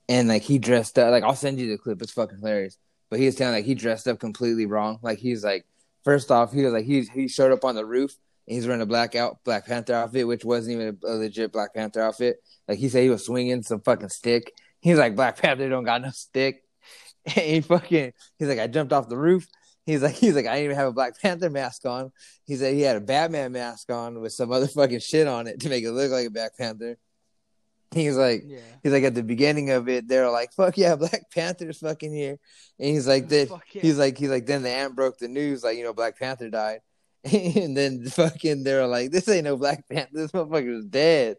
and 0.08 0.28
like 0.28 0.42
he 0.42 0.58
dressed 0.58 0.98
up 0.98 1.10
like 1.10 1.24
I'll 1.24 1.34
send 1.34 1.58
you 1.58 1.70
the 1.70 1.78
clip. 1.78 2.02
It's 2.02 2.12
fucking 2.12 2.38
hilarious. 2.38 2.78
But 3.10 3.20
he 3.20 3.26
was 3.26 3.36
telling 3.36 3.54
like 3.54 3.64
he 3.64 3.74
dressed 3.74 4.08
up 4.08 4.18
completely 4.18 4.66
wrong. 4.66 4.98
Like 5.02 5.18
he's 5.18 5.44
like 5.44 5.66
first 6.04 6.30
off 6.30 6.52
he 6.52 6.62
was 6.62 6.72
like 6.72 6.84
he 6.84 7.02
he 7.02 7.28
showed 7.28 7.52
up 7.52 7.64
on 7.64 7.74
the 7.74 7.84
roof. 7.84 8.14
And 8.46 8.54
he's 8.56 8.66
wearing 8.66 8.82
a 8.82 8.86
black 8.86 9.14
out 9.14 9.38
Black 9.44 9.66
Panther 9.66 9.94
outfit, 9.94 10.26
which 10.26 10.44
wasn't 10.44 10.74
even 10.74 10.98
a, 11.02 11.06
a 11.06 11.14
legit 11.14 11.52
Black 11.52 11.72
Panther 11.74 12.02
outfit. 12.02 12.36
Like 12.68 12.78
he 12.78 12.88
said, 12.88 13.02
he 13.02 13.08
was 13.08 13.24
swinging 13.24 13.62
some 13.62 13.80
fucking 13.80 14.10
stick. 14.10 14.52
He's 14.80 14.98
like, 14.98 15.16
Black 15.16 15.38
Panther 15.38 15.68
don't 15.68 15.84
got 15.84 16.02
no 16.02 16.10
stick. 16.10 16.62
And 17.26 17.46
he 17.46 17.60
fucking, 17.62 18.12
he's 18.38 18.48
like, 18.48 18.58
I 18.58 18.66
jumped 18.66 18.92
off 18.92 19.08
the 19.08 19.16
roof. 19.16 19.46
He's 19.86 20.02
like, 20.02 20.14
he's 20.14 20.34
like, 20.34 20.46
I 20.46 20.56
didn't 20.56 20.64
even 20.64 20.76
have 20.76 20.88
a 20.88 20.92
Black 20.92 21.18
Panther 21.18 21.48
mask 21.48 21.86
on. 21.86 22.12
He 22.44 22.56
said 22.56 22.74
he 22.74 22.82
had 22.82 22.96
a 22.96 23.00
Batman 23.00 23.52
mask 23.52 23.90
on 23.90 24.20
with 24.20 24.34
some 24.34 24.52
other 24.52 24.66
fucking 24.66 24.98
shit 25.00 25.26
on 25.26 25.46
it 25.46 25.60
to 25.60 25.70
make 25.70 25.84
it 25.84 25.92
look 25.92 26.10
like 26.10 26.26
a 26.26 26.30
Black 26.30 26.54
Panther. 26.54 26.98
He's 27.94 28.16
like, 28.16 28.42
Yeah. 28.46 28.58
he's 28.82 28.92
like, 28.92 29.04
at 29.04 29.14
the 29.14 29.22
beginning 29.22 29.70
of 29.70 29.88
it, 29.88 30.08
they're 30.08 30.30
like, 30.30 30.52
fuck 30.52 30.76
yeah, 30.76 30.96
Black 30.96 31.30
Panther's 31.32 31.78
fucking 31.78 32.12
here. 32.12 32.38
And 32.78 32.88
he's 32.88 33.06
like, 33.06 33.28
that, 33.28 33.48
yeah. 33.72 33.82
he's 33.82 33.98
like, 33.98 34.18
he's 34.18 34.30
like, 34.30 34.46
then 34.46 34.62
the 34.62 34.70
aunt 34.70 34.96
broke 34.96 35.18
the 35.18 35.28
news, 35.28 35.64
like, 35.64 35.76
you 35.76 35.84
know, 35.84 35.92
Black 35.94 36.18
Panther 36.18 36.50
died. 36.50 36.80
and 37.24 37.76
then 37.76 38.04
fucking, 38.04 38.64
they're 38.64 38.86
like, 38.86 39.10
this 39.10 39.28
ain't 39.28 39.44
no 39.44 39.56
Black 39.56 39.88
Panther. 39.88 40.10
This 40.12 40.32
motherfucker 40.32 40.78
is 40.78 40.84
dead. 40.84 41.36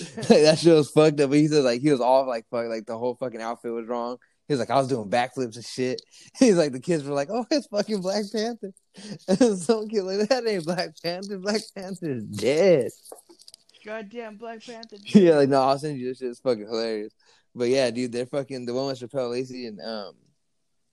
like, 0.16 0.26
that 0.28 0.58
shit 0.58 0.74
was 0.74 0.90
fucked 0.90 1.20
up. 1.20 1.30
But 1.30 1.38
he 1.38 1.48
said 1.48 1.64
like 1.64 1.80
he 1.80 1.90
was 1.90 2.00
off, 2.00 2.26
like 2.26 2.46
fuck, 2.50 2.66
like 2.68 2.86
the 2.86 2.96
whole 2.96 3.14
fucking 3.14 3.42
outfit 3.42 3.72
was 3.72 3.86
wrong. 3.86 4.16
He 4.48 4.54
was 4.54 4.60
like, 4.60 4.70
I 4.70 4.76
was 4.76 4.88
doing 4.88 5.08
backflips 5.08 5.56
and 5.56 5.64
shit. 5.64 6.02
He's 6.38 6.56
like, 6.56 6.72
the 6.72 6.80
kids 6.80 7.04
were 7.04 7.14
like, 7.14 7.28
oh, 7.30 7.46
it's 7.50 7.68
fucking 7.68 8.00
Black 8.00 8.24
Panther. 8.32 8.72
And 9.28 9.58
some 9.58 9.88
kid 9.88 10.02
like 10.02 10.28
that 10.28 10.46
ain't 10.46 10.64
Black 10.64 10.90
Panther. 11.02 11.38
Black 11.38 11.60
Panther 11.74 12.10
is 12.10 12.24
dead. 12.24 12.90
Goddamn 13.84 14.36
Black 14.36 14.64
Panther. 14.64 14.96
yeah, 15.06 15.36
like 15.36 15.48
no, 15.48 15.62
I'll 15.62 15.78
send 15.78 15.98
you 15.98 16.08
this 16.08 16.18
shit. 16.18 16.28
It's 16.30 16.40
fucking 16.40 16.66
hilarious. 16.66 17.12
But 17.54 17.68
yeah, 17.68 17.90
dude, 17.90 18.12
they're 18.12 18.26
fucking 18.26 18.64
the 18.66 18.74
one 18.74 18.86
with 18.86 19.00
Chappelle 19.00 19.30
Lacey 19.30 19.66
and 19.66 19.80
um 19.80 20.14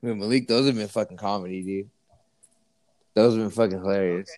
with 0.02 0.18
Malik. 0.18 0.48
Those 0.48 0.66
have 0.68 0.76
been 0.76 0.88
fucking 0.88 1.18
comedy, 1.18 1.62
dude. 1.62 1.90
Those 3.14 3.34
have 3.36 3.44
been 3.44 3.52
fucking 3.52 3.80
hilarious. 3.80 4.30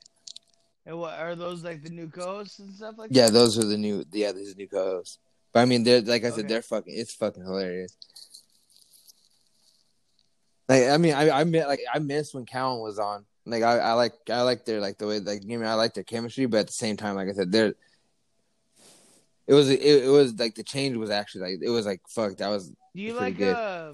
And 0.85 0.97
what 0.97 1.17
are 1.17 1.35
those 1.35 1.63
like 1.63 1.83
the 1.83 1.89
new 1.89 2.07
co-hosts 2.09 2.59
and 2.59 2.73
stuff 2.73 2.95
like 2.97 3.09
Yeah, 3.11 3.27
that? 3.27 3.33
those 3.33 3.57
are 3.59 3.65
the 3.65 3.77
new. 3.77 4.03
Yeah, 4.11 4.31
these 4.31 4.53
are 4.53 4.57
new 4.57 4.67
co-hosts. 4.67 5.19
But 5.53 5.61
I 5.61 5.65
mean, 5.65 5.83
they're 5.83 6.01
like 6.01 6.23
I 6.23 6.31
said, 6.31 6.47
they're 6.47 6.61
fucking. 6.61 6.93
It's 6.95 7.13
fucking 7.13 7.43
hilarious. 7.43 7.95
Like 10.69 10.87
I 10.87 10.97
mean, 10.97 11.13
I 11.13 11.29
I 11.41 11.43
mi- 11.43 11.65
like 11.65 11.81
I 11.93 11.99
missed 11.99 12.33
when 12.33 12.45
Callen 12.45 12.81
was 12.81 12.97
on 12.97 13.25
Like 13.45 13.63
I, 13.63 13.79
I 13.79 13.93
like 13.93 14.13
I 14.29 14.41
like 14.43 14.65
their 14.65 14.79
like 14.79 14.97
the 14.97 15.07
way 15.07 15.19
like 15.19 15.43
you 15.43 15.57
know 15.59 15.65
I 15.65 15.73
like 15.73 15.93
their 15.93 16.03
chemistry, 16.03 16.45
but 16.45 16.61
at 16.61 16.67
the 16.67 16.73
same 16.73 16.97
time, 16.97 17.15
like 17.15 17.27
I 17.27 17.33
said, 17.33 17.51
they're 17.51 17.73
it 19.47 19.53
was 19.53 19.69
it, 19.69 19.81
it 19.81 20.09
was 20.09 20.37
like 20.39 20.55
the 20.55 20.63
change 20.63 20.97
was 20.97 21.09
actually 21.09 21.41
like 21.51 21.59
it 21.61 21.69
was 21.69 21.85
like 21.85 22.01
fuck 22.07 22.37
that 22.37 22.49
was 22.49 22.69
Do 22.95 23.01
you 23.01 23.13
like 23.13 23.37
good. 23.37 23.55
um? 23.55 23.93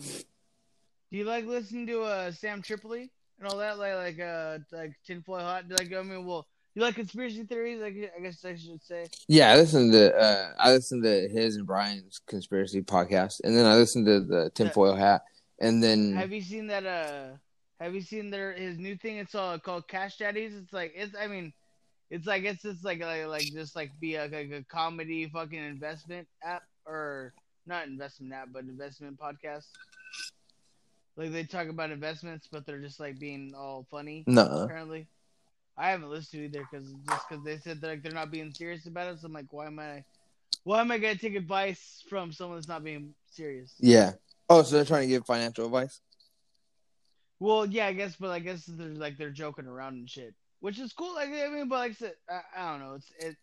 Do 1.11 1.17
you 1.17 1.23
like 1.23 1.45
listening 1.45 1.87
to 1.87 2.01
uh 2.03 2.31
Sam 2.31 2.61
Tripoli 2.61 3.09
and 3.39 3.47
all 3.47 3.57
that 3.57 3.77
like 3.77 3.95
like 3.95 4.19
uh 4.19 4.59
like 4.71 4.93
tinfoil 5.05 5.39
hat? 5.39 5.65
Like 5.69 5.93
I 5.93 6.01
mean, 6.01 6.25
well, 6.25 6.47
you 6.75 6.81
like 6.81 6.95
conspiracy 6.95 7.43
theories? 7.43 7.79
Like 7.81 7.95
I 8.15 8.21
guess 8.21 8.43
I 8.43 8.55
should 8.55 8.83
say. 8.83 9.07
yeah. 9.27 9.51
I 9.53 9.55
listened 9.55 9.93
to 9.93 10.15
uh 10.15 10.51
I 10.59 10.71
listened 10.71 11.03
to 11.03 11.27
his 11.29 11.55
and 11.55 11.65
Bryan's 11.65 12.19
conspiracy 12.27 12.81
podcast, 12.81 13.41
and 13.43 13.55
then 13.55 13.65
I 13.65 13.75
listened 13.75 14.05
to 14.07 14.19
the 14.19 14.51
tinfoil 14.53 14.95
hat, 14.95 15.21
and 15.59 15.81
then 15.81 16.13
Have 16.13 16.31
you 16.31 16.41
seen 16.41 16.67
that? 16.67 16.85
Uh, 16.85 17.37
have 17.79 17.93
you 17.93 18.01
seen 18.01 18.29
their 18.29 18.53
his 18.53 18.77
new 18.77 18.95
thing? 18.97 19.17
It's 19.17 19.35
all 19.35 19.57
called 19.59 19.87
Cash 19.87 20.17
Daddies. 20.17 20.53
It's 20.55 20.73
like 20.73 20.93
it's. 20.95 21.15
I 21.15 21.27
mean, 21.27 21.53
it's 22.09 22.27
like 22.27 22.43
it's 22.43 22.61
just 22.61 22.83
like 22.83 23.01
like, 23.01 23.27
like 23.27 23.43
just 23.43 23.75
like 23.75 23.91
be 23.99 24.15
a, 24.15 24.23
like 24.23 24.51
a 24.51 24.63
comedy 24.69 25.29
fucking 25.29 25.63
investment 25.63 26.27
app 26.43 26.63
or 26.85 27.33
not 27.65 27.87
investment 27.87 28.33
app, 28.33 28.49
but 28.51 28.63
investment 28.63 29.19
podcast. 29.19 29.65
Like 31.15 31.31
they 31.31 31.43
talk 31.43 31.67
about 31.67 31.91
investments, 31.91 32.47
but 32.51 32.65
they're 32.65 32.79
just 32.79 32.99
like 32.99 33.19
being 33.19 33.53
all 33.57 33.85
funny. 33.89 34.23
no, 34.27 34.43
Apparently, 34.43 35.07
I 35.77 35.89
haven't 35.89 36.09
listened 36.09 36.41
to 36.41 36.45
either 36.57 36.67
because 36.71 36.93
just 37.09 37.29
because 37.29 37.43
they 37.43 37.57
said 37.57 37.81
that 37.81 37.87
like 37.87 38.03
they're 38.03 38.11
not 38.11 38.31
being 38.31 38.53
serious 38.53 38.85
about 38.85 39.13
it. 39.13 39.19
So 39.19 39.27
I'm 39.27 39.33
like, 39.33 39.51
why 39.51 39.67
am 39.67 39.79
I? 39.79 40.03
Why 40.63 40.81
am 40.81 40.91
I 40.91 40.97
gonna 40.97 41.15
take 41.15 41.35
advice 41.35 42.03
from 42.09 42.31
someone 42.31 42.57
that's 42.57 42.67
not 42.67 42.83
being 42.83 43.13
serious? 43.31 43.73
yeah. 43.79 44.13
Oh, 44.49 44.63
so 44.63 44.77
they're 44.77 44.85
trying 44.85 45.01
to 45.01 45.07
give 45.07 45.25
financial 45.25 45.65
advice. 45.65 45.99
Well, 47.39 47.65
yeah, 47.65 47.87
I 47.87 47.93
guess, 47.93 48.15
but 48.15 48.29
I 48.29 48.39
guess 48.39 48.65
they're 48.65 48.87
like 48.87 49.17
they're 49.17 49.29
joking 49.29 49.67
around 49.67 49.95
and 49.95 50.09
shit, 50.09 50.33
which 50.59 50.79
is 50.79 50.93
cool. 50.93 51.15
Like 51.15 51.29
I 51.29 51.49
mean, 51.49 51.69
but 51.69 51.79
like 51.79 51.91
I 51.91 51.95
said, 51.95 52.13
I, 52.29 52.41
I 52.55 52.71
don't 52.71 52.79
know. 52.81 52.93
It's 52.95 53.11
it. 53.19 53.35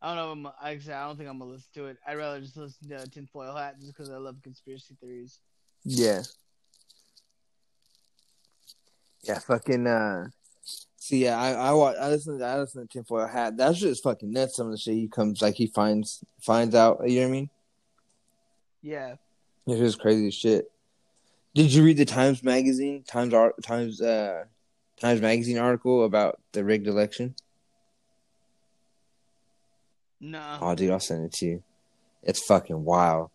I 0.00 0.14
don't 0.14 0.16
know. 0.16 0.30
I'm, 0.30 0.42
like 0.44 0.54
I 0.62 0.78
said, 0.78 0.94
I 0.94 1.06
don't 1.06 1.16
think 1.16 1.28
I'm 1.28 1.38
gonna 1.38 1.50
listen 1.52 1.70
to 1.74 1.86
it. 1.86 1.96
I'd 2.06 2.16
rather 2.16 2.40
just 2.40 2.56
listen 2.56 2.88
to 2.90 3.08
Tinfoil 3.10 3.54
Hat 3.54 3.76
just 3.80 3.96
because 3.96 4.10
I 4.10 4.16
love 4.16 4.36
conspiracy 4.42 4.96
theories. 5.00 5.40
Yeah. 5.84 6.22
Yeah, 9.22 9.38
fucking 9.40 9.86
uh 9.86 10.28
see 10.96 11.24
yeah, 11.24 11.38
I 11.38 11.52
I 11.52 11.72
watch 11.72 11.96
I 12.00 12.08
listen 12.10 12.38
to 12.38 12.44
I 12.44 12.58
listen 12.60 12.82
to 12.82 12.88
Tinfoil 12.88 13.26
Hat. 13.26 13.56
That's 13.56 13.78
just 13.78 14.02
fucking 14.02 14.30
nuts 14.30 14.56
some 14.56 14.66
of 14.66 14.72
the 14.72 14.78
shit 14.78 14.94
he 14.94 15.08
comes 15.08 15.42
like 15.42 15.56
he 15.56 15.66
finds 15.66 16.24
finds 16.40 16.74
out, 16.74 17.00
you 17.04 17.20
know 17.20 17.26
what 17.26 17.28
I 17.28 17.32
mean? 17.32 17.50
Yeah, 18.82 19.16
It's 19.66 19.80
just 19.80 19.98
crazy 20.00 20.30
shit. 20.30 20.70
Did 21.54 21.72
you 21.74 21.82
read 21.82 21.96
the 21.96 22.04
Times 22.04 22.44
magazine? 22.44 23.02
Times 23.02 23.34
art 23.34 23.60
Times 23.62 24.00
uh 24.00 24.44
Times 25.00 25.20
magazine 25.20 25.58
article 25.58 26.04
about 26.04 26.40
the 26.52 26.64
rigged 26.64 26.86
election? 26.86 27.34
no. 30.20 30.58
Oh 30.60 30.74
dude, 30.74 30.90
I'll 30.90 31.00
send 31.00 31.24
it 31.24 31.32
to 31.34 31.46
you. 31.46 31.62
It's 32.22 32.44
fucking 32.44 32.84
wild. 32.84 33.30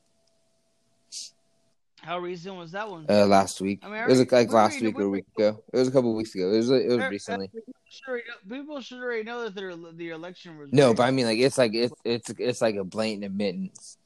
How 2.02 2.20
recent 2.20 2.58
was 2.58 2.74
that 2.74 2.90
one? 2.90 3.06
Uh 3.08 3.26
last 3.26 3.62
week. 3.62 3.80
I 3.84 3.88
mean, 3.88 3.96
it 3.96 4.08
was 4.08 4.18
already- 4.20 4.36
like 4.36 4.52
last 4.52 4.82
week 4.82 5.00
or 5.00 5.04
a 5.04 5.10
week 5.10 5.26
ago. 5.38 5.64
It 5.72 5.78
was 5.78 5.88
a 5.88 5.92
couple 5.92 6.14
weeks 6.14 6.36
ago. 6.36 6.52
It 6.52 6.58
was 6.58 6.70
it 6.72 6.88
was 6.90 7.10
recently. 7.10 7.48
People 7.48 7.74
should 7.90 8.08
already 8.10 8.24
know- 8.28 8.58
People 8.58 8.82
should 8.82 9.00
already 9.00 9.24
know 9.24 9.44
that 9.44 9.56
their 9.56 9.74
the 9.76 10.10
election 10.10 10.58
was. 10.58 10.70
No, 10.74 10.88
rigged. 10.88 10.98
but 10.98 11.04
I 11.04 11.12
mean, 11.12 11.26
like 11.26 11.40
it's 11.40 11.58
like 11.58 11.74
it's 11.74 11.94
it's 12.04 12.30
it's 12.38 12.62
like 12.62 12.76
a 12.76 12.84
blatant 12.84 13.24
admittance. 13.24 13.98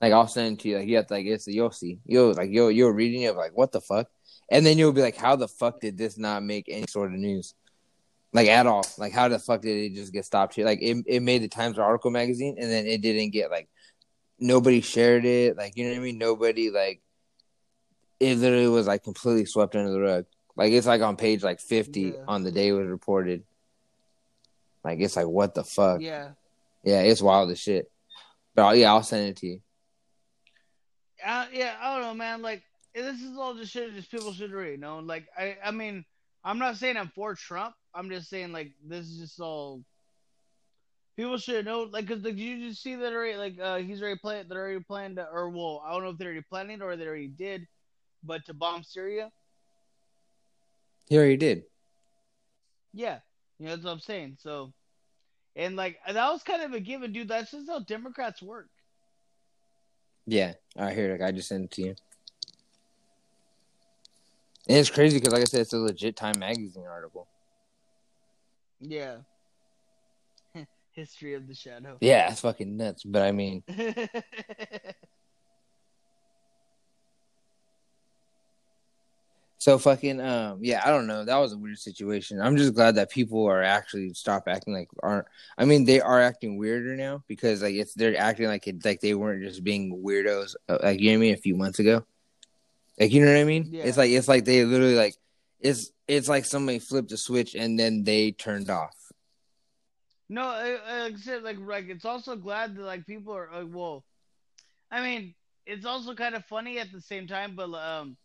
Like 0.00 0.14
I'll 0.14 0.26
send 0.26 0.58
it 0.58 0.62
to 0.62 0.68
you. 0.70 0.78
Like 0.78 0.88
you 0.88 0.96
have 0.96 1.06
to 1.08 1.14
like 1.14 1.26
it's 1.26 1.46
you'll 1.46 1.70
see. 1.70 1.98
You'll 2.06 2.32
like 2.32 2.48
you'll 2.50 2.70
you're 2.70 2.92
reading 2.94 3.22
it 3.22 3.36
like 3.36 3.52
what 3.54 3.72
the 3.72 3.82
fuck, 3.82 4.08
and 4.54 4.64
then 4.64 4.78
you'll 4.78 4.92
be 4.92 5.02
like, 5.02 5.16
how 5.16 5.34
the 5.36 5.48
fuck 5.48 5.80
did 5.80 5.98
this 5.98 6.16
not 6.16 6.42
make 6.42 6.66
any 6.68 6.86
sort 6.88 7.12
of 7.12 7.18
news? 7.18 7.54
Like 8.32 8.48
at 8.48 8.66
all. 8.66 8.84
Like 8.98 9.12
how 9.12 9.28
the 9.28 9.38
fuck 9.38 9.60
did 9.62 9.76
it 9.92 9.94
just 9.94 10.12
get 10.12 10.24
stopped 10.24 10.54
here? 10.54 10.64
Like 10.64 10.80
it 10.80 11.04
it 11.06 11.20
made 11.22 11.42
the 11.42 11.48
Times 11.48 11.78
article 11.78 12.10
magazine, 12.10 12.56
and 12.58 12.70
then 12.70 12.86
it 12.86 13.00
didn't 13.02 13.30
get 13.30 13.50
like 13.50 13.68
nobody 14.38 14.80
shared 14.80 15.24
it. 15.24 15.56
Like 15.56 15.76
you 15.76 15.84
know 15.84 15.90
what 15.90 15.98
I 15.98 16.02
mean? 16.02 16.18
Nobody 16.18 16.70
like 16.70 17.00
it 18.20 18.38
literally 18.38 18.68
was 18.68 18.86
like 18.86 19.02
completely 19.04 19.44
swept 19.44 19.76
under 19.76 19.90
the 19.92 20.00
rug. 20.00 20.24
Like 20.56 20.72
it's 20.72 20.86
like 20.86 21.02
on 21.02 21.16
page 21.16 21.42
like 21.42 21.60
fifty 21.60 22.00
Yeah. 22.16 22.24
on 22.28 22.42
the 22.44 22.50
day 22.52 22.68
it 22.68 22.72
was 22.72 22.88
reported. 22.88 23.42
Like 24.84 24.98
it's 25.00 25.16
like 25.16 25.26
what 25.28 25.54
the 25.54 25.64
fuck? 25.64 26.00
Yeah, 26.00 26.30
Yeah, 26.82 27.00
it's 27.02 27.22
wild 27.22 27.50
as 27.50 27.58
shit. 27.60 27.90
But 28.54 28.62
I'll, 28.66 28.76
yeah, 28.76 28.92
I'll 28.92 29.02
send 29.02 29.28
it 29.30 29.36
to 29.38 29.46
you. 29.46 29.60
uh, 31.24 31.46
yeah. 31.52 31.74
I 31.80 31.94
don't 31.94 32.02
know, 32.02 32.14
man. 32.14 32.42
Like 32.42 32.62
this 33.02 33.20
is 33.20 33.36
all 33.36 33.54
just 33.54 33.72
shit. 33.72 33.94
Just 33.94 34.10
people 34.10 34.32
should 34.32 34.52
already 34.52 34.76
know. 34.76 35.00
Like 35.00 35.26
I, 35.36 35.56
I 35.64 35.70
mean, 35.70 36.04
I'm 36.44 36.58
not 36.58 36.76
saying 36.76 36.96
I'm 36.96 37.12
for 37.14 37.34
Trump. 37.34 37.74
I'm 37.94 38.10
just 38.10 38.28
saying 38.28 38.52
like 38.52 38.72
this 38.86 39.06
is 39.06 39.18
just 39.18 39.40
all. 39.40 39.82
People 41.16 41.38
should 41.38 41.64
know, 41.64 41.84
like, 41.84 42.08
cause 42.08 42.24
like, 42.24 42.34
did 42.34 42.40
you 42.40 42.68
just 42.68 42.82
see 42.82 42.96
that 42.96 43.12
already? 43.12 43.36
Like, 43.36 43.54
uh, 43.60 43.76
he's 43.76 44.02
already 44.02 44.18
planned. 44.18 44.48
They're 44.48 44.60
already 44.60 44.82
planned, 44.82 45.14
to, 45.14 45.28
or 45.32 45.48
well, 45.48 45.80
I 45.86 45.92
don't 45.92 46.02
know 46.02 46.10
if 46.10 46.18
they're 46.18 46.26
already 46.26 46.44
planning 46.50 46.82
or 46.82 46.96
they 46.96 47.06
already 47.06 47.28
did, 47.28 47.68
but 48.24 48.44
to 48.46 48.52
bomb 48.52 48.82
Syria. 48.82 49.30
He 51.08 51.16
already 51.16 51.36
did. 51.36 51.62
Yeah, 52.92 53.20
you 53.60 53.66
know 53.66 53.72
that's 53.72 53.84
what 53.84 53.92
I'm 53.92 54.00
saying. 54.00 54.38
So, 54.40 54.72
and 55.54 55.76
like 55.76 55.98
that 56.04 56.32
was 56.32 56.42
kind 56.42 56.62
of 56.62 56.72
a 56.72 56.80
given, 56.80 57.12
dude. 57.12 57.28
That's 57.28 57.52
just 57.52 57.68
how 57.68 57.78
Democrats 57.78 58.42
work. 58.42 58.68
Yeah, 60.26 60.54
all 60.76 60.86
right, 60.86 60.96
here, 60.96 61.12
like, 61.12 61.22
I 61.22 61.30
just 61.30 61.48
sent 61.48 61.64
it 61.64 61.70
to 61.72 61.82
you. 61.82 61.94
And 64.68 64.78
it's 64.78 64.90
crazy 64.90 65.18
because, 65.18 65.32
like 65.32 65.42
I 65.42 65.44
said, 65.44 65.60
it's 65.60 65.72
a 65.72 65.78
legit 65.78 66.16
Time 66.16 66.38
magazine 66.38 66.86
article. 66.86 67.28
Yeah. 68.80 69.16
History 70.92 71.34
of 71.34 71.46
the 71.46 71.54
shadow. 71.54 71.98
Yeah, 72.00 72.30
it's 72.30 72.40
fucking 72.40 72.76
nuts. 72.76 73.04
But 73.04 73.22
I 73.22 73.32
mean, 73.32 73.62
so 79.58 79.78
fucking 79.78 80.20
um, 80.20 80.58
yeah, 80.62 80.82
I 80.84 80.90
don't 80.90 81.06
know. 81.06 81.24
That 81.24 81.36
was 81.36 81.52
a 81.52 81.58
weird 81.58 81.78
situation. 81.78 82.40
I'm 82.40 82.56
just 82.56 82.74
glad 82.74 82.94
that 82.94 83.10
people 83.10 83.46
are 83.46 83.62
actually 83.62 84.14
stop 84.14 84.44
acting 84.46 84.72
like 84.74 84.88
aren't. 85.02 85.26
I 85.58 85.64
mean, 85.66 85.84
they 85.84 86.00
are 86.00 86.20
acting 86.22 86.56
weirder 86.56 86.96
now 86.96 87.22
because 87.28 87.62
like 87.62 87.74
it's 87.74 87.92
they're 87.94 88.16
acting 88.18 88.46
like 88.46 88.66
it 88.66 88.84
like 88.84 89.00
they 89.00 89.14
weren't 89.14 89.42
just 89.42 89.62
being 89.64 90.02
weirdos. 90.02 90.54
uh, 90.68 90.78
Like 90.82 91.00
you 91.00 91.12
know 91.12 91.18
what 91.18 91.24
I 91.24 91.26
mean? 91.26 91.34
A 91.34 91.38
few 91.38 91.56
months 91.56 91.78
ago. 91.80 92.04
Like 92.98 93.12
you 93.12 93.24
know 93.24 93.32
what 93.32 93.40
I 93.40 93.44
mean? 93.44 93.66
Yeah. 93.70 93.84
It's 93.84 93.96
like 93.98 94.10
it's 94.10 94.28
like 94.28 94.44
they 94.44 94.64
literally 94.64 94.94
like 94.94 95.14
it's 95.60 95.90
it's 96.06 96.28
like 96.28 96.44
somebody 96.44 96.78
flipped 96.78 97.12
a 97.12 97.16
switch 97.16 97.54
and 97.54 97.78
then 97.78 98.04
they 98.04 98.32
turned 98.32 98.70
off. 98.70 98.94
no, 100.28 100.42
like 100.46 101.14
I 101.14 101.16
said, 101.16 101.42
like 101.42 101.58
like 101.60 101.88
it's 101.88 102.04
also 102.04 102.36
glad 102.36 102.76
that 102.76 102.82
like 102.82 103.06
people 103.06 103.34
are 103.34 103.48
like, 103.52 103.68
well, 103.72 104.04
I 104.90 105.00
mean, 105.02 105.34
it's 105.66 105.86
also 105.86 106.14
kind 106.14 106.34
of 106.34 106.44
funny 106.46 106.78
at 106.78 106.92
the 106.92 107.00
same 107.00 107.26
time, 107.26 107.56
but 107.56 107.72
um, 107.74 108.16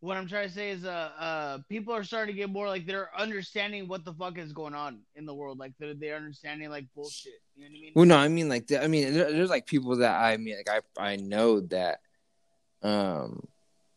what 0.00 0.16
I'm 0.16 0.26
trying 0.26 0.48
to 0.48 0.54
say 0.54 0.70
is 0.70 0.84
uh 0.84 1.10
uh 1.18 1.58
people 1.68 1.94
are 1.94 2.02
starting 2.04 2.34
to 2.34 2.38
get 2.40 2.48
more 2.50 2.66
like 2.68 2.86
they're 2.86 3.10
understanding 3.16 3.86
what 3.86 4.04
the 4.04 4.14
fuck 4.14 4.38
is 4.38 4.52
going 4.52 4.74
on 4.74 5.00
in 5.14 5.26
the 5.26 5.34
world, 5.34 5.58
like 5.58 5.72
they're 5.78 5.94
they're 5.94 6.16
understanding 6.16 6.68
like 6.70 6.86
bullshit. 6.94 7.34
You 7.54 7.64
know 7.64 7.70
what 7.70 7.78
I 7.78 7.80
mean? 7.82 7.92
Well, 7.94 8.06
no, 8.06 8.16
I 8.16 8.28
mean 8.28 8.48
like 8.48 8.66
the- 8.66 8.82
I 8.82 8.88
mean 8.88 9.12
there, 9.12 9.30
there's 9.30 9.50
like 9.50 9.66
people 9.66 9.96
that 9.98 10.18
I 10.20 10.36
mean 10.38 10.56
like 10.56 10.82
I 10.98 11.12
I 11.12 11.16
know 11.16 11.60
that, 11.60 12.00
um, 12.82 13.46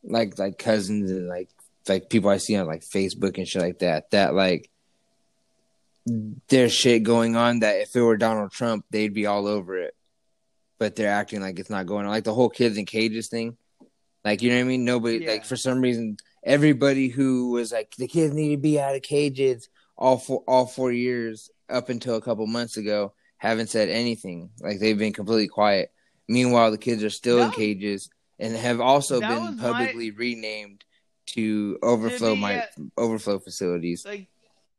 like 0.04 0.38
like 0.38 0.58
cousins 0.58 1.10
and 1.12 1.28
like 1.28 1.50
like 1.88 2.10
people 2.10 2.30
I 2.30 2.38
see 2.38 2.56
on 2.56 2.68
like 2.68 2.82
Facebook 2.82 3.38
and 3.38 3.48
shit 3.48 3.62
like 3.62 3.80
that 3.80 4.12
that 4.12 4.34
like 4.34 4.70
there's 6.50 6.74
shit 6.74 7.04
going 7.04 7.36
on 7.36 7.60
that 7.60 7.78
if 7.82 7.96
it 7.96 8.02
were 8.02 8.18
Donald 8.18 8.52
Trump 8.52 8.86
they'd 8.90 9.14
be 9.14 9.26
all 9.26 9.48
over 9.48 9.78
it, 9.78 9.96
but 10.78 10.96
they're 10.96 11.12
acting 11.12 11.42
like 11.42 11.60
it's 11.60 11.70
not 11.70 11.86
going 11.86 12.06
on. 12.06 12.12
Like 12.12 12.26
the 12.26 12.34
whole 12.34 12.50
kids 12.50 12.78
in 12.78 12.86
cages 12.86 13.30
thing, 13.30 13.56
like 14.26 14.42
you 14.42 14.50
know 14.50 14.58
what 14.58 14.62
I 14.62 14.66
mean. 14.66 14.86
Nobody 14.86 15.20
Yeah. 15.20 15.32
like 15.32 15.46
for 15.46 15.56
some 15.56 15.80
reason 15.82 16.18
everybody 16.44 17.08
who 17.08 17.52
was 17.52 17.72
like 17.72 17.96
the 17.98 18.08
kids 18.08 18.34
need 18.34 18.52
to 18.56 18.62
be 18.62 18.80
out 18.80 18.96
of 18.96 19.02
cages 19.02 19.70
all 19.98 20.18
four 20.18 20.44
all 20.48 20.66
four 20.66 20.92
years 20.92 21.50
up 21.70 21.88
until 21.88 22.16
a 22.16 22.22
couple 22.22 22.46
months 22.48 22.76
ago 22.76 23.14
haven't 23.38 23.70
said 23.70 23.88
anything. 23.90 24.50
Like 24.60 24.80
they've 24.80 24.98
been 24.98 25.14
completely 25.14 25.48
quiet. 25.48 25.92
Meanwhile, 26.28 26.72
the 26.72 26.78
kids 26.78 27.04
are 27.04 27.10
still 27.10 27.42
in 27.42 27.52
cages 27.52 28.10
and 28.40 28.56
have 28.56 28.82
also 28.82 29.20
that 29.20 29.30
been 29.30 29.46
was 29.46 29.56
my- 29.56 29.62
publicly 29.72 30.12
renamed 30.12 30.84
to 31.28 31.78
overflow 31.82 32.32
Dude, 32.34 32.40
my 32.40 32.54
yeah. 32.56 32.66
overflow 32.98 33.40
facilities. 33.40 34.06
like 34.06 34.28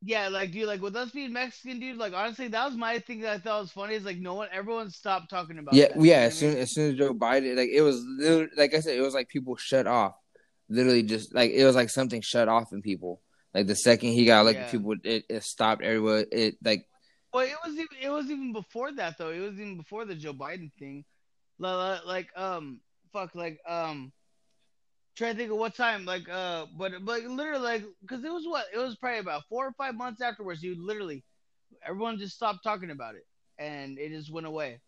yeah 0.03 0.29
like 0.29 0.53
dude 0.53 0.67
like 0.67 0.83
with 0.83 0.95
us 0.97 1.11
being 1.13 1.33
mexican 1.33 1.81
dude 1.81 1.97
like 1.97 2.13
honestly 2.13 2.49
that 2.49 2.67
was 2.67 2.77
my 2.77 2.99
thing 2.99 3.21
that 3.23 3.33
i 3.33 3.39
thought 3.39 3.63
was 3.63 3.71
funny 3.73 3.95
is 3.95 4.05
like 4.05 4.19
no 4.19 4.35
one 4.35 4.49
everyone 4.53 4.91
stopped 4.91 5.31
talking 5.31 5.59
about 5.59 5.73
Yeah, 5.73 5.89
that, 5.95 6.03
yeah. 6.05 6.17
As 6.19 6.35
I 6.35 6.37
soon 6.37 6.51
mean? 6.51 6.59
as 6.59 6.71
soon 6.75 6.91
as 6.93 6.99
Joe 6.99 7.15
Biden, 7.15 7.57
like 7.57 7.71
it 7.71 7.81
was 7.81 8.05
like 8.59 8.75
I 8.75 8.81
said, 8.81 8.99
it 8.99 9.01
was 9.01 9.15
like 9.15 9.29
people 9.31 9.57
shut 9.57 9.87
off. 9.87 10.15
Literally, 10.69 11.03
just 11.03 11.35
like 11.35 11.53
it 11.53 11.65
was 11.65 11.75
like 11.75 11.89
something 11.89 12.21
shut 12.21 12.49
off 12.49 12.73
in 12.75 12.83
people. 12.83 13.23
Like 13.55 13.67
the 13.67 13.77
second 13.77 14.11
he 14.11 14.27
got 14.27 14.41
elected, 14.43 14.65
Yeah. 14.67 14.71
people 14.73 14.95
it, 15.05 15.25
it 15.31 15.43
stopped 15.45 15.83
everywhere. 15.83 16.27
It 16.31 16.57
like 16.63 16.87
well 17.33 17.47
it 17.47 17.57
was 17.65 17.73
even 17.75 17.87
it 18.03 18.11
was 18.11 18.27
even 18.31 18.53
before 18.53 18.93
that 18.93 19.17
though 19.17 19.31
it 19.31 19.41
was 19.41 19.55
even 19.55 19.77
before 19.79 20.05
the 20.05 20.15
joe 20.15 20.33
biden 20.35 20.71
thing 20.79 21.05
like 21.59 22.29
um 22.37 22.81
fuck 23.15 23.35
like 23.35 23.59
um 23.67 24.13
trying 25.17 25.35
to 25.35 25.39
think 25.39 25.51
of 25.51 25.59
what 25.59 25.75
time, 25.75 26.05
like, 26.05 26.29
uh, 26.29 26.67
but 26.77 26.93
but 27.05 27.23
literally, 27.23 27.63
like, 27.63 27.85
because 28.03 28.25
it 28.25 28.33
was 28.33 28.45
what 28.47 28.67
it 28.73 28.79
was 28.79 28.97
probably 28.97 29.21
about 29.21 29.43
four 29.49 29.67
or 29.67 29.73
five 29.73 29.95
months 29.95 30.21
afterwards. 30.21 30.63
You 30.63 30.77
literally, 30.79 31.25
everyone 31.87 32.19
just 32.19 32.35
stopped 32.35 32.65
talking 32.65 32.91
about 32.91 33.15
it, 33.15 33.27
and 33.59 33.99
it 33.99 34.11
just 34.11 34.33
went 34.33 34.47
away. 34.47 34.81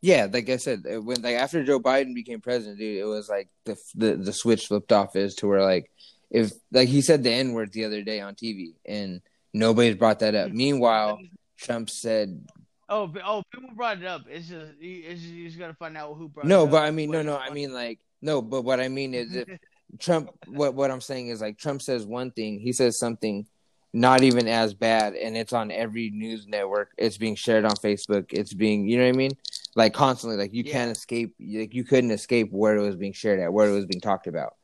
Yeah, 0.00 0.28
like 0.30 0.48
I 0.48 0.56
said, 0.56 0.84
when 0.84 1.22
like 1.22 1.36
after 1.36 1.64
Joe 1.64 1.80
Biden 1.80 2.14
became 2.14 2.40
president, 2.40 2.78
dude, 2.78 2.98
it 2.98 3.04
was 3.04 3.28
like 3.28 3.48
the 3.64 3.76
the 3.94 4.16
the 4.16 4.32
switch 4.32 4.66
flipped 4.66 4.92
off 4.92 5.16
is 5.16 5.34
to 5.36 5.48
where 5.48 5.62
like 5.62 5.90
if 6.30 6.52
like 6.72 6.88
he 6.88 7.00
said 7.02 7.22
the 7.22 7.32
N 7.32 7.52
word 7.52 7.72
the 7.72 7.84
other 7.84 8.02
day 8.02 8.20
on 8.20 8.34
TV 8.34 8.74
and 8.84 9.20
nobody's 9.52 9.96
brought 9.96 10.20
that 10.20 10.34
up. 10.34 10.50
Meanwhile, 10.52 11.18
Trump 11.58 11.90
said 11.90 12.46
Oh, 12.88 13.12
oh, 13.24 13.42
people 13.52 13.70
brought 13.74 13.98
it 13.98 14.04
up. 14.06 14.22
It's 14.30 14.48
just, 14.48 14.72
it's 14.80 15.20
just 15.20 15.32
you 15.32 15.46
just 15.46 15.58
gotta 15.58 15.74
find 15.74 15.96
out 15.96 16.14
who 16.16 16.28
brought. 16.28 16.44
It 16.44 16.46
up. 16.46 16.50
No, 16.50 16.64
it 16.64 16.70
but 16.70 16.76
up. 16.78 16.84
I 16.84 16.90
mean, 16.90 17.10
no, 17.10 17.22
no, 17.22 17.36
I 17.36 17.50
mean 17.50 17.72
like 17.72 17.98
no, 18.22 18.40
but 18.40 18.62
what 18.62 18.80
I 18.80 18.88
mean 18.88 19.14
is 19.14 19.34
if 19.34 19.48
Trump, 19.98 20.30
what 20.46 20.74
what 20.74 20.90
I'm 20.90 21.00
saying 21.00 21.28
is 21.28 21.40
like 21.40 21.58
Trump 21.58 21.82
says 21.82 22.06
one 22.06 22.30
thing, 22.30 22.60
he 22.60 22.72
says 22.72 22.98
something 22.98 23.46
not 23.92 24.22
even 24.22 24.46
as 24.46 24.74
bad, 24.74 25.14
and 25.14 25.36
it's 25.36 25.52
on 25.52 25.70
every 25.70 26.10
news 26.10 26.46
network. 26.46 26.90
It's 26.98 27.16
being 27.16 27.34
shared 27.34 27.64
on 27.64 27.72
Facebook. 27.76 28.26
It's 28.30 28.52
being, 28.52 28.86
you 28.86 28.98
know 28.98 29.04
what 29.04 29.14
I 29.14 29.16
mean, 29.16 29.30
like 29.74 29.94
constantly. 29.94 30.36
Like 30.38 30.52
you 30.52 30.64
Yeah. 30.64 30.72
can't 30.72 30.90
escape. 30.96 31.34
Like 31.40 31.74
you 31.74 31.82
couldn't 31.82 32.10
escape 32.10 32.52
where 32.52 32.76
it 32.76 32.82
was 32.82 32.96
being 32.96 33.14
shared 33.14 33.40
at, 33.40 33.52
where 33.52 33.68
it 33.68 33.72
was 33.72 33.86
being 33.86 34.00
talked 34.00 34.26
about, 34.26 34.54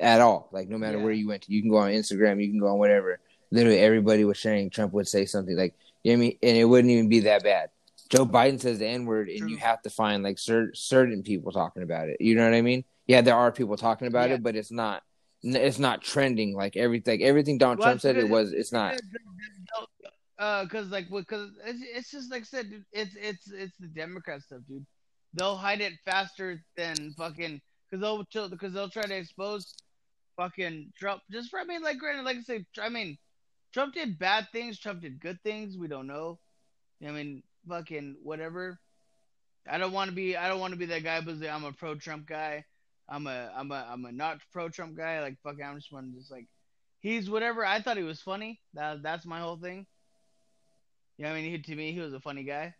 at 0.00 0.20
all. 0.20 0.48
Like 0.52 0.68
no 0.68 0.76
matter 0.76 0.98
Yeah. 0.98 1.04
where 1.04 1.12
you 1.12 1.28
went 1.28 1.42
to, 1.42 1.52
you 1.52 1.62
can 1.62 1.70
go 1.70 1.76
on 1.78 1.92
Instagram, 1.92 2.42
you 2.42 2.50
can 2.50 2.58
go 2.58 2.66
on 2.68 2.78
whatever. 2.78 3.20
Literally 3.52 3.78
everybody 3.78 4.24
was 4.24 4.36
sharing. 4.38 4.70
Trump 4.70 4.92
would 4.92 5.08
say 5.08 5.24
something 5.24 5.56
like, 5.56 5.74
you 6.02 6.12
know 6.12 6.18
what 6.18 6.24
I 6.24 6.28
mean, 6.28 6.38
and 6.42 6.56
it 6.56 6.64
wouldn't 6.64 6.90
even 6.90 7.08
be 7.08 7.20
that 7.20 7.42
bad. 7.42 7.70
Joe 8.08 8.26
Biden 8.26 8.60
says 8.60 8.78
the 8.80 8.86
N 8.86 9.06
word, 9.06 9.28
and 9.28 9.48
you 9.48 9.56
have 9.58 9.80
to 9.82 9.90
find 9.90 10.22
like 10.22 10.38
cer- 10.38 10.74
certain 10.74 11.22
people 11.22 11.52
talking 11.52 11.82
about 11.82 12.08
it. 12.08 12.16
You 12.20 12.34
know 12.34 12.44
what 12.44 12.54
I 12.54 12.62
mean? 12.62 12.84
Yeah, 13.06 13.20
there 13.20 13.36
are 13.36 13.52
people 13.52 13.76
talking 13.76 14.08
about 14.08 14.28
Yeah. 14.30 14.36
it, 14.36 14.42
but 14.42 14.56
it's 14.56 14.72
not. 14.72 15.02
It's 15.42 15.78
not 15.78 16.02
trending 16.02 16.54
like 16.54 16.76
everything. 16.76 17.22
Everything 17.22 17.56
Donald 17.56 17.78
Well, 17.78 17.88
Trump 17.88 18.00
said 18.02 18.16
it 18.16 18.28
was. 18.28 18.52
It's 18.52 18.72
not. 18.72 19.00
Uh, 20.38 20.66
cause 20.66 20.86
like, 20.88 21.08
because 21.10 21.50
it's, 21.64 21.80
it's 21.94 22.10
just 22.10 22.30
like 22.30 22.42
I 22.42 22.44
said, 22.44 22.70
dude, 22.70 22.84
it's 22.92 23.14
it's 23.14 23.50
it's 23.52 23.76
the 23.78 23.88
Democrat 23.88 24.42
stuff, 24.42 24.60
dude. 24.68 24.86
They'll 25.34 25.56
hide 25.56 25.80
it 25.80 25.92
faster 26.04 26.62
than 26.76 27.14
fucking, 27.16 27.60
cause 27.90 28.00
they'll 28.00 28.24
because 28.48 28.72
they'll 28.72 28.88
try 28.88 29.02
to 29.02 29.16
expose 29.16 29.74
fucking 30.36 30.92
Trump. 30.98 31.22
Just 31.30 31.50
for 31.50 31.60
I 31.60 31.64
mean, 31.64 31.82
like, 31.82 31.98
granted, 31.98 32.24
like 32.24 32.38
I 32.38 32.42
say, 32.42 32.64
I 32.80 32.88
mean, 32.88 33.18
Trump 33.72 33.94
did 33.94 34.18
bad 34.18 34.48
things, 34.52 34.78
Trump 34.78 35.00
did 35.00 35.20
good 35.20 35.40
things. 35.42 35.76
We 35.76 35.88
don't 35.88 36.06
know. 36.06 36.38
I 37.06 37.10
mean, 37.10 37.42
fucking 37.68 38.16
whatever. 38.22 38.78
I 39.68 39.78
don't 39.78 39.92
want 39.92 40.10
to 40.10 40.14
be. 40.14 40.36
I 40.36 40.48
don't 40.48 40.60
want 40.60 40.72
to 40.72 40.78
be 40.78 40.86
that 40.86 41.04
guy, 41.04 41.20
but 41.20 41.36
I'm 41.46 41.64
a 41.64 41.72
pro 41.72 41.94
Trump 41.94 42.26
guy. 42.26 42.64
I'm 43.08 43.26
a 43.26 43.50
I'm 43.54 43.70
a 43.70 43.86
I'm 43.90 44.04
a 44.04 44.12
not 44.12 44.38
pro 44.52 44.68
Trump 44.68 44.96
guy. 44.96 45.20
Like 45.20 45.36
fucking, 45.42 45.64
I'm 45.64 45.76
just 45.76 45.92
one 45.92 46.12
just 46.16 46.30
like 46.30 46.46
he's 47.00 47.30
whatever. 47.30 47.64
I 47.64 47.80
thought 47.80 47.96
he 47.96 48.02
was 48.02 48.20
funny. 48.20 48.60
That 48.74 49.02
that's 49.02 49.26
my 49.26 49.40
whole 49.40 49.56
thing. 49.56 49.86
You 51.18 51.24
know, 51.24 51.32
I 51.32 51.34
mean, 51.34 51.50
he, 51.50 51.58
to 51.58 51.76
me, 51.76 51.92
he 51.92 52.00
was 52.00 52.14
a 52.14 52.20
funny 52.20 52.44
guy. 52.44 52.74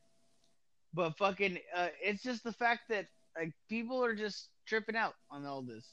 But 0.94 1.16
fucking, 1.18 1.58
uh, 1.76 1.88
it's 2.02 2.22
just 2.22 2.42
the 2.42 2.52
fact 2.52 2.88
that 2.88 3.06
like 3.36 3.52
people 3.68 4.02
are 4.04 4.14
just 4.14 4.48
tripping 4.66 4.96
out 4.96 5.14
on 5.30 5.44
all 5.44 5.62
this. 5.62 5.86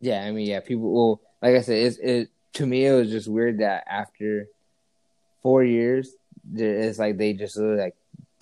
Yeah, 0.00 0.22
I 0.22 0.30
mean, 0.30 0.46
yeah, 0.46 0.60
people. 0.60 0.92
Well, 0.92 1.20
like 1.42 1.56
I 1.56 1.62
said, 1.62 1.78
it's 1.78 1.96
it 1.98 2.30
to 2.54 2.66
me. 2.66 2.86
It 2.86 2.92
was 2.92 3.10
just 3.10 3.28
weird 3.28 3.58
that 3.58 3.84
after 3.88 4.48
four 5.42 5.64
years, 5.64 6.14
it's 6.54 6.98
like 6.98 7.16
they 7.16 7.32
just 7.32 7.58
uh, 7.58 7.62
like 7.62 7.94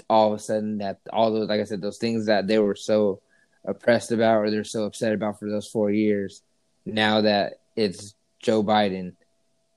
all 0.09 0.33
of 0.33 0.39
a 0.39 0.43
sudden 0.43 0.79
that 0.79 1.01
all 1.13 1.33
those, 1.33 1.49
like 1.49 1.61
I 1.61 1.65
said, 1.65 1.81
those 1.81 1.99
things 1.99 2.27
that 2.27 2.47
they 2.47 2.59
were 2.59 2.75
so 2.75 3.21
oppressed 3.65 4.13
about 4.13 4.39
or 4.39 4.51
they're 4.51 4.65
so 4.65 4.85
upset 4.85 5.13
about 5.13 5.39
for 5.39 5.49
those 5.49 5.69
four 5.69 5.91
years. 5.91 6.43
Now 6.87 7.21
that 7.21 7.61
it's 7.77 8.15
Joe 8.41 8.63
Biden, 8.63 9.13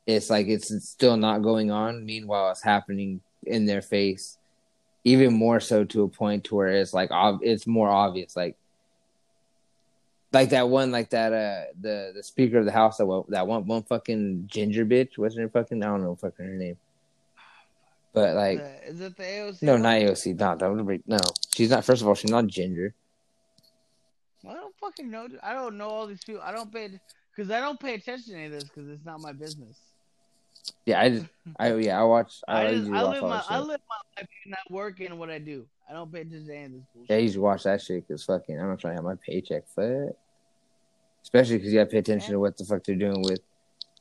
it's 0.07 0.29
like 0.29 0.47
it's, 0.47 0.71
it's 0.71 0.89
still 0.89 1.17
not 1.17 1.43
going 1.43 1.71
on. 1.71 2.05
Meanwhile, 2.05 2.51
it's 2.51 2.63
happening 2.63 3.21
in 3.45 3.65
their 3.65 3.81
face, 3.81 4.37
even 5.03 5.33
more 5.33 5.59
so 5.59 5.83
to 5.85 6.03
a 6.03 6.07
point 6.07 6.45
to 6.45 6.55
where 6.55 6.67
it's 6.67 6.93
like 6.93 7.09
it's 7.41 7.67
more 7.67 7.89
obvious. 7.89 8.35
Like 8.35 8.57
like 10.33 10.49
that 10.49 10.67
one, 10.67 10.91
like 10.91 11.09
that 11.11 11.31
uh 11.31 11.71
the 11.79 12.11
the 12.15 12.23
speaker 12.23 12.57
of 12.57 12.65
the 12.65 12.71
house 12.71 12.97
that 12.97 13.05
one, 13.05 13.23
that 13.29 13.47
one 13.47 13.65
one 13.65 13.83
fucking 13.83 14.45
ginger 14.47 14.85
bitch. 14.85 15.17
What's 15.17 15.37
her 15.37 15.47
fucking 15.47 15.83
I 15.83 15.87
don't 15.87 16.03
know 16.03 16.15
fucking 16.15 16.45
her 16.45 16.53
name. 16.53 16.77
But 18.13 18.35
like 18.35 18.59
is 18.85 18.99
it 18.99 19.15
the 19.15 19.23
AOC? 19.23 19.61
no, 19.61 19.77
not 19.77 19.95
AOC. 19.95 20.39
No, 20.39 20.55
that 20.55 20.71
would 20.71 20.87
be 20.87 21.01
no. 21.07 21.17
She's 21.55 21.69
not. 21.69 21.85
First 21.85 22.01
of 22.01 22.07
all, 22.07 22.15
she's 22.15 22.31
not 22.31 22.47
ginger. 22.47 22.93
I 24.47 24.53
don't 24.53 24.75
fucking 24.79 25.09
know. 25.09 25.27
I 25.41 25.53
don't 25.53 25.77
know 25.77 25.87
all 25.87 26.07
these 26.07 26.23
people. 26.23 26.41
I 26.43 26.51
don't 26.51 26.71
pay 26.71 26.99
because 27.35 27.49
I 27.49 27.59
don't 27.59 27.79
pay 27.79 27.95
attention 27.95 28.33
to 28.33 28.39
any 28.39 28.45
of 28.47 28.51
this 28.51 28.65
because 28.65 28.89
it's 28.89 29.05
not 29.05 29.21
my 29.21 29.31
business. 29.31 29.79
Yeah, 30.85 31.01
I 31.01 31.09
just 31.09 31.25
I 31.59 31.73
yeah 31.75 31.99
I 31.99 32.03
watch 32.03 32.41
I, 32.47 32.67
I, 32.67 32.73
just, 32.75 32.91
I 32.91 33.03
watch 33.03 33.21
live 33.21 33.29
my 33.29 33.43
I 33.49 33.59
live 33.59 33.81
my 33.89 34.21
life 34.21 34.29
and 34.45 34.55
I 34.55 34.73
work 34.73 34.99
and 34.99 35.17
what 35.17 35.29
I 35.29 35.39
do. 35.39 35.65
I 35.89 35.93
don't 35.93 36.11
pay 36.11 36.21
attention 36.21 36.47
to 36.47 36.55
any 36.55 36.65
of 36.65 36.71
this 36.73 36.83
bullshit. 36.93 37.09
Yeah, 37.09 37.15
I 37.17 37.19
usually 37.19 37.41
watch 37.41 37.63
that 37.63 37.81
shit 37.81 38.07
because 38.07 38.23
fucking 38.23 38.59
I'm 38.59 38.69
not 38.69 38.79
trying 38.79 38.93
to 38.93 38.97
have 38.97 39.05
my 39.05 39.15
paycheck 39.15 39.67
flat. 39.67 40.15
Especially 41.23 41.57
because 41.57 41.73
you 41.73 41.79
have 41.79 41.87
to 41.87 41.93
pay 41.93 41.99
attention 41.99 42.33
to 42.33 42.39
what 42.39 42.57
the 42.57 42.65
fuck 42.65 42.83
they're 42.83 42.95
doing 42.95 43.21
with 43.21 43.41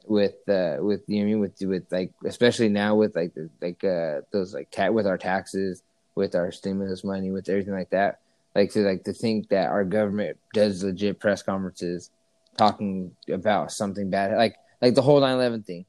with 0.07 0.35
uh 0.49 0.77
with 0.81 1.03
you 1.07 1.21
know 1.21 1.25
what 1.25 1.29
I 1.29 1.33
mean 1.33 1.41
with 1.41 1.61
with 1.61 1.93
like 1.93 2.13
especially 2.25 2.69
now 2.69 2.97
with 2.97 3.15
like 3.15 3.35
the, 3.35 3.49
like 3.61 3.83
uh 3.85 4.23
those 4.33 4.53
like 4.53 4.71
ta- 4.71 4.91
with 4.91 5.07
our 5.07 5.17
taxes 5.17 5.83
with 6.15 6.35
our 6.35 6.51
stimulus 6.51 7.05
money 7.05 7.31
with 7.31 7.49
everything 7.49 7.75
like 7.75 7.91
that. 7.91 8.21
Like 8.55 8.71
to 8.73 8.81
like 8.81 9.05
to 9.05 9.13
think 9.13 9.49
that 9.49 9.71
our 9.71 9.85
government 9.85 10.39
does 10.53 10.85
legit 10.85 11.21
press 11.21 11.43
conferences 11.43 12.11
talking 12.57 13.17
about 13.31 13.73
something 13.73 14.11
bad 14.11 14.37
like 14.37 14.57
like 14.81 14.95
the 14.95 15.03
whole 15.03 15.21
9/11 15.21 15.65
thing. 15.65 15.87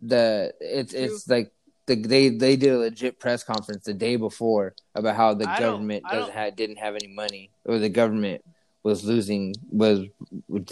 The 0.00 0.54
it's 0.60 0.94
it's 0.94 1.28
like 1.28 1.52
the, 1.86 1.96
they 1.96 2.30
they 2.30 2.56
did 2.56 2.72
a 2.72 2.78
legit 2.78 3.20
press 3.20 3.44
conference 3.44 3.84
the 3.84 3.94
day 3.94 4.16
before 4.16 4.74
about 4.94 5.16
how 5.16 5.34
the 5.34 5.48
I 5.48 5.58
government 5.58 6.04
doesn't 6.10 6.32
have 6.32 6.56
didn't 6.56 6.76
have 6.76 6.94
any 6.94 7.08
money 7.08 7.50
or 7.64 7.78
the 7.78 7.88
government 7.88 8.42
was 8.88 9.04
losing 9.04 9.54
was, 9.70 10.06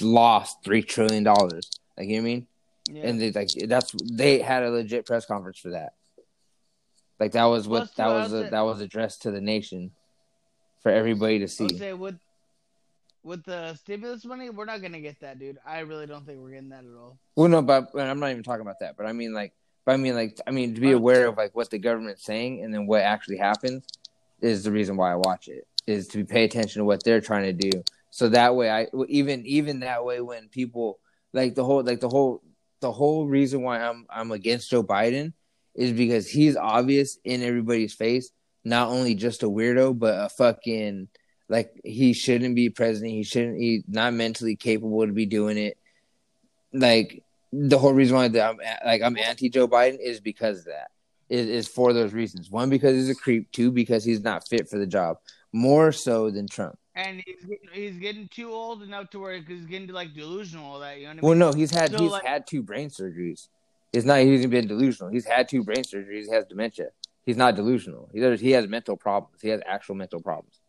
lost 0.00 0.52
three 0.64 0.82
trillion 0.82 1.22
dollars 1.22 1.70
like 1.96 2.08
you 2.08 2.16
know 2.16 2.22
what 2.22 2.28
I 2.28 2.32
mean 2.32 2.46
Yeah. 2.90 3.02
and 3.08 3.20
they 3.20 3.30
like 3.32 3.50
that's 3.66 3.92
they 4.12 4.38
had 4.40 4.62
a 4.62 4.70
legit 4.70 5.06
press 5.06 5.24
conference 5.26 5.58
for 5.58 5.70
that. 5.70 5.92
Like 7.18 7.32
that 7.32 7.44
was 7.44 7.66
what 7.66 7.84
Plus, 7.84 7.94
that 7.94 8.08
was 8.08 8.32
a, 8.32 8.50
that 8.50 8.60
was 8.60 8.80
addressed 8.80 9.22
to 9.22 9.30
the 9.30 9.40
nation 9.40 9.90
for 10.82 10.90
everybody 10.92 11.38
to 11.40 11.48
see. 11.48 11.68
say 11.76 11.94
with 11.94 12.18
with 13.24 13.44
the 13.44 13.74
stimulus 13.74 14.24
money, 14.24 14.50
we're 14.50 14.66
not 14.66 14.80
gonna 14.82 15.00
get 15.00 15.18
that, 15.20 15.38
dude. 15.38 15.58
I 15.66 15.80
really 15.80 16.06
don't 16.06 16.24
think 16.24 16.38
we're 16.40 16.50
getting 16.50 16.68
that 16.68 16.84
at 16.84 16.96
all. 16.96 17.18
Well, 17.34 17.48
no, 17.48 17.60
but, 17.60 17.90
I'm 17.98 18.20
not 18.20 18.30
even 18.30 18.44
talking 18.44 18.60
about 18.60 18.78
that. 18.80 18.96
But 18.96 19.06
I 19.06 19.12
mean, 19.12 19.32
like, 19.34 19.52
but 19.84 19.92
I 19.92 19.96
mean, 19.96 20.14
like, 20.14 20.38
I 20.46 20.52
mean, 20.52 20.74
to 20.74 20.80
be 20.80 20.92
aware 20.92 21.26
of 21.26 21.36
like 21.36 21.54
what 21.54 21.70
the 21.70 21.78
government's 21.78 22.24
saying 22.24 22.62
and 22.62 22.72
then 22.72 22.86
what 22.86 23.02
actually 23.02 23.38
happens 23.38 23.84
is 24.40 24.62
the 24.62 24.70
reason 24.70 24.96
why 24.96 25.10
I 25.12 25.16
watch 25.16 25.48
it. 25.48 25.66
Is 25.86 26.06
to 26.08 26.24
pay 26.24 26.44
attention 26.44 26.80
to 26.80 26.84
what 26.84 27.02
they're 27.04 27.20
trying 27.20 27.44
to 27.44 27.70
do. 27.70 27.82
So 28.16 28.30
that 28.30 28.56
way, 28.56 28.70
I 28.70 28.86
even 29.10 29.44
even 29.44 29.80
that 29.80 30.02
way 30.02 30.22
when 30.22 30.48
people 30.48 31.00
like 31.34 31.54
the 31.54 31.62
whole 31.62 31.82
like 31.82 32.00
the 32.00 32.08
whole 32.08 32.42
the 32.80 32.90
whole 32.90 33.26
reason 33.26 33.60
why 33.60 33.78
I'm 33.78 34.06
I'm 34.08 34.32
against 34.32 34.70
Joe 34.70 34.82
Biden 34.82 35.34
is 35.74 35.92
because 35.92 36.26
he's 36.26 36.56
obvious 36.56 37.18
in 37.24 37.42
everybody's 37.42 37.92
face, 37.92 38.30
not 38.64 38.88
only 38.88 39.16
just 39.16 39.42
a 39.42 39.50
weirdo, 39.50 39.98
but 39.98 40.14
a 40.14 40.30
fucking 40.30 41.08
like 41.50 41.78
he 41.84 42.14
shouldn't 42.14 42.56
be 42.56 42.70
president. 42.70 43.12
He 43.12 43.22
shouldn't. 43.22 43.60
He's 43.60 43.82
not 43.86 44.14
mentally 44.14 44.56
capable 44.56 45.06
to 45.06 45.12
be 45.12 45.26
doing 45.26 45.58
it. 45.58 45.76
Like 46.72 47.22
the 47.52 47.76
whole 47.76 47.92
reason 47.92 48.16
why 48.16 48.24
I'm 48.24 48.58
like 48.82 49.02
I'm 49.02 49.18
anti 49.18 49.50
Joe 49.50 49.68
Biden 49.68 49.98
is 50.00 50.20
because 50.20 50.60
of 50.60 50.64
that. 50.66 50.88
Is 51.28 51.48
is 51.48 51.68
for 51.68 51.92
those 51.92 52.14
reasons. 52.14 52.50
One 52.50 52.70
because 52.70 52.94
he's 52.94 53.10
a 53.10 53.14
creep. 53.14 53.52
Two 53.52 53.70
because 53.70 54.04
he's 54.04 54.22
not 54.22 54.48
fit 54.48 54.70
for 54.70 54.78
the 54.78 54.86
job. 54.86 55.18
More 55.52 55.92
so 55.92 56.30
than 56.30 56.48
Trump. 56.48 56.78
And 56.96 57.22
he's 57.26 57.44
getting, 57.44 57.68
he's 57.72 57.96
getting 57.98 58.26
too 58.28 58.50
old 58.50 58.82
enough 58.82 59.10
to 59.10 59.20
where 59.20 59.38
he's 59.38 59.66
getting 59.66 59.86
like 59.88 60.14
delusional. 60.14 60.64
All 60.72 60.80
that 60.80 60.98
you 60.98 61.04
know 61.04 61.08
what 61.10 61.18
I 61.18 61.20
Well, 61.22 61.30
mean? 61.32 61.38
no, 61.40 61.52
he's 61.52 61.70
had 61.70 61.90
So, 61.92 61.98
he's 61.98 62.10
like- 62.10 62.24
had 62.24 62.46
two 62.46 62.62
brain 62.62 62.88
surgeries. 62.88 63.48
It's 63.92 64.04
not 64.06 64.20
he 64.20 64.32
hasn't 64.32 64.50
been 64.50 64.66
delusional. 64.66 65.12
He's 65.12 65.26
had 65.26 65.48
two 65.48 65.62
brain 65.62 65.82
surgeries. 65.84 66.24
He 66.24 66.30
has 66.32 66.46
dementia. 66.46 66.88
He's 67.24 67.36
not 67.36 67.54
delusional. 67.54 68.08
He 68.12 68.20
does, 68.20 68.40
he 68.40 68.50
has 68.52 68.66
mental 68.66 68.96
problems. 68.96 69.40
He 69.42 69.48
has 69.50 69.60
actual 69.66 69.94
mental 69.94 70.20
problems. 70.20 70.60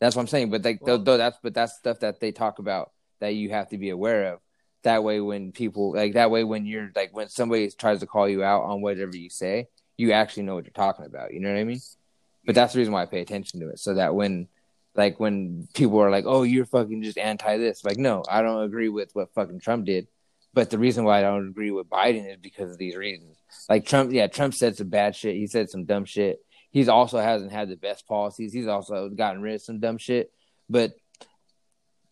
That's 0.00 0.14
what 0.14 0.22
I'm 0.22 0.28
saying. 0.28 0.50
But 0.50 0.62
like 0.64 0.80
Well- 0.82 0.98
though 0.98 1.16
that's 1.16 1.38
but 1.42 1.54
that's 1.54 1.72
stuff 1.78 2.00
that 2.00 2.20
they 2.20 2.32
talk 2.32 2.58
about 2.58 2.92
that 3.20 3.30
you 3.34 3.50
have 3.50 3.68
to 3.70 3.78
be 3.78 3.90
aware 3.90 4.34
of. 4.34 4.40
That 4.82 5.04
way, 5.04 5.20
when 5.20 5.52
people 5.52 5.92
like 5.94 6.14
that 6.14 6.30
way, 6.30 6.44
when 6.44 6.66
you're 6.66 6.90
like 6.94 7.14
when 7.16 7.28
somebody 7.28 7.70
tries 7.70 8.00
to 8.00 8.06
call 8.06 8.28
you 8.28 8.42
out 8.42 8.62
on 8.64 8.82
whatever 8.82 9.16
you 9.16 9.30
say, 9.30 9.68
you 9.96 10.12
actually 10.12 10.42
know 10.42 10.54
what 10.54 10.64
you're 10.64 10.72
talking 10.72 11.06
about. 11.06 11.32
You 11.32 11.40
know 11.40 11.50
what 11.52 11.60
I 11.60 11.64
mean? 11.64 11.80
But 12.44 12.56
that's 12.56 12.72
the 12.72 12.80
reason 12.80 12.92
why 12.92 13.02
I 13.02 13.06
pay 13.06 13.20
attention 13.20 13.60
to 13.60 13.68
it, 13.70 13.78
so 13.78 13.94
that 13.94 14.14
when 14.14 14.48
like 14.94 15.18
when 15.18 15.68
people 15.74 16.00
are 16.00 16.10
like, 16.10 16.24
"Oh, 16.26 16.42
you're 16.42 16.66
fucking 16.66 17.02
just 17.02 17.18
anti 17.18 17.56
this," 17.58 17.84
like, 17.84 17.98
no, 17.98 18.22
I 18.28 18.42
don't 18.42 18.62
agree 18.62 18.88
with 18.88 19.10
what 19.14 19.32
fucking 19.34 19.60
Trump 19.60 19.86
did. 19.86 20.08
But 20.54 20.70
the 20.70 20.78
reason 20.78 21.04
why 21.04 21.18
I 21.18 21.22
don't 21.22 21.48
agree 21.48 21.70
with 21.70 21.88
Biden 21.88 22.30
is 22.30 22.36
because 22.36 22.70
of 22.72 22.78
these 22.78 22.96
reasons. 22.96 23.38
Like 23.70 23.86
Trump, 23.86 24.12
yeah, 24.12 24.26
Trump 24.26 24.54
said 24.54 24.76
some 24.76 24.88
bad 24.88 25.16
shit. 25.16 25.36
He 25.36 25.46
said 25.46 25.70
some 25.70 25.84
dumb 25.84 26.04
shit. 26.04 26.40
He's 26.70 26.88
also 26.88 27.18
hasn't 27.18 27.52
had 27.52 27.68
the 27.68 27.76
best 27.76 28.06
policies. 28.06 28.52
He's 28.52 28.66
also 28.66 29.08
gotten 29.08 29.42
rid 29.42 29.54
of 29.54 29.62
some 29.62 29.80
dumb 29.80 29.98
shit. 29.98 30.30
But 30.68 30.92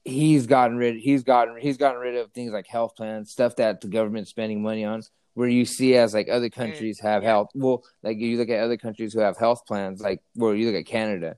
he's 0.04 0.46
gotten 0.46 0.76
rid 0.78 0.96
he's 0.96 1.22
gotten 1.22 1.56
he's 1.58 1.76
gotten 1.76 2.00
rid 2.00 2.16
of 2.16 2.32
things 2.32 2.52
like 2.52 2.66
health 2.66 2.96
plans, 2.96 3.30
stuff 3.30 3.56
that 3.56 3.80
the 3.80 3.88
government's 3.88 4.30
spending 4.30 4.62
money 4.62 4.84
on. 4.84 5.02
Where 5.34 5.48
you 5.48 5.64
see 5.64 5.94
as 5.94 6.12
like 6.12 6.28
other 6.28 6.50
countries 6.50 6.98
mm. 6.98 7.04
have 7.04 7.22
health, 7.22 7.50
well, 7.54 7.84
like 8.02 8.18
you 8.18 8.36
look 8.36 8.48
at 8.48 8.60
other 8.60 8.76
countries 8.76 9.12
who 9.12 9.20
have 9.20 9.38
health 9.38 9.64
plans, 9.64 10.00
like 10.00 10.20
where 10.34 10.54
you 10.54 10.66
look 10.66 10.80
at 10.80 10.86
Canada, 10.86 11.36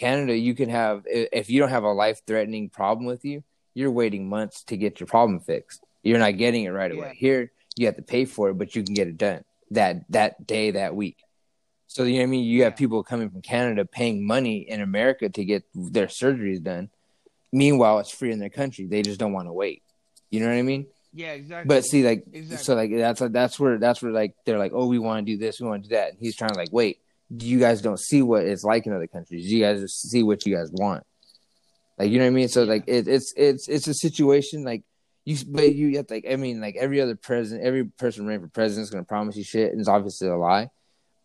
Canada, 0.00 0.34
you 0.34 0.54
can 0.54 0.70
have 0.70 1.02
if 1.06 1.50
you 1.50 1.60
don't 1.60 1.68
have 1.68 1.84
a 1.84 1.92
life 1.92 2.22
threatening 2.26 2.70
problem 2.70 3.04
with 3.04 3.22
you, 3.24 3.44
you're 3.74 3.90
waiting 3.90 4.28
months 4.28 4.64
to 4.64 4.76
get 4.78 4.98
your 4.98 5.06
problem 5.06 5.40
fixed. 5.40 5.84
You're 6.02 6.18
not 6.18 6.38
getting 6.38 6.64
it 6.64 6.70
right 6.70 6.90
away. 6.90 7.08
Yeah. 7.08 7.12
Here, 7.12 7.52
you 7.76 7.86
have 7.86 7.96
to 7.96 8.02
pay 8.02 8.24
for 8.24 8.48
it, 8.48 8.54
but 8.54 8.74
you 8.74 8.82
can 8.82 8.94
get 8.94 9.08
it 9.08 9.18
done 9.18 9.44
that 9.72 10.10
that 10.10 10.46
day, 10.46 10.70
that 10.72 10.96
week. 10.96 11.18
So 11.86 12.04
you 12.04 12.14
know 12.14 12.18
what 12.20 12.22
I 12.22 12.26
mean? 12.26 12.44
You 12.44 12.62
have 12.64 12.76
people 12.76 13.02
coming 13.02 13.28
from 13.28 13.42
Canada 13.42 13.84
paying 13.84 14.26
money 14.26 14.58
in 14.58 14.80
America 14.80 15.28
to 15.28 15.44
get 15.44 15.64
their 15.74 16.06
surgeries 16.06 16.62
done. 16.62 16.88
Meanwhile, 17.52 17.98
it's 17.98 18.10
free 18.10 18.32
in 18.32 18.38
their 18.38 18.48
country. 18.48 18.86
They 18.86 19.02
just 19.02 19.20
don't 19.20 19.32
want 19.32 19.48
to 19.48 19.52
wait. 19.52 19.82
You 20.30 20.40
know 20.40 20.46
what 20.46 20.54
I 20.54 20.62
mean? 20.62 20.86
Yeah, 21.12 21.32
exactly. 21.32 21.68
But 21.68 21.84
see, 21.84 22.04
like, 22.04 22.24
Exactly. 22.32 22.64
so 22.64 22.74
like 22.74 22.96
that's 22.96 23.20
like, 23.20 23.32
that's 23.32 23.60
where 23.60 23.76
that's 23.78 24.00
where 24.00 24.12
like 24.12 24.34
they're 24.46 24.58
like, 24.58 24.72
oh, 24.74 24.86
we 24.86 24.98
want 24.98 25.26
to 25.26 25.32
do 25.32 25.36
this, 25.36 25.60
we 25.60 25.66
want 25.66 25.82
to 25.82 25.88
do 25.88 25.94
that, 25.96 26.10
and 26.10 26.18
he's 26.20 26.36
trying 26.36 26.52
to 26.52 26.58
like, 26.58 26.72
wait, 26.72 27.00
you 27.30 27.58
guys 27.58 27.80
don't 27.80 28.00
see 28.00 28.22
what 28.22 28.44
it's 28.44 28.64
like 28.64 28.86
in 28.86 28.92
other 28.92 29.06
countries. 29.06 29.50
You 29.50 29.60
guys 29.62 29.80
just 29.80 30.10
see 30.10 30.22
what 30.22 30.44
you 30.46 30.56
guys 30.56 30.70
want. 30.72 31.04
Like, 31.98 32.10
you 32.10 32.18
know 32.18 32.24
what 32.24 32.32
I 32.32 32.34
mean? 32.34 32.48
So 32.48 32.64
like, 32.64 32.84
it, 32.86 33.06
it's 33.06 33.32
it's 33.36 33.68
it's 33.68 33.86
a 33.86 33.94
situation 33.94 34.64
like 34.64 34.82
you, 35.24 35.36
but 35.46 35.74
you 35.74 35.96
have 35.96 36.06
to, 36.08 36.14
like, 36.14 36.26
I 36.28 36.36
mean, 36.36 36.60
like 36.60 36.76
every 36.76 37.00
other 37.00 37.14
president, 37.14 37.64
every 37.66 37.84
person 37.84 38.26
running 38.26 38.42
for 38.42 38.48
president 38.48 38.84
is 38.84 38.90
going 38.90 39.04
to 39.04 39.08
promise 39.08 39.36
you 39.36 39.44
shit, 39.44 39.70
and 39.70 39.80
it's 39.80 39.88
obviously 39.88 40.28
a 40.28 40.36
lie. 40.36 40.70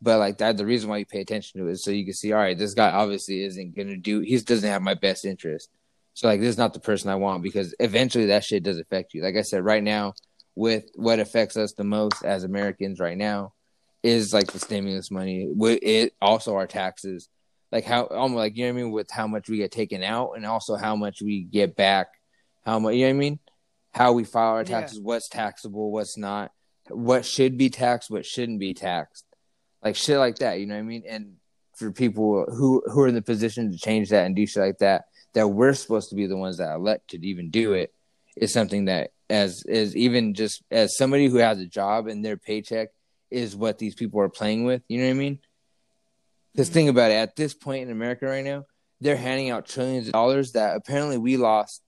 But 0.02 0.20
like 0.20 0.38
that, 0.40 0.58
the 0.58 0.66
reason 0.66 0.90
why 0.90 0.98
you 0.98 1.06
pay 1.06 1.22
attention 1.22 1.60
to 1.60 1.68
it 1.68 1.72
is 1.72 1.84
so 1.84 1.92
you 1.92 2.04
can 2.04 2.14
see, 2.14 2.34
all 2.34 2.40
right, 2.40 2.58
this 2.58 2.74
guy 2.74 2.92
obviously 2.92 3.44
isn't 3.44 3.76
going 3.76 3.88
to 3.88 3.98
do. 3.98 4.20
He 4.20 4.38
doesn't 4.38 4.70
have 4.70 4.82
my 4.82 4.94
best 4.94 5.26
interest. 5.26 5.70
So 6.14 6.28
like, 6.28 6.40
this 6.40 6.50
is 6.50 6.58
not 6.58 6.74
the 6.74 6.80
person 6.80 7.10
I 7.10 7.16
want 7.16 7.42
because 7.42 7.74
eventually 7.80 8.28
that 8.28 8.44
shit 8.44 8.64
does 8.64 8.78
affect 8.78 9.14
you. 9.14 9.24
Like 9.24 9.36
I 9.36 9.42
said, 9.42 9.64
right 9.64 9.84
now, 9.84 10.14
with 10.56 10.86
what 10.96 11.20
affects 11.20 11.58
us 11.58 11.74
the 11.74 11.84
most 11.84 12.24
as 12.24 12.44
Americans 12.44 13.00
right 13.00 13.18
now, 13.18 13.54
is 14.06 14.34
like 14.34 14.52
the 14.52 14.60
stimulus 14.60 15.10
money. 15.10 15.48
With 15.50 15.80
it 15.82 16.14
also 16.22 16.56
our 16.56 16.68
taxes, 16.68 17.28
like 17.72 17.86
how 17.86 18.06
almost 18.06 18.38
like 18.38 18.56
you 18.56 18.66
know 18.66 18.74
what 18.74 18.80
I 18.80 18.84
mean, 18.84 18.92
with 18.92 19.10
how 19.12 19.28
much 19.28 19.50
we 19.50 19.58
get 19.58 19.72
taken 19.72 20.04
out 20.04 20.34
and 20.36 20.46
also 20.46 20.76
how 20.76 20.96
much 20.96 21.22
we 21.22 21.42
get 21.44 21.76
back. 21.76 22.08
How 22.66 22.78
much 22.80 22.96
you 22.96 23.02
know 23.02 23.08
what 23.08 23.16
I 23.16 23.20
mean? 23.20 23.40
How 23.94 24.14
we 24.14 24.24
file 24.24 24.54
our 24.54 24.60
Yeah. 24.60 24.82
taxes, 24.82 25.00
what's 25.00 25.28
taxable, 25.28 25.92
what's 25.92 26.18
not, 26.18 26.52
what 26.90 27.26
should 27.26 27.58
be 27.58 27.70
taxed, 27.70 28.12
what 28.12 28.26
shouldn't 28.26 28.60
be 28.60 28.74
taxed, 28.74 29.26
like 29.84 29.96
shit 29.96 30.20
like 30.20 30.38
that. 30.38 30.60
You 30.60 30.68
know 30.68 30.76
what 30.76 30.82
I 30.82 30.84
mean? 30.84 31.04
And 31.08 31.38
for 31.76 31.92
people 31.92 32.46
who 32.46 32.84
who 32.86 33.02
are 33.02 33.08
in 33.08 33.16
the 33.16 33.22
position 33.22 33.72
to 33.72 33.78
change 33.78 34.10
that 34.10 34.26
and 34.26 34.36
do 34.36 34.46
shit 34.46 34.64
like 34.64 34.78
that, 34.80 35.06
that 35.34 35.48
we're 35.48 35.74
supposed 35.74 36.10
to 36.10 36.16
be 36.16 36.28
the 36.28 36.38
ones 36.38 36.58
that 36.58 36.76
elect 36.76 37.10
to 37.10 37.26
even 37.26 37.50
do 37.50 37.74
it, 37.74 37.92
is 38.38 38.54
something 38.54 38.86
that 38.86 39.12
as 39.32 39.64
is 39.66 39.96
even 39.96 40.36
just 40.36 40.62
as 40.70 40.96
somebody 40.96 41.28
who 41.28 41.38
has 41.38 41.60
a 41.60 41.66
job 41.66 42.08
and 42.08 42.24
their 42.24 42.38
paycheck 42.38 42.90
is 43.32 43.56
what 43.56 43.78
these 43.78 43.96
people 43.96 44.22
are 44.22 44.30
playing 44.30 44.64
with. 44.64 44.82
You 44.88 45.00
know 45.00 45.06
what 45.06 45.12
I 45.12 45.14
mean? 45.14 45.40
Because 46.54 46.70
Mhm. 46.70 46.74
think 46.74 46.90
about 46.90 47.12
it. 47.12 47.16
At 47.16 47.36
this 47.36 47.54
point 47.54 47.84
in 47.84 47.92
America 47.92 48.26
right 48.26 48.46
now, 48.46 48.66
they're 49.02 49.18
handing 49.18 49.50
out 49.50 49.66
trillions 49.66 50.08
of 50.08 50.14
dollars 50.14 50.54
that 50.54 50.76
apparently 50.76 51.18
we 51.18 51.38
lost 51.38 51.82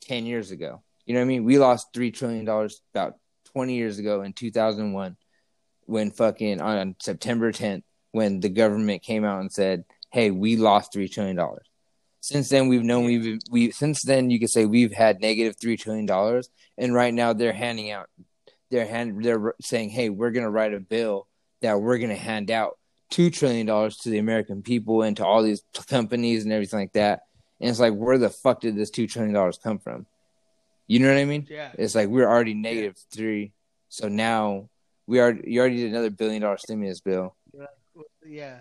ten 0.00 0.26
years 0.26 0.50
ago. 0.50 0.82
You 1.06 1.14
know 1.14 1.20
what 1.20 1.24
I 1.24 1.28
mean? 1.28 1.44
We 1.44 1.58
lost 1.58 1.88
three 1.94 2.10
trillion 2.10 2.44
dollars 2.44 2.82
about 2.94 3.14
twenty 3.44 3.76
years 3.76 3.98
ago 3.98 4.22
in 4.22 4.34
two 4.34 4.50
thousand 4.50 4.92
one, 4.92 5.16
when 5.86 6.10
fucking 6.10 6.60
on 6.60 6.96
September 7.00 7.50
tenth, 7.50 7.84
when 8.12 8.40
the 8.40 8.50
government 8.50 9.02
came 9.02 9.24
out 9.24 9.40
and 9.40 9.50
said, 9.50 9.84
"Hey, 10.12 10.30
we 10.30 10.56
lost 10.56 10.92
three 10.92 11.08
trillion 11.08 11.36
dollars." 11.36 11.66
Since 12.20 12.50
then, 12.50 12.68
we've 12.68 12.82
known 12.84 13.06
we've 13.06 13.38
we 13.50 13.70
since 13.70 14.02
then 14.02 14.28
you 14.28 14.38
could 14.38 14.50
say 14.50 14.66
we've 14.66 14.92
had 14.92 15.20
negative 15.22 15.56
three 15.58 15.78
trillion 15.78 16.04
dollars, 16.04 16.50
and 16.76 16.92
right 16.92 17.14
now 17.14 17.32
they're 17.32 17.52
handing 17.54 17.90
out, 17.90 18.10
they're 18.70 18.86
hand 18.86 19.24
they're 19.24 19.54
saying, 19.60 19.90
"Hey, 19.90 20.10
we're 20.10 20.30
gonna 20.30 20.50
write 20.50 20.74
a 20.74 20.80
bill 20.80 21.26
that 21.62 21.80
we're 21.80 21.98
gonna 21.98 22.16
hand 22.16 22.50
out 22.50 22.78
two 23.10 23.30
trillion 23.30 23.66
dollars 23.66 23.96
to 23.98 24.10
the 24.10 24.18
American 24.18 24.62
people 24.62 25.02
and 25.02 25.16
to 25.16 25.24
all 25.26 25.42
these 25.42 25.62
companies 25.88 26.44
and 26.44 26.52
everything 26.52 26.80
like 26.80 26.92
that." 26.92 27.22
And 27.60 27.68
it's 27.70 27.80
like, 27.80 27.94
where 27.94 28.18
the 28.18 28.30
fuck 28.30 28.60
did 28.60 28.76
this 28.76 28.90
two 28.90 29.06
trillion 29.08 29.34
dollars 29.34 29.58
come 29.62 29.78
from? 29.80 30.06
You 30.86 31.00
know 31.00 31.08
what 31.08 31.18
I 31.18 31.24
mean? 31.24 31.46
yeah, 31.50 31.72
It's 31.76 31.94
like 31.94 32.08
we're 32.08 32.28
already 32.28 32.54
negative 32.54 32.96
three, 33.12 33.52
so 33.88 34.08
now 34.08 34.68
we 35.06 35.18
are. 35.20 35.32
You 35.32 35.60
already 35.60 35.76
did 35.78 35.90
another 35.90 36.10
billion 36.10 36.42
dollar 36.42 36.56
stimulus 36.58 37.00
bill. 37.00 37.34
yeah, 38.26 38.58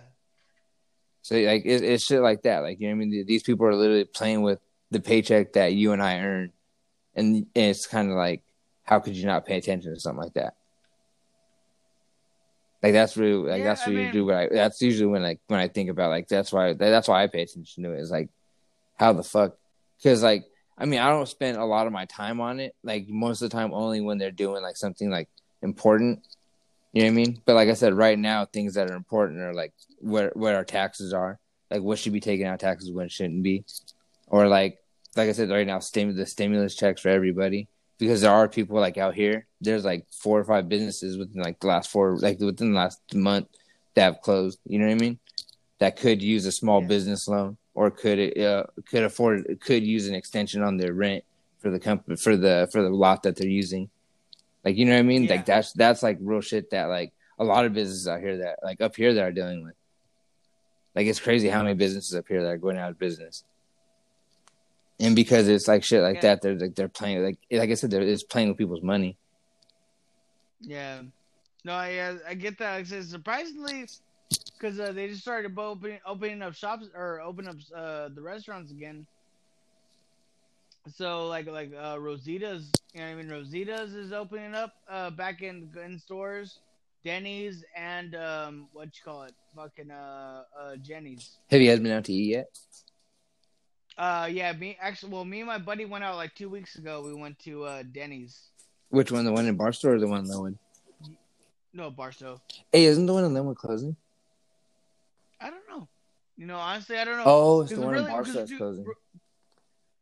So 1.22 1.36
like 1.36 1.66
it, 1.66 1.84
it's 1.84 2.04
shit 2.04 2.22
like 2.22 2.42
that. 2.44 2.60
Like 2.60 2.80
you 2.80 2.88
know 2.88 2.96
what 2.96 3.04
I 3.04 3.06
mean? 3.06 3.26
These 3.26 3.44
people 3.44 3.66
are 3.68 3.76
literally 3.76 4.06
playing 4.06 4.42
with 4.42 4.60
the 4.92 5.00
paycheck 5.00 5.54
that 5.54 5.74
you 5.74 5.92
and 5.92 6.02
I 6.02 6.20
earn, 6.20 6.52
and, 7.16 7.36
and 7.36 7.48
it's 7.56 7.86
kind 7.88 8.10
of 8.10 8.16
like, 8.18 8.44
how 8.88 9.00
could 9.00 9.16
you 9.16 9.26
not 9.26 9.46
pay 9.46 9.58
attention 9.58 9.94
to 9.94 10.00
something 10.00 10.24
like 10.24 10.34
that? 10.34 10.56
Like 12.82 12.94
that's 12.94 13.18
really 13.18 13.50
like 13.50 13.60
Yeah, 13.60 13.64
that's 13.66 13.82
I 13.82 13.86
what 13.86 13.92
you 13.94 14.04
mean- 14.04 14.12
do. 14.14 14.26
What 14.26 14.36
I 14.36 14.48
that's 14.50 14.82
usually 14.82 15.08
when 15.08 15.24
like 15.24 15.40
when 15.48 15.60
I 15.60 15.68
think 15.68 15.90
about 15.90 16.10
like 16.10 16.28
that's 16.28 16.52
why 16.52 16.74
that's 16.74 17.08
why 17.08 17.24
I 17.24 17.28
pay 17.28 17.42
attention 17.42 17.84
to 17.84 17.92
it. 17.94 18.00
Is 18.00 18.12
like 18.12 18.30
how 18.96 19.14
the 19.14 19.24
fuck 19.24 19.58
because 19.98 20.22
like 20.24 20.46
I 20.78 20.86
mean 20.86 21.00
I 21.00 21.10
don't 21.10 21.28
spend 21.28 21.58
a 21.58 21.66
lot 21.66 21.88
of 21.88 21.94
my 21.94 22.06
time 22.06 22.40
on 22.40 22.60
it. 22.60 22.76
Like 22.84 23.08
most 23.10 23.42
of 23.42 23.50
the 23.50 23.58
time 23.58 23.74
only 23.74 24.00
when 24.02 24.20
they're 24.20 24.32
doing 24.32 24.62
like 24.62 24.78
something 24.78 25.10
like 25.10 25.28
important. 25.62 26.24
You 26.94 27.02
know 27.04 27.08
what 27.10 27.12
I 27.12 27.16
mean? 27.16 27.42
But 27.46 27.56
like 27.56 27.70
I 27.70 27.74
said, 27.74 27.94
right 27.94 28.18
now 28.18 28.46
things 28.46 28.76
that 28.76 28.90
are 28.90 28.96
important 28.96 29.42
are 29.42 29.54
like 29.54 29.74
where 30.00 30.32
where 30.36 30.56
our 30.56 30.64
taxes 30.64 31.14
are, 31.14 31.40
like 31.70 31.82
what 31.82 32.00
should 32.00 32.14
be 32.14 32.22
taken 32.22 32.48
out 32.48 32.60
taxes, 32.60 32.92
when 32.92 33.10
shouldn't 33.10 33.44
be, 33.44 33.66
or 34.28 34.48
like 34.48 34.78
like 35.16 35.30
I 35.30 35.32
said, 35.34 35.50
right 35.50 35.68
now 35.68 35.80
stim- 35.80 36.16
the 36.16 36.26
stimulus 36.28 36.76
checks 36.76 37.02
for 37.02 37.10
everybody 37.10 37.68
because 37.98 38.22
there 38.22 38.32
are 38.32 38.48
people 38.48 38.80
like 38.80 38.98
out 38.98 39.16
here. 39.16 39.46
There's 39.62 39.86
like 39.86 40.06
four 40.12 40.40
or 40.40 40.44
five 40.44 40.70
businesses 40.70 41.18
within 41.18 41.42
like 41.42 41.60
the 41.60 41.68
last 41.68 41.90
four, 41.90 42.18
like 42.18 42.40
within 42.40 42.72
the 42.74 42.78
last 42.78 43.00
month 43.14 43.48
that 43.96 44.04
have 44.04 44.22
closed. 44.22 44.60
You 44.66 44.80
know 44.80 44.86
what 44.86 44.92
I 44.94 44.96
mean? 44.96 45.20
That 45.80 45.98
could 45.98 46.22
use 46.22 46.46
a 46.46 46.52
small 46.52 46.82
Yeah. 46.82 46.88
business 46.88 47.28
loan 47.28 47.58
or 47.74 47.92
could 47.92 48.38
uh, 48.38 48.64
could 48.90 49.04
afford 49.04 49.60
could 49.62 49.84
use 49.84 50.08
an 50.08 50.16
extension 50.16 50.62
on 50.64 50.78
their 50.78 50.94
rent 50.94 51.24
for 51.60 51.70
the 51.70 51.80
company 51.80 52.16
for 52.16 52.36
the 52.38 52.70
for 52.72 52.82
the 52.84 52.90
lot 52.90 53.24
that 53.24 53.36
they're 53.36 53.48
using. 53.48 53.90
Like 54.64 54.78
you 54.78 54.86
know 54.86 54.94
what 54.94 55.00
I 55.00 55.04
mean? 55.04 55.24
Yeah. 55.24 55.32
Like 55.36 55.46
that's 55.46 55.74
that's 55.74 56.04
like 56.04 56.18
real 56.22 56.42
shit 56.42 56.70
that 56.72 56.86
like 56.86 57.14
a 57.40 57.44
lot 57.44 57.66
of 57.66 57.74
businesses 57.74 58.08
out 58.08 58.20
here 58.20 58.38
that 58.38 58.60
like 58.64 58.82
up 58.82 58.96
here 58.96 59.14
that 59.14 59.24
are 59.24 59.32
dealing 59.32 59.64
with. 59.64 59.76
Like 60.96 61.06
it's 61.08 61.20
crazy 61.20 61.48
how 61.48 61.62
many 61.62 61.76
businesses 61.76 62.16
up 62.16 62.28
here 62.28 62.42
that 62.44 62.50
are 62.50 62.58
going 62.58 62.78
out 62.78 62.90
of 62.90 62.98
business. 63.00 63.44
And 65.00 65.16
because 65.16 65.48
it's 65.48 65.68
like 65.68 65.84
shit 65.84 66.02
like 66.02 66.16
Yeah. 66.16 66.22
that, 66.22 66.42
they're 66.42 66.56
like 66.56 66.76
they're 66.76 66.88
playing 66.88 67.24
like 67.24 67.38
like 67.52 67.70
I 67.70 67.74
said, 67.76 67.92
they're 67.92 68.02
it's 68.02 68.24
playing 68.24 68.50
with 68.50 68.58
people's 68.58 68.82
money. 68.84 69.18
yeah. 70.62 71.02
No, 71.64 71.74
I 71.74 71.98
uh, 71.98 72.18
I 72.30 72.34
get 72.34 72.58
that. 72.60 72.76
Like 72.76 72.86
I 72.86 72.90
said, 72.90 73.04
surprisingly, 73.06 73.88
because 74.58 74.80
uh, 74.80 74.92
they 74.94 75.08
just 75.10 75.22
started 75.22 75.52
opening 75.58 76.00
opening 76.06 76.42
up 76.42 76.54
shops 76.56 76.88
or 76.96 77.20
opening 77.22 77.50
up 77.50 77.58
uh, 77.76 78.10
the 78.16 78.22
restaurants 78.22 78.72
again. 78.72 79.06
So 80.96 81.28
like 81.28 81.48
like 81.48 81.74
uh, 81.78 81.98
Rosita's, 82.00 82.72
you 82.94 83.02
know 83.02 83.08
what 83.08 83.12
I 83.12 83.16
mean? 83.16 83.30
Rosita's 83.30 83.94
is 83.94 84.14
opening 84.14 84.56
up 84.56 84.74
uh, 84.90 85.10
back 85.10 85.42
in 85.42 85.70
in 85.84 86.00
stores. 86.00 86.60
Denny's 87.04 87.64
and 87.76 88.16
um, 88.16 88.68
what 88.74 88.86
you 88.86 89.02
call 89.04 89.24
it? 89.24 89.34
Fucking 89.56 89.92
uh, 89.92 90.44
uh, 90.60 90.76
Jenny's. 90.78 91.38
Have 91.52 91.62
you 91.62 91.70
guys 91.70 91.80
been 91.80 91.92
out 91.92 92.06
to 92.06 92.14
eat 92.14 92.30
yet? 92.32 92.48
Uh, 93.98 94.30
yeah, 94.32 94.52
me 94.54 94.78
actually. 94.80 95.12
Well, 95.12 95.26
me 95.26 95.40
and 95.40 95.48
my 95.48 95.58
buddy 95.58 95.86
went 95.86 96.04
out 96.04 96.16
like 96.18 96.36
two 96.36 96.50
weeks 96.50 96.76
ago. 96.76 97.02
We 97.04 97.14
went 97.16 97.40
to 97.40 97.64
uh, 97.64 97.84
Denny's. 97.92 98.38
Which 98.90 99.12
one? 99.12 99.26
The 99.26 99.32
one 99.32 99.46
in 99.48 99.56
Barstow 99.58 99.90
or 99.90 100.00
the 100.00 100.08
one 100.08 100.24
in 100.26 100.30
Lenwood? 100.30 100.58
No, 101.74 101.90
Barstow. 101.90 102.40
Hey, 102.72 102.86
isn't 102.86 103.06
the 103.06 103.14
one 103.14 103.24
in 103.26 103.34
Lenwood 103.34 103.58
closing? 103.58 103.96
I 105.42 105.50
don't 105.50 105.68
know. 105.70 105.88
You 106.38 106.46
know, 106.46 106.58
honestly, 106.58 106.98
I 106.98 107.06
don't 107.06 107.18
know. 107.18 107.24
Oh, 107.26 107.62
it's 107.62 107.72
the 107.72 107.82
one 107.82 107.96
in 107.96 108.02
really- 108.02 108.12
Barstow 108.12 108.34
'cause 108.34 108.50
that's 108.50 108.58
closing. 108.58 108.86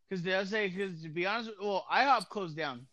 Because 0.10 0.24
they 0.24 0.46
say, 0.46 0.68
because 0.70 1.02
to 1.02 1.10
be 1.10 1.26
honest, 1.26 1.52
well, 1.62 1.86
IHOP 1.92 2.30
closed 2.30 2.56
down. 2.56 2.86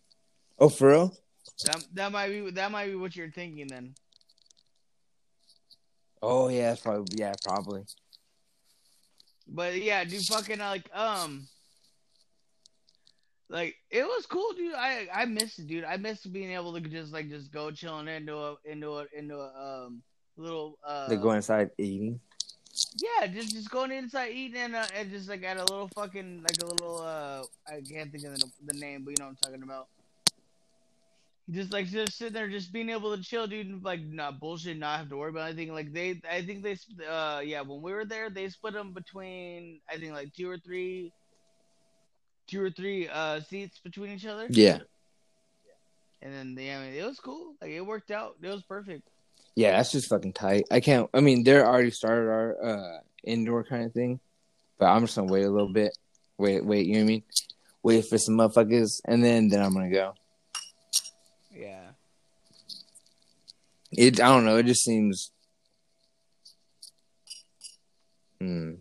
Oh, 0.58 0.68
for 0.68 0.88
real? 0.90 1.16
That 1.64 1.84
that 1.94 2.12
might 2.12 2.28
be 2.28 2.50
that 2.52 2.70
might 2.70 2.86
be 2.86 2.94
what 2.94 3.14
you're 3.16 3.30
thinking 3.30 3.66
then. 3.66 3.94
Oh 6.22 6.48
yeah, 6.48 6.74
probably 6.80 7.18
yeah, 7.18 7.32
probably. 7.44 7.84
But 9.54 9.82
yeah, 9.82 10.02
dude, 10.04 10.24
fucking 10.24 10.58
like 10.58 10.88
um, 10.94 11.46
like 13.50 13.76
it 13.90 14.02
was 14.02 14.24
cool, 14.26 14.52
dude. 14.54 14.74
I 14.74 15.08
I 15.12 15.26
missed 15.26 15.58
it, 15.58 15.66
dude. 15.66 15.84
I 15.84 15.98
missed 15.98 16.32
being 16.32 16.52
able 16.52 16.72
to 16.72 16.80
just 16.80 17.12
like 17.12 17.28
just 17.28 17.52
go 17.52 17.70
chilling 17.70 18.08
into 18.08 18.34
a 18.36 18.56
into 18.64 18.92
a 18.96 19.06
into 19.14 19.36
a 19.36 19.84
um 19.86 20.02
little 20.38 20.78
uh 20.86 21.08
They 21.08 21.16
go 21.16 21.32
inside 21.32 21.70
eating. 21.76 22.18
yeah, 22.96 23.26
just 23.26 23.52
just 23.52 23.70
going 23.70 23.92
inside 23.92 24.32
eating 24.32 24.62
and, 24.62 24.74
uh, 24.74 24.86
and 24.96 25.10
just 25.10 25.28
like 25.28 25.42
at 25.44 25.58
a 25.58 25.64
little 25.64 25.90
fucking 25.94 26.42
like 26.42 26.56
a 26.62 26.66
little 26.66 27.02
uh 27.02 27.42
I 27.68 27.82
can't 27.82 28.10
think 28.10 28.24
of 28.24 28.38
the, 28.38 28.50
the 28.64 28.78
name, 28.78 29.04
but 29.04 29.10
you 29.10 29.16
know 29.18 29.26
what 29.26 29.36
I'm 29.44 29.52
talking 29.52 29.62
about. 29.62 29.88
Just 31.50 31.72
like 31.72 31.86
just 31.86 32.16
sitting 32.16 32.32
there, 32.34 32.48
just 32.48 32.72
being 32.72 32.88
able 32.90 33.16
to 33.16 33.22
chill, 33.22 33.46
dude. 33.46 33.82
Like 33.84 34.00
not 34.00 34.38
bullshit, 34.38 34.78
not 34.78 34.98
have 34.98 35.08
to 35.10 35.16
worry 35.16 35.30
about 35.30 35.50
anything. 35.50 35.74
Like 35.74 35.92
they, 35.92 36.20
I 36.30 36.42
think 36.42 36.62
they, 36.62 36.76
uh, 37.06 37.40
yeah, 37.44 37.62
when 37.62 37.82
we 37.82 37.92
were 37.92 38.04
there, 38.04 38.30
they 38.30 38.48
split 38.48 38.74
them 38.74 38.92
between 38.94 39.80
I 39.90 39.96
think 39.98 40.12
like 40.12 40.32
two 40.34 40.48
or 40.48 40.56
three, 40.58 41.12
two 42.46 42.62
or 42.62 42.70
three 42.70 43.08
uh 43.08 43.40
seats 43.40 43.78
between 43.82 44.12
each 44.12 44.24
other. 44.24 44.46
Yeah, 44.50 44.78
And 46.22 46.32
then 46.32 46.56
yeah, 46.64 46.78
I 46.78 46.84
mean, 46.84 46.94
it 46.94 47.04
was 47.04 47.18
cool. 47.18 47.54
Like 47.60 47.70
it 47.70 47.80
worked 47.82 48.12
out. 48.12 48.36
It 48.40 48.48
was 48.48 48.62
perfect. 48.62 49.08
yeah, 49.56 49.72
that's 49.72 49.90
just 49.92 50.08
fucking 50.08 50.34
tight. 50.34 50.64
I 50.70 50.78
can't. 50.80 51.10
I 51.12 51.20
mean, 51.20 51.42
they're 51.42 51.66
already 51.66 51.90
started 51.90 52.28
our 52.30 52.64
uh 52.64 52.98
indoor 53.24 53.64
kind 53.64 53.84
of 53.84 53.92
thing, 53.92 54.20
but 54.78 54.86
I'm 54.86 55.02
just 55.02 55.16
gonna 55.16 55.30
wait 55.30 55.44
a 55.44 55.50
little 55.50 55.72
bit. 55.72 55.98
Wait, 56.38 56.64
wait. 56.64 56.86
You 56.86 56.94
know 56.94 56.98
what 57.00 57.04
I 57.04 57.06
mean? 57.08 57.22
Wait 57.82 58.06
for 58.06 58.16
some 58.16 58.36
motherfuckers, 58.38 59.00
and 59.06 59.24
then 59.24 59.48
then 59.48 59.60
I'm 59.60 59.74
gonna 59.74 59.90
go. 59.90 60.14
Yeah. 61.54 61.90
It. 63.92 64.20
I 64.20 64.28
don't 64.28 64.44
know. 64.44 64.56
It 64.56 64.66
just 64.66 64.82
seems. 64.84 65.32
Hmm. 68.40 68.74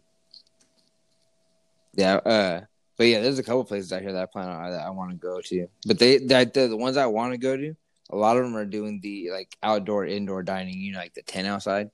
Yeah. 1.93 2.15
Uh. 2.15 2.61
But 2.97 3.07
yeah, 3.07 3.21
there's 3.21 3.39
a 3.39 3.43
couple 3.43 3.63
places 3.63 3.91
out 3.91 4.01
here 4.01 4.13
that 4.13 4.21
I 4.23 4.25
plan 4.27 4.47
on 4.47 4.71
that 4.71 4.85
I 4.85 4.89
want 4.91 5.11
to 5.11 5.17
go 5.17 5.41
to. 5.41 5.67
But 5.87 5.97
they 5.97 6.19
that 6.27 6.53
the, 6.53 6.67
the 6.67 6.77
ones 6.77 6.97
I 6.97 7.07
want 7.07 7.33
to 7.33 7.37
go 7.37 7.57
to, 7.57 7.73
a 8.11 8.15
lot 8.15 8.37
of 8.37 8.43
them 8.43 8.55
are 8.55 8.65
doing 8.65 8.99
the 9.01 9.31
like 9.31 9.55
outdoor 9.63 10.05
indoor 10.05 10.43
dining. 10.43 10.79
You 10.79 10.93
know, 10.93 10.99
like 10.99 11.13
the 11.13 11.23
tent 11.23 11.47
outside. 11.47 11.89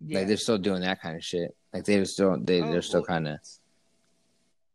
Yeah. 0.00 0.18
Like 0.18 0.28
they're 0.28 0.36
still 0.36 0.58
doing 0.58 0.80
that 0.82 1.00
kind 1.00 1.16
of 1.16 1.24
shit. 1.24 1.54
Like 1.72 1.84
they're 1.84 2.04
still 2.04 2.36
they 2.40 2.62
Oh, 2.62 2.70
they're 2.70 2.82
still 2.82 3.00
well- 3.00 3.06
kind 3.06 3.28
of. 3.28 3.38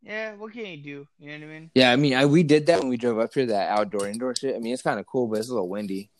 Yeah. 0.02 0.34
What 0.34 0.52
can 0.52 0.66
you 0.66 0.76
do? 0.76 1.06
You 1.18 1.38
know 1.38 1.46
what 1.46 1.52
I 1.52 1.58
mean? 1.58 1.70
Yeah, 1.74 1.92
I 1.92 1.96
mean, 1.96 2.14
I, 2.14 2.26
we 2.26 2.42
did 2.42 2.66
that 2.66 2.80
when 2.80 2.88
we 2.88 2.96
drove 2.96 3.18
up 3.18 3.32
here. 3.34 3.46
That 3.46 3.70
outdoor 3.70 4.08
indoor 4.08 4.34
shit. 4.34 4.56
I 4.56 4.58
mean, 4.58 4.72
it's 4.72 4.82
kind 4.82 5.00
of 5.00 5.06
cool, 5.06 5.26
but 5.26 5.38
it's 5.38 5.48
a 5.48 5.52
little 5.52 5.68
windy. 5.68 6.10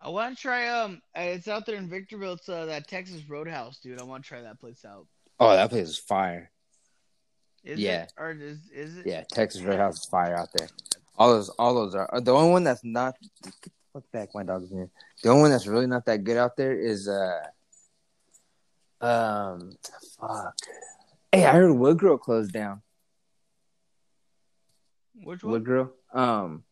I 0.00 0.10
want 0.10 0.36
to 0.36 0.42
try. 0.42 0.68
Um, 0.68 1.00
uh, 1.16 1.22
it's 1.22 1.48
out 1.48 1.64
there 1.64 1.76
in 1.76 1.88
Victorville. 1.88 2.34
It's 2.34 2.48
uh, 2.48 2.66
that 2.66 2.88
Texas 2.88 3.22
Roadhouse, 3.28 3.78
dude. 3.78 4.00
I 4.00 4.04
want 4.04 4.24
to 4.24 4.28
try 4.28 4.42
that 4.42 4.60
place 4.60 4.84
out. 4.84 5.06
Oh, 5.40 5.50
that 5.50 5.70
place 5.70 5.88
is 5.88 5.98
fire. 5.98 6.50
Is 7.64 7.78
Yeah. 7.78 8.02
It, 8.02 8.12
or 8.18 8.32
is 8.32 8.58
is 8.72 8.98
it? 8.98 9.06
Yeah, 9.06 9.24
Texas 9.30 9.62
Roadhouse 9.62 10.00
is 10.00 10.04
fire 10.04 10.36
out 10.36 10.50
there. 10.54 10.68
All 11.16 11.32
those, 11.32 11.48
all 11.50 11.74
those 11.74 11.94
are 11.94 12.20
the 12.20 12.34
only 12.34 12.50
one 12.50 12.64
that's 12.64 12.84
not. 12.84 13.16
Fuck 13.92 14.10
back, 14.12 14.28
my 14.34 14.42
dog's 14.42 14.70
here. 14.70 14.90
The 15.22 15.30
only 15.30 15.42
one 15.42 15.50
that's 15.52 15.66
really 15.66 15.86
not 15.86 16.04
that 16.06 16.24
good 16.24 16.36
out 16.36 16.56
there 16.56 16.78
is 16.78 17.08
uh, 17.08 17.40
um, 19.00 19.72
fuck. 20.20 20.56
Hey, 21.34 21.44
I 21.46 21.52
heard 21.52 21.72
Woodgrill 21.72 22.20
closed 22.20 22.52
down. 22.52 22.80
Which 25.24 25.42
one? 25.42 25.52
Woodgrill, 25.52 25.90
um, 26.12 26.62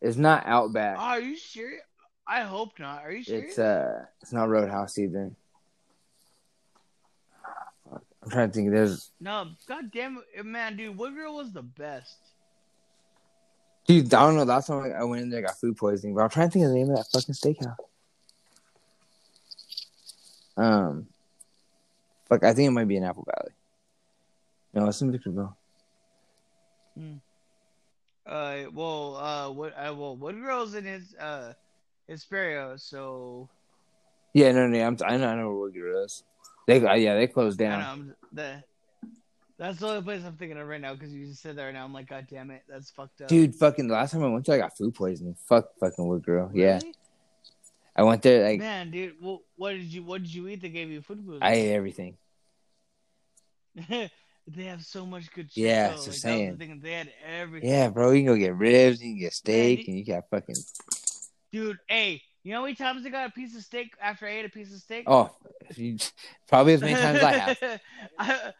it's 0.00 0.16
not 0.16 0.46
Outback. 0.46 0.96
Oh, 0.96 1.02
are 1.02 1.20
you 1.20 1.36
serious? 1.36 1.82
I 2.24 2.42
hope 2.42 2.78
not. 2.78 3.02
Are 3.02 3.10
you 3.10 3.24
serious? 3.24 3.50
It's 3.50 3.58
uh, 3.58 4.04
it's 4.22 4.32
not 4.32 4.48
Roadhouse 4.48 4.96
either. 4.98 5.32
I'm 7.92 8.30
trying 8.30 8.48
to 8.50 8.54
think. 8.54 8.70
There's 8.70 9.10
no, 9.20 9.48
god 9.66 9.90
damn 9.90 10.22
it, 10.36 10.46
man, 10.46 10.76
dude. 10.76 10.96
Woodgrill 10.96 11.34
was 11.34 11.52
the 11.52 11.62
best. 11.62 12.16
dude. 13.88 14.14
I 14.14 14.22
don't 14.22 14.36
know. 14.36 14.44
Last 14.44 14.68
time 14.68 14.92
I 14.96 15.02
went 15.02 15.22
in 15.22 15.30
there, 15.30 15.40
I 15.40 15.46
got 15.46 15.58
food 15.58 15.76
poisoning. 15.76 16.14
But 16.14 16.22
I'm 16.22 16.30
trying 16.30 16.48
to 16.48 16.52
think 16.52 16.64
of 16.64 16.70
the 16.70 16.76
name 16.76 16.90
of 16.90 16.96
that 16.96 17.08
fucking 17.12 17.34
steakhouse. 17.34 17.76
Um, 20.56 21.08
fuck. 22.28 22.44
I 22.44 22.52
think 22.54 22.68
it 22.68 22.72
might 22.72 22.86
be 22.86 22.96
in 22.96 23.02
Apple 23.04 23.26
Valley. 23.26 23.52
No, 24.76 24.86
it's 24.88 25.00
in 25.00 25.10
Victorville. 25.10 25.56
Uh, 28.26 28.64
well, 28.74 29.16
uh, 29.16 29.50
what? 29.50 29.72
Uh, 29.72 29.94
well, 29.96 30.16
Woodgrill's 30.16 30.74
in 30.74 30.84
his 30.84 31.14
uh, 31.14 31.54
Hesperia, 32.10 32.74
so 32.76 33.48
Yeah, 34.34 34.52
no, 34.52 34.66
no. 34.66 34.86
I'm, 34.86 34.98
I 35.02 35.16
know. 35.16 35.28
I 35.28 35.34
know 35.36 35.50
where 35.54 36.04
is. 36.04 36.24
They, 36.66 36.84
uh, 36.84 36.92
yeah, 36.94 37.14
they 37.14 37.26
closed 37.26 37.60
I 37.62 37.64
down. 37.64 37.80
know 37.80 37.86
I'm, 37.86 38.14
the. 38.32 38.62
That's 39.58 39.78
the 39.78 39.88
only 39.88 40.02
place 40.02 40.22
I'm 40.26 40.36
thinking 40.36 40.58
of 40.58 40.68
right 40.68 40.80
now 40.80 40.92
because 40.92 41.10
you 41.10 41.24
just 41.26 41.40
said 41.40 41.56
there, 41.56 41.70
and. 41.70 41.78
I'm 41.78 41.94
like, 41.94 42.08
God 42.08 42.26
damn 42.28 42.50
it, 42.50 42.62
that's 42.68 42.90
fucked 42.90 43.22
up. 43.22 43.28
Dude, 43.28 43.54
fucking. 43.54 43.88
The 43.88 43.94
last 43.94 44.10
time 44.10 44.24
I 44.24 44.28
went 44.28 44.44
there, 44.44 44.56
I 44.56 44.58
got 44.58 44.76
food 44.76 44.94
poisoning. 44.94 45.36
Fuck, 45.48 45.68
fucking. 45.80 46.22
Yeah, 46.52 46.74
Really? 46.74 46.94
I 47.96 48.02
went 48.02 48.20
there. 48.20 48.44
Like, 48.44 48.58
man, 48.58 48.90
dude. 48.90 49.14
Well, 49.22 49.40
what 49.56 49.70
did 49.70 49.84
you 49.84 50.02
what 50.02 50.22
did 50.22 50.34
you 50.34 50.48
eat 50.48 50.60
that 50.60 50.68
gave 50.68 50.90
you 50.90 51.00
food 51.00 51.24
poisoning? 51.24 51.42
I 51.42 51.52
ate 51.54 51.72
everything. 51.72 52.18
they 54.46 54.64
have 54.64 54.84
so 54.84 55.04
much 55.04 55.30
good 55.32 55.50
shit. 55.52 55.64
Yeah, 55.64 55.92
it's 55.92 56.06
like, 56.06 56.14
the 56.14 56.20
saying. 56.20 56.56
thing, 56.56 56.80
They 56.82 56.92
had 56.92 57.12
everything. 57.26 57.68
Yeah, 57.68 57.88
bro. 57.88 58.10
You 58.12 58.20
can 58.20 58.26
go 58.26 58.36
get 58.36 58.56
ribs. 58.56 59.02
You 59.02 59.12
can 59.12 59.20
get 59.20 59.32
steak, 59.32 59.80
dude. 59.80 59.88
and 59.88 59.98
you 59.98 60.04
got 60.04 60.28
fucking. 60.30 60.56
Dude, 61.52 61.78
hey, 61.88 62.22
you 62.42 62.52
know 62.52 62.58
how 62.58 62.64
many 62.64 62.76
times 62.76 63.04
I 63.04 63.10
got 63.10 63.28
a 63.28 63.32
piece 63.32 63.56
of 63.56 63.62
steak 63.62 63.92
after 64.00 64.26
I 64.26 64.30
ate 64.30 64.44
a 64.44 64.50
piece 64.50 64.72
of 64.72 64.80
steak? 64.80 65.04
Oh, 65.06 65.30
you, 65.74 65.96
probably 66.48 66.74
as 66.74 66.80
many 66.80 66.94
times 66.94 67.18
as 67.18 67.24
I 67.24 67.32
have. 67.32 67.80
I- 68.18 68.52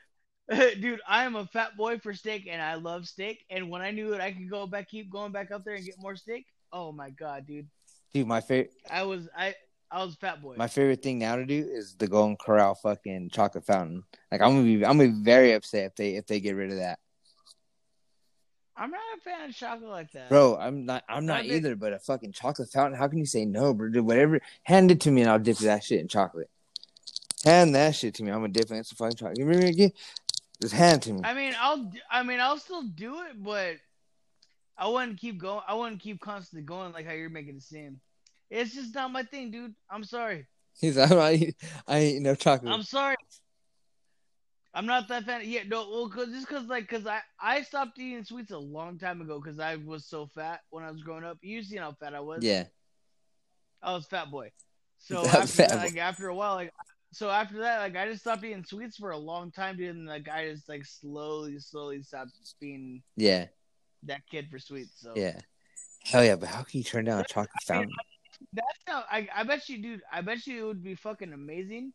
dude, 0.80 1.00
I 1.08 1.24
am 1.24 1.34
a 1.34 1.46
fat 1.46 1.76
boy 1.76 1.98
for 1.98 2.14
steak, 2.14 2.46
and 2.48 2.62
I 2.62 2.74
love 2.74 3.08
steak. 3.08 3.44
And 3.50 3.68
when 3.68 3.82
I 3.82 3.90
knew 3.90 4.10
that 4.10 4.20
I 4.20 4.30
could 4.30 4.48
go 4.48 4.66
back, 4.66 4.88
keep 4.88 5.10
going 5.10 5.32
back 5.32 5.50
up 5.50 5.64
there 5.64 5.74
and 5.74 5.84
get 5.84 5.96
more 5.98 6.14
steak, 6.14 6.46
oh 6.72 6.92
my 6.92 7.10
god, 7.10 7.46
dude, 7.46 7.66
Dude, 8.14 8.26
my 8.26 8.40
favorite. 8.40 8.72
I 8.90 9.02
was 9.02 9.28
I 9.36 9.54
I 9.90 10.04
was 10.04 10.16
fat 10.16 10.42
boy. 10.42 10.54
My 10.56 10.66
favorite 10.66 11.02
thing 11.02 11.18
now 11.18 11.36
to 11.36 11.44
do 11.46 11.68
is 11.70 11.94
the 11.94 12.08
Golden 12.08 12.36
Corral 12.36 12.74
fucking 12.74 13.30
chocolate 13.30 13.64
fountain. 13.64 14.02
Like 14.32 14.40
I'm 14.40 14.50
gonna 14.50 14.62
be, 14.64 14.84
I'm 14.84 14.98
gonna 14.98 15.10
be 15.12 15.22
very 15.22 15.52
upset 15.52 15.84
if 15.86 15.94
they 15.96 16.16
if 16.16 16.26
they 16.26 16.40
get 16.40 16.56
rid 16.56 16.70
of 16.72 16.78
that, 16.78 16.98
I'm 18.76 18.90
not 18.90 19.00
a 19.16 19.20
fan 19.20 19.48
of 19.48 19.54
chocolate 19.54 19.90
like 19.90 20.10
that, 20.12 20.28
bro. 20.28 20.56
I'm 20.56 20.84
not, 20.84 21.04
I'm 21.08 21.24
Not 21.24 21.34
not 21.34 21.42
big. 21.44 21.52
either. 21.52 21.76
But 21.76 21.92
a 21.92 21.98
fucking 21.98 22.32
chocolate 22.32 22.70
fountain, 22.70 22.98
how 22.98 23.08
can 23.08 23.18
you 23.18 23.26
say 23.26 23.44
no, 23.44 23.72
bro? 23.72 23.88
Dude, 23.88 24.04
whatever, 24.04 24.40
hand 24.64 24.90
it 24.90 25.00
to 25.02 25.10
me 25.10 25.22
and 25.22 25.30
I'll 25.30 25.38
dip 25.38 25.58
that 25.58 25.84
shit 25.84 26.00
in 26.00 26.08
chocolate. 26.08 26.50
Hand 27.44 27.74
that 27.76 27.94
shit 27.94 28.14
to 28.14 28.24
me. 28.24 28.30
I'm 28.32 28.38
gonna 28.40 28.48
dip 28.48 28.70
it 28.70 28.74
in 28.74 28.84
some 28.84 28.96
fucking 28.96 29.16
chocolate. 29.16 29.36
Give 29.36 29.46
me 29.46 29.68
again. 29.68 29.92
Just 30.60 30.74
hand 30.74 31.02
it 31.02 31.02
to 31.06 31.12
me. 31.12 31.20
I 31.22 31.32
mean, 31.32 31.54
I'll 31.60 31.92
I 32.10 32.22
mean 32.22 32.40
I'll 32.40 32.58
still 32.58 32.82
do 32.82 33.20
it, 33.22 33.42
but 33.42 33.76
I 34.76 34.88
wouldn't 34.88 35.18
keep 35.20 35.38
going. 35.38 35.62
I 35.68 35.74
wouldn't 35.74 36.00
keep 36.00 36.20
constantly 36.20 36.66
going 36.66 36.92
like 36.92 37.06
how 37.06 37.12
you're 37.12 37.30
making 37.30 37.56
it 37.56 37.62
seem. 37.62 38.00
It's 38.50 38.74
just 38.74 38.94
not 38.94 39.12
my 39.12 39.22
thing, 39.22 39.50
dude. 39.50 39.74
I'm 39.90 40.04
sorry. 40.04 40.46
He's 40.78 40.98
I'm 40.98 41.08
not 41.08 41.32
eat, 41.32 41.56
I 41.86 41.98
ain't 41.98 42.22
no 42.22 42.34
chocolate. 42.34 42.72
I'm 42.72 42.82
sorry. 42.82 43.16
I'm 44.74 44.84
not 44.84 45.08
that 45.08 45.24
fan. 45.24 45.40
Yeah, 45.44 45.62
no, 45.66 45.88
well, 45.90 46.08
cause 46.10 46.28
just 46.28 46.48
cause 46.48 46.66
like, 46.66 46.86
cause 46.86 47.06
I 47.06 47.20
I 47.40 47.62
stopped 47.62 47.98
eating 47.98 48.24
sweets 48.24 48.50
a 48.50 48.58
long 48.58 48.98
time 48.98 49.22
ago 49.22 49.40
because 49.40 49.58
I 49.58 49.76
was 49.76 50.04
so 50.04 50.26
fat 50.26 50.60
when 50.68 50.84
I 50.84 50.90
was 50.90 51.02
growing 51.02 51.24
up. 51.24 51.38
You 51.40 51.62
seen 51.62 51.78
how 51.78 51.92
fat 51.92 52.14
I 52.14 52.20
was? 52.20 52.44
yeah, 52.44 52.64
I 53.82 53.94
was 53.94 54.06
fat 54.06 54.30
boy. 54.30 54.50
So 54.98 55.24
after 55.26 55.46
fat 55.46 55.68
that, 55.68 55.76
boy. 55.76 55.84
like 55.84 55.96
after 55.98 56.28
a 56.28 56.34
while, 56.34 56.54
like 56.54 56.72
so 57.12 57.30
after 57.30 57.58
that, 57.58 57.80
like 57.80 57.96
I 57.96 58.08
just 58.08 58.22
stopped 58.22 58.42
eating 58.44 58.64
sweets 58.64 58.96
for 58.96 59.10
a 59.10 59.16
long 59.16 59.50
time, 59.52 59.76
dude. 59.76 59.94
And 59.94 60.06
like 60.06 60.28
I 60.28 60.50
just 60.50 60.68
like 60.68 60.84
slowly, 60.84 61.58
slowly 61.58 62.02
stopped 62.02 62.32
being 62.60 63.02
yeah, 63.14 63.46
that 64.04 64.22
kid 64.30 64.48
for 64.50 64.58
sweets. 64.58 64.94
So 64.96 65.12
yeah. 65.14 65.38
Hell 66.04 66.24
yeah! 66.24 66.36
But 66.36 66.48
how 66.48 66.62
can 66.62 66.78
you 66.78 66.84
turn 66.84 67.04
down 67.04 67.20
a 67.20 67.24
chocolate 67.24 67.50
fountain? 67.66 67.90
That's 68.52 68.78
how 68.86 69.04
I, 69.10 69.28
I 69.34 69.44
bet 69.44 69.68
you, 69.68 69.82
dude. 69.82 70.02
I 70.12 70.20
bet 70.20 70.46
you 70.46 70.64
it 70.64 70.66
would 70.66 70.82
be 70.84 70.94
fucking 70.94 71.32
amazing. 71.32 71.92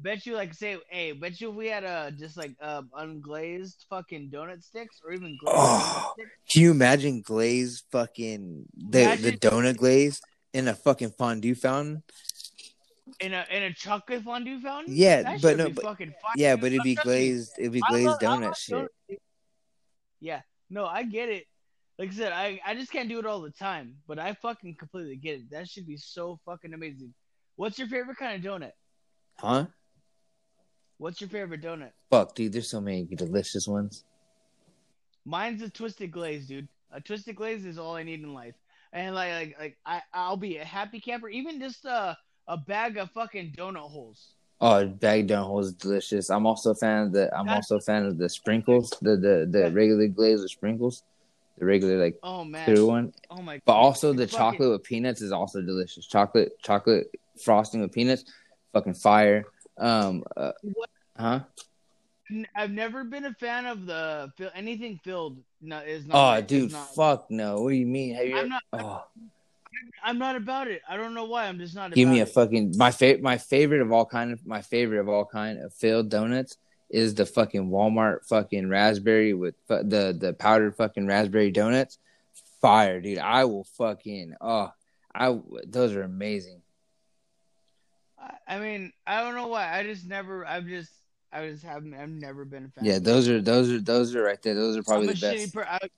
Bet 0.00 0.26
you, 0.26 0.34
like, 0.36 0.54
say, 0.54 0.76
hey, 0.90 1.10
bet 1.12 1.40
you 1.40 1.50
if 1.50 1.56
we 1.56 1.66
had 1.66 1.82
a 1.82 2.12
just 2.16 2.36
like 2.36 2.52
uh, 2.60 2.82
unglazed 2.96 3.84
fucking 3.90 4.30
donut 4.30 4.62
sticks 4.62 5.00
or 5.04 5.12
even 5.12 5.36
glazed 5.40 5.56
Oh. 5.58 6.12
sticks. 6.14 6.30
Can 6.52 6.62
you 6.62 6.70
imagine 6.70 7.20
glaze 7.22 7.82
fucking 7.90 8.66
the 8.76 9.16
the 9.20 9.32
donut 9.32 9.76
glaze 9.76 10.20
in 10.52 10.68
a 10.68 10.74
fucking 10.74 11.10
fondue 11.10 11.54
fountain? 11.56 12.02
in 13.20 13.32
a 13.32 13.44
in 13.50 13.62
a 13.64 13.72
chocolate 13.72 14.22
fondue 14.22 14.60
fountain. 14.60 14.94
Yeah, 14.94 15.22
that 15.22 15.42
but 15.42 15.56
no, 15.56 15.70
but-. 15.70 15.98
Yeah, 16.36 16.54
but 16.56 16.66
it'd 16.66 16.82
be 16.82 16.94
glazed. 16.94 17.52
It'd 17.58 17.72
be 17.72 17.80
glazed 17.88 18.06
love- 18.06 18.20
donut 18.20 18.56
shit. 18.56 18.74
donuts. 18.74 18.94
Yeah, 20.20 20.42
no, 20.70 20.86
I 20.86 21.02
get 21.04 21.28
it. 21.28 21.44
Like 21.98 22.10
I 22.10 22.14
said, 22.14 22.32
I, 22.32 22.60
I 22.64 22.74
just 22.74 22.92
can't 22.92 23.08
do 23.08 23.18
it 23.18 23.26
all 23.26 23.40
the 23.40 23.50
time, 23.50 23.96
but 24.06 24.18
I 24.20 24.34
fucking 24.34 24.76
completely 24.76 25.16
get 25.16 25.40
it. 25.40 25.50
That 25.50 25.68
should 25.68 25.86
be 25.86 25.96
so 25.96 26.38
fucking 26.46 26.72
amazing. 26.72 27.12
What's 27.56 27.78
your 27.78 27.88
favorite 27.88 28.16
kind 28.18 28.44
of 28.44 28.50
donut? 28.52 28.72
Huh? 29.36 29.66
What's 30.98 31.20
your 31.20 31.28
favorite 31.28 31.60
donut? 31.60 31.90
Fuck, 32.10 32.36
dude. 32.36 32.52
There's 32.52 32.70
so 32.70 32.80
many 32.80 33.04
delicious 33.04 33.66
ones. 33.66 34.04
Mine's 35.24 35.60
a 35.62 35.68
twisted 35.68 36.12
glaze, 36.12 36.46
dude. 36.46 36.68
A 36.92 37.00
twisted 37.00 37.36
glaze 37.36 37.64
is 37.64 37.78
all 37.78 37.96
I 37.96 38.04
need 38.04 38.22
in 38.22 38.32
life. 38.32 38.54
And 38.92 39.14
like 39.14 39.32
like 39.32 39.56
like 39.58 39.76
I 39.84 40.00
I'll 40.14 40.36
be 40.36 40.56
a 40.56 40.64
happy 40.64 41.00
camper. 41.00 41.28
Even 41.28 41.60
just 41.60 41.84
a 41.84 42.16
a 42.46 42.56
bag 42.56 42.96
of 42.96 43.10
fucking 43.10 43.52
donut 43.56 43.90
holes. 43.90 44.34
Oh, 44.60 44.86
bag 44.86 45.28
donut 45.28 45.46
holes 45.46 45.66
is 45.66 45.72
delicious. 45.74 46.30
I'm 46.30 46.46
also 46.46 46.70
a 46.70 46.74
fan 46.74 47.02
of 47.02 47.12
the. 47.12 47.36
I'm 47.36 47.46
That's- 47.46 47.70
also 47.70 47.76
a 47.76 47.80
fan 47.80 48.06
of 48.06 48.16
the 48.18 48.28
sprinkles. 48.28 48.90
The 49.02 49.16
the 49.16 49.48
the 49.50 49.70
regular 49.72 50.08
glaze 50.08 50.40
with 50.40 50.50
sprinkles. 50.50 51.02
The 51.58 51.66
regular 51.66 51.96
like 52.02 52.18
Oh 52.22 52.44
man. 52.44 52.66
through 52.66 52.86
one. 52.86 53.12
Oh 53.30 53.42
my. 53.42 53.60
But 53.64 53.74
also 53.74 54.12
the 54.12 54.26
Fucking- 54.26 54.38
chocolate 54.38 54.70
with 54.70 54.84
peanuts 54.84 55.20
is 55.22 55.32
also 55.32 55.60
delicious. 55.60 56.06
Chocolate 56.06 56.52
chocolate 56.62 57.08
frosting 57.42 57.80
with 57.80 57.92
peanuts, 57.92 58.24
fucking 58.72 58.94
fire. 58.94 59.44
Um. 59.76 60.24
Uh, 60.36 60.52
huh? 61.16 61.40
I've 62.54 62.70
never 62.70 63.04
been 63.04 63.24
a 63.24 63.32
fan 63.34 63.64
of 63.64 63.86
the 63.86 64.30
fill, 64.36 64.50
anything 64.54 65.00
filled. 65.02 65.38
No, 65.62 65.78
is 65.78 66.06
not. 66.06 66.38
Oh, 66.38 66.40
dude, 66.42 66.72
not- 66.72 66.94
fuck 66.94 67.30
no. 67.30 67.62
What 67.62 67.70
do 67.70 67.76
you 67.76 67.86
mean? 67.86 68.14
You? 68.16 68.36
I'm 68.38 68.48
not. 68.50 68.62
oh, 68.74 69.04
I'm 70.04 70.18
not 70.18 70.36
about 70.36 70.68
it. 70.68 70.82
I 70.88 70.96
don't 70.96 71.14
know 71.14 71.24
why. 71.24 71.46
I'm 71.46 71.58
just 71.58 71.74
not. 71.74 71.92
give 71.92 72.08
me 72.08 72.20
a 72.20 72.24
it. 72.24 72.28
fucking 72.28 72.74
my 72.76 72.90
favorite. 72.90 73.22
My 73.22 73.38
favorite 73.38 73.80
of 73.80 73.92
all 73.92 74.04
kind 74.04 74.32
of 74.32 74.46
my 74.46 74.60
favorite 74.62 75.00
of 75.00 75.08
all 75.08 75.24
kind 75.24 75.58
of 75.58 75.72
filled 75.74 76.08
donuts 76.10 76.56
is 76.90 77.14
the 77.14 77.26
fucking 77.26 77.70
Walmart 77.70 78.24
fucking 78.26 78.68
raspberry 78.68 79.34
with 79.34 79.54
fu- 79.66 79.82
the 79.82 80.16
the 80.18 80.32
powdered 80.32 80.76
fucking 80.76 81.06
raspberry 81.06 81.50
donuts. 81.50 81.98
Fire, 82.60 83.00
dude! 83.00 83.18
I 83.18 83.44
will 83.44 83.64
fucking 83.64 84.34
oh, 84.40 84.72
I 85.14 85.38
those 85.66 85.92
are 85.94 86.02
amazing. 86.02 86.62
I, 88.18 88.56
I 88.56 88.58
mean, 88.58 88.92
I 89.06 89.20
don't 89.22 89.34
know 89.34 89.48
why. 89.48 89.78
I 89.78 89.82
just 89.84 90.06
never. 90.06 90.46
I've 90.46 90.66
just. 90.66 90.90
I 91.30 91.46
just 91.48 91.62
haven't. 91.62 91.94
I've 91.94 92.08
never 92.08 92.44
been 92.44 92.64
a 92.64 92.68
fan. 92.68 92.84
Yeah, 92.84 92.98
those 92.98 93.28
are 93.28 93.40
those 93.42 93.70
are 93.70 93.80
those 93.80 94.14
are 94.14 94.22
right 94.22 94.40
there. 94.42 94.54
Those 94.54 94.76
are 94.76 94.82
probably 94.82 95.08
the 95.08 95.20
best. 95.20 95.54
per- 95.54 95.62
a 95.62 95.88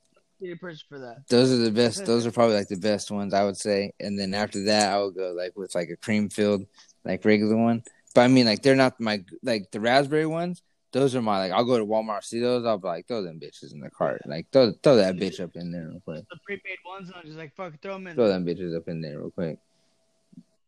shitty 0.43 0.61
person 0.61 0.85
for 0.89 0.99
that. 0.99 1.29
Those 1.29 1.53
are 1.53 1.59
the 1.59 1.71
best. 1.71 2.05
Those 2.05 2.27
are 2.27 2.33
probably 2.33 2.57
like 2.57 2.69
the 2.69 2.77
best 2.77 3.11
ones 3.11 3.33
I 3.33 3.45
would 3.45 3.57
say. 3.57 3.93
And 4.01 4.19
then 4.19 4.35
after 4.35 4.65
that, 4.65 4.93
I 4.93 5.01
would 5.01 5.15
go 5.15 5.33
like 5.33 5.57
with 5.57 5.75
like 5.75 5.89
a 5.91 5.97
cream 5.97 6.29
filled, 6.29 6.67
like 7.05 7.25
regular 7.25 7.57
one. 7.57 7.85
But 8.15 8.23
I 8.23 8.29
mean, 8.29 8.47
like 8.47 8.63
they're 8.63 8.77
not 8.77 9.01
my 9.01 9.25
like 9.43 9.71
the 9.71 9.81
raspberry 9.81 10.27
ones. 10.27 10.63
Those 10.93 11.15
are 11.15 11.23
my 11.23 11.39
like. 11.39 11.53
I'll 11.53 11.65
go 11.65 11.79
to 11.79 11.87
Walmart, 11.87 12.25
see 12.25 12.41
those. 12.41 12.67
I'll 12.67 12.79
be 12.79 12.89
like, 12.89 13.07
throw 13.07 13.23
them 13.23 13.39
bitches 13.39 13.73
in 13.73 13.81
the 13.81 13.91
cart. 13.91 14.23
Like 14.27 14.47
throw 14.53 14.73
throw 14.83 14.97
that 14.97 15.17
bitch 15.17 15.41
up 15.41 15.55
in 15.55 15.71
there 15.71 15.89
real 15.89 16.01
quick. 16.01 16.25
The 16.31 16.39
prepaid 16.45 16.79
ones, 16.85 17.09
and 17.09 17.17
I'm 17.17 17.25
just 17.25 17.39
like, 17.39 17.55
fuck, 17.55 17.81
throw 17.81 17.95
them 17.95 18.09
in. 18.09 18.17
Throw 18.17 18.29
them 18.29 18.45
bitches 18.45 18.77
up 18.77 18.89
in 18.89 19.01
there 19.01 19.19
real 19.19 19.31
quick. 19.31 19.59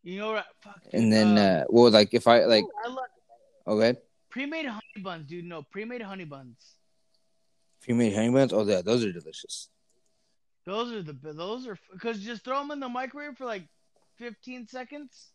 You 0.03 0.19
know 0.19 0.33
what? 0.33 0.45
Fuck. 0.61 0.81
And 0.93 1.11
then, 1.11 1.37
uh, 1.37 1.63
well, 1.69 1.91
like 1.91 2.13
if 2.13 2.27
I 2.27 2.45
like, 2.45 2.63
ooh, 2.63 2.71
I 2.85 2.87
love 2.89 3.05
okay, 3.67 3.99
pre-made 4.29 4.65
honey 4.65 5.01
buns, 5.01 5.27
dude. 5.27 5.45
No, 5.45 5.63
pre-made 5.63 6.01
honey 6.01 6.25
buns. 6.25 6.57
if 7.81 7.87
you 7.87 7.95
made 7.95 8.13
honey 8.13 8.29
buns, 8.29 8.53
oh 8.53 8.65
yeah, 8.65 8.81
those 8.81 9.03
are 9.03 9.11
delicious. 9.11 9.69
Those 10.65 10.93
are 10.93 11.01
the 11.01 11.13
those 11.33 11.67
are 11.67 11.77
because 11.91 12.19
just 12.19 12.45
throw 12.45 12.59
them 12.59 12.71
in 12.71 12.79
the 12.79 12.87
microwave 12.87 13.37
for 13.37 13.45
like 13.45 13.67
15 14.17 14.67
seconds. 14.67 15.31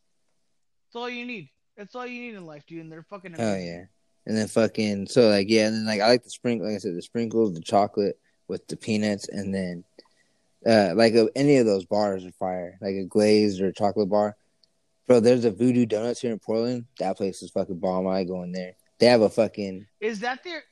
That's 0.86 0.96
all 0.96 1.10
you 1.10 1.26
need. 1.26 1.50
That's 1.76 1.94
all 1.94 2.06
you 2.06 2.20
need 2.22 2.34
in 2.34 2.46
life, 2.46 2.64
dude. 2.66 2.80
And 2.80 2.90
they're 2.90 3.02
fucking. 3.02 3.34
Hell 3.34 3.50
amazing. 3.52 3.66
yeah. 3.68 3.84
And 4.26 4.36
then 4.36 4.46
fucking 4.46 5.06
so 5.06 5.28
like 5.28 5.48
yeah, 5.48 5.66
and 5.66 5.76
then 5.76 5.86
like 5.86 6.00
I 6.00 6.08
like 6.08 6.24
the 6.24 6.30
sprinkle 6.30 6.66
like 6.66 6.76
I 6.76 6.78
said, 6.78 6.94
the 6.94 7.02
sprinkles, 7.02 7.54
the 7.54 7.60
chocolate 7.60 8.18
with 8.46 8.66
the 8.68 8.76
peanuts, 8.76 9.28
and 9.28 9.54
then 9.54 9.84
uh 10.66 10.94
like 10.94 11.14
uh, 11.14 11.26
any 11.34 11.56
of 11.56 11.66
those 11.66 11.86
bars 11.86 12.24
are 12.26 12.32
fire. 12.32 12.78
Like 12.80 12.94
a 12.94 13.04
glazed 13.04 13.60
or 13.60 13.68
a 13.68 13.72
chocolate 13.72 14.10
bar. 14.10 14.36
Bro, 15.06 15.20
there's 15.20 15.46
a 15.46 15.50
Voodoo 15.50 15.86
Donuts 15.86 16.20
here 16.20 16.32
in 16.32 16.38
Portland. 16.38 16.84
That 16.98 17.16
place 17.16 17.42
is 17.42 17.50
fucking 17.50 17.78
bomb. 17.78 18.06
I 18.06 18.24
go 18.24 18.42
in 18.42 18.52
there. 18.52 18.74
They 18.98 19.06
have 19.06 19.22
a 19.22 19.30
fucking 19.30 19.86
Is 20.00 20.20
that 20.20 20.44
their? 20.44 20.62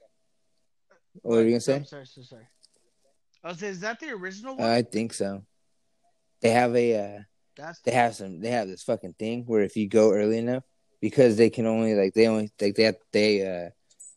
what 1.23 1.37
were 1.37 1.43
you 1.43 1.51
gonna 1.51 1.61
say? 1.61 1.77
I'm 1.77 1.87
sorry, 1.87 2.07
so 2.07 2.23
sorry. 2.23 2.47
I 3.43 3.49
was 3.49 3.59
saying, 3.59 3.73
is 3.73 3.81
that 3.81 4.01
the 4.01 4.11
original 4.11 4.57
one? 4.57 4.69
I 4.69 4.83
think 4.83 5.15
so. 5.15 5.43
They 6.43 6.51
have 6.51 6.77
a 6.77 6.99
uh 6.99 7.19
That's 7.57 7.81
they 7.81 7.93
have 7.93 8.15
some 8.15 8.41
they 8.41 8.51
have 8.51 8.69
this 8.69 8.83
fucking 8.83 9.15
thing 9.19 9.45
where 9.47 9.63
if 9.63 9.77
you 9.77 9.89
go 9.89 10.13
early 10.13 10.39
enough 10.39 10.65
because 11.01 11.37
they 11.37 11.51
can 11.51 11.67
only 11.67 11.95
like 11.95 12.15
they 12.15 12.27
only 12.27 12.51
like 12.61 12.75
they 12.75 12.85
have, 12.85 12.97
they 13.13 13.47
uh 13.47 13.71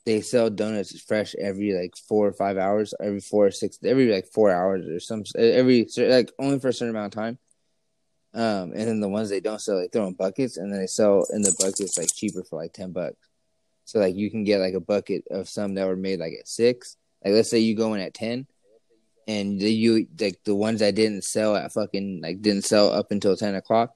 they 0.05 0.21
sell 0.21 0.49
donuts 0.49 0.99
fresh 1.01 1.35
every 1.35 1.73
like 1.73 1.95
four 2.07 2.27
or 2.27 2.33
five 2.33 2.57
hours 2.57 2.93
every 2.99 3.19
four 3.19 3.47
or 3.47 3.51
six 3.51 3.77
every 3.83 4.11
like 4.11 4.25
four 4.27 4.49
hours 4.49 4.87
or 4.87 4.99
some 4.99 5.23
every 5.37 5.87
like 5.97 6.31
only 6.39 6.59
for 6.59 6.69
a 6.69 6.73
certain 6.73 6.95
amount 6.95 7.13
of 7.13 7.21
time. 7.21 7.37
Um 8.33 8.71
and 8.73 8.87
then 8.87 8.99
the 8.99 9.09
ones 9.09 9.29
they 9.29 9.39
don't 9.39 9.61
sell 9.61 9.77
they 9.77 9.87
throw 9.87 10.07
in 10.07 10.13
buckets 10.13 10.57
and 10.57 10.71
then 10.71 10.79
they 10.79 10.87
sell 10.87 11.25
in 11.31 11.41
the 11.41 11.55
buckets 11.59 11.97
like 11.97 12.09
cheaper 12.13 12.43
for 12.43 12.57
like 12.57 12.73
10 12.73 12.91
bucks. 12.91 13.17
So 13.85 13.99
like 13.99 14.15
you 14.15 14.31
can 14.31 14.43
get 14.43 14.59
like 14.59 14.73
a 14.73 14.79
bucket 14.79 15.25
of 15.31 15.49
some 15.49 15.75
that 15.75 15.87
were 15.87 15.95
made 15.95 16.19
like 16.19 16.33
at 16.39 16.47
six. 16.47 16.95
Like 17.23 17.33
let's 17.33 17.49
say 17.49 17.59
you 17.59 17.75
go 17.75 17.93
in 17.93 18.01
at 18.01 18.13
10 18.13 18.47
and 19.27 19.59
the, 19.59 19.71
you 19.71 20.07
like 20.19 20.39
the 20.43 20.55
ones 20.55 20.79
that 20.79 20.95
didn't 20.95 21.23
sell 21.23 21.55
at 21.55 21.73
fucking 21.73 22.21
like 22.23 22.41
didn't 22.41 22.65
sell 22.65 22.91
up 22.91 23.11
until 23.11 23.35
10 23.35 23.55
o'clock 23.55 23.93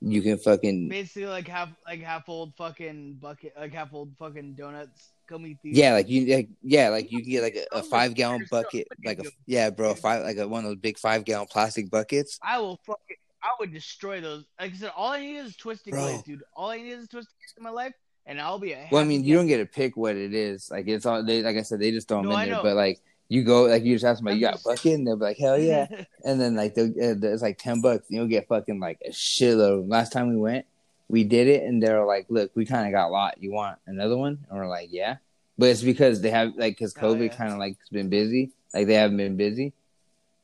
you 0.00 0.22
can 0.22 0.38
fucking 0.38 0.88
basically 0.88 1.26
like 1.26 1.48
half 1.48 1.68
like 1.86 2.00
half 2.02 2.28
old 2.28 2.54
fucking 2.56 3.14
bucket, 3.20 3.52
like 3.58 3.72
half 3.72 3.92
old 3.92 4.12
fucking 4.18 4.54
donuts. 4.54 5.10
Come 5.26 5.44
eat 5.46 5.58
these. 5.62 5.76
yeah 5.76 5.92
like 5.92 6.08
you 6.08 6.34
like 6.34 6.48
yeah 6.62 6.88
like 6.88 7.12
you 7.12 7.20
can 7.20 7.30
get 7.30 7.42
like 7.42 7.56
a, 7.56 7.76
a 7.78 7.82
five 7.82 8.14
gallon 8.14 8.46
bucket 8.50 8.88
like 9.04 9.18
a 9.18 9.24
yeah 9.44 9.68
bro 9.68 9.94
five 9.94 10.22
like 10.24 10.38
a, 10.38 10.48
one 10.48 10.64
of 10.64 10.70
those 10.70 10.78
big 10.78 10.98
five 10.98 11.26
gallon 11.26 11.46
plastic 11.50 11.90
buckets 11.90 12.38
I 12.42 12.58
will 12.60 12.78
fucking. 12.86 13.16
I 13.42 13.50
would 13.60 13.72
destroy 13.72 14.20
those. 14.20 14.44
Like 14.58 14.72
I 14.72 14.76
said, 14.76 14.92
all 14.96 15.12
I 15.12 15.20
need 15.20 15.36
is 15.36 15.54
twisted 15.56 15.92
Bro. 15.92 16.00
glaze, 16.00 16.22
dude. 16.22 16.42
All 16.56 16.70
I 16.70 16.78
need 16.78 16.90
is 16.92 17.08
twisted 17.08 17.32
glaze 17.38 17.54
in 17.56 17.62
my 17.62 17.70
life, 17.70 17.92
and 18.26 18.40
I'll 18.40 18.58
be 18.58 18.72
a. 18.72 18.88
well 18.90 19.02
i 19.02 19.04
mean 19.04 19.22
you 19.22 19.36
don't 19.36 19.46
get 19.46 19.58
to 19.58 19.66
pick 19.66 19.96
what 19.96 20.16
it 20.16 20.32
is 20.34 20.70
like 20.70 20.88
it's 20.88 21.04
all 21.06 21.22
they 21.24 21.42
like 21.42 21.56
i 21.56 21.62
said 21.62 21.78
they 21.78 21.90
just 21.90 22.08
throw 22.08 22.18
them 22.22 22.30
No, 22.30 22.38
in 22.38 22.48
there 22.50 22.62
but 22.62 22.74
like 22.74 23.00
you 23.28 23.42
go 23.44 23.64
like 23.64 23.84
you 23.84 23.94
just 23.94 24.04
ask 24.04 24.18
them 24.18 24.26
like 24.26 24.36
you 24.36 24.40
got 24.40 24.62
bucket 24.62 24.94
and 24.94 25.06
they'll 25.06 25.16
be 25.16 25.24
like 25.24 25.38
hell 25.38 25.58
yeah. 25.58 25.86
And 26.24 26.40
then 26.40 26.56
like 26.56 26.74
they'll, 26.74 26.86
uh, 26.86 27.16
it's 27.32 27.42
like 27.42 27.58
10 27.58 27.80
bucks 27.80 28.08
and 28.08 28.16
you'll 28.16 28.26
get 28.26 28.48
fucking 28.48 28.80
like 28.80 29.00
a 29.06 29.10
shitload. 29.10 29.88
Last 29.88 30.12
time 30.12 30.28
we 30.30 30.36
went 30.36 30.66
we 31.08 31.24
did 31.24 31.46
it 31.46 31.62
and 31.62 31.82
they're 31.82 32.04
like 32.04 32.26
look 32.28 32.50
we 32.54 32.64
kind 32.64 32.86
of 32.86 32.92
got 32.92 33.08
a 33.08 33.12
lot. 33.12 33.36
You 33.40 33.52
want 33.52 33.78
another 33.86 34.16
one? 34.16 34.38
And 34.48 34.58
we're 34.58 34.68
like 34.68 34.88
yeah. 34.90 35.16
But 35.58 35.70
it's 35.70 35.82
because 35.82 36.20
they 36.20 36.30
have 36.30 36.54
like 36.56 36.76
because 36.76 36.94
covid 36.94 37.30
yeah. 37.30 37.36
kind 37.36 37.52
of 37.52 37.58
like 37.58 37.78
has 37.78 37.88
been 37.90 38.08
busy 38.08 38.50
like 38.72 38.86
they 38.86 38.94
haven't 38.94 39.18
been 39.18 39.36
busy. 39.36 39.74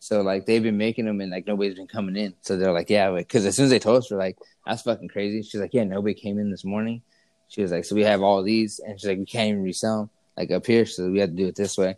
So 0.01 0.21
like 0.21 0.45
they've 0.45 0.63
been 0.63 0.77
making 0.77 1.07
them 1.07 1.23
and 1.23 1.31
like 1.31 1.47
nobody's 1.47 1.77
been 1.77 1.87
coming 1.87 2.17
in. 2.17 2.35
So 2.43 2.59
they're 2.59 2.73
like 2.73 2.91
yeah 2.91 3.11
because 3.11 3.47
as 3.47 3.57
soon 3.57 3.65
as 3.65 3.71
they 3.71 3.79
told 3.79 3.99
us 3.99 4.11
we're 4.11 4.19
like 4.19 4.37
that's 4.67 4.83
fucking 4.83 5.09
crazy. 5.09 5.43
She's 5.43 5.61
like 5.61 5.73
yeah 5.73 5.85
nobody 5.85 6.13
came 6.13 6.39
in 6.39 6.51
this 6.51 6.65
morning. 6.65 7.01
She 7.49 7.63
was 7.63 7.73
like 7.73 7.87
so 7.87 7.95
we 7.95 8.03
have 8.03 8.23
all 8.23 8.43
these 8.43 8.79
and 8.81 9.01
she's 9.01 9.09
like 9.09 9.19
we 9.19 9.25
can't 9.25 9.49
even 9.49 9.63
resell 9.63 10.01
them 10.01 10.11
like 10.37 10.51
up 10.51 10.67
here 10.67 10.85
so 10.85 11.11
we 11.11 11.21
have 11.21 11.31
to 11.31 11.37
do 11.37 11.47
it 11.47 11.55
this 11.55 11.79
way 11.79 11.97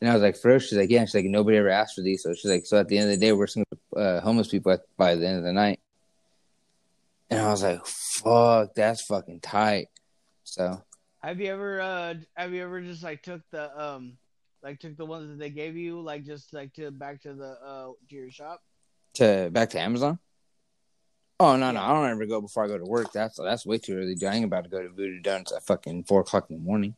and 0.00 0.10
I 0.10 0.14
was 0.14 0.22
like, 0.22 0.36
first, 0.36 0.68
she's 0.68 0.78
like, 0.78 0.90
yeah. 0.90 1.04
She's 1.04 1.14
like, 1.14 1.24
nobody 1.26 1.58
ever 1.58 1.68
asked 1.68 1.94
for 1.94 2.02
these. 2.02 2.22
So 2.22 2.32
she's 2.34 2.50
like, 2.50 2.64
so 2.66 2.78
at 2.78 2.88
the 2.88 2.96
end 2.96 3.10
of 3.10 3.18
the 3.18 3.26
day, 3.26 3.32
we're 3.32 3.46
some 3.46 3.64
uh, 3.94 4.20
homeless 4.20 4.48
people 4.48 4.72
at, 4.72 4.80
by 4.96 5.14
the 5.14 5.26
end 5.26 5.38
of 5.38 5.44
the 5.44 5.52
night. 5.52 5.80
And 7.28 7.40
I 7.40 7.50
was 7.50 7.62
like, 7.62 7.84
fuck, 7.86 8.74
that's 8.74 9.02
fucking 9.04 9.40
tight. 9.40 9.88
So 10.44 10.82
Have 11.22 11.40
you 11.40 11.52
ever 11.52 11.80
uh 11.80 12.14
have 12.34 12.52
you 12.52 12.62
ever 12.62 12.80
just 12.80 13.04
like 13.04 13.22
took 13.22 13.42
the 13.52 13.70
um 13.80 14.16
like 14.62 14.80
took 14.80 14.96
the 14.96 15.06
ones 15.06 15.28
that 15.28 15.38
they 15.38 15.50
gave 15.50 15.76
you 15.76 16.00
like 16.00 16.24
just 16.24 16.52
like 16.52 16.72
to 16.74 16.90
back 16.90 17.22
to 17.22 17.34
the 17.34 17.56
uh 17.64 17.92
to 18.08 18.14
your 18.16 18.30
shop? 18.30 18.60
to 19.14 19.50
back 19.52 19.70
to 19.70 19.80
Amazon. 19.80 20.18
Oh 21.38 21.56
no, 21.56 21.70
no, 21.70 21.80
I 21.80 21.92
don't 21.92 22.10
ever 22.10 22.26
go 22.26 22.40
before 22.40 22.64
I 22.64 22.68
go 22.68 22.78
to 22.78 22.84
work. 22.84 23.12
That's 23.12 23.38
that's 23.38 23.64
way 23.64 23.78
too 23.78 23.96
early. 23.96 24.16
I 24.26 24.34
ain't 24.34 24.44
about 24.44 24.64
to 24.64 24.70
go 24.70 24.82
to 24.82 24.88
Voodoo 24.88 25.20
Donuts 25.20 25.52
at 25.52 25.64
fucking 25.64 26.04
four 26.04 26.20
o'clock 26.20 26.46
in 26.50 26.56
the 26.56 26.62
morning. 26.62 26.96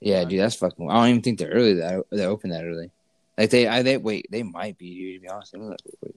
Yeah, 0.00 0.24
dude, 0.24 0.40
that's 0.40 0.54
fucking. 0.54 0.90
I 0.90 0.94
don't 0.94 1.08
even 1.08 1.22
think 1.22 1.38
they're 1.38 1.50
early. 1.50 1.74
That 1.74 2.04
they 2.10 2.24
open 2.24 2.50
that 2.50 2.64
early. 2.64 2.90
Like 3.36 3.50
they, 3.50 3.66
I 3.66 3.82
they 3.82 3.96
wait. 3.96 4.26
They 4.30 4.42
might 4.42 4.78
be. 4.78 4.94
Dude, 4.94 5.14
to 5.16 5.20
be 5.22 5.28
honest, 5.28 5.54
let 5.54 5.62
me 5.62 5.68
look. 5.68 5.78
real 5.84 5.94
quick. 6.00 6.14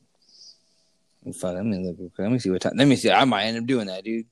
Let 1.23 1.27
me 1.27 1.33
find. 1.39 1.55
Let 1.55 1.65
me 1.65 1.87
look. 1.87 1.95
real 1.99 2.09
quick. 2.09 2.23
Let 2.25 2.31
me 2.31 2.39
see 2.39 2.49
what 2.49 2.61
time. 2.61 2.73
Let 2.75 2.87
me 2.87 2.95
see. 2.95 3.11
I 3.11 3.25
might 3.25 3.43
end 3.45 3.57
up 3.57 3.65
doing 3.65 3.87
that, 3.87 4.03
dude. 4.03 4.25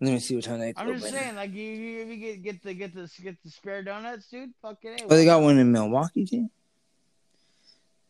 Let 0.00 0.12
me 0.14 0.18
see 0.18 0.34
what 0.34 0.44
time 0.44 0.58
they. 0.58 0.72
I'm 0.76 0.98
just 0.98 1.12
saying, 1.12 1.36
like 1.36 1.54
you, 1.54 1.62
you, 1.62 2.02
if 2.02 2.08
you 2.08 2.16
get 2.16 2.42
get 2.42 2.62
the 2.62 2.74
get 2.74 2.94
the 2.94 3.08
get 3.22 3.36
the 3.44 3.50
spare 3.50 3.82
donuts, 3.82 4.28
dude. 4.28 4.50
Fucking 4.60 4.96
Oh, 5.04 5.08
they 5.16 5.24
got 5.24 5.42
one 5.42 5.58
in 5.58 5.72
Milwaukie, 5.72 6.28
too. 6.28 6.50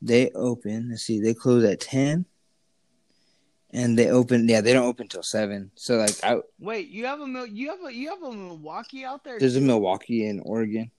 They 0.00 0.30
open. 0.30 0.88
Let's 0.90 1.02
see. 1.02 1.20
They 1.20 1.34
close 1.34 1.62
at 1.64 1.80
ten, 1.80 2.24
and 3.72 3.98
they 3.98 4.10
open. 4.10 4.48
Yeah, 4.48 4.60
they 4.60 4.72
don't 4.72 4.86
open 4.86 5.08
till 5.08 5.22
seven. 5.22 5.70
So 5.74 5.96
like, 5.96 6.22
I, 6.22 6.38
Wait, 6.58 6.88
you 6.88 7.06
have 7.06 7.20
a 7.20 7.46
you 7.50 7.70
have 7.70 7.84
a 7.84 7.92
you 7.94 8.08
have 8.10 8.22
a 8.22 8.26
Milwaukie 8.30 9.04
out 9.04 9.24
there? 9.24 9.38
there's 9.38 9.56
a? 9.56 9.60
Milwaukie 9.60 10.28
in 10.28 10.40
Oregon. 10.40 10.90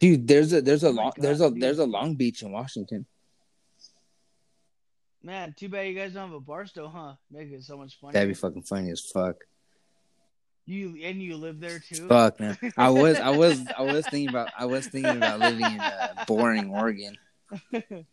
Dude, 0.00 0.28
there's 0.28 0.52
a 0.52 0.60
there's 0.62 0.84
a 0.84 0.88
Oh 0.88 0.90
long 0.92 1.12
God, 1.16 1.24
there's 1.24 1.40
a 1.40 1.50
dude. 1.50 1.60
there's 1.62 1.78
a 1.78 1.86
Long 1.86 2.14
Beach 2.14 2.42
in 2.42 2.52
Washington. 2.52 3.06
Man, 5.22 5.52
too 5.58 5.68
bad 5.68 5.88
you 5.88 5.94
guys 5.94 6.12
don't 6.12 6.28
have 6.28 6.34
a 6.36 6.40
Barstow, 6.40 6.88
huh? 6.88 7.14
Make 7.30 7.50
it 7.50 7.64
so 7.64 7.76
much 7.76 7.98
funny. 8.00 8.12
That'd 8.12 8.28
be 8.28 8.34
fucking 8.34 8.62
funny 8.62 8.90
as 8.90 9.00
fuck. 9.00 9.36
you 10.66 10.96
and 11.02 11.20
you 11.20 11.36
live 11.36 11.58
there 11.58 11.80
too. 11.80 12.06
Fuck 12.06 12.38
man, 12.38 12.56
I 12.76 12.90
was 12.90 13.18
I 13.18 13.30
was 13.30 13.60
I 13.76 13.82
was 13.82 14.06
thinking 14.10 14.28
about 14.28 14.50
I 14.56 14.66
was 14.66 14.86
thinking 14.86 15.16
about 15.16 15.40
living 15.40 15.64
in 15.64 15.80
uh, 15.80 16.24
boring 16.28 16.70
Oregon. 16.70 17.16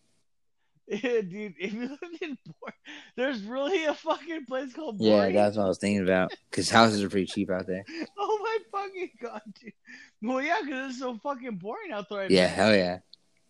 Yeah, 0.88 1.22
dude, 1.22 1.56
if 1.60 1.74
you 1.74 1.90
live 1.90 2.00
in 2.22 2.38
Port, 2.60 2.74
there's 3.16 3.42
really 3.44 3.86
a 3.86 3.94
fucking 3.96 4.46
place 4.46 4.72
called 4.74 4.98
Yeah, 5.00 5.18
Boring. 5.18 5.36
that's 5.36 5.58
what 5.58 5.64
I 5.66 5.68
was 5.68 5.80
thinking 5.80 6.04
about. 6.04 6.32
Cause 6.52 6.70
houses 6.70 7.02
are 7.04 7.10
pretty 7.10 7.26
cheap 7.28 7.50
out 7.50 7.66
there. 7.68 7.84
Oh 8.18 8.40
my 8.72 8.82
fucking 8.82 9.10
god, 9.22 9.42
dude. 9.62 9.74
Well, 10.22 10.42
yeah, 10.42 10.58
because 10.64 10.92
it's 10.92 11.00
so 11.00 11.18
fucking 11.24 11.56
boring 11.58 11.92
out 11.92 12.08
there. 12.10 12.22
I 12.22 12.28
Yeah, 12.28 12.48
bet. 12.48 12.56
hell 12.56 12.76
yeah. 12.76 12.98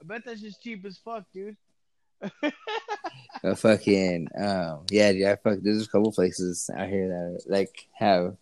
I 0.01 0.05
bet 0.05 0.21
that's 0.25 0.41
just 0.41 0.61
cheap 0.61 0.85
as 0.85 0.97
fuck, 0.97 1.23
dude. 1.33 1.57
But 3.43 3.59
fucking 3.59 4.29
um 4.37 4.85
yeah, 4.89 5.11
dude, 5.11 5.25
I 5.27 5.35
fuck 5.35 5.59
there's 5.61 5.85
a 5.85 5.89
couple 5.89 6.11
places 6.11 6.69
out 6.75 6.87
here 6.87 7.07
that 7.09 7.43
like 7.51 7.87
have 7.93 8.37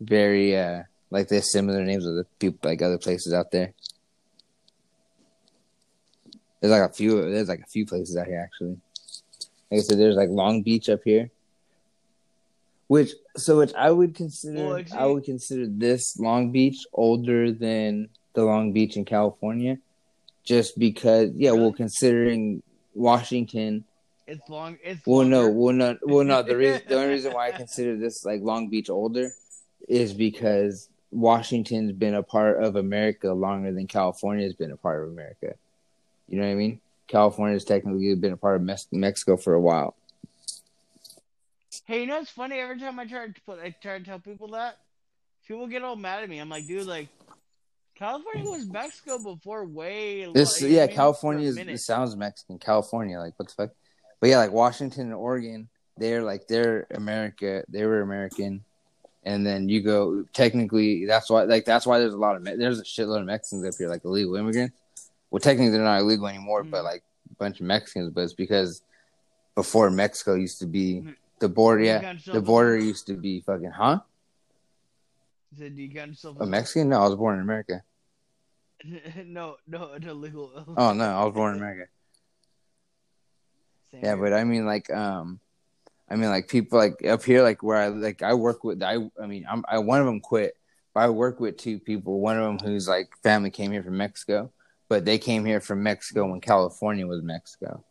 very 0.00 0.56
uh 0.56 0.84
like 1.10 1.28
they 1.28 1.36
have 1.36 1.44
similar 1.44 1.84
names 1.84 2.06
of 2.06 2.14
the 2.14 2.24
people 2.38 2.58
like 2.62 2.80
other 2.80 2.96
places 2.98 3.32
out 3.32 3.50
there. 3.50 3.74
There's 6.60 6.72
like 6.72 6.90
a 6.90 6.92
few 6.92 7.30
there's 7.30 7.48
like 7.48 7.60
a 7.60 7.66
few 7.66 7.86
places 7.86 8.16
out 8.16 8.26
here 8.26 8.40
actually. 8.40 8.76
Like 9.70 9.80
I 9.80 9.82
said, 9.82 9.98
there's 9.98 10.16
like 10.16 10.30
Long 10.30 10.62
Beach 10.62 10.88
up 10.88 11.00
here. 11.04 11.30
Which 12.88 13.12
so 13.36 13.58
which 13.58 13.74
I 13.74 13.90
would 13.90 14.14
consider 14.14 14.66
Well, 14.66 14.84
I 14.94 15.06
would 15.06 15.24
consider 15.24 15.66
this 15.66 16.18
Long 16.18 16.50
Beach 16.50 16.86
older 16.92 17.52
than 17.52 18.08
the 18.32 18.44
Long 18.44 18.72
Beach 18.72 18.96
in 18.96 19.04
California. 19.04 19.78
Just 20.42 20.78
because 20.78 21.30
yeah, 21.34 21.50
well 21.50 21.64
Really? 21.64 21.72
considering 21.74 22.62
Washington 22.94 23.84
It's 24.26 24.48
long. 24.48 24.78
It's 24.82 25.06
well, 25.06 25.24
no, 25.24 25.42
longer. 25.42 25.52
well, 25.52 25.74
not, 25.74 25.96
well, 26.02 26.24
no. 26.24 26.42
The 26.42 26.56
reason, 26.56 26.82
the 26.88 26.96
only 26.96 27.08
reason 27.08 27.32
why 27.34 27.48
I 27.48 27.52
consider 27.62 27.96
this 27.96 28.24
like 28.24 28.40
Long 28.42 28.68
Beach 28.68 28.88
older 28.90 29.30
is 29.86 30.12
because 30.14 30.88
Washington's 31.10 31.92
been 31.92 32.14
a 32.14 32.22
part 32.22 32.62
of 32.62 32.76
America 32.76 33.32
longer 33.32 33.72
than 33.72 33.86
California's 33.86 34.54
been 34.54 34.70
a 34.70 34.76
part 34.76 35.02
of 35.02 35.10
America. 35.10 35.54
You 36.28 36.38
know 36.38 36.46
what 36.46 36.52
I 36.52 36.56
mean? 36.56 36.80
California 37.06 37.54
has 37.54 37.64
technically 37.64 38.14
been 38.14 38.32
a 38.32 38.36
part 38.36 38.56
of 38.56 38.62
Mes- 38.62 38.88
Mexico 38.92 39.36
for 39.36 39.54
a 39.54 39.60
while. 39.60 39.96
Hey, 41.86 42.02
you 42.02 42.06
know 42.06 42.20
it's 42.20 42.30
funny? 42.30 42.58
Every 42.58 42.78
time 42.78 42.98
I 42.98 43.06
try 43.06 43.26
to 43.26 43.40
put, 43.46 43.60
I 43.60 43.74
try 43.82 43.98
to 43.98 44.04
tell 44.04 44.18
people 44.18 44.48
that, 44.48 44.76
people 45.46 45.66
get 45.66 45.82
all 45.82 45.96
mad 45.96 46.22
at 46.22 46.28
me. 46.28 46.38
I'm 46.38 46.50
like, 46.50 46.66
dude, 46.66 46.86
like, 46.86 47.08
California 47.98 48.48
was 48.48 48.66
Mexico 48.66 49.18
before 49.18 49.64
way. 49.64 50.30
This 50.32 50.62
like, 50.62 50.70
yeah, 50.70 50.86
California 50.86 51.48
is 51.48 51.56
it 51.56 51.78
sounds 51.80 52.14
Mexican. 52.14 52.58
California, 52.58 53.18
like 53.18 53.34
what 53.36 53.48
the 53.48 53.54
fuck? 53.54 53.70
But 54.20 54.30
yeah, 54.30 54.38
like 54.38 54.52
Washington 54.52 55.06
and 55.06 55.14
Oregon, 55.14 55.68
they're 55.96 56.22
like 56.22 56.46
they're 56.46 56.86
America. 56.92 57.64
They 57.68 57.84
were 57.86 58.00
American, 58.02 58.62
and 59.24 59.44
then 59.44 59.68
you 59.68 59.82
go 59.82 60.24
technically. 60.32 61.06
That's 61.06 61.28
why 61.28 61.42
like 61.42 61.64
that's 61.64 61.86
why 61.86 61.98
there's 61.98 62.14
a 62.14 62.18
lot 62.18 62.36
of 62.36 62.44
there's 62.44 62.78
a 62.78 62.84
shitload 62.84 63.18
of 63.20 63.26
Mexicans 63.26 63.66
up 63.66 63.74
here, 63.76 63.88
like 63.88 64.04
illegal 64.04 64.36
immigrants. 64.36 64.77
Well, 65.30 65.40
technically 65.40 65.70
they're 65.70 65.82
not 65.82 66.00
illegal 66.00 66.26
anymore, 66.26 66.64
but 66.64 66.80
Mhm. 66.80 66.84
like 66.84 67.02
a 67.30 67.34
bunch 67.34 67.60
of 67.60 67.66
Mexicans. 67.66 68.10
But 68.10 68.22
it's 68.22 68.32
because 68.32 68.82
before 69.54 69.90
Mexico 69.90 70.34
used 70.34 70.58
to 70.60 70.66
be 70.66 71.04
the 71.40 71.48
border. 71.48 71.84
Yeah, 71.84 72.14
the 72.32 72.40
border 72.40 72.76
used 72.78 73.06
to 73.08 73.14
be 73.14 73.40
fucking 73.40 73.70
huh? 73.70 74.00
You 75.52 75.58
said 75.58 75.78
you 75.78 75.88
got 75.88 76.08
yourself 76.08 76.40
A 76.40 76.46
Mexican? 76.46 76.88
No, 76.90 77.02
I 77.02 77.06
was 77.08 77.16
born 77.16 77.36
in 77.36 77.42
America. 77.42 77.82
no, 79.24 79.56
no, 79.66 79.92
an 79.92 80.04
illegal. 80.04 80.52
Oh 80.76 80.92
no, 80.92 81.04
I 81.04 81.24
was 81.24 81.34
born 81.34 81.54
in 81.54 81.60
America. 81.60 81.90
Same 83.90 84.04
Yeah, 84.04 84.14
here. 84.14 84.24
but 84.24 84.32
I 84.32 84.44
mean, 84.44 84.66
like, 84.66 84.90
um, 84.90 85.40
I 86.08 86.16
mean, 86.16 86.30
like 86.30 86.48
people 86.48 86.78
like 86.78 87.04
up 87.04 87.22
here, 87.22 87.42
like 87.42 87.62
where 87.62 87.76
I 87.78 87.88
like 87.88 88.22
I 88.22 88.34
work 88.34 88.64
with. 88.64 88.82
I, 88.82 88.96
I 89.20 89.26
mean, 89.26 89.46
I'm 89.48 89.64
I 89.68 89.78
one 89.78 90.00
of 90.00 90.06
them 90.06 90.20
quit, 90.20 90.56
but 90.94 91.00
I 91.00 91.08
work 91.10 91.40
with 91.40 91.56
two 91.56 91.78
people. 91.78 92.20
One 92.20 92.38
of 92.38 92.44
them 92.44 92.58
whose 92.58 92.88
like 92.88 93.08
family 93.22 93.50
came 93.50 93.72
here 93.72 93.82
from 93.82 93.96
Mexico, 93.96 94.50
but 94.88 95.04
they 95.04 95.18
came 95.18 95.44
here 95.44 95.60
from 95.60 95.82
Mexico 95.82 96.26
when 96.26 96.40
California 96.40 97.06
was 97.06 97.22
Mexico, 97.22 97.84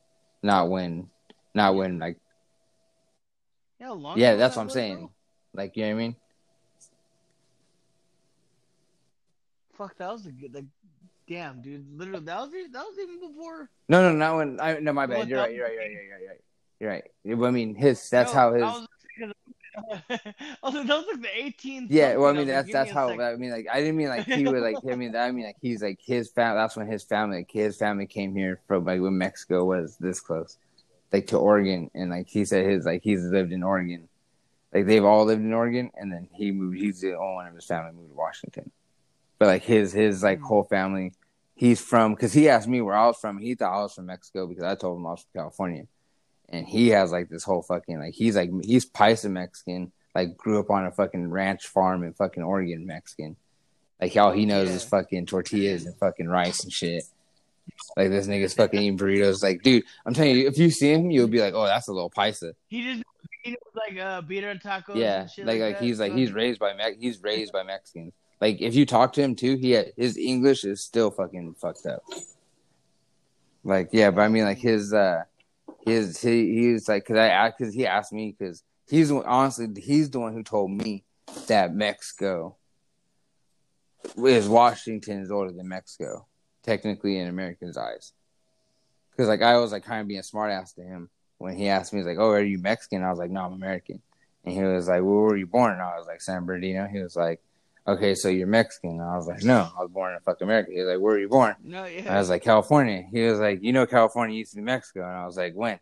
not 0.43 0.69
when, 0.69 1.09
not 1.53 1.75
when 1.75 1.99
like 1.99 2.17
yeah, 3.79 3.91
long 3.91 4.17
yeah, 4.17 4.35
that's 4.35 4.55
that 4.55 4.59
what 4.59 4.63
I'm 4.63 4.69
saying. 4.69 4.97
bro. 4.97 5.11
Like 5.53 5.75
you 5.75 5.83
know 5.83 5.89
what 5.89 5.95
I 5.95 6.03
mean? 6.03 6.15
Fuck, 9.77 9.97
that 9.97 10.11
was 10.11 10.25
a 10.25 10.31
good. 10.31 10.55
Like, 10.55 10.65
damn, 11.27 11.61
dude. 11.61 11.85
Literally, 11.95 12.25
that 12.25 12.39
was 12.39 12.51
that 12.51 12.83
was 12.83 12.97
even 12.99 13.19
before. 13.19 13.69
No, 13.87 14.01
no, 14.01 14.11
not 14.11 14.37
when. 14.37 14.59
I 14.59 14.79
no, 14.79 14.93
my 14.93 15.05
bad. 15.05 15.29
You're 15.29 15.39
right. 15.39 15.53
You're 15.53 15.65
right. 15.65 15.73
You're 15.73 15.83
right. 15.83 15.91
You're 15.91 16.01
right. 16.01 16.19
You're 16.19 16.29
right. 16.29 16.41
You're 16.79 16.89
right. 16.89 17.03
You're 17.23 17.37
right. 17.37 17.47
I 17.47 17.51
mean, 17.51 17.75
his. 17.75 18.09
That's 18.09 18.33
No, 18.33 18.39
how 18.39 18.53
his. 18.53 18.87
I 20.09 20.33
was 20.63 20.73
like, 20.73 20.87
that 20.87 20.97
was 20.97 21.05
like 21.07 21.21
the 21.21 21.27
18th. 21.27 21.89
Yeah, 21.89 22.15
well, 22.17 22.29
I 22.29 22.33
mean 22.33 22.47
that's 22.47 22.65
like, 22.67 22.73
that's 22.73 22.91
how. 22.91 23.19
I 23.19 23.35
mean 23.37 23.51
like 23.51 23.67
I 23.71 23.79
didn't 23.79 23.95
mean 23.97 24.09
like 24.09 24.27
he 24.27 24.45
would 24.45 24.61
like 24.61 24.75
I 24.89 24.95
mean 24.95 25.15
I 25.15 25.31
mean 25.31 25.45
like 25.45 25.57
he's 25.61 25.81
like 25.81 25.99
his 26.03 26.29
family. 26.31 26.57
That's 26.59 26.75
when 26.75 26.87
his 26.87 27.03
family 27.03 27.37
like 27.37 27.51
his 27.51 27.77
family 27.77 28.07
came 28.07 28.35
here 28.35 28.61
from 28.67 28.83
like 28.85 28.99
when 29.01 29.17
Mexico 29.17 29.63
was 29.65 29.97
this 29.97 30.19
close, 30.19 30.57
like 31.13 31.27
to 31.27 31.37
Oregon, 31.37 31.89
and 31.93 32.09
like 32.11 32.27
he 32.27 32.43
said 32.45 32.65
his 32.65 32.85
like 32.85 33.03
he's 33.03 33.23
lived 33.23 33.53
in 33.53 33.63
Oregon, 33.63 34.09
like 34.73 34.85
they've 34.87 35.05
all 35.05 35.25
lived 35.25 35.41
in 35.43 35.53
Oregon, 35.53 35.91
and 35.95 36.11
then 36.11 36.29
he 36.33 36.51
moved. 36.51 36.77
He's 36.77 37.01
the 37.01 37.17
only 37.17 37.35
one 37.35 37.47
of 37.47 37.55
his 37.55 37.65
family 37.65 37.93
moved 37.93 38.11
to 38.11 38.15
Washington, 38.15 38.71
but 39.39 39.47
like 39.47 39.63
his 39.63 39.93
his 39.93 40.23
like 40.23 40.39
Hmm. 40.39 40.45
whole 40.45 40.63
family, 40.63 41.13
he's 41.55 41.81
from 41.81 42.15
because 42.15 42.33
he 42.33 42.49
asked 42.49 42.67
me 42.67 42.81
where 42.81 42.95
I 42.95 43.07
was 43.07 43.17
from. 43.17 43.39
He 43.39 43.55
thought 43.55 43.77
I 43.77 43.81
was 43.83 43.93
from 43.93 44.07
Mexico 44.07 44.47
because 44.47 44.63
I 44.63 44.75
told 44.75 44.97
him 44.99 45.07
I 45.07 45.11
was 45.11 45.21
from 45.31 45.41
California, 45.41 45.83
and 46.49 46.67
he 46.67 46.89
has 46.89 47.11
like 47.11 47.29
this 47.29 47.43
whole 47.43 47.61
fucking 47.61 47.99
like 47.99 48.13
he's 48.13 48.35
like 48.35 48.49
he's 48.63 48.89
Paisa 48.89 49.29
Mexican 49.29 49.91
like 50.17 50.35
grew 50.35 50.59
up 50.59 50.71
on 50.71 50.85
a 50.85 50.91
fucking 50.91 51.29
ranch 51.29 51.67
farm 51.67 52.03
in 52.03 52.13
fucking 52.13 52.41
Oregon 52.41 52.87
Mexican. 52.87 53.35
Like 54.01 54.15
all 54.17 54.31
he 54.31 54.45
knows 54.45 54.69
is 54.69 54.83
fucking 54.83 55.27
tortillas 55.27 55.85
and 55.85 55.95
fucking 55.97 56.27
rice 56.27 56.63
and 56.63 56.71
shit. 56.73 57.03
Like 57.95 58.09
this 58.09 58.27
nigga's 58.27 58.53
fucking 58.53 58.81
eating 58.81 58.97
burritos. 58.97 59.43
Like, 59.43 59.61
dude, 59.61 59.83
I'm 60.05 60.13
telling 60.13 60.35
you, 60.35 60.47
if 60.47 60.57
you 60.57 60.71
see 60.71 60.93
him, 60.93 61.11
you'll 61.11 61.27
be 61.27 61.39
like, 61.39 61.53
oh, 61.53 61.65
that's 61.65 61.87
a 61.87 61.93
little 61.93 62.09
paisa. 62.09 62.53
He 62.67 62.83
just 62.83 63.03
he 63.43 63.51
knows 63.51 63.57
like 63.75 63.99
uh 63.99 64.21
birria 64.21 64.61
tacos. 64.61 64.95
Yeah, 64.95 65.27
like 65.37 65.45
like, 65.45 65.59
like 65.59 65.79
he's 65.79 65.99
like 65.99 66.13
he's 66.13 66.31
raised 66.31 66.59
by 66.59 66.73
Me- 66.73 66.97
he's 66.99 67.21
raised 67.21 67.53
by 67.53 67.63
Mexicans. 67.63 68.13
Like 68.41 68.61
if 68.61 68.73
you 68.73 68.85
talk 68.85 69.13
to 69.13 69.21
him 69.21 69.35
too, 69.35 69.55
he 69.55 69.71
had, 69.71 69.93
his 69.97 70.17
English 70.17 70.63
is 70.63 70.81
still 70.81 71.11
fucking 71.11 71.55
fucked 71.55 71.85
up. 71.85 72.03
Like 73.63 73.89
yeah, 73.91 74.11
but 74.11 74.21
I 74.21 74.29
mean 74.29 74.45
like 74.45 74.59
his 74.59 74.93
uh 74.93 75.23
his 75.87 76.21
he 76.21 76.53
he's 76.53 76.87
like 76.87 77.05
because 77.05 77.17
I 77.17 77.49
because 77.49 77.73
he 77.73 77.87
asked 77.87 78.13
me 78.13 78.35
because 78.37 78.63
he's 78.87 79.11
honestly 79.11 79.67
he's 79.77 80.09
the 80.09 80.19
one 80.19 80.33
who 80.33 80.43
told 80.43 80.71
me 80.71 81.03
that 81.47 81.73
Mexico 81.73 82.57
is 84.17 84.47
Washington 84.47 85.21
is 85.21 85.31
older 85.31 85.51
than 85.51 85.67
Mexico 85.67 86.27
technically 86.63 87.17
in 87.17 87.27
Americans' 87.27 87.77
eyes. 87.77 88.11
Because 89.11 89.29
like 89.29 89.41
I 89.41 89.57
was 89.57 89.71
like 89.71 89.83
kind 89.83 90.01
of 90.01 90.07
being 90.07 90.19
a 90.19 90.23
smart 90.23 90.51
ass 90.51 90.73
to 90.73 90.81
him 90.81 91.09
when 91.37 91.55
he 91.55 91.69
asked 91.69 91.93
me, 91.93 91.99
he's 91.99 92.07
like, 92.07 92.17
"Oh, 92.19 92.31
are 92.31 92.43
you 92.43 92.59
Mexican?" 92.59 93.03
I 93.03 93.09
was 93.09 93.19
like, 93.19 93.31
"No, 93.31 93.41
I'm 93.41 93.53
American." 93.53 94.01
And 94.43 94.53
he 94.53 94.61
was 94.61 94.87
like, 94.87 95.01
"Well, 95.01 95.15
where 95.15 95.23
were 95.23 95.37
you 95.37 95.47
born?" 95.47 95.71
And 95.71 95.81
I 95.81 95.97
was 95.97 96.07
like, 96.07 96.21
"San 96.21 96.45
Bernardino." 96.45 96.87
He 96.87 96.99
was 96.99 97.15
like, 97.15 97.41
"Okay, 97.87 98.15
so 98.15 98.29
you're 98.29 98.47
Mexican?" 98.47 98.99
I 98.99 99.15
was 99.15 99.27
like, 99.27 99.43
"No, 99.43 99.69
I 99.77 99.81
was 99.81 99.91
born 99.91 100.13
in 100.13 100.19
fucking 100.21 100.45
America." 100.45 100.71
He 100.71 100.79
was 100.79 100.87
like, 100.87 100.99
"Where 100.99 101.13
were 101.13 101.19
you 101.19 101.29
born?" 101.29 101.55
No, 101.63 101.85
yeah. 101.85 102.13
I 102.13 102.19
was 102.19 102.29
like, 102.29 102.43
"California." 102.43 103.03
He 103.11 103.23
was 103.23 103.39
like, 103.39 103.63
"You 103.63 103.73
know, 103.73 103.85
California 103.85 104.37
used 104.37 104.51
to 104.51 104.57
be 104.57 104.63
Mexico." 104.63 105.05
And 105.05 105.15
I 105.15 105.25
was 105.25 105.37
like, 105.37 105.53
"When?" 105.53 105.79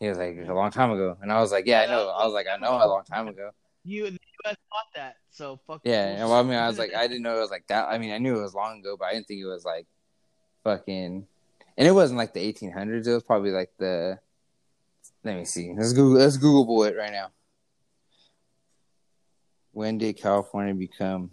He 0.00 0.08
was 0.08 0.18
like, 0.18 0.36
"A 0.46 0.52
long 0.52 0.70
time 0.70 0.90
ago." 0.90 1.16
And 1.22 1.32
I 1.32 1.40
was 1.40 1.52
like, 1.52 1.66
"Yeah, 1.66 1.82
I 1.82 1.86
know." 1.86 2.08
I 2.08 2.24
was 2.24 2.34
like, 2.34 2.46
"I 2.46 2.56
know, 2.56 2.72
a 2.72 2.86
long 2.86 3.04
time 3.04 3.28
ago." 3.28 3.50
you 3.84 4.04
the 4.04 4.18
U.S. 4.44 4.56
bought 4.70 4.86
that, 4.94 5.16
so 5.30 5.58
fuck. 5.66 5.80
Yeah, 5.84 6.06
and 6.06 6.28
well, 6.28 6.38
I 6.38 6.42
mean, 6.42 6.54
I 6.54 6.68
was 6.68 6.78
like, 6.78 6.94
I 6.94 7.06
didn't 7.06 7.22
know 7.22 7.36
it 7.36 7.40
was 7.40 7.50
like 7.50 7.66
that. 7.68 7.88
I 7.88 7.98
mean, 7.98 8.12
I 8.12 8.18
knew 8.18 8.38
it 8.38 8.42
was 8.42 8.54
long 8.54 8.80
ago, 8.80 8.96
but 8.98 9.06
I 9.06 9.14
didn't 9.14 9.26
think 9.26 9.40
it 9.40 9.46
was 9.46 9.64
like 9.64 9.86
fucking. 10.64 11.26
And 11.78 11.88
it 11.88 11.92
wasn't 11.92 12.18
like 12.18 12.34
the 12.34 12.52
1800s. 12.52 13.06
It 13.06 13.12
was 13.12 13.22
probably 13.22 13.50
like 13.50 13.70
the. 13.78 14.18
Let 15.24 15.36
me 15.36 15.44
see. 15.44 15.72
Let's 15.76 15.92
Google. 15.92 16.20
Let's 16.20 16.36
Google 16.36 16.84
it 16.84 16.96
right 16.96 17.12
now. 17.12 17.30
When 19.72 19.98
did 19.98 20.16
California 20.18 20.74
become? 20.74 21.30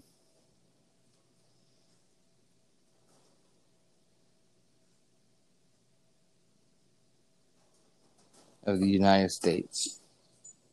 Of 8.63 8.79
the 8.79 8.87
United 8.87 9.31
States. 9.31 9.99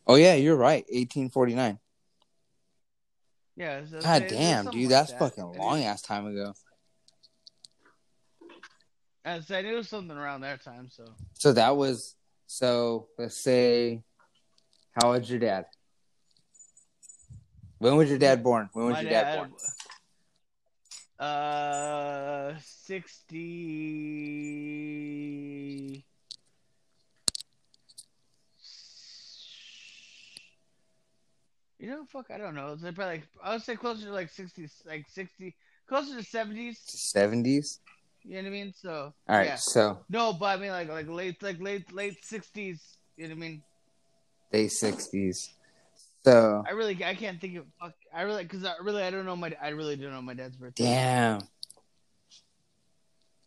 Oh 0.07 0.17
yeah, 0.17 0.35
you're 0.35 0.57
right. 0.57 0.85
1849. 0.89 1.79
yeah. 3.57 3.81
God 4.03 4.23
it's 4.23 4.33
damn, 4.33 4.67
dude, 4.67 4.83
like 4.83 4.91
that's 4.91 5.11
that. 5.13 5.19
fucking 5.19 5.55
It 5.55 5.59
long 5.59 5.79
is. 5.79 5.85
ass 5.87 6.03
time 6.03 6.27
ago. 6.27 6.53
I 9.25 9.41
said 9.41 9.65
it 9.65 9.75
was 9.75 9.89
something 9.89 10.17
around 10.17 10.43
that 10.43 10.63
time, 10.63 10.89
so 10.91 11.05
So 11.35 11.53
that 11.53 11.77
was 11.77 12.15
so 12.47 13.09
let's 13.19 13.37
say 13.37 14.03
how 14.93 15.13
old's 15.13 15.29
your 15.29 15.41
dad? 15.41 15.67
When 17.79 17.97
was 17.97 18.09
your 18.09 18.19
dad 18.19 18.43
born? 18.43 18.71
When 18.73 18.87
was 18.87 18.95
my 18.95 19.01
your 19.03 19.11
dad, 19.11 19.37
born? 19.37 19.53
Uh, 21.19 22.55
sixty. 22.61 23.37
You 31.79 31.91
know, 31.91 32.05
fuck, 32.11 32.31
I 32.31 32.39
don't 32.39 32.55
know. 32.55 32.73
It's 32.73 32.83
probably 32.83 33.05
like 33.05 33.29
I 33.43 33.53
would 33.53 33.63
say 33.63 33.77
closer 33.77 34.07
to 34.07 34.13
like 34.13 34.31
sixty, 34.31 34.69
like 34.87 35.05
sixty, 35.09 35.55
closer 35.87 36.17
to 36.17 36.23
seventies. 36.23 36.81
Seventies. 36.87 37.81
You 38.23 38.37
know 38.37 38.43
what 38.43 38.49
I 38.49 38.51
mean? 38.51 38.73
So 38.75 39.15
All 39.29 39.37
right, 39.37 39.47
yeah. 39.47 39.55
so 39.57 40.01
No, 40.09 40.33
but 40.33 40.47
I 40.47 40.57
mean 40.57 40.71
like 40.71 40.89
like 40.89 41.09
late 41.09 41.43
like 41.43 41.61
late 41.61 41.93
late 41.93 42.25
sixties. 42.25 42.99
You 43.17 43.29
know 43.29 43.35
what 43.35 43.45
I 43.45 43.49
mean? 43.49 43.63
late 44.53 44.73
sixties. 44.73 45.56
So 46.27 46.65
I 46.67 46.73
really 46.73 47.05
I 47.05 47.15
can't 47.15 47.41
think 47.41 47.57
of 47.57 47.67
fuck. 47.81 47.95
I 48.13 48.23
really 48.23 48.43
because 48.43 48.65
I 48.65 48.73
really 48.83 49.01
I 49.01 49.11
don't 49.11 49.27
know 49.27 49.37
my 49.37 49.53
I 49.63 49.69
really 49.69 49.95
don't 49.95 50.11
know 50.11 50.21
my 50.21 50.35
dad's 50.35 50.57
birthday. 50.57 50.83
damn. 50.83 51.41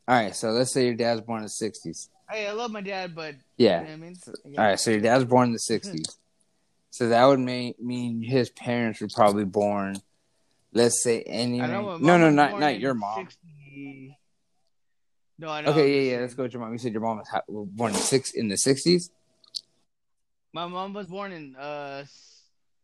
All 0.07 0.15
right, 0.15 0.33
so 0.33 0.51
let's 0.51 0.71
say 0.71 0.85
your 0.85 0.95
dad's 0.95 1.19
born 1.19 1.39
in 1.39 1.43
the 1.43 1.49
sixties. 1.49 2.09
Hey, 2.29 2.47
I 2.47 2.53
love 2.53 2.71
my 2.71 2.79
dad, 2.79 3.13
but 3.13 3.35
Yeah. 3.57 3.81
you 3.81 3.85
know 3.85 3.91
what 3.91 3.93
I 3.93 3.95
mean. 3.97 4.15
All 4.57 4.63
right, 4.63 4.79
so 4.79 4.91
your 4.91 5.01
dad's 5.01 5.25
born 5.25 5.47
in 5.47 5.53
the 5.53 5.59
sixties. 5.73 6.05
so 6.89 7.09
that 7.09 7.25
would 7.25 7.41
may, 7.41 7.75
mean 7.79 8.21
his 8.21 8.49
parents 8.49 9.01
were 9.01 9.09
probably 9.13 9.43
born. 9.43 9.97
Let's 10.71 11.03
say 11.03 11.21
any. 11.23 11.61
I 11.61 11.67
know 11.67 11.97
my 11.99 12.07
No, 12.07 12.17
no, 12.17 12.29
not 12.29 12.61
not 12.61 12.79
your 12.79 12.93
mom. 12.93 13.25
60... 13.25 14.17
No, 15.37 15.49
I 15.49 15.61
know. 15.61 15.71
Okay, 15.71 15.81
yeah, 15.81 16.01
yeah. 16.01 16.09
saying. 16.11 16.21
Let's 16.21 16.33
go 16.33 16.43
with 16.43 16.53
your 16.53 16.61
mom. 16.61 16.71
You 16.71 16.77
said 16.77 16.93
your 16.93 17.01
mom 17.01 17.21
was 17.49 17.67
born 17.71 17.91
in 17.91 17.97
six 17.97 18.31
in 18.31 18.47
the 18.47 18.57
sixties. 18.57 19.11
My 20.53 20.65
mom 20.65 20.93
was 20.93 21.07
born 21.07 21.33
in 21.33 21.55
uh, 21.57 22.05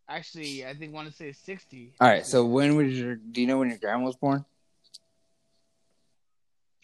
actually, 0.07 0.65
I 0.65 0.73
think 0.73 0.93
want 0.93 1.09
to 1.09 1.13
say 1.13 1.31
sixty. 1.31 1.93
All 1.99 2.07
right. 2.07 2.25
So 2.25 2.45
when 2.45 2.75
was 2.75 2.97
your? 2.97 3.15
Do 3.15 3.41
you 3.41 3.47
know 3.47 3.57
when 3.59 3.69
your 3.69 3.77
grandma 3.77 4.05
was 4.05 4.15
born? 4.15 4.45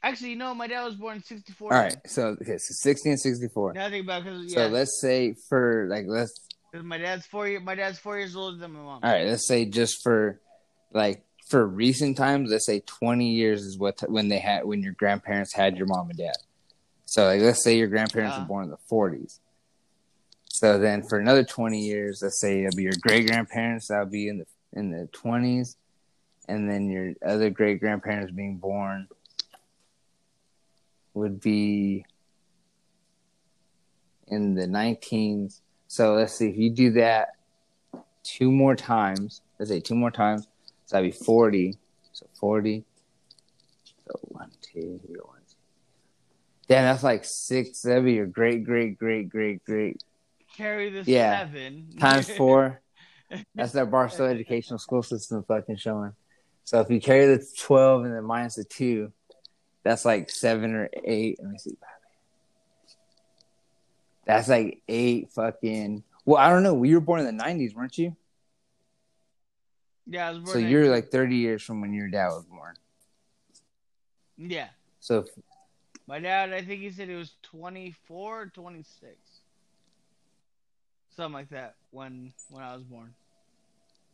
Actually, 0.04 0.34
no, 0.36 0.56
my 0.56 0.66
dad 0.68 0.84
was 0.84 0.96
born 0.96 1.18
in 1.18 1.24
sixty 1.24 1.54
four. 1.54 1.74
All 1.74 1.80
right. 1.80 1.96
So 2.08 2.30
okay, 2.42 2.58
so 2.58 2.74
sixty 2.74 3.10
and 3.10 3.20
sixty 3.20 3.48
four. 3.48 3.74
Now 3.74 3.86
I 3.86 3.90
think 3.92 4.06
about 4.06 4.24
because 4.24 4.46
yeah. 4.46 4.56
So 4.56 4.68
let's 4.68 5.00
say 5.00 5.36
for 5.48 5.88
like 5.90 6.06
let's 6.08 6.34
'Cause 6.74 6.84
my 6.84 6.98
dad's 6.98 7.26
four 7.26 7.48
year. 7.48 7.60
My 7.60 7.76
dad's 7.76 8.00
four 8.00 8.18
years 8.18 8.36
older 8.36 8.58
than 8.58 8.72
my 8.72 8.80
mom. 8.80 9.00
All 9.04 9.12
right, 9.12 9.28
let's 9.28 9.48
say 9.48 9.66
just 9.66 10.02
for 10.02 10.40
like 10.92 11.24
for 11.50 11.68
recent 11.68 12.16
times, 12.18 12.50
let's 12.50 12.66
say 12.66 12.80
20 12.80 13.30
years 13.30 13.62
is 13.64 13.78
what 13.78 14.00
when 14.10 14.30
they 14.30 14.40
had 14.40 14.64
when 14.66 14.82
your 14.82 14.94
grandparents 14.94 15.54
had 15.54 15.78
your 15.78 15.86
mom 15.86 16.10
and 16.10 16.18
dad. 16.18 16.38
So 17.06 17.26
like 17.26 17.42
let's 17.42 17.62
say 17.64 17.78
your 17.78 17.88
grandparents 17.90 18.38
Uh. 18.38 18.42
were 18.42 18.48
born 18.48 18.64
in 18.64 18.70
the 18.72 18.78
40s. 18.90 19.40
So 20.54 20.78
then 20.78 21.02
for 21.02 21.18
another 21.18 21.44
20 21.44 21.80
years, 21.80 22.22
let's 22.22 22.38
say 22.38 22.64
it'll 22.64 22.76
be 22.76 22.84
your 22.84 22.94
great 23.02 23.28
grandparents 23.28 23.88
that'll 23.88 24.06
be 24.06 24.28
in 24.28 24.38
the 24.38 24.46
in 24.74 24.92
the 24.92 25.08
20s 25.12 25.76
and 26.48 26.70
then 26.70 26.90
your 26.90 27.14
other 27.26 27.50
great 27.50 27.80
grandparents 27.80 28.32
being 28.32 28.58
born 28.58 29.08
would 31.14 31.40
be 31.40 32.06
in 34.28 34.54
the 34.54 34.66
19s. 34.66 35.62
So 35.88 36.14
let's 36.14 36.34
see 36.36 36.50
if 36.50 36.58
you 36.58 36.70
do 36.70 36.92
that 36.92 37.30
two 38.24 38.52
more 38.52 38.76
times. 38.76 39.42
Let's 39.58 39.72
say 39.72 39.80
two 39.80 39.96
more 39.96 40.12
times. 40.12 40.48
So 40.86 40.98
that'd 40.98 41.12
be 41.12 41.18
40. 41.18 41.78
So 42.14 42.28
40. 42.40 42.84
So 44.08 44.20
one, 44.24 44.52
two, 44.62 45.00
three, 45.06 45.16
one, 45.24 45.40
two. 45.50 45.56
Damn, 46.68 46.84
that's 46.84 47.04
like 47.04 47.26
six. 47.26 47.82
That'd 47.82 48.06
be 48.06 48.14
your 48.14 48.26
great, 48.26 48.64
great, 48.64 48.98
great, 48.98 49.30
great, 49.30 49.64
great 49.66 50.02
Carry 50.58 50.90
the 50.90 51.04
Yeah. 51.10 51.40
seven 51.40 51.90
times 52.00 52.30
four. 52.38 52.82
That's 53.56 53.72
that 53.74 53.90
Barstow 53.90 54.26
educational 54.26 54.80
school 54.80 55.04
system 55.04 55.44
fucking 55.48 55.78
showing. 55.78 56.14
So 56.66 56.80
if 56.82 56.90
you 56.90 57.00
carry 57.00 57.26
the 57.36 57.46
12 57.60 58.06
and 58.06 58.14
then 58.16 58.24
minus 58.24 58.56
the 58.56 58.64
two, 58.64 59.12
that's 59.84 60.06
like 60.06 60.30
seven 60.30 60.76
or 60.76 60.90
eight. 61.04 61.40
Let 61.42 61.50
me 61.52 61.58
see. 61.58 61.78
That's 64.26 64.48
like 64.50 64.82
eight 64.88 65.32
fucking. 65.32 66.04
Well, 66.26 66.38
I 66.38 66.50
don't 66.50 66.64
know. 66.64 66.84
You 66.84 66.96
were 66.96 67.02
born 67.02 67.26
in 67.26 67.36
the 67.38 67.44
90s, 67.44 67.74
weren't 67.74 67.98
you? 67.98 68.16
yeah, 70.08 70.28
I 70.28 70.32
was 70.32 70.40
born 70.40 70.50
So 70.54 70.60
in- 70.60 70.68
you're 70.68 70.90
like 70.90 71.10
30 71.10 71.36
years 71.38 71.64
from 71.64 71.82
when 71.82 71.94
your 71.94 72.10
dad 72.10 72.28
was 72.28 72.46
born. 72.46 72.76
yeah. 74.38 74.68
So 75.00 75.20
if, 75.20 75.28
My 76.08 76.20
dad, 76.20 76.52
I 76.54 76.62
think 76.62 76.82
he 76.82 76.92
said 76.92 77.08
he 77.10 77.16
was 77.16 77.34
24 77.44 78.42
or 78.42 78.46
26. 78.48 79.16
Something 81.16 81.34
like 81.34 81.50
that 81.50 81.76
when 81.92 82.32
when 82.50 82.64
I 82.64 82.74
was 82.74 82.84
born. 82.84 83.14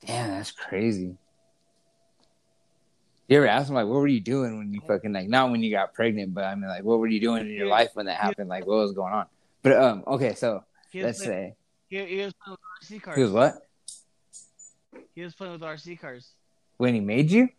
damn, 0.06 0.30
that's 0.32 0.52
crazy. 0.52 1.16
You 3.28 3.38
ever 3.38 3.48
ask 3.48 3.68
him 3.68 3.76
like, 3.76 3.86
what 3.88 3.96
were 4.00 4.08
you 4.08 4.22
doing 4.22 4.58
when 4.58 4.74
you 4.74 4.80
fucking 4.88 5.12
like, 5.12 5.28
not 5.28 5.52
when 5.52 5.62
you 5.62 5.70
got 5.70 5.94
pregnant, 5.94 6.34
but 6.34 6.46
I 6.46 6.56
mean 6.56 6.70
like, 6.70 6.84
what 6.84 7.00
were 7.00 7.08
you 7.08 7.20
doing 7.20 7.46
in 7.46 7.52
your 7.54 7.68
life 7.68 7.90
when 7.94 8.06
that 8.06 8.16
happened? 8.18 8.48
Like, 8.50 8.66
what 8.66 8.78
was 8.78 8.94
going 8.94 9.12
on? 9.14 9.26
But 9.64 9.74
um, 9.74 10.04
okay, 10.08 10.34
so 10.34 10.64
He 10.92 11.04
let's 11.04 11.24
playing, 11.24 11.52
say 11.52 11.56
he, 11.90 12.06
he 12.06 12.24
was 12.24 12.34
playing 12.34 12.58
with 12.82 12.90
RC 12.90 13.02
cars. 13.04 13.18
he 13.18 13.24
was 13.24 13.32
what 13.32 13.68
He 15.14 15.22
was 15.24 15.36
playing 15.36 15.54
with 15.54 15.62
RC 15.62 16.00
cars. 16.00 16.30
when 16.78 16.94
he 16.94 17.02
made 17.02 17.30
you? 17.32 17.50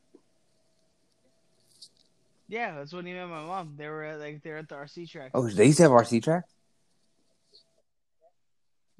Yeah, 2.48 2.77
that's 2.77 2.94
when 2.94 3.05
he 3.05 3.12
met 3.12 3.28
my 3.28 3.43
mom. 3.44 3.74
They 3.77 3.89
were 3.89 4.05
at, 4.05 4.20
like 4.20 4.43
they 4.43 4.51
were 4.51 4.56
at 4.56 4.69
the 4.70 4.74
RC 4.77 5.10
track. 5.10 5.32
Oh, 5.35 5.47
they 5.51 5.66
used 5.66 5.77
to 5.78 5.82
have 5.82 5.93
RC 5.93 6.23
track. 6.23 6.44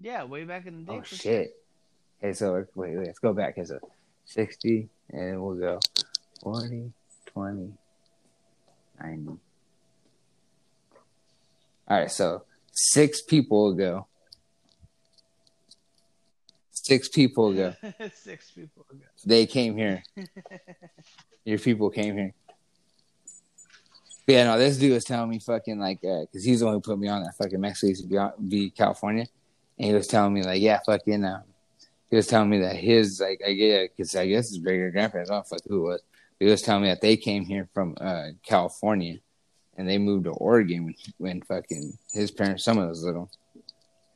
Yeah, 0.01 0.25
way 0.25 0.45
back 0.45 0.67
in 0.67 0.85
the 0.85 0.93
day. 0.93 0.99
Oh 0.99 1.03
shit. 1.03 1.57
Okay, 2.23 2.33
so 2.33 2.65
wait, 2.75 2.97
wait, 2.97 3.07
let's 3.07 3.19
go 3.19 3.33
back. 3.33 3.59
Okay, 3.59 3.65
so 3.65 3.79
60, 4.27 4.89
and 5.11 5.43
we'll 5.43 5.55
go 5.55 5.81
40, 6.43 6.93
20, 7.27 7.73
90. 9.01 9.29
All 11.89 11.99
right, 11.99 12.11
so 12.11 12.43
six 12.73 13.23
people 13.23 13.71
ago. 13.71 14.07
Six 16.73 17.09
people 17.09 17.51
ago. 17.51 17.75
Six 18.15 18.51
people 18.53 18.87
ago. 18.91 19.05
they 19.27 19.47
came 19.47 19.77
here. 19.77 20.03
Your 21.45 21.59
people 21.59 21.91
came 21.91 22.17
here. 22.17 22.35
But 24.27 24.33
yeah, 24.33 24.45
no, 24.45 24.59
this 24.59 24.79
dude 24.79 24.93
was 24.93 25.05
telling 25.05 25.31
me 25.31 25.39
fucking 25.39 25.79
like, 25.79 25.99
uh, 26.05 26.25
cause 26.33 26.45
he's 26.45 26.61
the 26.61 26.67
one 26.67 26.75
who 26.75 26.81
put 26.81 26.99
me 26.99 27.09
on 27.09 27.23
that 27.25 27.37
fucking 27.37 27.61
Mexico 27.61 27.95
to 27.95 28.07
be, 28.07 28.49
be 28.49 28.71
California, 28.71 29.27
and 29.79 29.87
he 29.89 29.95
was 29.95 30.07
telling 30.07 30.35
me 30.35 30.43
like, 30.43 30.61
yeah, 30.61 30.81
fucking, 30.85 31.25
um, 31.25 31.43
he 32.11 32.17
was 32.17 32.27
telling 32.27 32.51
me 32.51 32.61
that 32.61 32.77
his 32.77 33.21
like, 33.21 33.41
I 33.47 33.53
get, 33.53 33.97
cause 33.97 34.17
I 34.17 34.27
guess 34.27 34.49
his 34.49 34.59
great 34.59 34.91
grandparents, 34.93 35.31
I 35.31 35.35
don't 35.35 35.47
fuck 35.47 35.61
who 35.69 35.87
it 35.87 35.89
was. 35.89 36.03
But 36.39 36.45
he 36.45 36.51
was 36.51 36.63
telling 36.63 36.83
me 36.83 36.89
that 36.89 37.01
they 37.01 37.17
came 37.17 37.45
here 37.45 37.69
from 37.75 37.97
uh 38.01 38.29
California, 38.43 39.19
and 39.77 39.89
they 39.89 39.99
moved 39.99 40.25
to 40.25 40.31
Oregon 40.31 40.85
when, 40.85 40.95
when 41.19 41.43
fucking 41.43 41.93
his 42.13 42.31
parents, 42.31 42.65
some 42.65 42.79
of 42.79 42.89
was 42.89 43.05
little. 43.05 43.31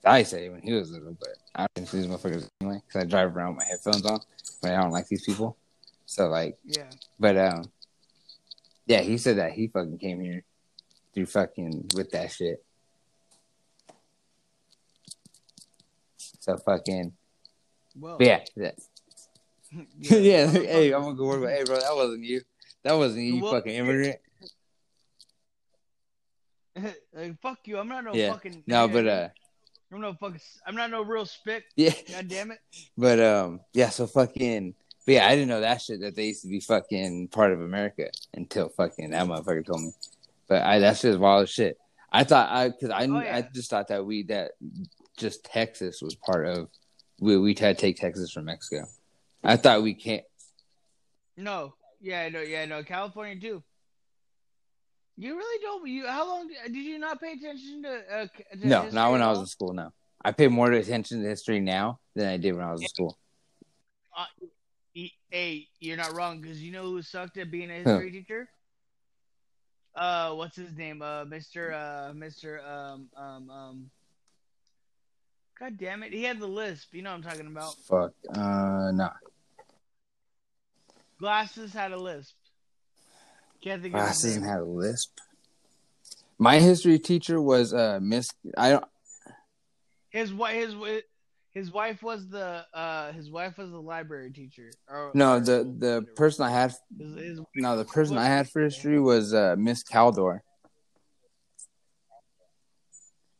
I 0.05 0.24
say 0.24 0.48
when 0.48 0.62
he 0.62 0.72
was 0.72 0.90
little, 0.90 1.16
but 1.18 1.36
I 1.55 1.66
don't 1.74 1.86
see 1.86 1.98
these 1.98 2.06
motherfuckers 2.06 2.48
anyway, 2.60 2.82
cause 2.93 3.02
I 3.02 3.06
drive 3.06 3.36
around 3.36 3.56
with 3.56 3.59
my 3.59 3.64
headphones 3.66 4.05
on, 4.05 4.20
but 4.60 4.72
I 4.72 4.80
don't 4.80 4.90
like 4.90 5.09
these 5.09 5.24
people. 5.24 5.56
So 6.06 6.28
like. 6.28 6.59
Yeah. 6.64 6.90
But 7.20 7.36
um, 7.36 7.70
yeah, 8.86 9.01
he 9.01 9.18
said 9.18 9.39
that 9.39 9.52
he 9.52 9.68
fucking 9.68 9.98
came 9.98 10.20
here 10.20 10.44
through 11.14 11.26
fucking 11.26 11.90
with 11.94 12.10
that 12.12 12.32
shit. 12.32 12.64
So 16.43 16.56
fucking 16.59 17.12
Well. 17.97 18.16
yeah, 18.20 18.40
that, 18.56 18.74
yeah. 20.01 20.19
yeah. 20.19 20.47
hey, 20.51 20.93
I'm 20.93 21.02
gonna 21.02 21.14
go 21.14 21.27
work 21.27 21.40
with. 21.43 21.51
Hey, 21.51 21.62
bro, 21.64 21.77
that 21.77 21.94
wasn't 21.94 22.24
you. 22.24 22.40
That 22.82 22.94
wasn't 22.94 23.23
you, 23.23 23.40
Well- 23.43 23.52
fucking 23.52 23.73
immigrant. 23.74 24.16
like 27.14 27.40
fuck 27.40 27.59
you. 27.64 27.78
I'm 27.78 27.86
not 27.89 28.02
no 28.05 28.12
Yeah. 28.12 28.32
fucking. 28.32 28.64
No, 28.66 28.89
but 28.89 29.06
uh, 29.06 29.28
I'm 29.93 30.01
no 30.01 30.14
fucking. 30.14 30.40
I'm 30.66 30.74
not 30.74 30.90
no 30.90 31.02
real 31.02 31.27
spick. 31.27 31.64
yeah, 31.77 31.93
God 32.10 32.27
damn 32.28 32.51
it. 32.51 32.59
but 32.98 33.20
um, 33.20 33.60
yeah. 33.73 33.90
So 33.90 34.09
fucking. 34.09 34.74
But 35.06 35.12
yeah, 35.14 35.27
I 35.28 35.35
didn't 35.36 35.48
know 35.48 35.60
that 35.60 35.81
shit 35.81 36.01
that 36.01 36.16
they 36.16 36.27
used 36.27 36.43
to 36.43 36.48
be 36.48 36.59
fucking 36.60 37.28
part 37.28 37.52
of 37.52 37.60
America 37.60 38.10
until 38.35 38.69
fucking 38.69 39.10
that 39.10 39.27
motherfucker 39.27 39.64
told 39.64 39.82
me. 39.82 39.93
But 40.48 40.62
I 40.62 40.81
that's 40.81 41.02
just 41.02 41.20
wild 41.20 41.44
as 41.44 41.51
shit. 41.51 41.78
I 42.10 42.24
thought 42.24 42.48
I 42.51 42.69
because 42.69 42.90
I 42.90 43.05
Oh, 43.06 43.20
yeah. 43.20 43.36
I 43.36 43.48
just 43.55 43.70
thought 43.70 43.89
that 43.89 44.05
we 44.05 44.24
that 44.24 44.52
just 45.16 45.44
Texas 45.44 46.01
was 46.02 46.14
part 46.14 46.47
of 46.47 46.68
we 47.20 47.36
we 47.39 47.51
had 47.59 47.76
to 47.76 47.80
take 47.80 47.97
Texas 47.97 48.32
from 48.32 48.47
Mexico. 48.47 48.86
I 49.44 49.56
thought 49.56 49.82
we 49.82 49.94
can't. 49.94 50.24
No. 51.36 51.74
Yeah. 52.01 52.28
No. 52.28 52.40
Yeah. 52.40 52.64
No. 52.66 52.82
California 52.82 53.40
too. 53.40 53.62
You 55.16 55.36
really 55.36 55.62
don't. 55.62 55.86
You 55.86 56.06
how 56.06 56.26
long 56.26 56.48
did 56.48 56.74
you 56.74 56.98
not 56.98 57.20
pay 57.20 57.32
attention 57.32 57.82
to? 57.82 58.02
Uh, 58.10 58.26
to 58.60 58.66
No, 58.66 58.89
not 58.90 59.12
when 59.12 59.22
I 59.22 59.30
was 59.30 59.40
in 59.40 59.47
school. 59.47 59.72
No, 59.74 59.93
I 60.24 60.32
pay 60.32 60.48
more 60.48 60.72
attention 60.72 61.22
to 61.22 61.28
history 61.28 61.60
now 61.60 62.01
than 62.14 62.28
I 62.28 62.39
did 62.39 62.55
when 62.55 62.64
I 62.64 62.72
was 62.72 62.80
in 62.82 62.89
school. 62.89 63.18
E- 64.94 65.10
Hey, 65.30 65.68
you're 65.80 65.97
not 65.97 66.14
wrong 66.14 66.40
because 66.40 66.62
you 66.62 66.72
know 66.72 66.84
who 66.84 67.01
sucked 67.02 67.36
at 67.39 67.51
being 67.51 67.70
a 67.70 67.82
Huh. 67.82 67.90
history 67.98 68.10
teacher? 68.10 68.48
Uh, 69.94 70.34
what's 70.34 70.56
his 70.56 70.74
name? 70.76 71.01
Uh, 71.02 71.24
Mr. 71.24 71.72
Uh, 71.72 72.12
Mr. 72.12 72.62
Um, 72.66 73.09
um, 73.16 73.51
um. 73.51 73.90
God 75.62 75.78
damn 75.78 76.02
it, 76.02 76.12
he 76.12 76.24
had 76.24 76.40
the 76.40 76.47
lisp. 76.48 76.89
You 76.93 77.02
know 77.02 77.10
what 77.10 77.18
I'm 77.18 77.22
talking 77.22 77.47
about. 77.47 77.74
Fuck. 77.89 78.12
Uh, 78.34 78.90
no. 78.93 79.10
Glasses 81.20 81.72
had 81.72 81.93
a 81.93 81.97
lisp. 81.97 82.34
Can't 83.62 83.80
think 83.80 83.94
of 83.94 84.01
Glasses 84.01 84.39
name. 84.39 84.44
had 84.44 84.59
a 84.59 84.64
lisp. 84.64 85.12
My 86.36 86.59
history 86.59 86.98
teacher 86.98 87.40
was 87.40 87.72
uh 87.72 88.01
Miss. 88.02 88.28
I 88.59 88.70
don't. 88.70 88.84
His 90.10 90.34
wife, 90.34 90.56
his 90.56 91.02
his 91.52 91.70
wife 91.70 92.02
was 92.02 92.28
the 92.28 92.64
uh 92.74 93.12
his 93.12 93.30
wife 93.30 93.56
was 93.56 93.70
the 93.70 93.80
library 93.80 94.32
teacher. 94.32 94.72
Or, 94.89 95.12
No, 95.14 95.36
or 95.36 95.40
the 95.40 95.74
the 95.78 96.06
person 96.16 96.44
I 96.44 96.51
had. 96.51 96.74
His, 96.98 97.14
his, 97.14 97.40
No, 97.55 97.76
the 97.76 97.84
person 97.84 98.18
I 98.18 98.24
had 98.24 98.51
for 98.51 98.62
history 98.62 98.98
was 98.98 99.32
uh 99.32 99.55
Miss 99.56 99.84
Caldor. 99.84 100.40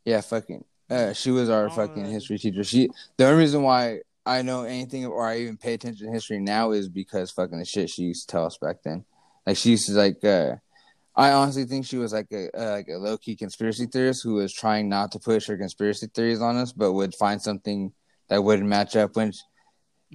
Yeah, 0.05 0.21
fucking. 0.21 0.65
Uh, 0.93 1.13
she 1.13 1.31
was 1.31 1.49
our 1.49 1.67
Oh, 1.67 1.71
fucking 1.71 2.05
history 2.05 2.39
teacher. 2.39 2.65
She. 2.65 2.89
The 3.17 3.27
only 3.27 3.39
reason 3.39 3.63
why 3.63 4.01
I 4.27 4.43
know 4.43 4.65
anything 4.65 5.07
or 5.07 5.27
I 5.27 5.39
even 5.39 5.57
pay 5.57 5.75
attention 5.75 6.07
to 6.07 6.13
history 6.13 6.39
now 6.39 6.73
is 6.73 6.89
because 6.89 7.31
fucking 7.31 7.59
the 7.59 7.65
shit 7.65 7.91
she 7.91 8.03
used 8.03 8.29
to 8.29 8.33
tell 8.33 8.47
us 8.47 8.59
back 8.59 8.83
then. 8.85 9.05
Like 9.47 9.57
she 9.57 9.71
used 9.71 9.87
to 9.87 9.93
like. 9.93 10.23
uh 10.25 10.57
I 11.15 11.33
honestly 11.33 11.65
think 11.65 11.85
she 11.85 11.99
was 11.99 12.13
like 12.13 12.29
a 12.33 12.49
uh, 12.59 12.71
like 12.73 12.89
a 12.89 12.97
low 12.97 13.19
key 13.19 13.37
conspiracy 13.37 13.87
theorist 13.87 14.23
who 14.23 14.35
was 14.35 14.53
trying 14.53 14.89
not 14.89 15.13
to 15.13 15.19
push 15.19 15.47
her 15.47 15.59
conspiracy 15.59 16.07
theories 16.07 16.41
on 16.41 16.57
us, 16.57 16.73
but 16.73 16.93
would 16.93 17.15
find 17.15 17.41
something 17.41 17.93
that 18.29 18.43
wouldn't 18.43 18.67
match 18.69 18.97
up 18.97 19.15
when 19.15 19.33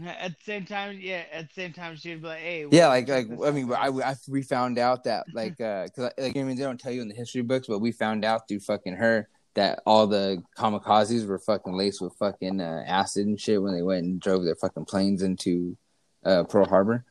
at 0.06 0.32
the 0.38 0.44
same 0.44 0.66
time, 0.66 1.00
yeah, 1.02 1.24
at 1.32 1.48
the 1.50 1.54
same 1.54 1.74
time 1.74 1.96
she'd 1.96 2.22
be 2.22 2.28
like, 2.28 2.40
"Hey, 2.40 2.68
Yeah, 2.72 2.88
like 2.88 3.08
like 3.10 3.28
I 3.46 3.52
mean. 3.52 3.72
I, 3.74 3.88
I 3.90 4.16
we 4.28 4.42
found 4.44 4.78
out 4.78 5.04
that 5.06 5.26
like 5.34 5.60
uh, 5.62 5.88
cause 5.96 6.12
like 6.18 6.38
I 6.38 6.44
mean 6.44 6.56
they 6.56 6.64
don't 6.64 6.80
tell 6.80 6.92
you 6.92 7.02
in 7.02 7.08
the 7.08 7.16
history 7.16 7.42
books, 7.42 7.68
but 7.68 7.80
we 7.80 7.92
found 7.92 8.24
out 8.26 8.48
through 8.48 8.60
fucking 8.60 8.96
her 8.96 9.28
that 9.58 9.82
all 9.88 10.06
the 10.06 10.44
kamikazes 10.56 11.28
were 11.28 11.40
fucking 11.40 11.74
laced 11.74 12.00
with 12.00 12.14
fucking 12.20 12.62
uh, 12.62 12.84
acid 12.86 13.26
and 13.26 13.42
shit 13.42 13.60
when 13.60 13.74
they 13.74 13.82
went 13.82 14.06
and 14.06 14.20
drove 14.22 14.44
their 14.46 14.54
fucking 14.56 14.86
planes 14.86 15.24
into 15.24 15.76
uh, 16.24 16.44
Pearl 16.44 16.68
Harbor. 16.68 17.04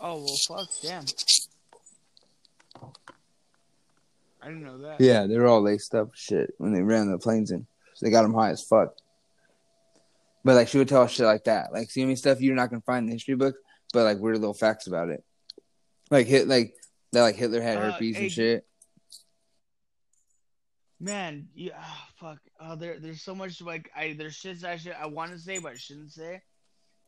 Oh 0.00 0.24
well, 0.24 0.36
fuck, 0.48 0.68
damn. 0.82 1.04
I 4.42 4.46
didn't 4.46 4.64
know 4.64 4.78
that. 4.78 5.02
Yeah, 5.02 5.26
they 5.26 5.36
were 5.36 5.46
all 5.46 5.60
laced 5.60 5.94
up 5.94 6.14
shit 6.14 6.54
when 6.56 6.72
they 6.72 6.80
ran 6.80 7.10
the 7.10 7.18
planes 7.18 7.50
in. 7.50 7.66
So 7.92 8.06
They 8.06 8.10
got 8.10 8.24
him 8.24 8.32
high 8.32 8.52
as 8.52 8.62
fuck. 8.62 8.94
But 10.42 10.54
like 10.54 10.68
she 10.68 10.78
would 10.78 10.88
tell 10.88 11.02
us 11.02 11.10
shit 11.10 11.26
like 11.26 11.44
that, 11.44 11.74
like 11.74 11.90
see 11.90 12.06
me 12.06 12.16
stuff 12.16 12.40
you're 12.40 12.54
not 12.54 12.70
gonna 12.70 12.80
find 12.80 13.04
in 13.04 13.06
the 13.08 13.12
history 13.12 13.34
books, 13.34 13.58
but 13.92 14.04
like 14.04 14.18
weird 14.18 14.38
little 14.38 14.54
facts 14.54 14.86
about 14.86 15.10
it. 15.10 15.22
Like 16.10 16.26
hit 16.26 16.48
like 16.48 16.74
that 17.12 17.20
like 17.20 17.36
Hitler 17.36 17.60
had 17.60 17.76
Uh, 17.76 17.92
herpes 17.92 18.16
hey, 18.16 18.22
and 18.22 18.32
shit. 18.32 18.66
Man, 21.02 21.48
yeah, 21.54 21.72
ah, 21.78 22.08
fuck. 22.16 22.38
Oh, 22.60 22.76
there, 22.76 22.98
there's 22.98 23.22
so 23.22 23.34
much 23.34 23.62
like 23.62 23.90
I 23.96 24.14
there's 24.18 24.36
shit 24.36 24.62
I 24.64 24.76
should 24.76 24.92
I 24.92 25.06
want 25.06 25.32
to 25.32 25.38
say 25.38 25.58
but 25.58 25.72
I 25.72 25.76
shouldn't 25.76 26.12
say. 26.12 26.42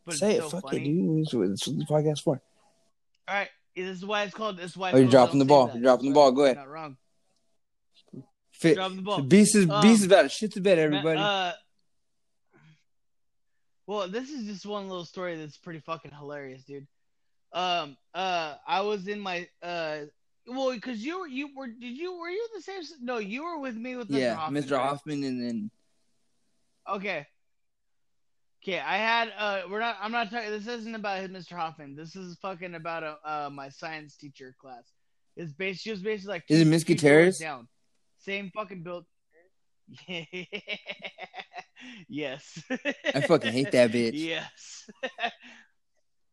But 0.05 0.15
Say 0.15 0.37
it's 0.37 0.47
it, 0.47 0.51
so 0.51 0.61
fuck 0.61 0.71
funny. 0.71 0.83
it, 0.83 1.31
dude. 1.31 1.53
That's 1.53 1.69
what, 1.69 1.79
the 1.79 1.85
podcast 1.85 2.23
for. 2.23 2.41
All 3.29 3.35
right, 3.35 3.51
this 3.77 3.99
is 3.99 4.05
why 4.05 4.25
it's 4.25 4.35
called. 4.35 4.57
This 4.57 4.73
is 4.73 4.77
why. 4.77 4.93
Oh, 4.93 4.97
you're 4.97 5.09
dropping 5.09 5.39
the 5.39 5.45
ball. 5.45 5.67
That. 5.67 5.75
You're 5.75 5.83
dropping 5.83 6.07
That's 6.07 6.15
the 6.15 6.21
ball. 6.21 6.33
Go 6.33 6.45
ahead. 6.45 6.57
Not 6.57 6.69
wrong. 6.69 6.97
Fit. 8.53 8.75
Dropping 8.77 8.97
the 8.97 9.03
ball. 9.03 9.23
Beast 9.23 9.55
is 9.55 9.69
Um, 9.71 9.83
Beast 9.83 10.01
is 10.01 10.07
about 10.07 10.23
to 10.23 10.29
shit 10.29 10.53
to 10.55 10.61
bed, 10.61 10.79
everybody. 10.79 11.21
Uh, 11.21 11.53
well, 13.87 14.09
this 14.09 14.31
is 14.31 14.47
just 14.47 14.67
one 14.67 14.89
little 14.89 15.05
story 15.05 15.37
that's 15.37 15.57
pretty 15.57 15.81
fucking 15.81 16.13
hilarious, 16.13 16.65
dude. 16.65 16.87
Um, 17.53 17.97
uh, 18.15 18.55
I 18.67 18.81
was 18.81 19.07
in 19.07 19.21
my 19.21 19.47
uh, 19.63 19.99
well, 20.47 20.73
because 20.73 21.05
you 21.05 21.21
were 21.21 21.27
you 21.27 21.49
were 21.57 21.69
did 21.69 21.97
you 21.97 22.19
were 22.19 22.29
you 22.29 22.47
the 22.55 22.63
same? 22.63 22.83
No, 23.01 23.19
you 23.19 23.45
were 23.45 23.59
with 23.59 23.77
me 23.77 23.97
with 23.97 24.09
Mr. 24.09 24.19
yeah, 24.19 24.35
Hoffman, 24.35 24.63
Mr. 24.63 24.73
right? 24.73 24.89
Hoffman, 24.89 25.25
and 25.25 25.41
then 25.41 25.71
Okay. 26.89 27.27
Okay, 28.65 28.79
I 28.79 28.97
had 28.97 29.33
uh 29.37 29.63
we're 29.71 29.81
not 29.81 29.97
I'm 30.01 30.13
not 30.13 30.31
talking 30.31 30.51
this 30.51 30.67
isn't 30.67 30.95
about 30.95 31.29
Mr. 31.31 31.53
Hoffman. 31.53 31.97
This 31.97 32.15
is 32.17 32.37
fucking 32.41 32.75
about 32.75 33.03
a 33.03 33.17
uh 33.25 33.51
my 33.51 33.69
science 33.69 34.17
teacher 34.17 34.55
class. 34.61 34.85
It's 35.37 35.53
based 35.53 35.83
she 35.83 35.91
was 35.91 36.01
basically 36.01 36.35
like 36.35 36.45
Is 36.49 36.61
it 36.61 36.67
Miss 36.67 36.85
Gutierrez? 36.85 37.39
down. 37.39 37.69
Same 38.19 38.51
fucking 38.55 38.83
build. 38.83 39.05
yes. 42.09 42.63
I 43.15 43.21
fucking 43.23 43.53
hate 43.53 43.73
that 43.73 43.91
bitch. 43.93 44.13
Yes. 44.15 44.89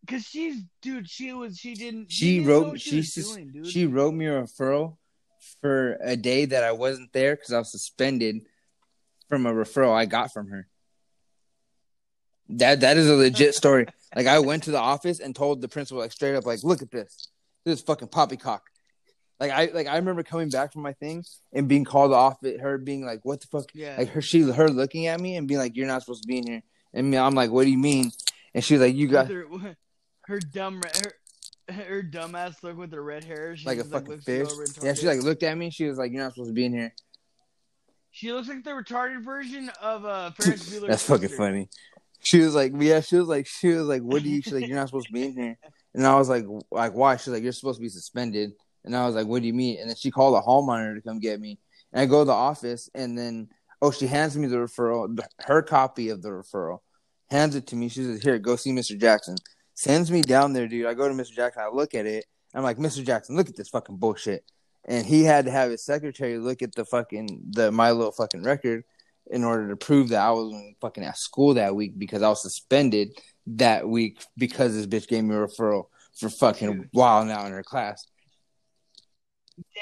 Cause 0.09 0.23
she's 0.23 0.63
dude, 0.81 1.07
she 1.07 1.33
was 1.33 1.57
she 1.57 1.75
didn't 1.75 2.11
she 2.11 2.37
didn't 2.39 2.47
wrote 2.47 2.81
she 2.81 3.03
sus- 3.03 3.35
doing, 3.35 3.63
she 3.63 3.85
wrote 3.85 4.13
me 4.13 4.25
a 4.25 4.41
referral 4.41 4.97
for 5.61 5.97
a 6.01 6.15
day 6.15 6.45
that 6.45 6.63
I 6.63 6.71
wasn't 6.71 7.13
there 7.13 7.35
because 7.35 7.53
I 7.53 7.59
was 7.59 7.71
suspended 7.71 8.41
from 9.27 9.45
a 9.45 9.53
referral 9.53 9.93
I 9.93 10.05
got 10.05 10.33
from 10.33 10.47
her. 10.47 10.67
That 12.49 12.79
that 12.79 12.97
is 12.97 13.07
a 13.07 13.13
legit 13.13 13.53
story. 13.53 13.85
like 14.15 14.25
I 14.25 14.39
went 14.39 14.63
to 14.63 14.71
the 14.71 14.79
office 14.79 15.19
and 15.19 15.35
told 15.35 15.61
the 15.61 15.67
principal 15.67 16.01
like 16.01 16.11
straight 16.11 16.35
up 16.35 16.45
like, 16.45 16.63
look 16.63 16.81
at 16.81 16.89
this, 16.89 17.27
this 17.63 17.77
is 17.77 17.85
fucking 17.85 18.07
poppycock. 18.07 18.63
Like 19.39 19.51
I 19.51 19.65
like 19.65 19.85
I 19.85 19.97
remember 19.97 20.23
coming 20.23 20.49
back 20.49 20.73
from 20.73 20.81
my 20.81 20.93
thing 20.93 21.23
and 21.53 21.67
being 21.67 21.85
called 21.85 22.13
off 22.13 22.43
at 22.43 22.61
her 22.61 22.79
being 22.79 23.05
like, 23.05 23.19
what 23.23 23.41
the 23.41 23.47
fuck? 23.47 23.69
yeah. 23.75 23.95
Like 23.95 24.09
her 24.09 24.21
she 24.23 24.41
her 24.41 24.69
looking 24.69 25.05
at 25.05 25.19
me 25.19 25.35
and 25.35 25.47
being 25.47 25.59
like, 25.59 25.77
you're 25.77 25.85
not 25.85 26.01
supposed 26.01 26.23
to 26.23 26.27
be 26.27 26.39
in 26.39 26.47
here. 26.47 26.63
And 26.95 27.11
me, 27.11 27.17
I'm 27.17 27.35
like, 27.35 27.51
what 27.51 27.65
do 27.65 27.69
you 27.69 27.77
mean? 27.77 28.11
And 28.55 28.63
she's 28.63 28.79
like, 28.79 28.95
you 28.95 29.07
got 29.07 29.27
her, 30.29 30.39
dumb 30.39 30.81
her, 30.81 31.73
her 31.73 32.01
dumb 32.01 32.35
ass 32.35 32.63
look 32.63 32.77
with 32.77 32.91
her 32.93 33.03
red 33.03 33.23
hair. 33.23 33.55
She 33.55 33.65
like 33.65 33.79
a 33.79 33.83
fucking 33.83 34.11
you 34.11 34.17
fish. 34.21 34.49
Yeah, 34.81 34.93
she 34.93 35.07
like 35.07 35.23
looked 35.23 35.43
at 35.43 35.57
me. 35.57 35.71
She 35.71 35.85
was 35.85 35.97
like, 35.97 36.11
"You're 36.11 36.23
not 36.23 36.33
supposed 36.33 36.49
to 36.49 36.53
be 36.53 36.65
in 36.65 36.73
here." 36.73 36.93
She 38.11 38.31
looks 38.31 38.47
like 38.47 38.63
the 38.63 38.71
retarded 38.71 39.23
version 39.23 39.69
of 39.81 40.05
uh, 40.05 40.31
Ferris 40.39 40.79
That's 40.79 41.03
fucking 41.03 41.29
funny. 41.29 41.69
She 42.21 42.39
was 42.39 42.55
like, 42.55 42.73
"Yeah." 42.77 43.01
She 43.01 43.17
was 43.17 43.27
like, 43.27 43.47
"She 43.47 43.69
was 43.69 43.87
like, 43.87 44.01
what 44.01 44.23
do 44.23 44.29
you?" 44.29 44.41
She's 44.41 44.53
like, 44.53 44.67
"You're 44.67 44.77
not 44.77 44.87
supposed 44.87 45.07
to 45.07 45.13
be 45.13 45.25
in 45.25 45.33
here." 45.33 45.57
And 45.93 46.05
I 46.05 46.15
was 46.15 46.29
like, 46.29 46.45
"Like 46.71 46.93
why?" 46.93 47.17
She's 47.17 47.29
like, 47.29 47.43
"You're 47.43 47.51
supposed 47.51 47.79
to 47.79 47.83
be 47.83 47.89
suspended." 47.89 48.51
And 48.85 48.95
I 48.95 49.05
was 49.05 49.15
like, 49.15 49.27
"What 49.27 49.41
do 49.41 49.47
you 49.47 49.53
mean?" 49.53 49.79
And 49.79 49.89
then 49.89 49.95
she 49.95 50.11
called 50.11 50.35
a 50.35 50.41
hall 50.41 50.65
monitor 50.65 50.95
to 50.95 51.01
come 51.01 51.19
get 51.19 51.39
me. 51.39 51.59
And 51.91 52.01
I 52.01 52.05
go 52.05 52.21
to 52.21 52.25
the 52.25 52.31
office, 52.31 52.89
and 52.93 53.17
then 53.17 53.49
oh, 53.81 53.91
she 53.91 54.07
hands 54.07 54.37
me 54.37 54.47
the 54.47 54.57
referral, 54.57 55.17
her 55.39 55.61
copy 55.61 56.09
of 56.09 56.21
the 56.21 56.29
referral, 56.29 56.79
hands 57.29 57.55
it 57.55 57.67
to 57.67 57.75
me. 57.75 57.89
She 57.89 58.03
says, 58.03 58.21
"Here, 58.21 58.37
go 58.37 58.55
see 58.55 58.71
Mr. 58.71 58.99
Jackson." 58.99 59.35
Sends 59.79 60.11
me 60.11 60.21
down 60.21 60.51
there, 60.51 60.67
dude. 60.67 60.87
I 60.87 60.93
go 60.93 61.07
to 61.07 61.13
Mr. 61.13 61.31
Jackson. 61.31 61.63
I 61.63 61.69
look 61.73 61.95
at 61.95 62.05
it. 62.05 62.25
I'm 62.53 62.63
like, 62.63 62.75
Mr. 62.75 63.01
Jackson, 63.01 63.37
look 63.37 63.47
at 63.47 63.55
this 63.55 63.69
fucking 63.69 63.95
bullshit. 63.95 64.43
And 64.83 65.05
he 65.05 65.23
had 65.23 65.45
to 65.45 65.51
have 65.51 65.71
his 65.71 65.85
secretary 65.85 66.37
look 66.37 66.61
at 66.61 66.75
the 66.75 66.83
fucking 66.83 67.51
the 67.51 67.71
my 67.71 67.91
little 67.91 68.11
fucking 68.11 68.43
record 68.43 68.83
in 69.31 69.45
order 69.45 69.69
to 69.69 69.77
prove 69.77 70.09
that 70.09 70.21
I 70.21 70.31
was 70.31 70.53
fucking 70.81 71.05
at 71.05 71.17
school 71.17 71.53
that 71.53 71.77
week 71.77 71.97
because 71.97 72.21
I 72.21 72.27
was 72.27 72.41
suspended 72.41 73.11
that 73.47 73.87
week 73.87 74.21
because 74.35 74.75
this 74.75 74.85
bitch 74.85 75.07
gave 75.07 75.23
me 75.23 75.33
a 75.33 75.47
referral 75.47 75.85
for 76.19 76.27
fucking 76.27 76.73
Dude. 76.73 76.89
wilding 76.91 77.31
out 77.31 77.45
in 77.45 77.53
her 77.53 77.63
class. 77.63 78.05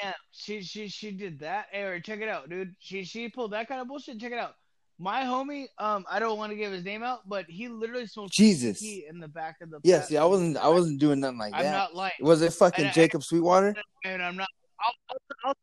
Damn, 0.00 0.14
she 0.30 0.62
she 0.62 0.86
she 0.86 1.10
did 1.10 1.40
that. 1.40 1.66
Hey, 1.72 2.00
check 2.04 2.20
it 2.20 2.28
out, 2.28 2.48
dude. 2.48 2.76
She 2.78 3.02
she 3.02 3.28
pulled 3.30 3.50
that 3.50 3.66
kind 3.66 3.80
of 3.80 3.88
bullshit. 3.88 4.20
Check 4.20 4.30
it 4.30 4.38
out. 4.38 4.54
My 5.00 5.22
homie, 5.22 5.66
um, 5.78 6.04
I 6.10 6.18
don't 6.18 6.38
want 6.38 6.50
to 6.50 6.56
give 6.56 6.72
his 6.72 6.84
name 6.84 7.04
out, 7.04 7.20
but 7.28 7.44
he 7.48 7.68
literally 7.68 8.06
smoked 8.06 8.32
Jesus. 8.32 8.82
in 8.82 9.20
the 9.20 9.28
back 9.28 9.56
of 9.62 9.70
the. 9.70 9.78
Yeah, 9.84 10.02
see, 10.02 10.16
I 10.16 10.24
wasn't 10.24 10.56
I 10.56 10.68
wasn't 10.68 10.98
doing 10.98 11.20
nothing 11.20 11.38
like 11.38 11.54
I'm 11.54 11.62
that. 11.62 11.70
not 11.70 11.94
lying, 11.94 12.12
Was 12.20 12.42
it 12.42 12.52
fucking 12.52 12.84
And 12.86 12.90
I- 12.90 12.94
Jacob 12.94 13.22
Sweetwater? 13.22 13.76
and 14.04 14.22
I'm 14.22 14.36
not. 14.36 14.48
I'll, 14.80 14.92
I'll, 15.10 15.16
I'll, 15.50 15.54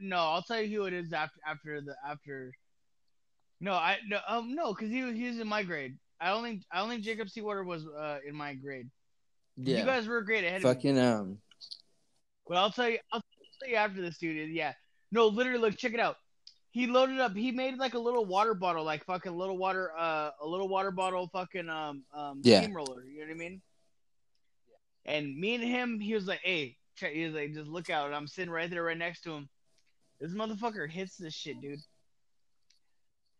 no, 0.00 0.16
I'll 0.16 0.42
tell 0.42 0.60
you 0.60 0.80
who 0.80 0.86
it 0.86 0.92
is 0.92 1.12
after 1.12 1.38
after 1.46 1.80
the 1.80 1.94
after. 2.08 2.52
No, 3.60 3.74
I 3.74 3.98
no 4.08 4.18
um 4.26 4.54
no 4.54 4.72
because 4.74 4.90
he 4.90 5.02
was 5.02 5.14
he 5.14 5.28
was 5.28 5.38
in 5.38 5.46
my 5.46 5.62
grade. 5.62 5.96
I 6.20 6.30
only 6.32 6.62
I 6.72 6.80
only 6.80 6.98
Jacob 7.00 7.28
Seawater 7.28 7.64
was 7.64 7.86
uh 7.86 8.18
in 8.26 8.34
my 8.34 8.54
grade. 8.54 8.88
Yeah, 9.56 9.78
You 9.80 9.84
guys 9.84 10.06
were 10.06 10.18
a 10.18 10.24
grade 10.24 10.44
ahead. 10.44 10.62
Fucking 10.62 10.98
um 10.98 11.38
But 12.48 12.56
I'll 12.58 12.70
tell 12.70 12.88
you, 12.88 12.98
I'll 13.12 13.22
tell 13.60 13.68
you 13.68 13.76
after 13.76 14.00
this, 14.00 14.18
dude. 14.18 14.50
Yeah, 14.50 14.72
no, 15.12 15.26
literally, 15.26 15.58
look, 15.60 15.76
check 15.76 15.94
it 15.94 16.00
out. 16.00 16.16
He 16.72 16.86
loaded 16.86 17.18
up. 17.18 17.34
He 17.34 17.50
made 17.50 17.78
like 17.78 17.94
a 17.94 17.98
little 17.98 18.24
water 18.24 18.54
bottle, 18.54 18.84
like 18.84 19.04
fucking 19.04 19.36
little 19.36 19.58
water, 19.58 19.92
uh, 19.98 20.30
a 20.40 20.46
little 20.46 20.68
water 20.68 20.90
bottle, 20.92 21.28
fucking 21.28 21.68
um, 21.68 22.04
um, 22.14 22.40
Yeah. 22.44 22.62
steamroller. 22.62 23.04
You 23.04 23.20
know 23.20 23.26
what 23.26 23.32
I 23.32 23.38
mean? 23.38 23.62
And 25.04 25.36
me 25.36 25.54
and 25.56 25.64
him, 25.64 25.98
he 25.98 26.14
was 26.14 26.26
like, 26.26 26.40
"Hey, 26.44 26.76
check." 26.94 27.12
He 27.12 27.24
was 27.24 27.34
like, 27.34 27.52
"Just 27.54 27.68
look 27.68 27.90
out." 27.90 28.06
And 28.06 28.14
I'm 28.14 28.28
sitting 28.28 28.52
right 28.52 28.70
there, 28.70 28.84
right 28.84 28.96
next 28.96 29.22
to 29.22 29.32
him. 29.32 29.48
This 30.20 30.32
motherfucker 30.32 30.88
hits 30.88 31.16
this 31.16 31.34
shit, 31.34 31.60
dude. 31.60 31.80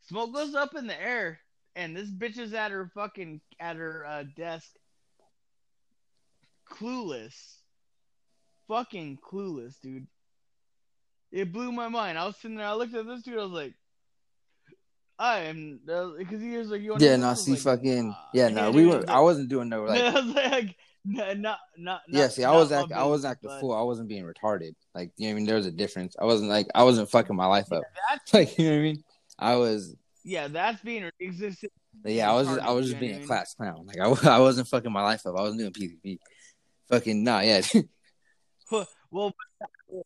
Smoke 0.08 0.32
goes 0.34 0.54
up 0.54 0.74
in 0.74 0.86
the 0.86 1.00
air, 1.00 1.38
and 1.76 1.96
this 1.96 2.10
bitch 2.10 2.38
is 2.38 2.52
at 2.54 2.72
her 2.72 2.90
fucking 2.94 3.40
at 3.60 3.76
her 3.76 4.04
uh, 4.06 4.24
desk, 4.34 4.74
clueless 6.68 7.58
fucking 8.66 9.18
clueless, 9.18 9.80
dude. 9.80 10.06
It 11.32 11.52
blew 11.52 11.70
my 11.72 11.88
mind. 11.88 12.18
I 12.18 12.26
was 12.26 12.36
sitting 12.36 12.56
there, 12.56 12.66
I 12.66 12.74
looked 12.74 12.94
at 12.94 13.06
this 13.06 13.22
dude, 13.22 13.38
I 13.38 13.42
was 13.42 13.52
like, 13.52 13.74
I 15.18 15.40
am, 15.40 15.80
because 16.18 16.40
he 16.40 16.56
was 16.56 16.70
like, 16.70 16.80
you 16.80 16.90
want 16.90 17.02
Yeah, 17.02 17.16
no, 17.16 17.34
see 17.34 17.54
fucking 17.54 18.14
yeah, 18.32 18.48
no, 18.48 18.70
we 18.70 18.86
were 18.86 19.04
I 19.06 19.20
wasn't 19.20 19.50
doing 19.50 19.68
no 19.68 19.84
like 19.84 20.00
I 20.00 20.10
was 20.12 20.24
like, 20.34 20.76
no, 21.04 21.32
not, 21.34 21.58
not, 21.76 22.00
Yeah, 22.08 22.22
not- 22.22 22.32
see, 22.32 22.44
I 22.44 22.52
was 22.52 22.72
acting, 22.72 22.96
I 22.96 23.04
was 23.04 23.24
acting 23.24 23.50
but 23.50 23.60
fool. 23.60 23.72
I 23.72 23.82
wasn't 23.82 24.08
being 24.08 24.24
retarded. 24.24 24.74
Like, 24.94 25.12
you 25.16 25.26
know 25.26 25.32
what 25.32 25.36
I 25.36 25.36
mean? 25.36 25.46
There 25.46 25.56
was 25.56 25.66
a 25.66 25.70
difference. 25.70 26.16
I 26.18 26.24
wasn't 26.24 26.50
like, 26.50 26.68
I 26.74 26.84
wasn't 26.84 27.10
fucking 27.10 27.36
my 27.36 27.46
life 27.46 27.70
up. 27.70 27.82
That's, 28.08 28.32
Like, 28.34 28.58
you 28.58 28.64
know 28.64 28.70
what 28.72 28.78
I 28.78 28.82
mean? 28.82 29.04
I 29.38 29.56
was, 29.56 29.94
yeah, 30.24 30.48
that's 30.48 30.82
being 30.82 31.10
existed. 31.20 31.70
yeah, 32.04 32.30
I 32.30 32.34
was, 32.34 32.48
just, 32.48 32.60
I 32.60 32.70
was 32.72 32.86
just 32.88 33.00
being 33.00 33.22
a 33.22 33.26
class 33.26 33.54
clown. 33.54 33.86
Like, 33.86 33.98
I, 33.98 34.04
I 34.36 34.40
wasn't 34.40 34.68
fucking 34.68 34.92
my 34.92 35.02
life 35.02 35.26
up. 35.26 35.36
I 35.36 35.42
wasn't 35.42 35.60
doing 35.60 35.72
PCP. 35.72 36.18
Fucking 36.90 37.22
nah, 37.22 37.40
yeah. 37.40 37.62
Well, 39.10 39.32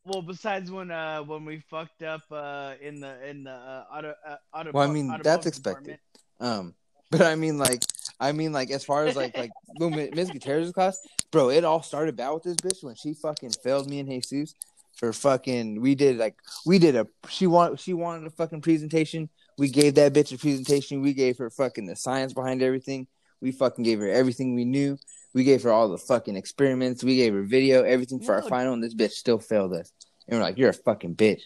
well, 0.04 0.22
besides 0.22 0.70
when 0.70 0.90
uh 0.90 1.22
when 1.22 1.44
we 1.44 1.60
fucked 1.70 2.02
up 2.02 2.22
uh 2.30 2.74
in 2.80 3.00
the 3.00 3.28
in 3.28 3.44
the 3.44 3.50
uh, 3.50 3.84
auto 3.92 4.14
uh, 4.26 4.36
auto. 4.52 4.70
Well, 4.72 4.88
I 4.88 4.92
mean, 4.92 5.20
that's 5.22 5.46
expected. 5.46 5.98
um, 6.40 6.74
but 7.10 7.22
I 7.22 7.34
mean, 7.34 7.58
like, 7.58 7.82
I 8.18 8.32
mean, 8.32 8.52
like, 8.52 8.70
as 8.70 8.84
far 8.84 9.06
as 9.06 9.16
like, 9.16 9.36
like, 9.36 9.52
when 9.76 9.94
Mi- 9.94 10.10
Miss 10.10 10.30
Gutierrez's 10.30 10.72
class, 10.72 10.98
bro, 11.30 11.50
it 11.50 11.64
all 11.64 11.82
started 11.82 12.16
bad 12.16 12.30
with 12.30 12.42
this 12.42 12.56
bitch 12.56 12.82
when 12.82 12.94
she 12.94 13.14
fucking 13.14 13.50
failed 13.62 13.88
me 13.88 14.00
and 14.00 14.08
Jesus 14.08 14.54
for 14.94 15.12
fucking. 15.12 15.80
We 15.80 15.94
did 15.94 16.18
like, 16.18 16.36
we 16.64 16.78
did 16.78 16.96
a. 16.96 17.06
She 17.28 17.46
wanted, 17.46 17.80
she 17.80 17.94
wanted 17.94 18.26
a 18.26 18.30
fucking 18.30 18.62
presentation. 18.62 19.28
We 19.58 19.68
gave 19.68 19.94
that 19.94 20.12
bitch 20.12 20.34
a 20.34 20.38
presentation. 20.38 21.02
We 21.02 21.12
gave 21.12 21.38
her 21.38 21.50
fucking 21.50 21.86
the 21.86 21.96
science 21.96 22.32
behind 22.32 22.62
everything. 22.62 23.06
We 23.40 23.52
fucking 23.52 23.84
gave 23.84 24.00
her 24.00 24.08
everything 24.08 24.54
we 24.54 24.64
knew. 24.64 24.98
We 25.34 25.44
gave 25.44 25.62
her 25.64 25.72
all 25.72 25.88
the 25.88 25.98
fucking 25.98 26.36
experiments. 26.36 27.02
We 27.04 27.16
gave 27.16 27.34
her 27.34 27.42
video, 27.42 27.82
everything 27.82 28.20
for 28.20 28.34
our 28.34 28.42
final, 28.42 28.72
and 28.72 28.82
this 28.82 28.94
bitch 28.94 29.10
still 29.12 29.38
failed 29.38 29.74
us. 29.74 29.92
And 30.28 30.38
we're 30.38 30.44
like, 30.44 30.56
you're 30.56 30.70
a 30.70 30.72
fucking 30.72 31.16
bitch. 31.16 31.42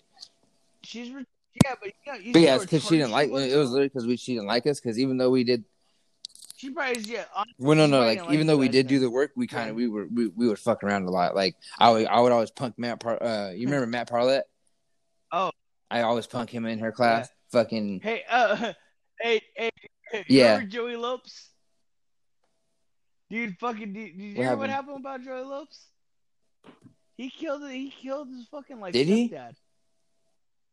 She's 0.85 1.11
re- 1.11 1.25
yeah, 1.65 1.75
but 1.81 1.87
you 2.07 2.13
know, 2.13 2.19
you 2.19 2.33
But 2.35 2.43
yeah, 2.43 2.55
it's 2.57 2.65
because 2.65 2.85
she 2.85 2.99
didn't 2.99 3.11
like. 3.11 3.31
was, 3.31 3.51
It 3.53 3.57
was 3.57 3.71
literally 3.71 3.89
because 3.89 4.07
we 4.07 4.17
she 4.17 4.35
didn't 4.35 4.47
like 4.47 4.67
us. 4.67 4.79
Because 4.79 4.99
even 4.99 5.17
though 5.17 5.31
we 5.31 5.43
did 5.43 5.65
She 6.57 6.71
probably 6.71 7.03
yeah. 7.03 7.25
honestly, 7.35 7.55
Well, 7.59 7.77
no, 7.77 7.87
no. 7.87 7.99
probably 8.03 8.17
Like 8.21 8.35
even 8.35 8.47
though 8.47 8.57
we 8.59 8.69
did 8.69 8.87
do 8.87 9.01
the 9.01 9.11
work, 9.11 9.33
we 9.35 9.47
kind 9.49 9.65
Yeah. 9.67 9.71
of 9.71 9.77
we 9.77 9.89
were 9.89 10.07
we, 10.07 10.29
we 10.29 10.47
would 10.49 10.59
fuck 10.59 10.85
around 10.85 11.05
a 11.07 11.11
lot. 11.11 11.35
Like 11.35 11.57
I 11.79 11.91
would 11.91 12.07
I 12.07 12.21
would 12.21 12.31
always 12.31 12.51
punk 12.53 12.79
Matt. 12.79 13.01
Par- 13.01 13.21
uh, 13.23 13.51
you 13.51 13.67
remember 13.67 13.87
Matt 13.87 14.09
Parlett? 14.11 14.43
Oh. 15.33 15.51
I 15.91 16.03
always 16.03 16.27
punk 16.27 16.51
him 16.51 16.67
in 16.67 16.79
her 16.81 16.93
class. 16.93 17.29
Fucking 17.51 18.01
Hey, 18.03 18.23
uh, 18.31 18.55
hey, 19.21 19.41
hey, 19.57 19.71
hey, 20.13 20.25
Yeah. 20.29 20.53
remember 20.53 20.69
Joey 20.69 20.97
Lopes? 20.97 21.49
Dude, 23.31 23.59
fucking, 23.59 23.93
did, 23.93 24.17
did 24.17 24.23
you 24.23 24.35
What 24.37 24.47
hear 24.47 24.57
what 24.57 24.71
happened? 24.71 24.73
happened 24.73 24.97
about 25.07 25.23
Joey 25.25 25.45
Lopes? 25.45 25.87
He 27.17 27.31
killed 27.31 27.63
it. 27.65 27.73
He 27.75 27.91
killed 27.91 28.29
his 28.29 28.47
fucking 28.49 28.81
like 28.81 28.93
Did 28.95 29.09
he? 29.09 29.35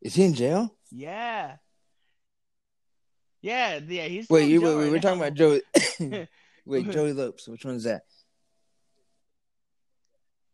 is 0.00 0.14
he 0.14 0.24
in 0.24 0.34
jail? 0.34 0.74
Yeah. 0.90 1.56
Yeah, 3.42 3.80
yeah. 3.86 4.04
He's 4.06 4.28
Wait, 4.30 4.48
you 4.48 4.60
wait, 4.62 4.74
wait, 4.74 4.82
right 4.84 4.92
we're 4.92 5.00
talking 5.00 5.20
about 5.20 5.34
Joey. 5.34 5.62
wait, 6.64 6.90
Joey 6.90 7.12
Lopes. 7.12 7.46
Which 7.48 7.64
one's 7.64 7.84
that? 7.84 8.02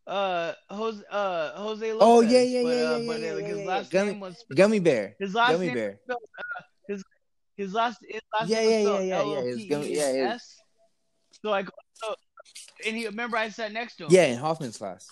uh 0.04 0.52
Jose 0.68 1.00
uh 1.10 1.52
Jose 1.52 1.92
Lopez. 1.92 1.98
Oh, 2.04 2.20
yeah, 2.22 2.42
yeah, 2.42 2.62
but, 2.64 2.68
yeah, 2.68 2.74
uh, 2.74 2.98
yeah, 2.98 3.06
but 3.06 3.20
yeah, 3.20 3.30
uh, 3.32 3.36
yeah, 3.36 3.46
his 3.46 3.66
last 3.66 3.90
Gummy- 3.92 4.10
name 4.12 4.20
was 4.20 4.44
Gummy 4.52 4.78
Bear. 4.80 5.14
his 5.20 5.32
last 5.34 5.52
Gummy 5.52 5.66
name 5.66 5.74
Bear. 5.76 6.00
was 6.08 6.16
uh, 6.38 6.62
his 6.88 7.04
his 7.56 7.72
last 7.72 7.98
his 8.08 8.20
last 8.32 8.48
Yeah, 8.50 8.56
name 8.60 8.66
was 8.66 8.72
yeah, 8.74 8.80
spelled 8.82 9.04
yeah, 9.06 9.22
yeah, 9.22 9.34
yeah, 9.34 9.40
his 9.42 9.64
gummy- 9.66 9.94
yeah, 9.94 10.06
his- 10.08 10.16
L-O-P-E-S. 10.16 10.56
So 11.42 11.50
like 11.50 11.68
so 12.02 12.14
and 12.86 12.96
he 12.96 13.06
remember 13.06 13.36
I 13.36 13.48
sat 13.48 13.72
next 13.72 13.96
to 13.96 14.04
him. 14.04 14.10
Yeah, 14.12 14.24
in 14.24 14.38
Hoffman's 14.38 14.76
class. 14.76 15.08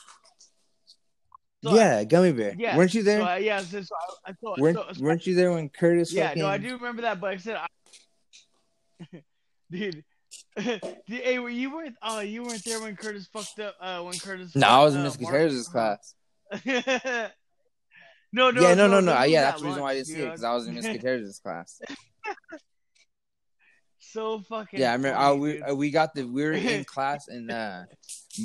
So 1.63 1.71
I- 1.71 1.75
yeah, 1.75 2.05
Gummy 2.05 2.33
Bear. 2.33 2.55
yeah. 2.57 2.77
Weren't 2.77 2.95
you 2.95 3.03
there? 3.03 3.21
So 3.21 3.27
I, 3.27 3.39
yeah, 3.39 3.61
so, 3.61 3.83
so 3.83 3.95
I, 4.27 4.31
I 4.31 4.33
thought 4.35 4.59
weren't 4.59 4.79
so, 4.79 4.87
so- 4.93 5.03
Weren't 5.03 5.27
you 5.27 5.35
there 5.35 5.53
when 5.53 5.69
Curtis? 5.69 6.13
yeah, 6.13 6.29
fucking... 6.29 6.43
no, 6.43 6.49
I 6.49 6.59
do 6.59 6.75
remember 6.75 7.03
that, 7.03 7.21
but 7.21 7.31
I 7.31 7.37
said, 7.37 7.57
I, 7.57 7.67
dude, 9.71 10.05
hey, 10.57 11.39
were 11.39 11.51
you 11.51 11.75
weren't? 11.75 11.97
Oh, 12.03 12.21
you 12.21 12.43
weren't 12.43 12.65
there 12.65 12.81
when 12.81 12.97
Curtis 12.97 13.29
fucked 13.33 13.61
up. 13.61 13.77
Uh, 13.81 14.03
when 14.03 14.19
Curtis. 14.19 14.55
No, 14.57 14.67
I 14.67 14.85
was 14.85 14.95
in 14.95 15.01
uh, 15.01 15.05
Miss 15.05 15.17
Gutierrez's 15.17 15.69
class. 15.69 16.15
no, 16.65 18.51
no, 18.51 18.61
yeah, 18.61 18.75
no, 18.75 18.89
no, 18.89 19.01
no. 19.01 19.15
was 19.15 19.29
yeah, 19.29 19.41
at 19.41 19.43
that's 19.43 19.61
the 19.61 19.69
reason 19.69 19.83
why 19.83 19.91
I 19.91 19.95
didn't 19.95 20.07
see 20.07 20.15
it 20.15 20.25
because. 20.25 20.45
I 20.45 20.55
was 20.55 20.67
in 20.67 20.75
Miss 20.75 20.87
Gutierrez's 20.87 21.39
class. 21.39 21.81
So 24.13 24.41
fucking. 24.41 24.81
Yeah, 24.81 24.91
I 24.91 24.95
remember. 24.95 25.19
funny, 25.19 25.29
I, 25.29 25.33
we 25.33 25.53
dude. 25.53 25.63
uh, 25.71 25.75
we 25.75 25.91
got 25.91 26.15
the 26.15 26.25
we 26.25 26.43
were 26.45 26.53
in 26.53 26.85
class 26.95 27.29
and 27.29 27.51
uh 27.51 27.83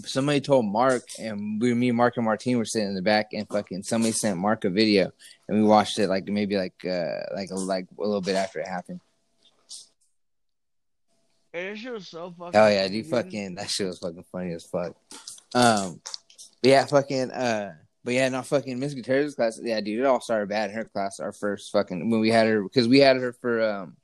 somebody 0.05 0.41
told 0.41 0.65
Mark 0.65 1.03
and 1.19 1.61
we 1.61 1.73
me 1.73 1.91
Mark 1.91 2.17
and 2.17 2.25
Martine 2.25 2.57
were 2.57 2.65
sitting 2.65 2.89
in 2.89 2.95
the 2.95 3.01
back 3.01 3.27
and 3.33 3.47
fucking 3.47 3.83
somebody 3.83 4.11
sent 4.11 4.37
Mark 4.37 4.65
a 4.65 4.69
video 4.69 5.11
and 5.47 5.57
we 5.57 5.63
watched 5.63 5.99
it 5.99 6.07
like 6.07 6.25
maybe 6.27 6.57
like 6.57 6.73
uh 6.85 7.21
like 7.33 7.49
like 7.51 7.87
a 7.97 8.01
little 8.01 8.21
bit 8.21 8.35
after 8.35 8.59
it 8.59 8.67
happened. 8.67 8.99
Hey, 11.53 11.69
that 11.69 11.77
shit 11.77 11.93
was 11.93 12.07
so 12.07 12.33
fucking. 12.37 12.59
Oh 12.59 12.67
yeah, 12.67 12.87
dude, 12.87 13.05
fucking 13.05 13.55
that 13.55 13.69
shit 13.69 13.87
was 13.87 13.99
fucking 13.99 14.25
funny 14.31 14.51
as 14.53 14.65
fuck. 14.65 14.93
Um, 15.53 16.01
but 16.61 16.69
yeah, 16.69 16.85
fucking 16.85 17.31
uh, 17.31 17.75
but 18.03 18.13
yeah, 18.13 18.27
not 18.27 18.45
fucking 18.45 18.77
Miss 18.77 18.93
Gutierrez's 18.93 19.35
class. 19.35 19.59
Yeah, 19.63 19.79
dude, 19.79 20.01
it 20.01 20.05
all 20.05 20.19
started 20.19 20.49
bad 20.49 20.69
in 20.69 20.75
her 20.75 20.83
class. 20.83 21.21
Our 21.21 21.31
first 21.31 21.71
fucking 21.71 22.09
when 22.09 22.19
we 22.19 22.29
had 22.29 22.47
her 22.47 22.61
because 22.61 22.89
we 22.89 22.99
had 22.99 23.15
her 23.15 23.31
for 23.31 23.63
um 23.63 23.95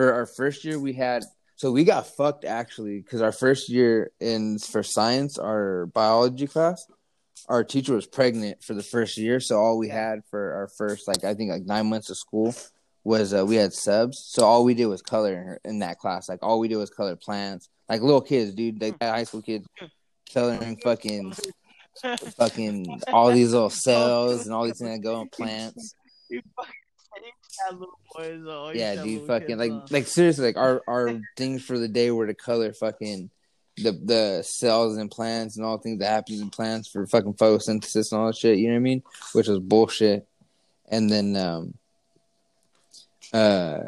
for 0.00 0.14
our 0.14 0.24
first 0.24 0.64
year 0.64 0.78
we 0.78 0.94
had 0.94 1.22
so 1.56 1.70
we 1.70 1.84
got 1.84 2.06
fucked 2.06 2.46
actually 2.46 3.02
because 3.02 3.20
our 3.20 3.32
first 3.32 3.68
year 3.68 4.10
in 4.18 4.58
for 4.58 4.82
science 4.82 5.36
our 5.36 5.84
biology 5.92 6.46
class 6.46 6.86
our 7.50 7.62
teacher 7.62 7.94
was 7.94 8.06
pregnant 8.06 8.62
for 8.62 8.72
the 8.72 8.82
first 8.82 9.18
year. 9.18 9.40
So 9.40 9.58
all 9.58 9.76
we 9.76 9.88
had 9.88 10.22
for 10.30 10.54
our 10.54 10.68
first 10.68 11.06
like 11.06 11.22
i 11.22 11.34
think 11.34 11.50
like 11.50 11.66
nine 11.66 11.90
months 11.90 12.08
of 12.08 12.16
school 12.16 12.54
was 13.04 13.34
uh, 13.34 13.44
we 13.44 13.56
had 13.56 13.74
subs. 13.74 14.24
So 14.26 14.46
all 14.46 14.64
we 14.64 14.72
did 14.72 14.86
was 14.86 15.02
color 15.02 15.34
in, 15.34 15.46
her, 15.46 15.60
in 15.66 15.78
that 15.80 15.98
class. 15.98 16.30
Like 16.30 16.38
all 16.42 16.60
we 16.60 16.68
did 16.68 16.76
was 16.76 16.90
color 16.90 17.16
plants. 17.16 17.68
Like 17.86 18.00
little 18.00 18.22
kids 18.22 18.54
dude 18.54 18.80
like 18.80 19.02
high 19.02 19.24
school 19.24 19.42
kids 19.42 19.66
coloring 20.32 20.78
fucking 20.82 21.34
fucking 22.38 23.02
all 23.12 23.30
these 23.32 23.52
little 23.52 23.68
cells 23.68 24.46
and 24.46 24.54
all 24.54 24.64
these 24.64 24.78
things 24.78 24.96
that 24.96 25.02
go 25.02 25.20
in 25.20 25.28
plants 25.32 25.94
boys. 28.14 28.74
Yeah, 28.74 29.02
dude, 29.02 29.26
fucking 29.26 29.58
like 29.58 29.72
like 29.90 30.06
seriously, 30.06 30.46
like 30.46 30.56
our 30.56 30.82
our 30.86 31.20
things 31.36 31.64
for 31.64 31.78
the 31.78 31.88
day 31.88 32.10
were 32.10 32.26
to 32.26 32.34
color 32.34 32.72
fucking 32.72 33.30
the 33.76 33.92
the 33.92 34.42
cells 34.42 34.96
and 34.96 35.10
plants 35.10 35.56
and 35.56 35.64
all 35.64 35.78
things 35.78 35.98
that 36.00 36.08
happens 36.10 36.40
in 36.40 36.50
plants 36.50 36.88
for 36.88 37.06
fucking 37.06 37.34
photosynthesis 37.34 38.12
and 38.12 38.20
all 38.20 38.26
that 38.26 38.36
shit. 38.36 38.58
You 38.58 38.68
know 38.68 38.74
what 38.74 38.80
I 38.80 38.82
mean? 38.82 39.02
Which 39.32 39.48
was 39.48 39.58
bullshit. 39.58 40.26
And 40.88 41.08
then 41.08 41.36
um 41.36 41.74
uh 43.32 43.84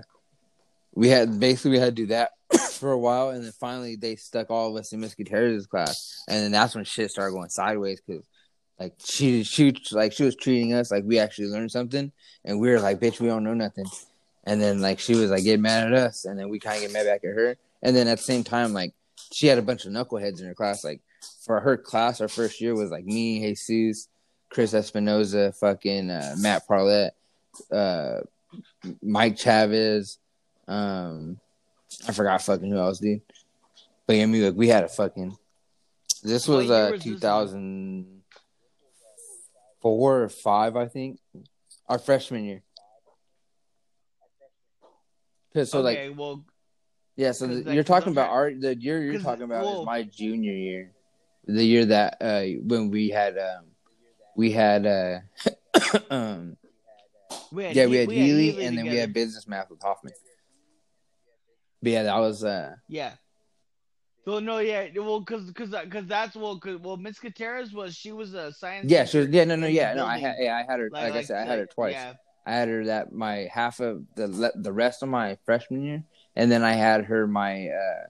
we 0.94 1.08
had 1.08 1.40
basically 1.40 1.72
we 1.72 1.78
had 1.78 1.96
to 1.96 2.02
do 2.02 2.06
that 2.06 2.32
for 2.72 2.92
a 2.92 2.98
while, 2.98 3.30
and 3.30 3.44
then 3.44 3.52
finally 3.52 3.96
they 3.96 4.16
stuck 4.16 4.50
all 4.50 4.70
of 4.70 4.80
us 4.80 4.92
in 4.92 5.00
Miss 5.00 5.14
Gutierrez's 5.14 5.66
class, 5.66 6.22
and 6.28 6.42
then 6.42 6.52
that's 6.52 6.74
when 6.74 6.84
shit 6.84 7.10
started 7.10 7.32
going 7.32 7.48
sideways 7.48 8.00
because. 8.06 8.24
Like 8.78 8.94
she, 9.04 9.44
she, 9.44 9.74
like 9.92 10.12
she 10.12 10.24
was 10.24 10.34
treating 10.34 10.72
us 10.72 10.90
like 10.90 11.04
we 11.04 11.18
actually 11.18 11.48
learned 11.48 11.70
something, 11.70 12.10
and 12.44 12.58
we 12.58 12.70
were 12.70 12.80
like, 12.80 13.00
"Bitch, 13.00 13.20
we 13.20 13.28
don't 13.28 13.44
know 13.44 13.54
nothing." 13.54 13.86
And 14.44 14.60
then 14.60 14.80
like 14.80 14.98
she 14.98 15.14
was 15.14 15.30
like 15.30 15.44
getting 15.44 15.62
mad 15.62 15.86
at 15.86 15.94
us, 15.94 16.24
and 16.24 16.38
then 16.38 16.48
we 16.48 16.58
kind 16.58 16.76
of 16.76 16.82
get 16.82 16.92
mad 16.92 17.06
back 17.06 17.24
at 17.24 17.34
her. 17.34 17.56
And 17.82 17.94
then 17.94 18.08
at 18.08 18.18
the 18.18 18.24
same 18.24 18.44
time, 18.44 18.72
like 18.72 18.92
she 19.32 19.46
had 19.46 19.58
a 19.58 19.62
bunch 19.62 19.84
of 19.84 19.92
knuckleheads 19.92 20.40
in 20.40 20.46
her 20.46 20.54
class. 20.54 20.84
Like 20.84 21.00
for 21.44 21.60
her 21.60 21.76
class, 21.76 22.20
our 22.20 22.28
first 22.28 22.60
year 22.60 22.74
was 22.74 22.90
like 22.90 23.04
me, 23.04 23.40
Jesus, 23.40 24.08
Chris 24.50 24.72
Espinoza, 24.72 25.56
fucking 25.56 26.10
uh, 26.10 26.34
Matt 26.38 26.66
Parlett, 26.66 27.10
uh, 27.70 28.20
Mike 29.00 29.36
Chavez. 29.36 30.18
Um, 30.68 31.40
I 32.08 32.12
forgot 32.12 32.42
fucking 32.42 32.70
who 32.70 32.78
else, 32.78 32.98
dude. 32.98 33.22
But 34.06 34.16
yeah, 34.16 34.22
I 34.24 34.26
mean, 34.26 34.44
like 34.44 34.54
we 34.54 34.68
had 34.68 34.84
a 34.84 34.88
fucking. 34.88 35.36
This 36.22 36.46
was 36.46 36.70
uh 36.70 36.90
was 36.92 37.02
this 37.02 37.20
2004 39.82 40.22
or 40.22 40.28
five, 40.28 40.76
I 40.76 40.86
think. 40.86 41.18
Our 41.88 41.98
freshman 41.98 42.44
year. 42.44 42.62
'Cause 45.52 45.70
so 45.70 45.80
like 45.82 46.12
well, 46.16 46.44
yeah, 47.16 47.32
So 47.32 47.46
the, 47.46 47.56
like, 47.56 47.74
you're 47.74 47.84
talking 47.84 48.12
about 48.12 48.30
our 48.30 48.54
the 48.54 48.74
year 48.74 49.02
you're 49.02 49.20
talking 49.20 49.42
about 49.44 49.64
well- 49.64 49.80
is 49.82 49.86
my 49.86 50.02
junior 50.04 50.52
year, 50.54 50.92
the 51.44 51.64
year 51.64 51.84
that 51.86 52.16
uh 52.22 52.44
when 52.62 52.90
we 52.90 53.10
had 53.10 53.36
um 53.36 53.66
we 54.34 54.50
had 54.50 54.86
uh 54.86 55.18
um 56.10 56.56
we 57.52 57.64
had 57.64 57.76
yeah 57.76 57.84
we 57.86 57.92
He- 57.92 57.98
had 57.98 58.10
Healy 58.10 58.62
and 58.62 58.78
then 58.78 58.84
we 58.86 58.96
had 58.96 59.12
business 59.12 59.46
math 59.46 59.68
with 59.68 59.82
Hoffman. 59.82 60.14
But 61.82 61.92
yeah, 61.92 62.04
that 62.04 62.18
was 62.18 62.44
uh 62.44 62.76
Yeah. 62.88 63.12
So 64.24 64.38
no, 64.38 64.58
yeah, 64.58 64.86
well, 64.96 65.20
cause, 65.22 65.50
cause, 65.52 65.74
cause 65.90 66.04
that's 66.06 66.36
well, 66.36 66.58
cause 66.58 66.78
well, 66.80 66.96
Miss 66.96 67.18
Gutierrez 67.18 67.72
was 67.72 67.94
she 67.94 68.12
was 68.12 68.34
a 68.34 68.52
science. 68.52 68.88
yeah 68.88 69.04
she 69.04 69.18
was 69.18 69.28
yeah 69.28 69.44
no 69.44 69.56
no 69.56 69.66
yeah 69.66 69.94
no 69.94 70.06
I 70.06 70.18
had 70.18 70.36
yeah 70.38 70.56
I 70.56 70.70
had 70.70 70.78
her 70.78 70.88
like, 70.92 71.12
I 71.12 71.22
said 71.22 71.38
I 71.38 71.50
had 71.50 71.58
her 71.58 71.66
twice. 71.66 71.94
Yeah, 71.94 72.14
I 72.46 72.52
had 72.52 72.68
her 72.68 72.84
that 72.86 73.12
my 73.12 73.48
half 73.52 73.80
of 73.80 74.04
the 74.14 74.52
the 74.54 74.72
rest 74.72 75.02
of 75.02 75.08
my 75.08 75.38
freshman 75.44 75.82
year, 75.82 76.04
and 76.36 76.52
then 76.52 76.62
I 76.62 76.72
had 76.72 77.06
her 77.06 77.26
my 77.26 77.68
uh 77.68 78.06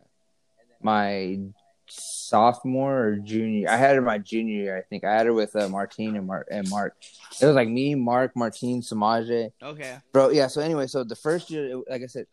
my 0.82 1.38
sophomore 1.86 3.06
or 3.06 3.16
junior. 3.16 3.68
I 3.70 3.76
had 3.76 3.96
her 3.96 4.02
my 4.02 4.18
junior 4.18 4.54
year, 4.54 4.76
I 4.76 4.82
think. 4.82 5.04
I 5.04 5.14
had 5.14 5.26
her 5.26 5.32
with 5.32 5.54
uh, 5.56 5.68
Martine 5.68 6.16
and 6.16 6.26
Mark 6.26 6.48
and 6.50 6.68
Mark. 6.68 6.94
It 7.40 7.46
was 7.46 7.54
like 7.54 7.68
me, 7.68 7.94
Mark, 7.94 8.34
Martine, 8.34 8.82
Samaje, 8.82 9.52
okay. 9.62 9.98
bro. 10.12 10.30
Yeah. 10.30 10.46
So 10.46 10.60
anyway, 10.60 10.86
so 10.86 11.04
the 11.04 11.16
first 11.16 11.50
year, 11.50 11.82
like 11.88 12.02
I 12.02 12.06
said, 12.06 12.26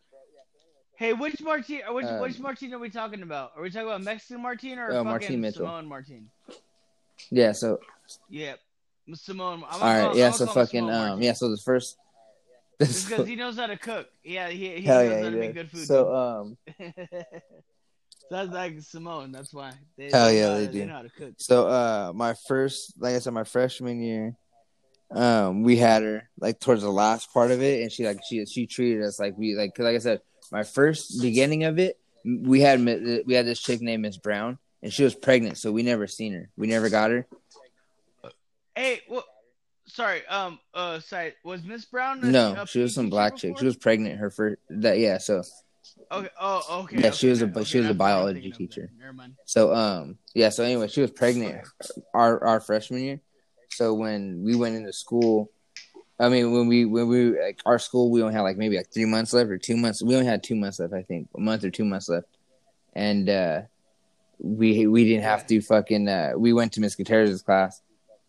Hey, 1.00 1.14
which 1.14 1.40
Martine? 1.40 1.80
Which 1.88 2.04
Um, 2.04 2.20
which 2.20 2.38
Martine 2.38 2.74
are 2.74 2.78
we 2.78 2.90
talking 2.90 3.22
about? 3.22 3.52
Are 3.56 3.62
we 3.62 3.70
talking 3.70 3.88
about 3.88 4.02
Mexican 4.02 4.42
Martine 4.42 4.78
or 4.78 4.88
Uh, 4.90 4.92
fucking 4.96 5.04
Martine 5.06 5.40
Mitchell. 5.40 5.64
Simone 5.64 5.86
Martine? 5.88 6.30
yeah. 7.30 7.52
So 7.52 7.80
Yeah, 8.28 8.56
Simone. 9.14 9.64
I'm 9.66 9.80
all 9.82 10.08
right, 10.08 10.14
yeah. 10.14 10.30
So 10.30 10.44
fucking 10.44 10.82
um, 10.84 10.86
Martine. 10.90 11.22
yeah. 11.22 11.32
So 11.32 11.48
the 11.48 11.56
first. 11.56 11.96
Because 12.80 13.26
he 13.26 13.34
knows 13.34 13.56
how 13.56 13.66
to 13.66 13.78
cook. 13.78 14.08
Yeah, 14.22 14.48
he, 14.50 14.76
he 14.76 14.82
Hell 14.82 15.02
knows 15.02 15.10
yeah, 15.10 15.22
how 15.24 15.30
to 15.30 15.36
make 15.36 15.54
good 15.54 15.70
food. 15.70 15.86
So 15.86 16.14
um, 16.14 16.56
That's 18.30 18.50
like 18.50 18.80
Simone. 18.82 19.32
That's 19.32 19.54
why. 19.54 19.72
They, 19.96 20.10
Hell 20.10 20.26
they 20.28 20.38
yeah, 20.38 20.54
they 20.58 20.64
how- 20.66 20.70
do. 20.72 20.86
know 20.86 20.92
how 20.92 21.02
to 21.02 21.08
cook. 21.10 21.34
So 21.38 21.66
uh 21.66 22.12
my 22.14 22.34
first 22.46 22.92
like 22.98 23.14
I 23.14 23.20
said, 23.20 23.32
my 23.32 23.44
freshman 23.44 24.02
year, 24.02 24.36
um, 25.12 25.62
we 25.62 25.76
had 25.78 26.02
her 26.02 26.28
like 26.38 26.60
towards 26.60 26.82
the 26.82 26.90
last 26.92 27.32
part 27.32 27.50
of 27.52 27.62
it 27.62 27.80
and 27.82 27.90
she 27.90 28.04
like 28.06 28.20
she 28.28 28.44
she 28.44 28.66
treated 28.66 29.02
us 29.02 29.18
like 29.18 29.32
we 29.38 29.54
like 29.56 29.74
cause 29.74 29.84
like 29.84 29.96
I 29.96 29.98
said, 29.98 30.20
my 30.50 30.64
first 30.64 31.20
beginning 31.20 31.64
of 31.64 31.78
it, 31.78 31.98
we 32.24 32.60
had 32.60 32.84
we 33.26 33.34
had 33.34 33.46
this 33.46 33.60
chick 33.60 33.80
named 33.80 34.02
Miss 34.02 34.16
Brown 34.16 34.58
and 34.82 34.92
she 34.92 35.04
was 35.04 35.14
pregnant, 35.14 35.58
so 35.58 35.72
we 35.72 35.82
never 35.82 36.06
seen 36.06 36.32
her. 36.32 36.50
We 36.56 36.66
never 36.66 36.88
got 36.90 37.10
her. 37.10 37.26
Hey, 38.74 39.00
well, 39.08 39.24
sorry. 39.86 40.26
Um, 40.26 40.58
uh, 40.74 41.00
sorry. 41.00 41.34
Was 41.44 41.62
Miss 41.62 41.84
Brown? 41.84 42.20
No, 42.30 42.64
she 42.66 42.80
was 42.80 42.94
some 42.94 43.10
black 43.10 43.36
chick. 43.36 43.58
She 43.58 43.64
was 43.64 43.76
pregnant 43.76 44.18
her 44.18 44.30
first 44.30 44.60
that 44.70 44.98
yeah, 44.98 45.18
so 45.18 45.42
Okay. 46.12 46.28
Oh, 46.40 46.82
okay. 46.84 46.96
Yeah, 47.00 47.08
okay, 47.08 47.16
she 47.16 47.28
was 47.28 47.42
a- 47.42 47.46
okay, 47.46 47.64
she 47.64 47.78
was 47.78 47.86
a 47.86 47.88
that's 47.90 47.98
what 47.98 48.06
I'm 48.06 48.16
biology 48.16 48.52
teacher. 48.52 48.90
Never 48.98 49.12
mind. 49.12 49.34
So 49.44 49.74
um 49.74 50.18
yeah, 50.34 50.48
so 50.48 50.64
anyway, 50.64 50.88
she 50.88 51.00
was 51.00 51.10
pregnant 51.10 51.62
our 52.14 52.44
our 52.44 52.60
freshman 52.60 53.02
year. 53.02 53.20
So 53.70 53.94
when 53.94 54.42
we 54.42 54.56
went 54.56 54.76
into 54.76 54.92
school, 54.92 55.50
I 56.20 56.28
mean 56.28 56.52
when 56.52 56.68
we 56.68 56.84
when 56.84 57.08
we 57.08 57.40
like 57.40 57.60
our 57.64 57.78
school 57.78 58.10
we 58.10 58.22
only 58.22 58.34
had 58.34 58.42
like 58.42 58.58
maybe 58.58 58.76
like 58.76 58.92
three 58.92 59.06
months 59.06 59.32
left 59.32 59.50
or 59.50 59.58
two 59.58 59.76
months. 59.76 60.02
We 60.02 60.14
only 60.14 60.26
had 60.26 60.42
two 60.42 60.56
months 60.56 60.78
left, 60.78 60.92
I 60.92 61.02
think, 61.02 61.28
a 61.34 61.40
month 61.40 61.64
or 61.64 61.70
two 61.70 61.84
months 61.84 62.08
left, 62.08 62.28
and 62.94 63.28
uh 63.28 63.62
we 64.38 64.86
we 64.86 65.04
didn't 65.04 65.24
have 65.24 65.46
to 65.48 65.60
fucking 65.60 66.08
uh 66.08 66.32
we 66.36 66.52
went 66.52 66.72
to 66.74 66.80
Miss 66.80 66.94
Gutierrez's 66.94 67.42
class, 67.42 67.80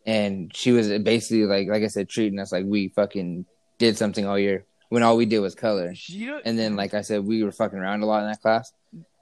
and 0.05 0.55
she 0.55 0.72
was 0.72 0.88
basically 0.99 1.45
like 1.45 1.68
like 1.68 1.84
I 1.84 1.88
said 1.88 2.09
treating 2.09 2.39
us 2.39 2.51
like 2.51 2.65
we 2.65 2.88
fucking 2.88 3.45
did 3.77 3.97
something 3.97 4.26
all 4.26 4.39
year 4.39 4.65
when 4.91 5.03
all 5.03 5.15
we 5.15 5.26
did 5.26 5.39
was 5.39 5.55
color. 5.55 5.93
And 6.43 6.59
then, 6.59 6.76
like 6.76 6.93
I 6.93 6.99
said, 7.01 7.26
we 7.26 7.43
were 7.43 7.53
fucking 7.53 7.80
around 7.80 8.03
a 8.03 8.05
lot 8.05 8.23
in 8.23 8.30
that 8.30 8.41
class. 8.41 8.73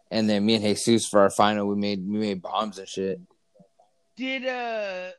And 0.10 0.28
then 0.28 0.44
me 0.44 0.56
and 0.56 0.64
Jesus 0.64 1.08
for 1.08 1.20
our 1.20 1.30
final, 1.30 1.68
we 1.68 1.76
made 1.76 2.06
we 2.08 2.18
made 2.18 2.42
bombs 2.42 2.80
and 2.80 2.88
shit. 2.88 3.22
did 4.18 4.48
uh, 4.48 5.12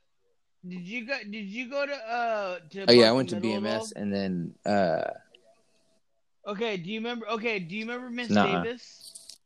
did 0.69 0.87
you 0.87 1.07
go? 1.07 1.15
Did 1.23 1.47
you 1.47 1.71
go 1.71 1.87
to 1.87 1.93
uh? 1.93 2.59
To 2.71 2.87
Oh 2.89 2.93
yeah, 2.93 3.09
I 3.09 3.13
went 3.13 3.31
to 3.31 3.37
BMS 3.37 3.93
and 3.97 4.13
then 4.13 4.55
uh 4.67 5.05
Okay, 6.47 6.77
do 6.77 6.91
you 6.91 7.01
remember? 7.01 7.29
Okay, 7.29 7.59
do 7.59 7.77
you 7.77 7.85
remember 7.87 8.11
Miss 8.11 8.31
Nuh-uh. 8.31 8.63
Davis? 8.63 9.37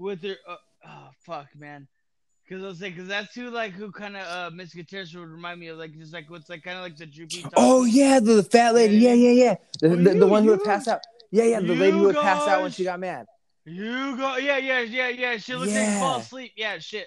With 0.00 0.22
her, 0.22 0.36
uh, 0.48 0.56
oh 0.86 1.08
fuck, 1.24 1.46
man. 1.56 1.86
Because 2.48 2.64
I 2.64 2.66
was 2.66 2.82
like, 2.82 2.94
because 2.94 3.08
that's 3.08 3.34
who 3.34 3.50
like 3.50 3.72
who 3.72 3.92
kind 3.92 4.16
of 4.16 4.26
uh 4.26 4.50
Miss 4.54 4.74
Gutierrez 4.74 5.14
would 5.14 5.28
remind 5.28 5.60
me 5.60 5.68
of, 5.68 5.78
like 5.78 5.96
just 5.96 6.12
like 6.12 6.28
what's 6.28 6.48
like 6.48 6.64
kind 6.64 6.76
of 6.76 6.82
like 6.82 6.96
the 6.96 7.06
droopy. 7.06 7.42
top. 7.42 7.52
Oh 7.56 7.84
yeah, 7.84 8.18
the, 8.18 8.34
the 8.34 8.42
fat 8.42 8.74
lady. 8.74 8.96
Yeah, 8.96 9.12
yeah, 9.14 9.30
yeah. 9.30 9.54
The, 9.80 9.88
Oh, 9.88 9.96
the, 9.96 9.96
the 9.96 10.14
you- 10.16 10.26
one 10.26 10.44
who 10.44 10.50
would 10.50 10.64
pass 10.64 10.88
out. 10.88 11.00
Yeah, 11.30 11.44
yeah. 11.44 11.60
The 11.60 11.74
lady 11.74 11.96
who 11.96 12.04
would 12.04 12.16
pass 12.16 12.46
out 12.48 12.62
when 12.62 12.72
she 12.72 12.84
got 12.84 12.98
mad. 13.00 13.26
You 13.64 14.16
go, 14.16 14.36
yeah, 14.38 14.58
yeah, 14.58 14.80
yeah, 14.80 15.08
yeah. 15.08 15.36
She 15.36 15.54
looked 15.54 15.72
like 15.72 15.86
she 15.86 16.00
fall 16.00 16.18
asleep. 16.18 16.52
Yeah, 16.56 16.78
shit. 16.78 17.06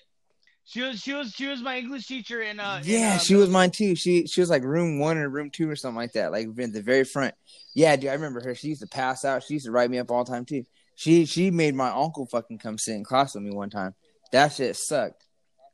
She 0.68 0.82
was, 0.82 1.00
she 1.00 1.14
was, 1.14 1.32
she 1.32 1.46
was 1.46 1.62
my 1.62 1.78
English 1.78 2.08
teacher 2.08 2.42
in 2.42 2.60
uh. 2.60 2.82
in, 2.84 2.90
yeah, 2.90 3.14
uh, 3.16 3.18
she 3.20 3.36
was 3.36 3.50
mine 3.50 3.70
too. 3.70 3.96
She 3.96 4.26
she 4.26 4.42
was 4.42 4.50
like 4.50 4.64
room 4.64 5.00
one 5.00 5.18
or 5.18 5.30
room 5.30 5.52
two 5.52 5.70
or 5.70 5.76
something 5.76 5.98
like 5.98 6.14
that, 6.14 6.32
like 6.32 6.48
in 6.58 6.72
the 6.72 6.82
very 6.82 7.04
front. 7.04 7.36
Yeah, 7.76 7.96
dude, 7.96 8.10
I 8.10 8.14
remember 8.14 8.42
her. 8.44 8.56
She 8.56 8.70
used 8.70 8.82
to 8.82 8.88
pass 8.88 9.24
out. 9.26 9.44
She 9.44 9.54
used 9.54 9.68
to 9.68 9.72
write 9.72 9.92
me 9.92 10.00
up 10.00 10.10
all 10.10 10.24
the 10.24 10.32
time 10.32 10.44
too. 10.44 10.64
She 10.96 11.26
she 11.26 11.52
made 11.52 11.76
my 11.76 11.90
uncle 11.90 12.26
fucking 12.26 12.58
come 12.58 12.78
sit 12.80 12.96
in 12.96 13.04
class 13.04 13.36
with 13.36 13.44
me 13.44 13.52
one 13.52 13.70
time. 13.70 13.94
That 14.32 14.54
shit 14.54 14.76
sucked. 14.76 15.24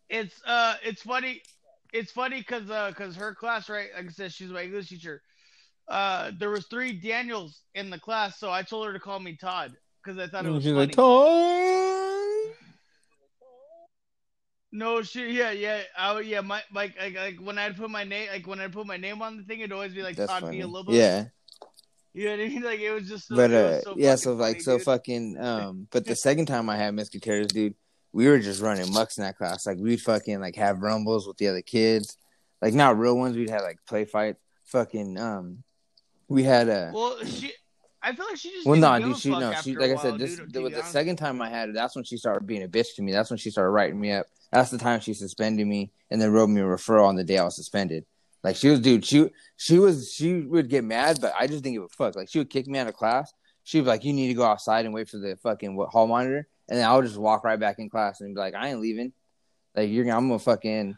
It's 0.10 0.36
uh, 0.46 0.76
it's 0.84 1.04
funny, 1.04 1.42
it's 1.94 2.12
funny 2.12 2.40
because 2.40 2.70
uh, 2.70 2.90
because 2.90 3.16
her 3.16 3.34
class, 3.34 3.70
right? 3.70 3.88
Like 3.96 4.08
I 4.08 4.10
said, 4.10 4.34
she's 4.34 4.50
my 4.50 4.64
English 4.64 4.90
teacher. 4.90 5.22
Uh, 5.88 6.32
there 6.38 6.50
was 6.50 6.68
three 6.68 6.92
Daniels 6.92 7.62
in 7.76 7.90
the 7.90 8.00
class, 8.00 8.38
so 8.40 8.52
I 8.52 8.64
told 8.64 8.88
her 8.88 8.94
to 8.94 9.00
call 9.00 9.20
me 9.20 9.38
Todd 9.38 9.74
because 10.04 10.20
I 10.20 10.28
thought 10.28 10.46
it 10.46 10.50
was 10.50 10.64
She's 10.64 10.74
funny. 10.74 10.88
like, 10.88 10.96
"Todd." 10.96 12.01
No, 14.73 15.02
she, 15.02 15.31
yeah, 15.38 15.52
yeah, 15.52 15.81
I, 15.98 16.14
would- 16.14 16.26
yeah, 16.26 16.41
my 16.41 16.61
like, 16.73 16.95
like, 16.99 17.15
like 17.15 17.39
when 17.39 17.57
I 17.57 17.72
put 17.72 17.89
my 17.89 18.06
name, 18.06 18.30
like 18.31 18.48
when 18.48 18.61
I 18.61 18.68
put 18.69 18.88
my 18.88 18.98
name 18.98 19.22
on 19.22 19.38
the 19.38 19.43
thing, 19.43 19.60
it'd 19.60 19.73
always 19.73 19.93
be 19.93 20.02
like 20.02 20.15
That's 20.15 20.31
Todd 20.31 20.43
funny. 20.43 20.61
Villalobos. 20.61 20.93
Yeah, 20.93 21.26
you 22.14 22.26
know 22.26 22.31
what 22.31 22.39
I 22.39 22.48
mean? 22.48 22.61
Like 22.61 22.80
it 22.80 22.91
was 22.91 23.07
just, 23.10 23.27
so, 23.27 23.35
but 23.35 23.52
it 23.52 23.56
was 23.56 23.64
uh, 23.64 23.81
so 23.81 23.95
yeah, 23.98 24.11
fucking 24.11 24.18
so 24.18 24.34
like, 24.34 24.53
funny, 24.53 24.60
so 24.64 24.77
dude. 24.77 24.85
fucking 24.85 25.38
um. 25.39 25.88
But 25.91 26.06
the 26.06 26.15
second 26.15 26.45
time 26.45 26.69
I 26.69 26.77
had 26.77 26.93
Miss 26.93 27.10
Gutierrez, 27.10 27.48
dude, 27.48 27.76
we 28.14 28.27
were 28.27 28.39
just 28.39 28.61
running 28.61 28.91
mucks 28.93 29.18
in 29.18 29.23
that 29.23 29.38
class. 29.38 29.65
Like 29.65 29.77
we'd 29.77 30.02
fucking 30.02 30.39
like 30.39 30.56
have 30.56 30.81
rumbles 30.81 31.27
with 31.27 31.38
the 31.38 31.49
other 31.49 31.61
kids, 31.61 32.15
like 32.61 32.73
not 32.73 32.98
real 32.98 33.18
ones. 33.18 33.35
We'd 33.35 33.49
have 33.49 33.64
like 33.64 33.80
play 33.85 34.06
fights. 34.06 34.39
Fucking 34.65 35.18
um, 35.19 35.64
we 36.30 36.43
had 36.43 36.69
a. 36.69 36.91
Well, 36.93 37.18
she, 37.26 37.52
I 38.02 38.15
feel 38.15 38.26
like 38.26 38.38
she 38.38 38.52
just. 38.52 38.65
Well, 38.65 38.80
no, 38.80 38.99
dude. 38.99 39.18
She 39.18 39.30
no, 39.31 39.53
she 39.61 39.76
like 39.76 39.91
I 39.91 40.02
said. 40.02 40.18
This 40.18 40.38
the, 40.38 40.69
the 40.69 40.84
second 40.84 41.18
time 41.18 41.41
I 41.41 41.49
had 41.49 41.68
it. 41.69 41.76
That's 41.76 41.93
when 41.93 42.06
she 42.06 42.15
started 42.15 42.48
being 42.48 42.64
a 42.64 42.69
bitch 42.69 42.95
to 42.95 43.02
me. 43.02 43.11
That's 43.11 43.30
when 43.30 43.38
she 43.38 43.52
started 43.52 43.72
writing 43.72 43.99
me 43.99 44.14
up. 44.14 44.27
That's 44.52 44.69
the 44.69 44.78
time 44.78 44.99
she 44.99 45.14
suspended 45.14 45.65
me 45.68 45.91
and 46.10 46.22
then 46.22 46.32
wrote 46.32 46.48
me 46.48 46.61
a 46.61 46.65
referral 46.65 47.06
on 47.07 47.15
the 47.15 47.23
day 47.23 47.38
I 47.38 47.44
was 47.44 47.56
suspended. 47.56 48.06
Like 48.44 48.56
she 48.56 48.69
was, 48.69 48.80
dude. 48.80 49.06
She 49.06 49.30
she 49.56 49.78
was 49.80 50.11
she 50.11 50.41
would 50.41 50.68
get 50.69 50.84
mad, 50.84 51.19
but 51.22 51.34
I 51.40 51.48
just 51.48 51.64
didn't 51.64 51.76
give 51.76 51.84
a 51.84 51.90
fuck. 51.90 52.15
Like 52.15 52.30
she 52.30 52.40
would 52.40 52.49
kick 52.49 52.68
me 52.68 52.80
out 52.80 52.88
of 52.88 52.95
class. 52.95 53.32
She'd 53.64 53.82
be 53.82 53.86
like, 53.86 54.03
"You 54.03 54.14
need 54.14 54.30
to 54.30 54.34
go 54.34 54.44
outside 54.44 54.86
and 54.86 54.94
wait 54.94 55.07
for 55.10 55.18
the 55.19 55.38
fucking 55.44 55.76
what, 55.76 55.90
hall 55.90 56.07
monitor," 56.07 56.48
and 56.68 56.80
then 56.80 56.88
I 56.90 56.95
would 56.95 57.06
just 57.06 57.18
walk 57.19 57.44
right 57.44 57.60
back 57.60 57.78
in 57.78 57.90
class 57.90 58.19
and 58.22 58.34
be 58.34 58.40
like, 58.41 58.56
"I 58.56 58.69
ain't 58.69 58.82
leaving. 58.82 59.14
Like 59.76 59.90
you're, 59.91 60.03
gonna- 60.03 60.18
I'm 60.18 60.28
gonna 60.28 60.40
fucking, 60.40 60.98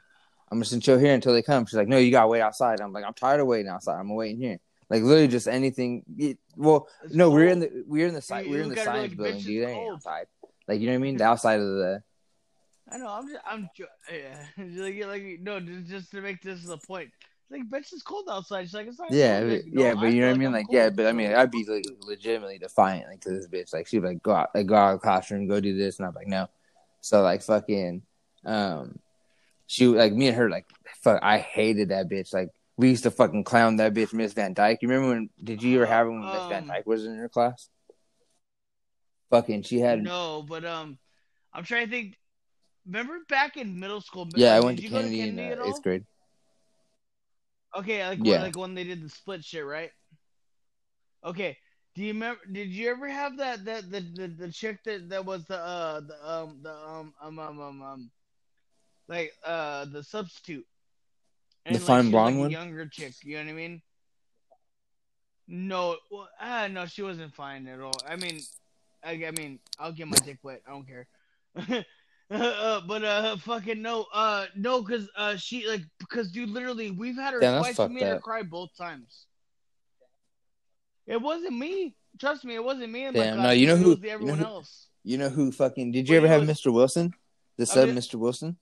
I'm 0.50 0.60
just 0.62 0.72
gonna 0.72 0.82
chill 0.82 0.98
here 0.98 1.14
until 1.14 1.34
they 1.34 1.42
come." 1.42 1.66
She's 1.66 1.76
like, 1.76 1.90
"No, 1.90 1.98
you 1.98 2.10
gotta 2.12 2.30
wait 2.30 2.40
outside." 2.42 2.80
I'm 2.80 2.94
like, 2.94 3.04
"I'm 3.06 3.14
tired 3.14 3.42
of 3.42 3.48
waiting 3.48 3.68
outside. 3.70 3.96
I'm 4.00 4.04
gonna 4.04 4.14
wait 4.16 4.38
here." 4.38 4.60
Like 4.90 5.04
literally 5.04 5.28
just 5.28 5.50
anything. 5.50 6.04
It- 6.18 6.40
well, 6.56 6.88
It's 7.04 7.14
no, 7.14 7.30
we're 7.30 7.48
in 7.48 7.60
the 7.60 7.84
we're 7.86 8.08
in 8.08 8.14
the 8.14 8.22
You- 8.46 8.50
we're 8.50 8.62
in 8.64 8.70
the 8.70 8.76
science 8.78 9.10
like, 9.10 9.18
building, 9.18 9.42
dude. 9.42 9.68
ain't 9.68 9.92
outside. 9.96 10.28
Like 10.70 10.80
you 10.80 10.88
know 10.88 10.94
what 10.94 11.00
I 11.00 11.02
mean? 11.02 11.18
The 11.18 11.26
outside 11.26 11.60
of 11.60 11.68
the 11.68 12.04
I 12.94 12.98
know. 12.98 13.08
I'm 13.08 13.28
just. 13.28 13.42
I'm. 13.46 13.70
ju- 13.76 13.86
Yeah. 14.12 14.46
like, 14.58 15.06
like 15.08 15.40
no, 15.42 15.60
just, 15.60 15.88
just 15.90 16.12
to 16.12 16.22
make 16.22 16.42
this 16.42 16.68
a 16.70 16.78
point. 16.78 17.10
Like, 17.50 17.70
bitch, 17.70 17.92
it's 17.94 18.02
cold 18.02 18.26
outside. 18.32 18.64
She's 18.64 18.74
like, 18.74 18.88
it's 18.88 19.00
not. 19.00 19.12
yeah, 19.12 19.40
cold. 19.40 19.50
but, 19.50 19.56
Like, 19.56 19.66
no, 19.74 19.82
yeah, 19.84 19.94
but 19.96 20.06
you 20.14 20.22
know 20.22 20.28
what 20.28 20.34
I 20.36 20.38
mean? 20.38 20.52
Like 20.52 20.66
yeah, 20.70 20.90
but 20.90 21.06
I 21.08 21.12
mean, 21.12 21.34
I'd 21.34 21.52
be 21.52 21.66
like 21.66 21.86
legitimately 22.02 22.58
defiant 22.60 23.10
like 23.10 23.22
to 23.22 23.30
this 23.32 23.48
bitch. 23.48 23.74
Like 23.74 23.88
she'd 23.88 24.00
be 24.00 24.08
like 24.08 24.24
go 24.24 24.34
out, 24.34 24.50
like 24.56 24.66
go 24.68 24.76
out 24.76 24.94
of 24.94 25.00
the 25.00 25.04
classroom, 25.04 25.48
go 25.48 25.60
do 25.60 25.76
this, 25.78 26.00
and 26.00 26.08
I'm 26.08 26.14
like 26.14 26.28
no. 26.28 26.48
So 27.02 27.22
like 27.22 27.42
fucking, 27.44 28.02
um, 28.46 29.00
she 29.68 29.88
like 29.88 30.14
me 30.14 30.28
and 30.28 30.38
her 30.38 30.50
like 30.50 30.66
fuck. 31.02 31.20
I 31.22 31.40
hated 31.40 31.90
that 31.90 32.10
bitch. 32.10 32.34
Like 32.34 32.50
we 32.78 32.90
used 32.90 33.04
to 33.04 33.12
fucking 33.12 33.44
clown 33.44 33.76
that 33.78 33.94
bitch, 33.94 34.14
Miss 34.14 34.34
Van 34.34 34.54
Dyke. 34.54 34.80
You 34.82 34.88
remember 34.88 35.10
when? 35.14 35.30
Did 35.44 35.62
you 35.62 35.76
ever 35.78 35.86
have 35.86 36.08
it 36.08 36.12
when 36.12 36.22
Miss 36.22 36.46
Van 36.46 36.64
Um, 36.64 36.70
Dyke 36.70 36.88
was 36.88 37.06
in 37.06 37.16
your 37.16 37.30
class? 37.30 37.70
Fucking, 39.30 39.64
she 39.64 39.80
had. 39.80 40.02
No, 40.02 40.44
but 40.48 40.64
um, 40.66 40.98
I'm 41.54 41.64
trying 41.64 41.86
to 41.86 41.92
think. 41.92 42.18
Remember 42.86 43.20
back 43.30 43.58
in 43.58 43.80
middle 43.80 44.02
school? 44.02 44.28
yeah, 44.36 44.56
I 44.56 44.60
went 44.60 44.78
to 44.78 44.84
you 44.84 44.90
go 44.90 44.98
Kennedy, 44.98 45.22
in 45.22 45.40
uh, 45.40 45.56
eighth 45.66 45.84
grade. 45.84 46.06
Okay, 47.76 48.06
like 48.08 48.20
Yeah. 48.20 48.32
when, 48.34 48.42
like 48.42 48.58
when 48.58 48.76
they 48.76 48.84
did 48.84 49.02
the 49.04 49.10
split 49.10 49.44
shit, 49.44 49.66
right? 49.66 49.92
Okay. 51.26 51.58
Do 51.96 52.02
you 52.02 52.14
remember? 52.14 52.42
Did 52.52 52.70
you 52.70 52.90
ever 52.90 53.08
have 53.08 53.38
that 53.38 53.66
that 53.66 53.92
the 53.92 54.02
the, 54.02 54.28
the 54.28 54.52
chick 54.52 54.84
that 54.84 55.10
that 55.10 55.26
was 55.26 55.46
the 55.46 55.58
uh 55.58 56.02
the 56.02 56.30
um 56.30 56.60
the 56.64 56.74
um 56.74 57.14
um 57.22 57.40
um 57.40 57.60
um, 57.62 57.82
um 57.82 58.12
like 59.08 59.32
uh 59.46 59.86
the 59.86 60.04
substitute? 60.04 60.66
The 61.66 61.74
like, 61.74 61.82
fine 61.82 62.12
blonde 62.12 62.36
like, 62.36 62.42
one? 62.42 62.52
younger 62.52 62.88
chick. 62.88 63.14
You 63.24 63.38
know 63.38 63.44
what 63.44 63.50
I 63.50 63.54
mean? 63.54 63.82
No, 65.48 65.98
well, 66.10 66.30
ah, 66.40 66.68
no, 66.68 66.86
she 66.86 67.02
wasn't 67.02 67.34
fine 67.34 67.68
at 67.68 67.80
all. 67.80 67.92
I 68.08 68.16
mean, 68.16 68.40
I, 69.04 69.26
I 69.26 69.32
mean, 69.32 69.60
I'll 69.78 69.92
get 69.92 70.08
my 70.08 70.18
dick 70.18 70.40
wet. 70.42 70.62
I 70.68 70.72
don't 70.72 70.88
care. 70.88 71.08
uh, 72.32 72.82
but 72.88 73.04
uh, 73.04 73.38
fucking 73.38 73.82
no, 73.82 74.06
uh, 74.14 74.46
no, 74.56 74.82
cause 74.84 75.08
uh, 75.16 75.36
she 75.36 75.68
like, 75.68 75.82
because 76.00 76.32
dude, 76.32 76.50
literally, 76.50 76.90
we've 76.92 77.16
had 77.16 77.34
her 77.34 77.40
Damn, 77.40 77.60
twice. 77.62 77.78
We 77.78 77.88
made 77.90 78.04
her 78.04 78.20
cry 78.20 78.42
both 78.44 78.76
times. 78.78 79.26
It 81.06 81.22
wasn't 81.22 81.58
me. 81.58 81.96
Trust 82.20 82.46
me, 82.46 82.56
it 82.56 82.64
wasn't 82.64 82.92
me. 82.92 83.06
My 83.06 83.12
Damn, 83.12 83.36
class. 83.36 83.44
no, 83.46 83.52
you 83.52 83.68
know 83.68 83.76
who- 83.76 83.90
was 83.90 84.00
the 84.00 84.08
you 84.08 84.08
know 84.10 84.14
everyone 84.14 84.38
who- 84.40 84.46
else. 84.46 84.88
You 85.04 85.18
know 85.18 85.30
who 85.30 85.52
fucking? 85.52 85.92
Did 85.92 86.08
you 86.08 86.16
Well, 86.16 86.24
ever 86.26 86.34
have 86.34 86.48
know- 86.48 86.54
Mr. 86.54 86.72
Wilson? 86.74 87.14
The 87.58 87.66
sub, 87.66 87.88
mean- 87.90 87.98
Mr. 87.98 88.16
Wilson. 88.16 88.58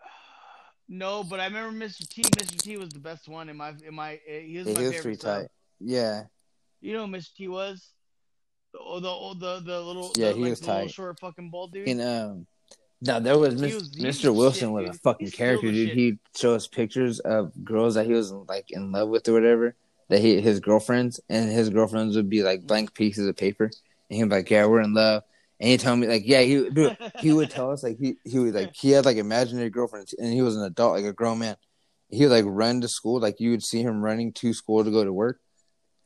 No, 0.88 1.24
but 1.24 1.40
I 1.40 1.46
remember 1.46 1.84
Mr. 1.84 2.06
T. 2.08 2.22
Mr. 2.22 2.56
T 2.60 2.76
was 2.76 2.90
the 2.90 3.00
best 3.00 3.28
one 3.28 3.48
in 3.48 3.56
my 3.56 3.72
in 3.86 3.94
my. 3.94 4.14
uh, 4.14 4.18
He 4.26 4.58
was 4.58 4.66
Yeah, 4.68 4.74
my 4.74 4.80
he 4.80 4.86
was 4.86 4.94
favorite. 4.96 5.02
pretty 5.02 5.18
sub. 5.18 5.40
tight. 5.42 5.50
Yeah, 5.80 6.24
You 6.80 6.92
know 6.92 7.06
who 7.06 7.12
Mr. 7.12 7.34
T 7.34 7.48
was? 7.48 7.88
Oh, 8.78 9.00
the 9.00 9.08
oh, 9.08 9.34
the, 9.34 9.60
the 9.60 9.80
little 9.80 10.12
Yeah, 10.16 10.28
the, 10.30 10.34
he 10.34 10.40
like, 10.42 10.50
was 10.50 10.60
tight. 10.60 10.90
short 10.90 11.18
fucking 11.20 11.50
bald 11.50 11.72
dude. 11.72 11.88
and 11.88 12.00
um, 12.00 12.46
no, 13.00 13.20
there 13.20 13.38
was, 13.38 13.60
Mis- 13.60 13.74
was- 13.74 13.90
Mr. 13.96 14.34
Wilson 14.34 14.68
shit, 14.68 14.70
was 14.70 14.88
a 14.90 14.92
fucking 15.00 15.26
He's 15.26 15.34
character, 15.34 15.70
dude. 15.70 15.88
shit. 15.88 15.96
He'd 15.96 16.18
show 16.36 16.54
us 16.54 16.66
pictures 16.66 17.20
of 17.20 17.52
girls 17.64 17.94
that 17.94 18.06
he 18.06 18.12
was 18.12 18.32
like 18.32 18.70
in 18.70 18.92
love 18.92 19.08
with 19.08 19.28
or 19.28 19.32
whatever. 19.34 19.74
That 20.10 20.20
he 20.20 20.40
his 20.40 20.60
girlfriends 20.60 21.18
and 21.30 21.50
his 21.50 21.70
girlfriends 21.70 22.14
would 22.16 22.28
be 22.28 22.42
like 22.42 22.66
blank 22.66 22.92
pieces 22.94 23.26
of 23.26 23.36
paper, 23.36 23.64
and 24.10 24.16
he'd 24.18 24.24
be 24.24 24.28
like, 24.30 24.50
"Yeah, 24.50 24.66
we're 24.66 24.82
in 24.82 24.92
love." 24.92 25.22
And 25.60 25.70
he'd 25.70 25.80
tell 25.80 25.96
me 25.96 26.06
like, 26.06 26.24
"Yeah, 26.26 26.42
he 26.42 26.68
dude, 26.68 26.96
he 27.20 27.32
would 27.32 27.48
tell 27.50 27.70
us 27.70 27.82
like 27.82 27.98
he 27.98 28.16
he 28.24 28.38
would 28.38 28.54
like 28.54 28.74
he 28.74 28.90
had 28.90 29.06
like 29.06 29.16
imaginary 29.16 29.70
girlfriends, 29.70 30.12
and 30.12 30.30
he 30.32 30.42
was 30.42 30.56
an 30.56 30.64
adult, 30.64 30.96
like 30.96 31.06
a 31.06 31.12
grown 31.14 31.38
man. 31.38 31.56
He 32.10 32.22
would 32.24 32.32
like 32.32 32.44
run 32.46 32.82
to 32.82 32.88
school, 32.88 33.18
like 33.18 33.40
you 33.40 33.50
would 33.52 33.62
see 33.62 33.80
him 33.82 34.02
running 34.02 34.32
to 34.34 34.52
school 34.52 34.84
to 34.84 34.90
go 34.90 35.04
to 35.04 35.12
work, 35.12 35.40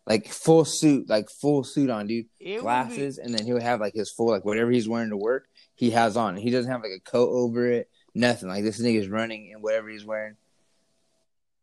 like 0.09 0.27
full 0.29 0.65
suit, 0.65 1.09
like 1.09 1.29
full 1.31 1.63
suit 1.63 1.91
on, 1.91 2.07
dude, 2.07 2.27
It 2.41 2.49
would 2.51 2.57
be- 2.57 2.61
glasses, 2.63 3.19
and 3.19 3.33
then 3.35 3.45
he 3.47 3.53
would 3.53 3.63
have 3.63 3.81
like 3.81 3.95
his 3.95 4.11
full 4.11 4.31
like 4.31 4.45
whatever 4.45 4.71
he's 4.71 4.89
wearing 4.89 5.11
to 5.11 5.17
work, 5.17 5.47
he 5.75 5.91
has 5.91 6.17
on. 6.17 6.37
He 6.37 6.51
doesn't 6.51 6.71
have 6.73 6.81
like 6.83 6.93
a 6.97 7.01
coat 7.11 7.31
over 7.31 7.71
it, 7.71 7.89
nothing. 8.15 8.49
Like 8.49 8.65
this 8.65 8.81
nigga's 8.81 9.09
running 9.09 9.51
in 9.51 9.61
whatever 9.63 9.89
he's 9.91 10.05
wearing. 10.05 10.37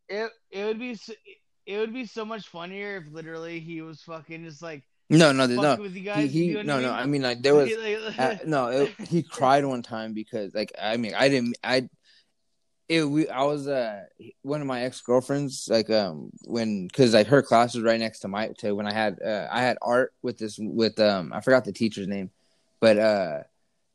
it 0.08 0.30
it 0.50 0.64
would 0.64 0.78
be 0.78 0.94
so, 0.94 1.12
it 1.66 1.78
would 1.78 1.92
be 1.92 2.06
so 2.06 2.24
much 2.24 2.46
funnier 2.48 2.98
if 2.98 3.12
literally 3.12 3.58
he 3.60 3.80
was 3.82 4.00
fucking 4.02 4.44
just 4.44 4.62
like 4.62 4.84
No, 5.10 5.32
no, 5.32 5.46
no. 5.46 5.76
with 5.76 5.94
you 5.94 6.00
He, 6.00 6.04
guys. 6.04 6.30
he 6.32 6.52
no, 6.62 6.80
no. 6.80 6.90
I 6.92 7.00
I 7.02 7.06
mean? 7.06 7.22
like 7.22 7.42
there 7.42 7.54
was 7.56 7.70
uh, 8.18 8.38
no. 8.46 8.68
It, 8.68 8.90
he 9.08 9.22
cried 9.36 9.64
one 9.64 9.82
time 9.82 10.12
because 10.14 10.54
like 10.54 10.72
I 10.80 10.96
mean 10.96 11.14
I 11.16 11.28
didn't 11.28 11.56
I. 11.64 11.88
It, 12.88 13.02
we 13.02 13.28
I 13.28 13.42
was 13.42 13.66
uh 13.66 14.04
one 14.42 14.60
of 14.60 14.66
my 14.68 14.82
ex 14.82 15.00
girlfriends 15.00 15.66
like 15.68 15.90
um 15.90 16.30
when 16.44 16.86
because 16.86 17.14
like 17.14 17.26
her 17.26 17.42
class 17.42 17.74
was 17.74 17.82
right 17.82 17.98
next 17.98 18.20
to 18.20 18.28
my 18.28 18.48
to 18.58 18.74
when 18.74 18.86
I 18.86 18.92
had 18.92 19.18
uh, 19.20 19.48
I 19.50 19.62
had 19.62 19.76
art 19.82 20.14
with 20.22 20.38
this 20.38 20.56
with 20.58 21.00
um 21.00 21.32
I 21.32 21.40
forgot 21.40 21.64
the 21.64 21.72
teacher's 21.72 22.06
name, 22.06 22.30
but 22.80 22.96
uh 22.96 23.42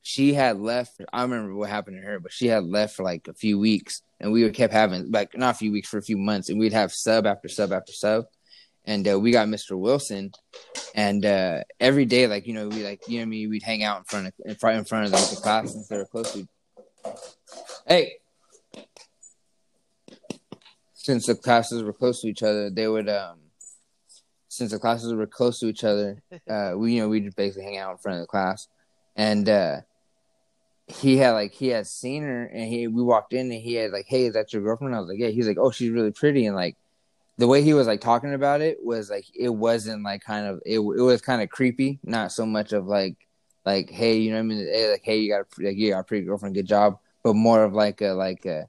she 0.01 0.33
had 0.33 0.59
left. 0.59 0.99
I 1.13 1.21
remember 1.21 1.53
what 1.55 1.69
happened 1.69 1.97
to 1.97 2.07
her, 2.07 2.19
but 2.19 2.33
she 2.33 2.47
had 2.47 2.63
left 2.65 2.95
for 2.95 3.03
like 3.03 3.27
a 3.27 3.33
few 3.33 3.59
weeks, 3.59 4.01
and 4.19 4.31
we 4.31 4.49
kept 4.49 4.73
having 4.73 5.11
like 5.11 5.37
not 5.37 5.55
a 5.55 5.57
few 5.57 5.71
weeks 5.71 5.89
for 5.89 5.97
a 5.97 6.03
few 6.03 6.17
months, 6.17 6.49
and 6.49 6.59
we'd 6.59 6.73
have 6.73 6.91
sub 6.91 7.25
after 7.25 7.47
sub 7.47 7.71
after 7.71 7.93
sub, 7.93 8.25
and 8.85 9.07
uh, 9.07 9.19
we 9.19 9.31
got 9.31 9.47
Mr. 9.47 9.77
Wilson, 9.77 10.31
and 10.95 11.25
uh, 11.25 11.63
every 11.79 12.05
day 12.05 12.27
like 12.27 12.47
you 12.47 12.53
know 12.53 12.67
we 12.67 12.83
like 12.83 13.07
you 13.07 13.19
know 13.19 13.25
mean 13.25 13.49
we'd 13.49 13.63
hang 13.63 13.83
out 13.83 13.99
in 13.99 14.03
front 14.05 14.27
of 14.27 14.33
in 14.43 14.55
front 14.55 14.77
in 14.79 14.85
front 14.85 15.05
of 15.05 15.11
like, 15.11 15.29
the 15.29 15.35
class 15.35 15.71
since 15.71 15.87
they 15.87 15.97
were 15.97 16.05
close 16.05 16.33
to. 16.33 16.47
Hey, 17.87 18.17
since 21.03 21.25
the 21.25 21.35
classes 21.35 21.83
were 21.83 21.93
close 21.93 22.21
to 22.21 22.27
each 22.27 22.43
other, 22.43 22.69
they 22.69 22.87
would 22.87 23.09
um. 23.09 23.37
Since 24.47 24.71
the 24.71 24.79
classes 24.79 25.13
were 25.13 25.27
close 25.27 25.59
to 25.59 25.67
each 25.67 25.85
other, 25.85 26.21
uh, 26.49 26.73
we 26.75 26.95
you 26.95 27.01
know 27.01 27.09
we'd 27.09 27.23
just 27.23 27.37
basically 27.37 27.63
hang 27.63 27.77
out 27.77 27.91
in 27.91 27.97
front 27.97 28.17
of 28.17 28.23
the 28.23 28.27
class, 28.27 28.67
and 29.15 29.47
uh, 29.47 29.81
he 30.87 31.17
had 31.17 31.31
like 31.31 31.53
he 31.53 31.69
had 31.69 31.87
seen 31.87 32.23
her 32.23 32.45
and 32.45 32.67
he 32.67 32.87
we 32.87 33.01
walked 33.01 33.33
in 33.33 33.49
and 33.51 33.61
he 33.61 33.75
had 33.75 33.91
like 33.91 34.05
hey 34.07 34.25
is 34.25 34.33
that 34.33 34.51
your 34.51 34.61
girlfriend 34.61 34.93
I 34.93 34.99
was 34.99 35.07
like 35.07 35.19
yeah 35.19 35.29
he's 35.29 35.47
like 35.47 35.57
oh 35.57 35.71
she's 35.71 35.89
really 35.89 36.11
pretty 36.11 36.45
and 36.45 36.55
like 36.55 36.75
the 37.37 37.47
way 37.47 37.63
he 37.63 37.73
was 37.73 37.87
like 37.87 38.01
talking 38.01 38.33
about 38.33 38.61
it 38.61 38.77
was 38.83 39.09
like 39.09 39.25
it 39.33 39.49
wasn't 39.49 40.03
like 40.03 40.21
kind 40.23 40.45
of 40.45 40.61
it. 40.65 40.75
It 40.75 41.01
was 41.01 41.21
kind 41.21 41.41
of 41.41 41.49
creepy, 41.49 41.99
not 42.03 42.31
so 42.31 42.45
much 42.45 42.71
of 42.71 42.85
like 42.85 43.15
like 43.65 43.89
hey, 43.89 44.17
you 44.17 44.29
know 44.29 44.37
what 44.37 44.43
I 44.43 44.43
mean? 44.43 44.67
Hey, 44.67 44.91
like 44.91 45.01
hey, 45.03 45.17
you 45.17 45.29
got 45.31 45.41
a, 45.41 45.63
like 45.63 45.75
you 45.75 45.89
got 45.89 45.99
a 45.99 46.03
pretty 46.03 46.25
girlfriend, 46.25 46.53
good 46.53 46.67
job, 46.67 46.99
but 47.23 47.33
more 47.33 47.63
of 47.63 47.73
like 47.73 48.01
a 48.01 48.09
like 48.09 48.45
a 48.45 48.67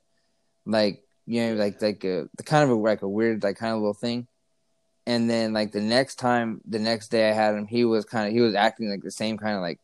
like 0.64 1.02
you 1.26 1.46
know 1.46 1.54
like 1.54 1.80
like 1.80 2.04
a 2.04 2.28
the 2.36 2.42
kind 2.42 2.64
of 2.64 2.70
a, 2.70 2.74
like 2.74 3.02
a 3.02 3.08
weird 3.08 3.42
like 3.42 3.56
kind 3.56 3.72
of 3.72 3.78
little 3.78 3.94
thing. 3.94 4.26
And 5.04 5.28
then 5.28 5.52
like 5.52 5.72
the 5.72 5.80
next 5.80 6.16
time, 6.16 6.60
the 6.64 6.78
next 6.78 7.08
day 7.08 7.28
I 7.28 7.32
had 7.32 7.56
him, 7.56 7.66
he 7.66 7.84
was 7.84 8.04
kind 8.04 8.28
of 8.28 8.32
he 8.32 8.40
was 8.40 8.54
acting 8.54 8.88
like 8.88 9.02
the 9.02 9.10
same 9.10 9.36
kind 9.36 9.56
of 9.56 9.62
like 9.62 9.80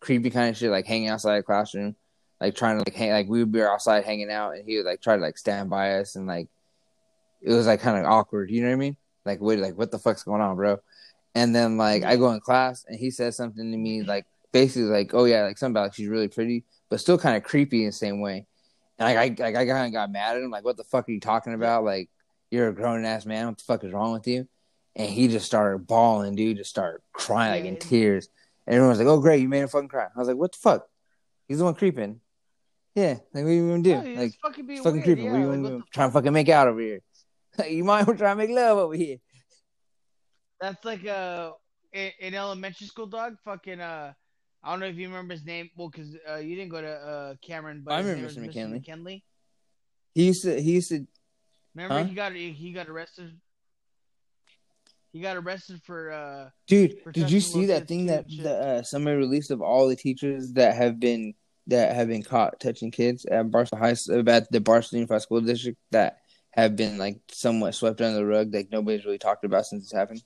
creepy 0.00 0.30
kind 0.30 0.50
of 0.50 0.56
shit, 0.56 0.70
like 0.70 0.86
hanging 0.86 1.08
outside 1.08 1.38
the 1.38 1.42
classroom, 1.42 1.94
like 2.40 2.54
trying 2.54 2.78
to 2.78 2.84
like 2.86 2.94
hang 2.94 3.10
like 3.12 3.28
we 3.28 3.40
would 3.40 3.52
be 3.52 3.62
outside 3.62 4.04
hanging 4.04 4.30
out, 4.30 4.56
and 4.56 4.66
he 4.66 4.76
would 4.76 4.86
like 4.86 5.02
try 5.02 5.16
to 5.16 5.22
like 5.22 5.36
stand 5.36 5.68
by 5.68 5.98
us 5.98 6.16
and 6.16 6.26
like 6.26 6.48
it 7.42 7.52
was 7.52 7.66
like 7.66 7.80
kind 7.80 7.98
of 7.98 8.10
awkward. 8.10 8.50
You 8.50 8.62
know 8.62 8.68
what 8.68 8.74
I 8.74 8.76
mean? 8.76 8.96
Like, 9.24 9.40
wait, 9.40 9.58
like 9.58 9.76
what 9.76 9.90
the 9.90 9.98
fuck's 9.98 10.24
going 10.24 10.40
on, 10.40 10.56
bro? 10.56 10.80
And 11.34 11.54
then 11.54 11.76
like 11.76 12.02
I 12.04 12.16
go 12.16 12.32
in 12.32 12.40
class 12.40 12.84
and 12.88 12.98
he 12.98 13.10
says 13.10 13.36
something 13.36 13.70
to 13.70 13.78
me 13.78 14.02
like 14.02 14.26
basically 14.52 14.84
like, 14.84 15.14
oh 15.14 15.24
yeah, 15.24 15.42
like 15.42 15.58
something 15.58 15.72
about 15.72 15.84
like 15.84 15.94
she's 15.94 16.08
really 16.08 16.28
pretty, 16.28 16.64
but 16.88 17.00
still 17.00 17.18
kind 17.18 17.36
of 17.36 17.42
creepy 17.42 17.80
in 17.80 17.86
the 17.86 17.92
same 17.92 18.20
way. 18.20 18.46
And 19.02 19.16
like 19.16 19.40
I 19.40 19.42
like 19.42 19.56
I 19.56 19.66
kind 19.66 19.86
of 19.86 19.92
got 19.92 20.10
mad 20.10 20.36
at 20.36 20.42
him, 20.42 20.50
like, 20.50 20.64
what 20.64 20.76
the 20.76 20.84
fuck 20.84 21.08
are 21.08 21.12
you 21.12 21.20
talking 21.20 21.54
about? 21.54 21.84
Like 21.84 22.08
you're 22.50 22.68
a 22.68 22.74
grown 22.74 23.04
ass 23.04 23.26
man. 23.26 23.46
What 23.46 23.58
the 23.58 23.64
fuck 23.64 23.84
is 23.84 23.92
wrong 23.92 24.12
with 24.12 24.26
you? 24.26 24.46
And 24.94 25.08
he 25.08 25.28
just 25.28 25.46
started 25.46 25.86
bawling, 25.86 26.34
dude. 26.34 26.58
Just 26.58 26.70
started 26.70 27.00
crying 27.12 27.64
like 27.64 27.68
in 27.68 27.78
tears. 27.78 28.28
And 28.66 28.74
everyone 28.74 28.90
was 28.90 28.98
like, 28.98 29.08
"Oh, 29.08 29.20
great, 29.20 29.40
you 29.40 29.48
made 29.48 29.62
him 29.62 29.68
fucking 29.68 29.88
cry." 29.88 30.04
I 30.04 30.18
was 30.18 30.28
like, 30.28 30.36
"What 30.36 30.52
the 30.52 30.58
fuck? 30.58 30.86
He's 31.48 31.58
the 31.58 31.64
one 31.64 31.74
creeping." 31.74 32.20
Yeah, 32.94 33.14
like 33.32 33.44
what 33.44 33.46
are 33.46 33.52
you 33.52 33.68
gonna 33.70 33.82
do? 33.82 34.14
No, 34.14 34.20
like 34.20 34.34
fucking, 34.42 34.66
being 34.66 34.82
fucking 34.82 34.92
weird, 34.92 35.04
creeping. 35.04 35.24
Yeah, 35.24 35.32
what 35.32 35.38
are 35.38 35.40
you 35.40 35.48
like, 35.48 35.62
gonna 35.62 35.76
do? 35.78 35.84
Trying 35.92 36.08
to 36.08 36.12
fucking 36.12 36.32
make 36.32 36.48
out 36.50 36.68
over 36.68 36.80
here. 36.80 37.00
you 37.68 37.84
might 37.84 38.06
want 38.06 38.18
to 38.18 38.22
try 38.22 38.30
to 38.30 38.36
make 38.36 38.50
love 38.50 38.78
over 38.78 38.94
here. 38.94 39.16
That's 40.60 40.84
like 40.84 41.06
uh 41.06 41.52
in, 41.92 42.10
in 42.20 42.34
elementary 42.34 42.86
school, 42.86 43.06
dog. 43.06 43.36
Fucking 43.44 43.80
uh, 43.80 44.12
I 44.64 44.70
don't 44.70 44.80
know 44.80 44.86
if 44.86 44.96
you 44.96 45.08
remember 45.08 45.34
his 45.34 45.44
name. 45.44 45.70
Well, 45.76 45.88
because 45.88 46.16
uh, 46.28 46.36
you 46.36 46.54
didn't 46.54 46.70
go 46.70 46.80
to 46.80 46.90
uh 46.92 47.34
Cameron, 47.42 47.82
but 47.84 47.94
I 47.94 47.98
remember 48.00 48.28
Mr. 48.28 48.38
McKinley. 48.38 48.78
McKinley. 48.78 49.24
He 50.14 50.26
used 50.26 50.42
to. 50.42 50.60
He 50.60 50.72
used 50.72 50.90
to. 50.90 51.06
Remember 51.74 51.98
Huh? 51.98 52.04
he 52.04 52.14
got 52.14 52.32
he 52.32 52.72
got 52.72 52.88
arrested. 52.88 53.38
He 55.12 55.20
got 55.20 55.36
arrested 55.36 55.82
for 55.84 56.12
uh 56.12 56.50
Dude, 56.66 57.00
For 57.02 57.12
did 57.12 57.30
you 57.30 57.40
see 57.40 57.66
that 57.66 57.88
thing 57.88 58.06
that 58.06 58.26
the, 58.28 58.54
uh, 58.54 58.82
somebody 58.82 59.16
released 59.16 59.50
of 59.50 59.60
all 59.60 59.88
the 59.88 59.96
teachers 59.96 60.52
that 60.52 60.74
have 60.74 60.98
been 61.00 61.34
that 61.66 61.94
have 61.94 62.08
been 62.08 62.22
caught 62.22 62.58
touching 62.60 62.90
kids 62.90 63.24
at 63.26 63.50
Barcelona 63.50 63.86
High 63.86 64.30
at 64.32 64.50
the 64.50 64.60
Barcelona 64.60 65.00
Unified 65.00 65.22
School 65.22 65.40
District 65.40 65.78
that 65.90 66.18
have 66.52 66.76
been 66.76 66.98
like 66.98 67.20
somewhat 67.30 67.74
swept 67.74 68.00
under 68.00 68.18
the 68.18 68.26
rug, 68.26 68.54
like 68.54 68.68
nobody's 68.70 69.04
really 69.04 69.18
talked 69.18 69.44
about 69.44 69.66
since 69.66 69.84
it's 69.84 69.92
happened. 69.92 70.22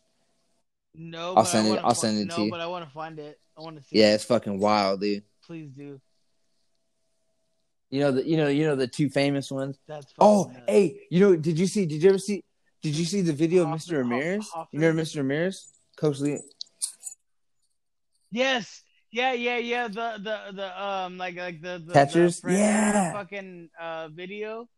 no. 0.94 1.34
I'll 1.34 1.44
send 1.44 1.68
it- 1.68 1.78
I'll 1.84 1.94
fi- 1.94 2.00
send 2.00 2.18
it 2.18 2.26
no, 2.26 2.36
to 2.36 2.42
you. 2.44 2.50
but 2.50 2.60
I 2.60 2.66
want 2.66 2.84
to 2.84 2.90
find 2.90 3.18
it. 3.18 3.38
I 3.56 3.62
want 3.62 3.76
to 3.76 3.82
see. 3.82 3.98
Yeah, 3.98 4.12
it. 4.12 4.16
it's 4.16 4.24
fucking 4.24 4.58
wild, 4.60 5.00
dude. 5.00 5.22
please 5.44 5.70
do. 5.70 6.00
You 7.90 8.00
know 8.00 8.10
the 8.12 8.26
you 8.26 8.36
know 8.36 8.48
you 8.48 8.64
know 8.66 8.74
the 8.76 8.88
two 8.88 9.08
famous 9.08 9.50
ones. 9.50 9.78
That's 9.86 10.12
Oh, 10.18 10.44
nuts. 10.52 10.64
hey, 10.68 11.00
you 11.10 11.20
know, 11.20 11.36
did 11.36 11.58
you 11.58 11.66
see? 11.66 11.86
Did 11.86 12.02
you 12.02 12.08
ever 12.10 12.18
see? 12.18 12.42
Did 12.82 12.96
you 12.96 13.04
see 13.04 13.20
the 13.22 13.32
video 13.32 13.62
of 13.62 13.68
Mr. 13.68 13.98
Ramirez? 13.98 14.48
Hoff- 14.48 14.68
You 14.72 14.80
remember 14.80 15.02
Mr. 15.02 15.18
Ramirez, 15.18 15.72
Coach 15.96 16.18
Lee? 16.20 16.38
Yes. 18.30 18.82
Yeah, 19.12 19.32
yeah, 19.32 19.56
yeah. 19.58 19.88
The 19.88 20.18
the 20.22 20.52
the 20.52 20.82
um 20.82 21.16
like 21.16 21.36
like 21.36 21.62
the 21.62 21.82
the, 21.84 21.92
Catchers? 21.92 22.40
the 22.40 22.52
Yeah. 22.52 23.12
fucking 23.12 23.70
uh 23.80 24.08
video. 24.08 24.68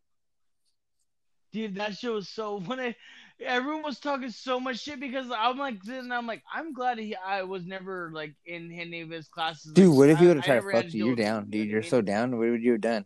Dude, 1.52 1.76
that 1.76 1.96
shit 1.96 2.12
was 2.12 2.28
so 2.28 2.58
when 2.66 2.78
I 2.78 2.94
everyone 3.40 3.82
was 3.82 3.98
talking 4.00 4.30
so 4.30 4.58
much 4.60 4.80
shit 4.80 5.00
because 5.00 5.26
I'm 5.30 5.58
like 5.58 5.82
sitting 5.82 6.10
I'm 6.10 6.26
like 6.26 6.42
I'm 6.52 6.72
glad 6.72 6.98
he 6.98 7.14
I 7.14 7.42
was 7.42 7.64
never 7.66 8.10
like 8.12 8.34
in 8.44 8.72
any 8.72 9.00
of 9.02 9.10
his 9.10 9.28
classes. 9.28 9.72
Dude, 9.72 9.88
Like, 9.88 9.96
what 9.96 10.08
if 10.10 10.18
he 10.18 10.26
would 10.26 10.36
have 10.36 10.44
tried 10.44 10.60
to 10.60 10.70
fuck 10.70 10.92
you? 10.92 11.06
You're 11.06 11.16
down, 11.16 11.50
dude. 11.50 11.68
You're 11.68 11.82
so 11.82 12.00
down. 12.00 12.38
What 12.38 12.48
would 12.50 12.62
you 12.62 12.72
have 12.72 12.80
done? 12.80 13.04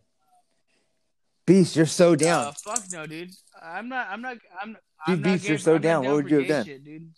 Beast, 1.45 1.75
you're 1.75 1.85
so 1.85 2.15
down. 2.15 2.47
Uh, 2.47 2.51
fuck 2.51 2.83
no, 2.91 3.05
dude. 3.05 3.31
I'm 3.61 3.89
not. 3.89 4.07
I'm 4.09 4.21
not. 4.21 4.37
I'm. 4.61 4.69
Dude, 4.69 4.77
I'm 5.07 5.21
not 5.21 5.23
Beast, 5.23 5.47
you're 5.49 5.57
so 5.57 5.75
I'm 5.75 5.81
down. 5.81 6.05
What 6.05 6.15
would 6.15 6.29
you 6.29 6.39
have 6.39 6.47
done? 6.47 6.65
Shit, 6.65 6.83
dude. 6.85 7.09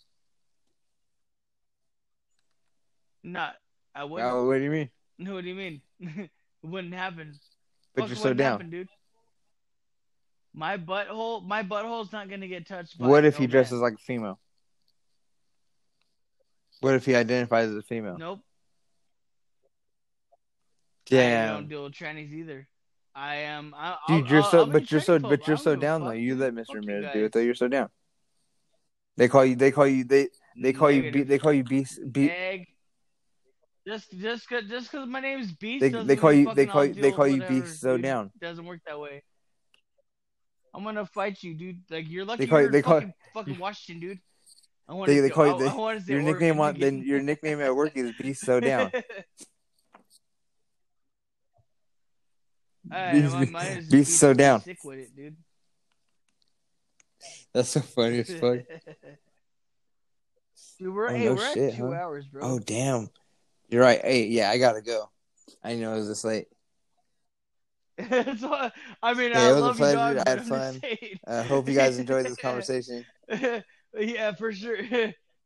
Not. 3.22 3.54
I 3.94 4.04
wouldn't. 4.04 4.30
Oh, 4.30 4.46
what 4.46 4.58
do 4.58 4.64
you 4.64 4.70
mean? 4.70 4.90
No, 5.18 5.34
what 5.34 5.44
do 5.44 5.48
you 5.48 5.54
mean? 5.54 5.80
it 6.00 6.30
wouldn't 6.62 6.94
happen. 6.94 7.34
But 7.94 8.02
Fuck 8.02 8.08
you're 8.10 8.16
so 8.16 8.34
down. 8.34 8.52
happen, 8.52 8.70
dude. 8.70 8.88
My 10.58 10.78
butthole. 10.78 11.46
My 11.46 11.62
butthole's 11.62 12.10
not 12.12 12.30
gonna 12.30 12.48
get 12.48 12.66
touched. 12.66 12.98
By 12.98 13.06
What 13.06 13.26
if 13.26 13.34
no 13.34 13.40
he 13.40 13.46
dresses 13.46 13.72
man. 13.74 13.82
like 13.82 13.94
a 13.94 13.98
female? 13.98 14.40
What 16.80 16.94
if 16.94 17.04
he 17.04 17.14
identifies 17.14 17.68
as 17.68 17.76
a 17.76 17.82
female? 17.82 18.16
Nope. 18.18 18.40
I 20.32 21.14
Damn, 21.14 21.54
don't 21.54 21.68
deal 21.68 21.84
with 21.84 21.92
trannies 21.92 22.32
either. 22.32 22.66
I 23.14 23.36
am. 23.36 23.74
I, 23.76 23.96
dude, 24.08 24.28
you're 24.28 24.42
I'll, 24.42 24.50
so, 24.50 24.58
I'll 24.60 24.66
but 24.66 24.90
you're 24.90 25.00
so, 25.00 25.18
but 25.18 25.46
you're 25.46 25.56
so 25.56 25.74
don't 25.76 25.80
give 25.80 25.82
a 25.82 25.86
down 25.86 26.04
though. 26.04 26.10
You 26.10 26.36
let 26.36 26.54
Mr. 26.54 26.74
Ramirez 26.74 27.12
do 27.12 27.24
it 27.26 27.32
though. 27.32 27.40
You're 27.40 27.54
so 27.54 27.68
down. 27.68 27.90
They 29.16 29.28
call 29.28 29.44
you. 29.44 29.56
They 29.56 29.70
call 29.70 29.86
you. 29.86 30.04
They 30.04 30.28
they 30.60 30.72
call 30.72 30.90
you. 30.90 31.02
Be, 31.02 31.06
Negative. 31.08 31.28
they 31.28 31.38
call 31.38 31.52
you 31.52 31.64
beast. 31.64 32.00
Be, 32.12 32.30
Egg. 32.30 32.66
Just, 33.86 34.10
just, 34.18 34.48
cause, 34.48 34.64
just 34.68 34.90
cause 34.90 35.06
my 35.06 35.20
name 35.20 35.38
is 35.38 35.52
Beast. 35.52 35.80
They- 35.80 35.90
they 35.90 36.16
call 36.16 36.32
you- 36.32 36.52
they 36.54 36.66
call 36.66 36.84
you- 36.84 36.94
they 36.94 37.12
call 37.12 37.28
you 37.28 37.40
Beast 37.42 37.80
so 37.80 37.96
down. 37.96 38.32
Doesn't 38.40 38.64
work 38.64 38.80
that 38.84 38.98
way. 38.98 39.22
I'm 40.76 40.84
gonna 40.84 41.06
fight 41.06 41.42
you, 41.42 41.54
dude. 41.54 41.80
Like 41.90 42.06
you're 42.08 42.24
lucky 42.26 42.44
They 42.44 42.50
call 42.50 42.58
you- 42.60 42.64
you're 42.64 42.72
they 42.72 42.78
in 42.78 42.84
call- 42.84 42.94
fucking, 43.00 43.14
fucking 43.34 43.58
Washington, 43.58 44.00
dude. 44.08 44.20
I 44.88 44.92
want 44.94 45.08
They- 45.08 45.16
to 45.16 45.22
they 45.22 45.30
call 45.30 45.46
you- 45.46 45.54
I, 45.54 45.58
they- 45.58 45.68
I 45.68 45.74
wanna 45.74 46.00
say 46.02 46.12
your 46.12 46.22
nickname 46.22 46.60
on 46.60 46.78
then 46.78 47.02
your 47.02 47.20
nickname 47.22 47.60
at 47.62 47.74
work 47.74 47.96
is 47.96 48.12
Beast 48.20 48.42
so 48.44 48.60
down. 48.60 48.92
Alright, 52.92 53.14
Beast- 53.14 53.34
my- 53.34 53.44
mine 53.46 53.66
is 53.78 53.88
Beast 53.88 54.20
so 54.20 54.32
down. 54.34 54.60
Sick 54.62 54.78
with 54.84 54.98
it, 55.00 55.16
dude. 55.16 55.36
That's 57.52 57.70
so 57.70 57.80
funny 57.80 58.20
as 58.20 58.30
fuck. 58.34 58.58
Dude, 60.78 60.94
we're, 60.94 61.08
Oh, 61.08 61.14
hey, 61.14 61.24
no 61.24 61.34
we're 61.34 61.54
shit, 61.54 61.72
at 61.72 61.76
two 61.78 61.86
huh? 61.90 61.94
hours, 61.94 62.26
bro. 62.26 62.42
Oh 62.44 62.58
damn, 62.58 63.08
you're 63.70 63.80
right. 63.82 64.00
Hey, 64.02 64.26
yeah, 64.26 64.50
I 64.50 64.58
gotta 64.58 64.82
go. 64.82 65.10
I 65.64 65.74
know 65.74 65.94
it 65.94 65.96
was 65.96 66.08
this 66.08 66.22
late. 66.22 66.48
I 67.98 69.14
mean, 69.14 69.32
Yeah, 69.32 69.48
I 69.48 69.50
it 69.50 69.54
was 69.54 69.60
a 69.60 69.60
love 69.62 69.78
you, 69.80 69.86
dog, 69.92 70.16
I 70.26 70.30
had 70.30 70.42
fun. 70.44 70.80
I 71.26 71.36
uh, 71.36 71.42
hope 71.44 71.68
you 71.68 71.74
guys 71.74 71.98
enjoyed 71.98 72.26
this 72.26 72.36
conversation. 72.42 73.04
yeah, 73.98 74.32
for 74.34 74.52
sure. 74.52 74.78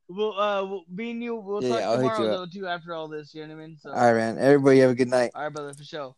we'll 0.09 0.39
uh, 0.39 0.65
we'll, 0.65 0.85
me 0.91 1.13
and 1.13 1.23
you, 1.23 1.37
we'll 1.37 1.63
Yeah, 1.63 1.69
talk 1.69 1.81
yeah, 1.81 1.97
tomorrow 1.97 2.23
you 2.23 2.29
though 2.29 2.47
too. 2.47 2.67
After 2.67 2.95
all 2.95 3.09
this, 3.09 3.35
you 3.35 3.47
know 3.47 3.55
what 3.55 3.63
I 3.63 3.67
mean? 3.67 3.77
So, 3.79 3.91
All 3.93 4.13
right, 4.13 4.15
man. 4.15 4.39
Everybody 4.39 4.81
have 4.81 4.91
a 4.91 4.95
good 4.95 5.09
night. 5.09 5.31
all 5.35 5.43
right, 5.43 5.53
brother, 5.53 5.75
for 5.75 5.85
sure. 5.85 6.15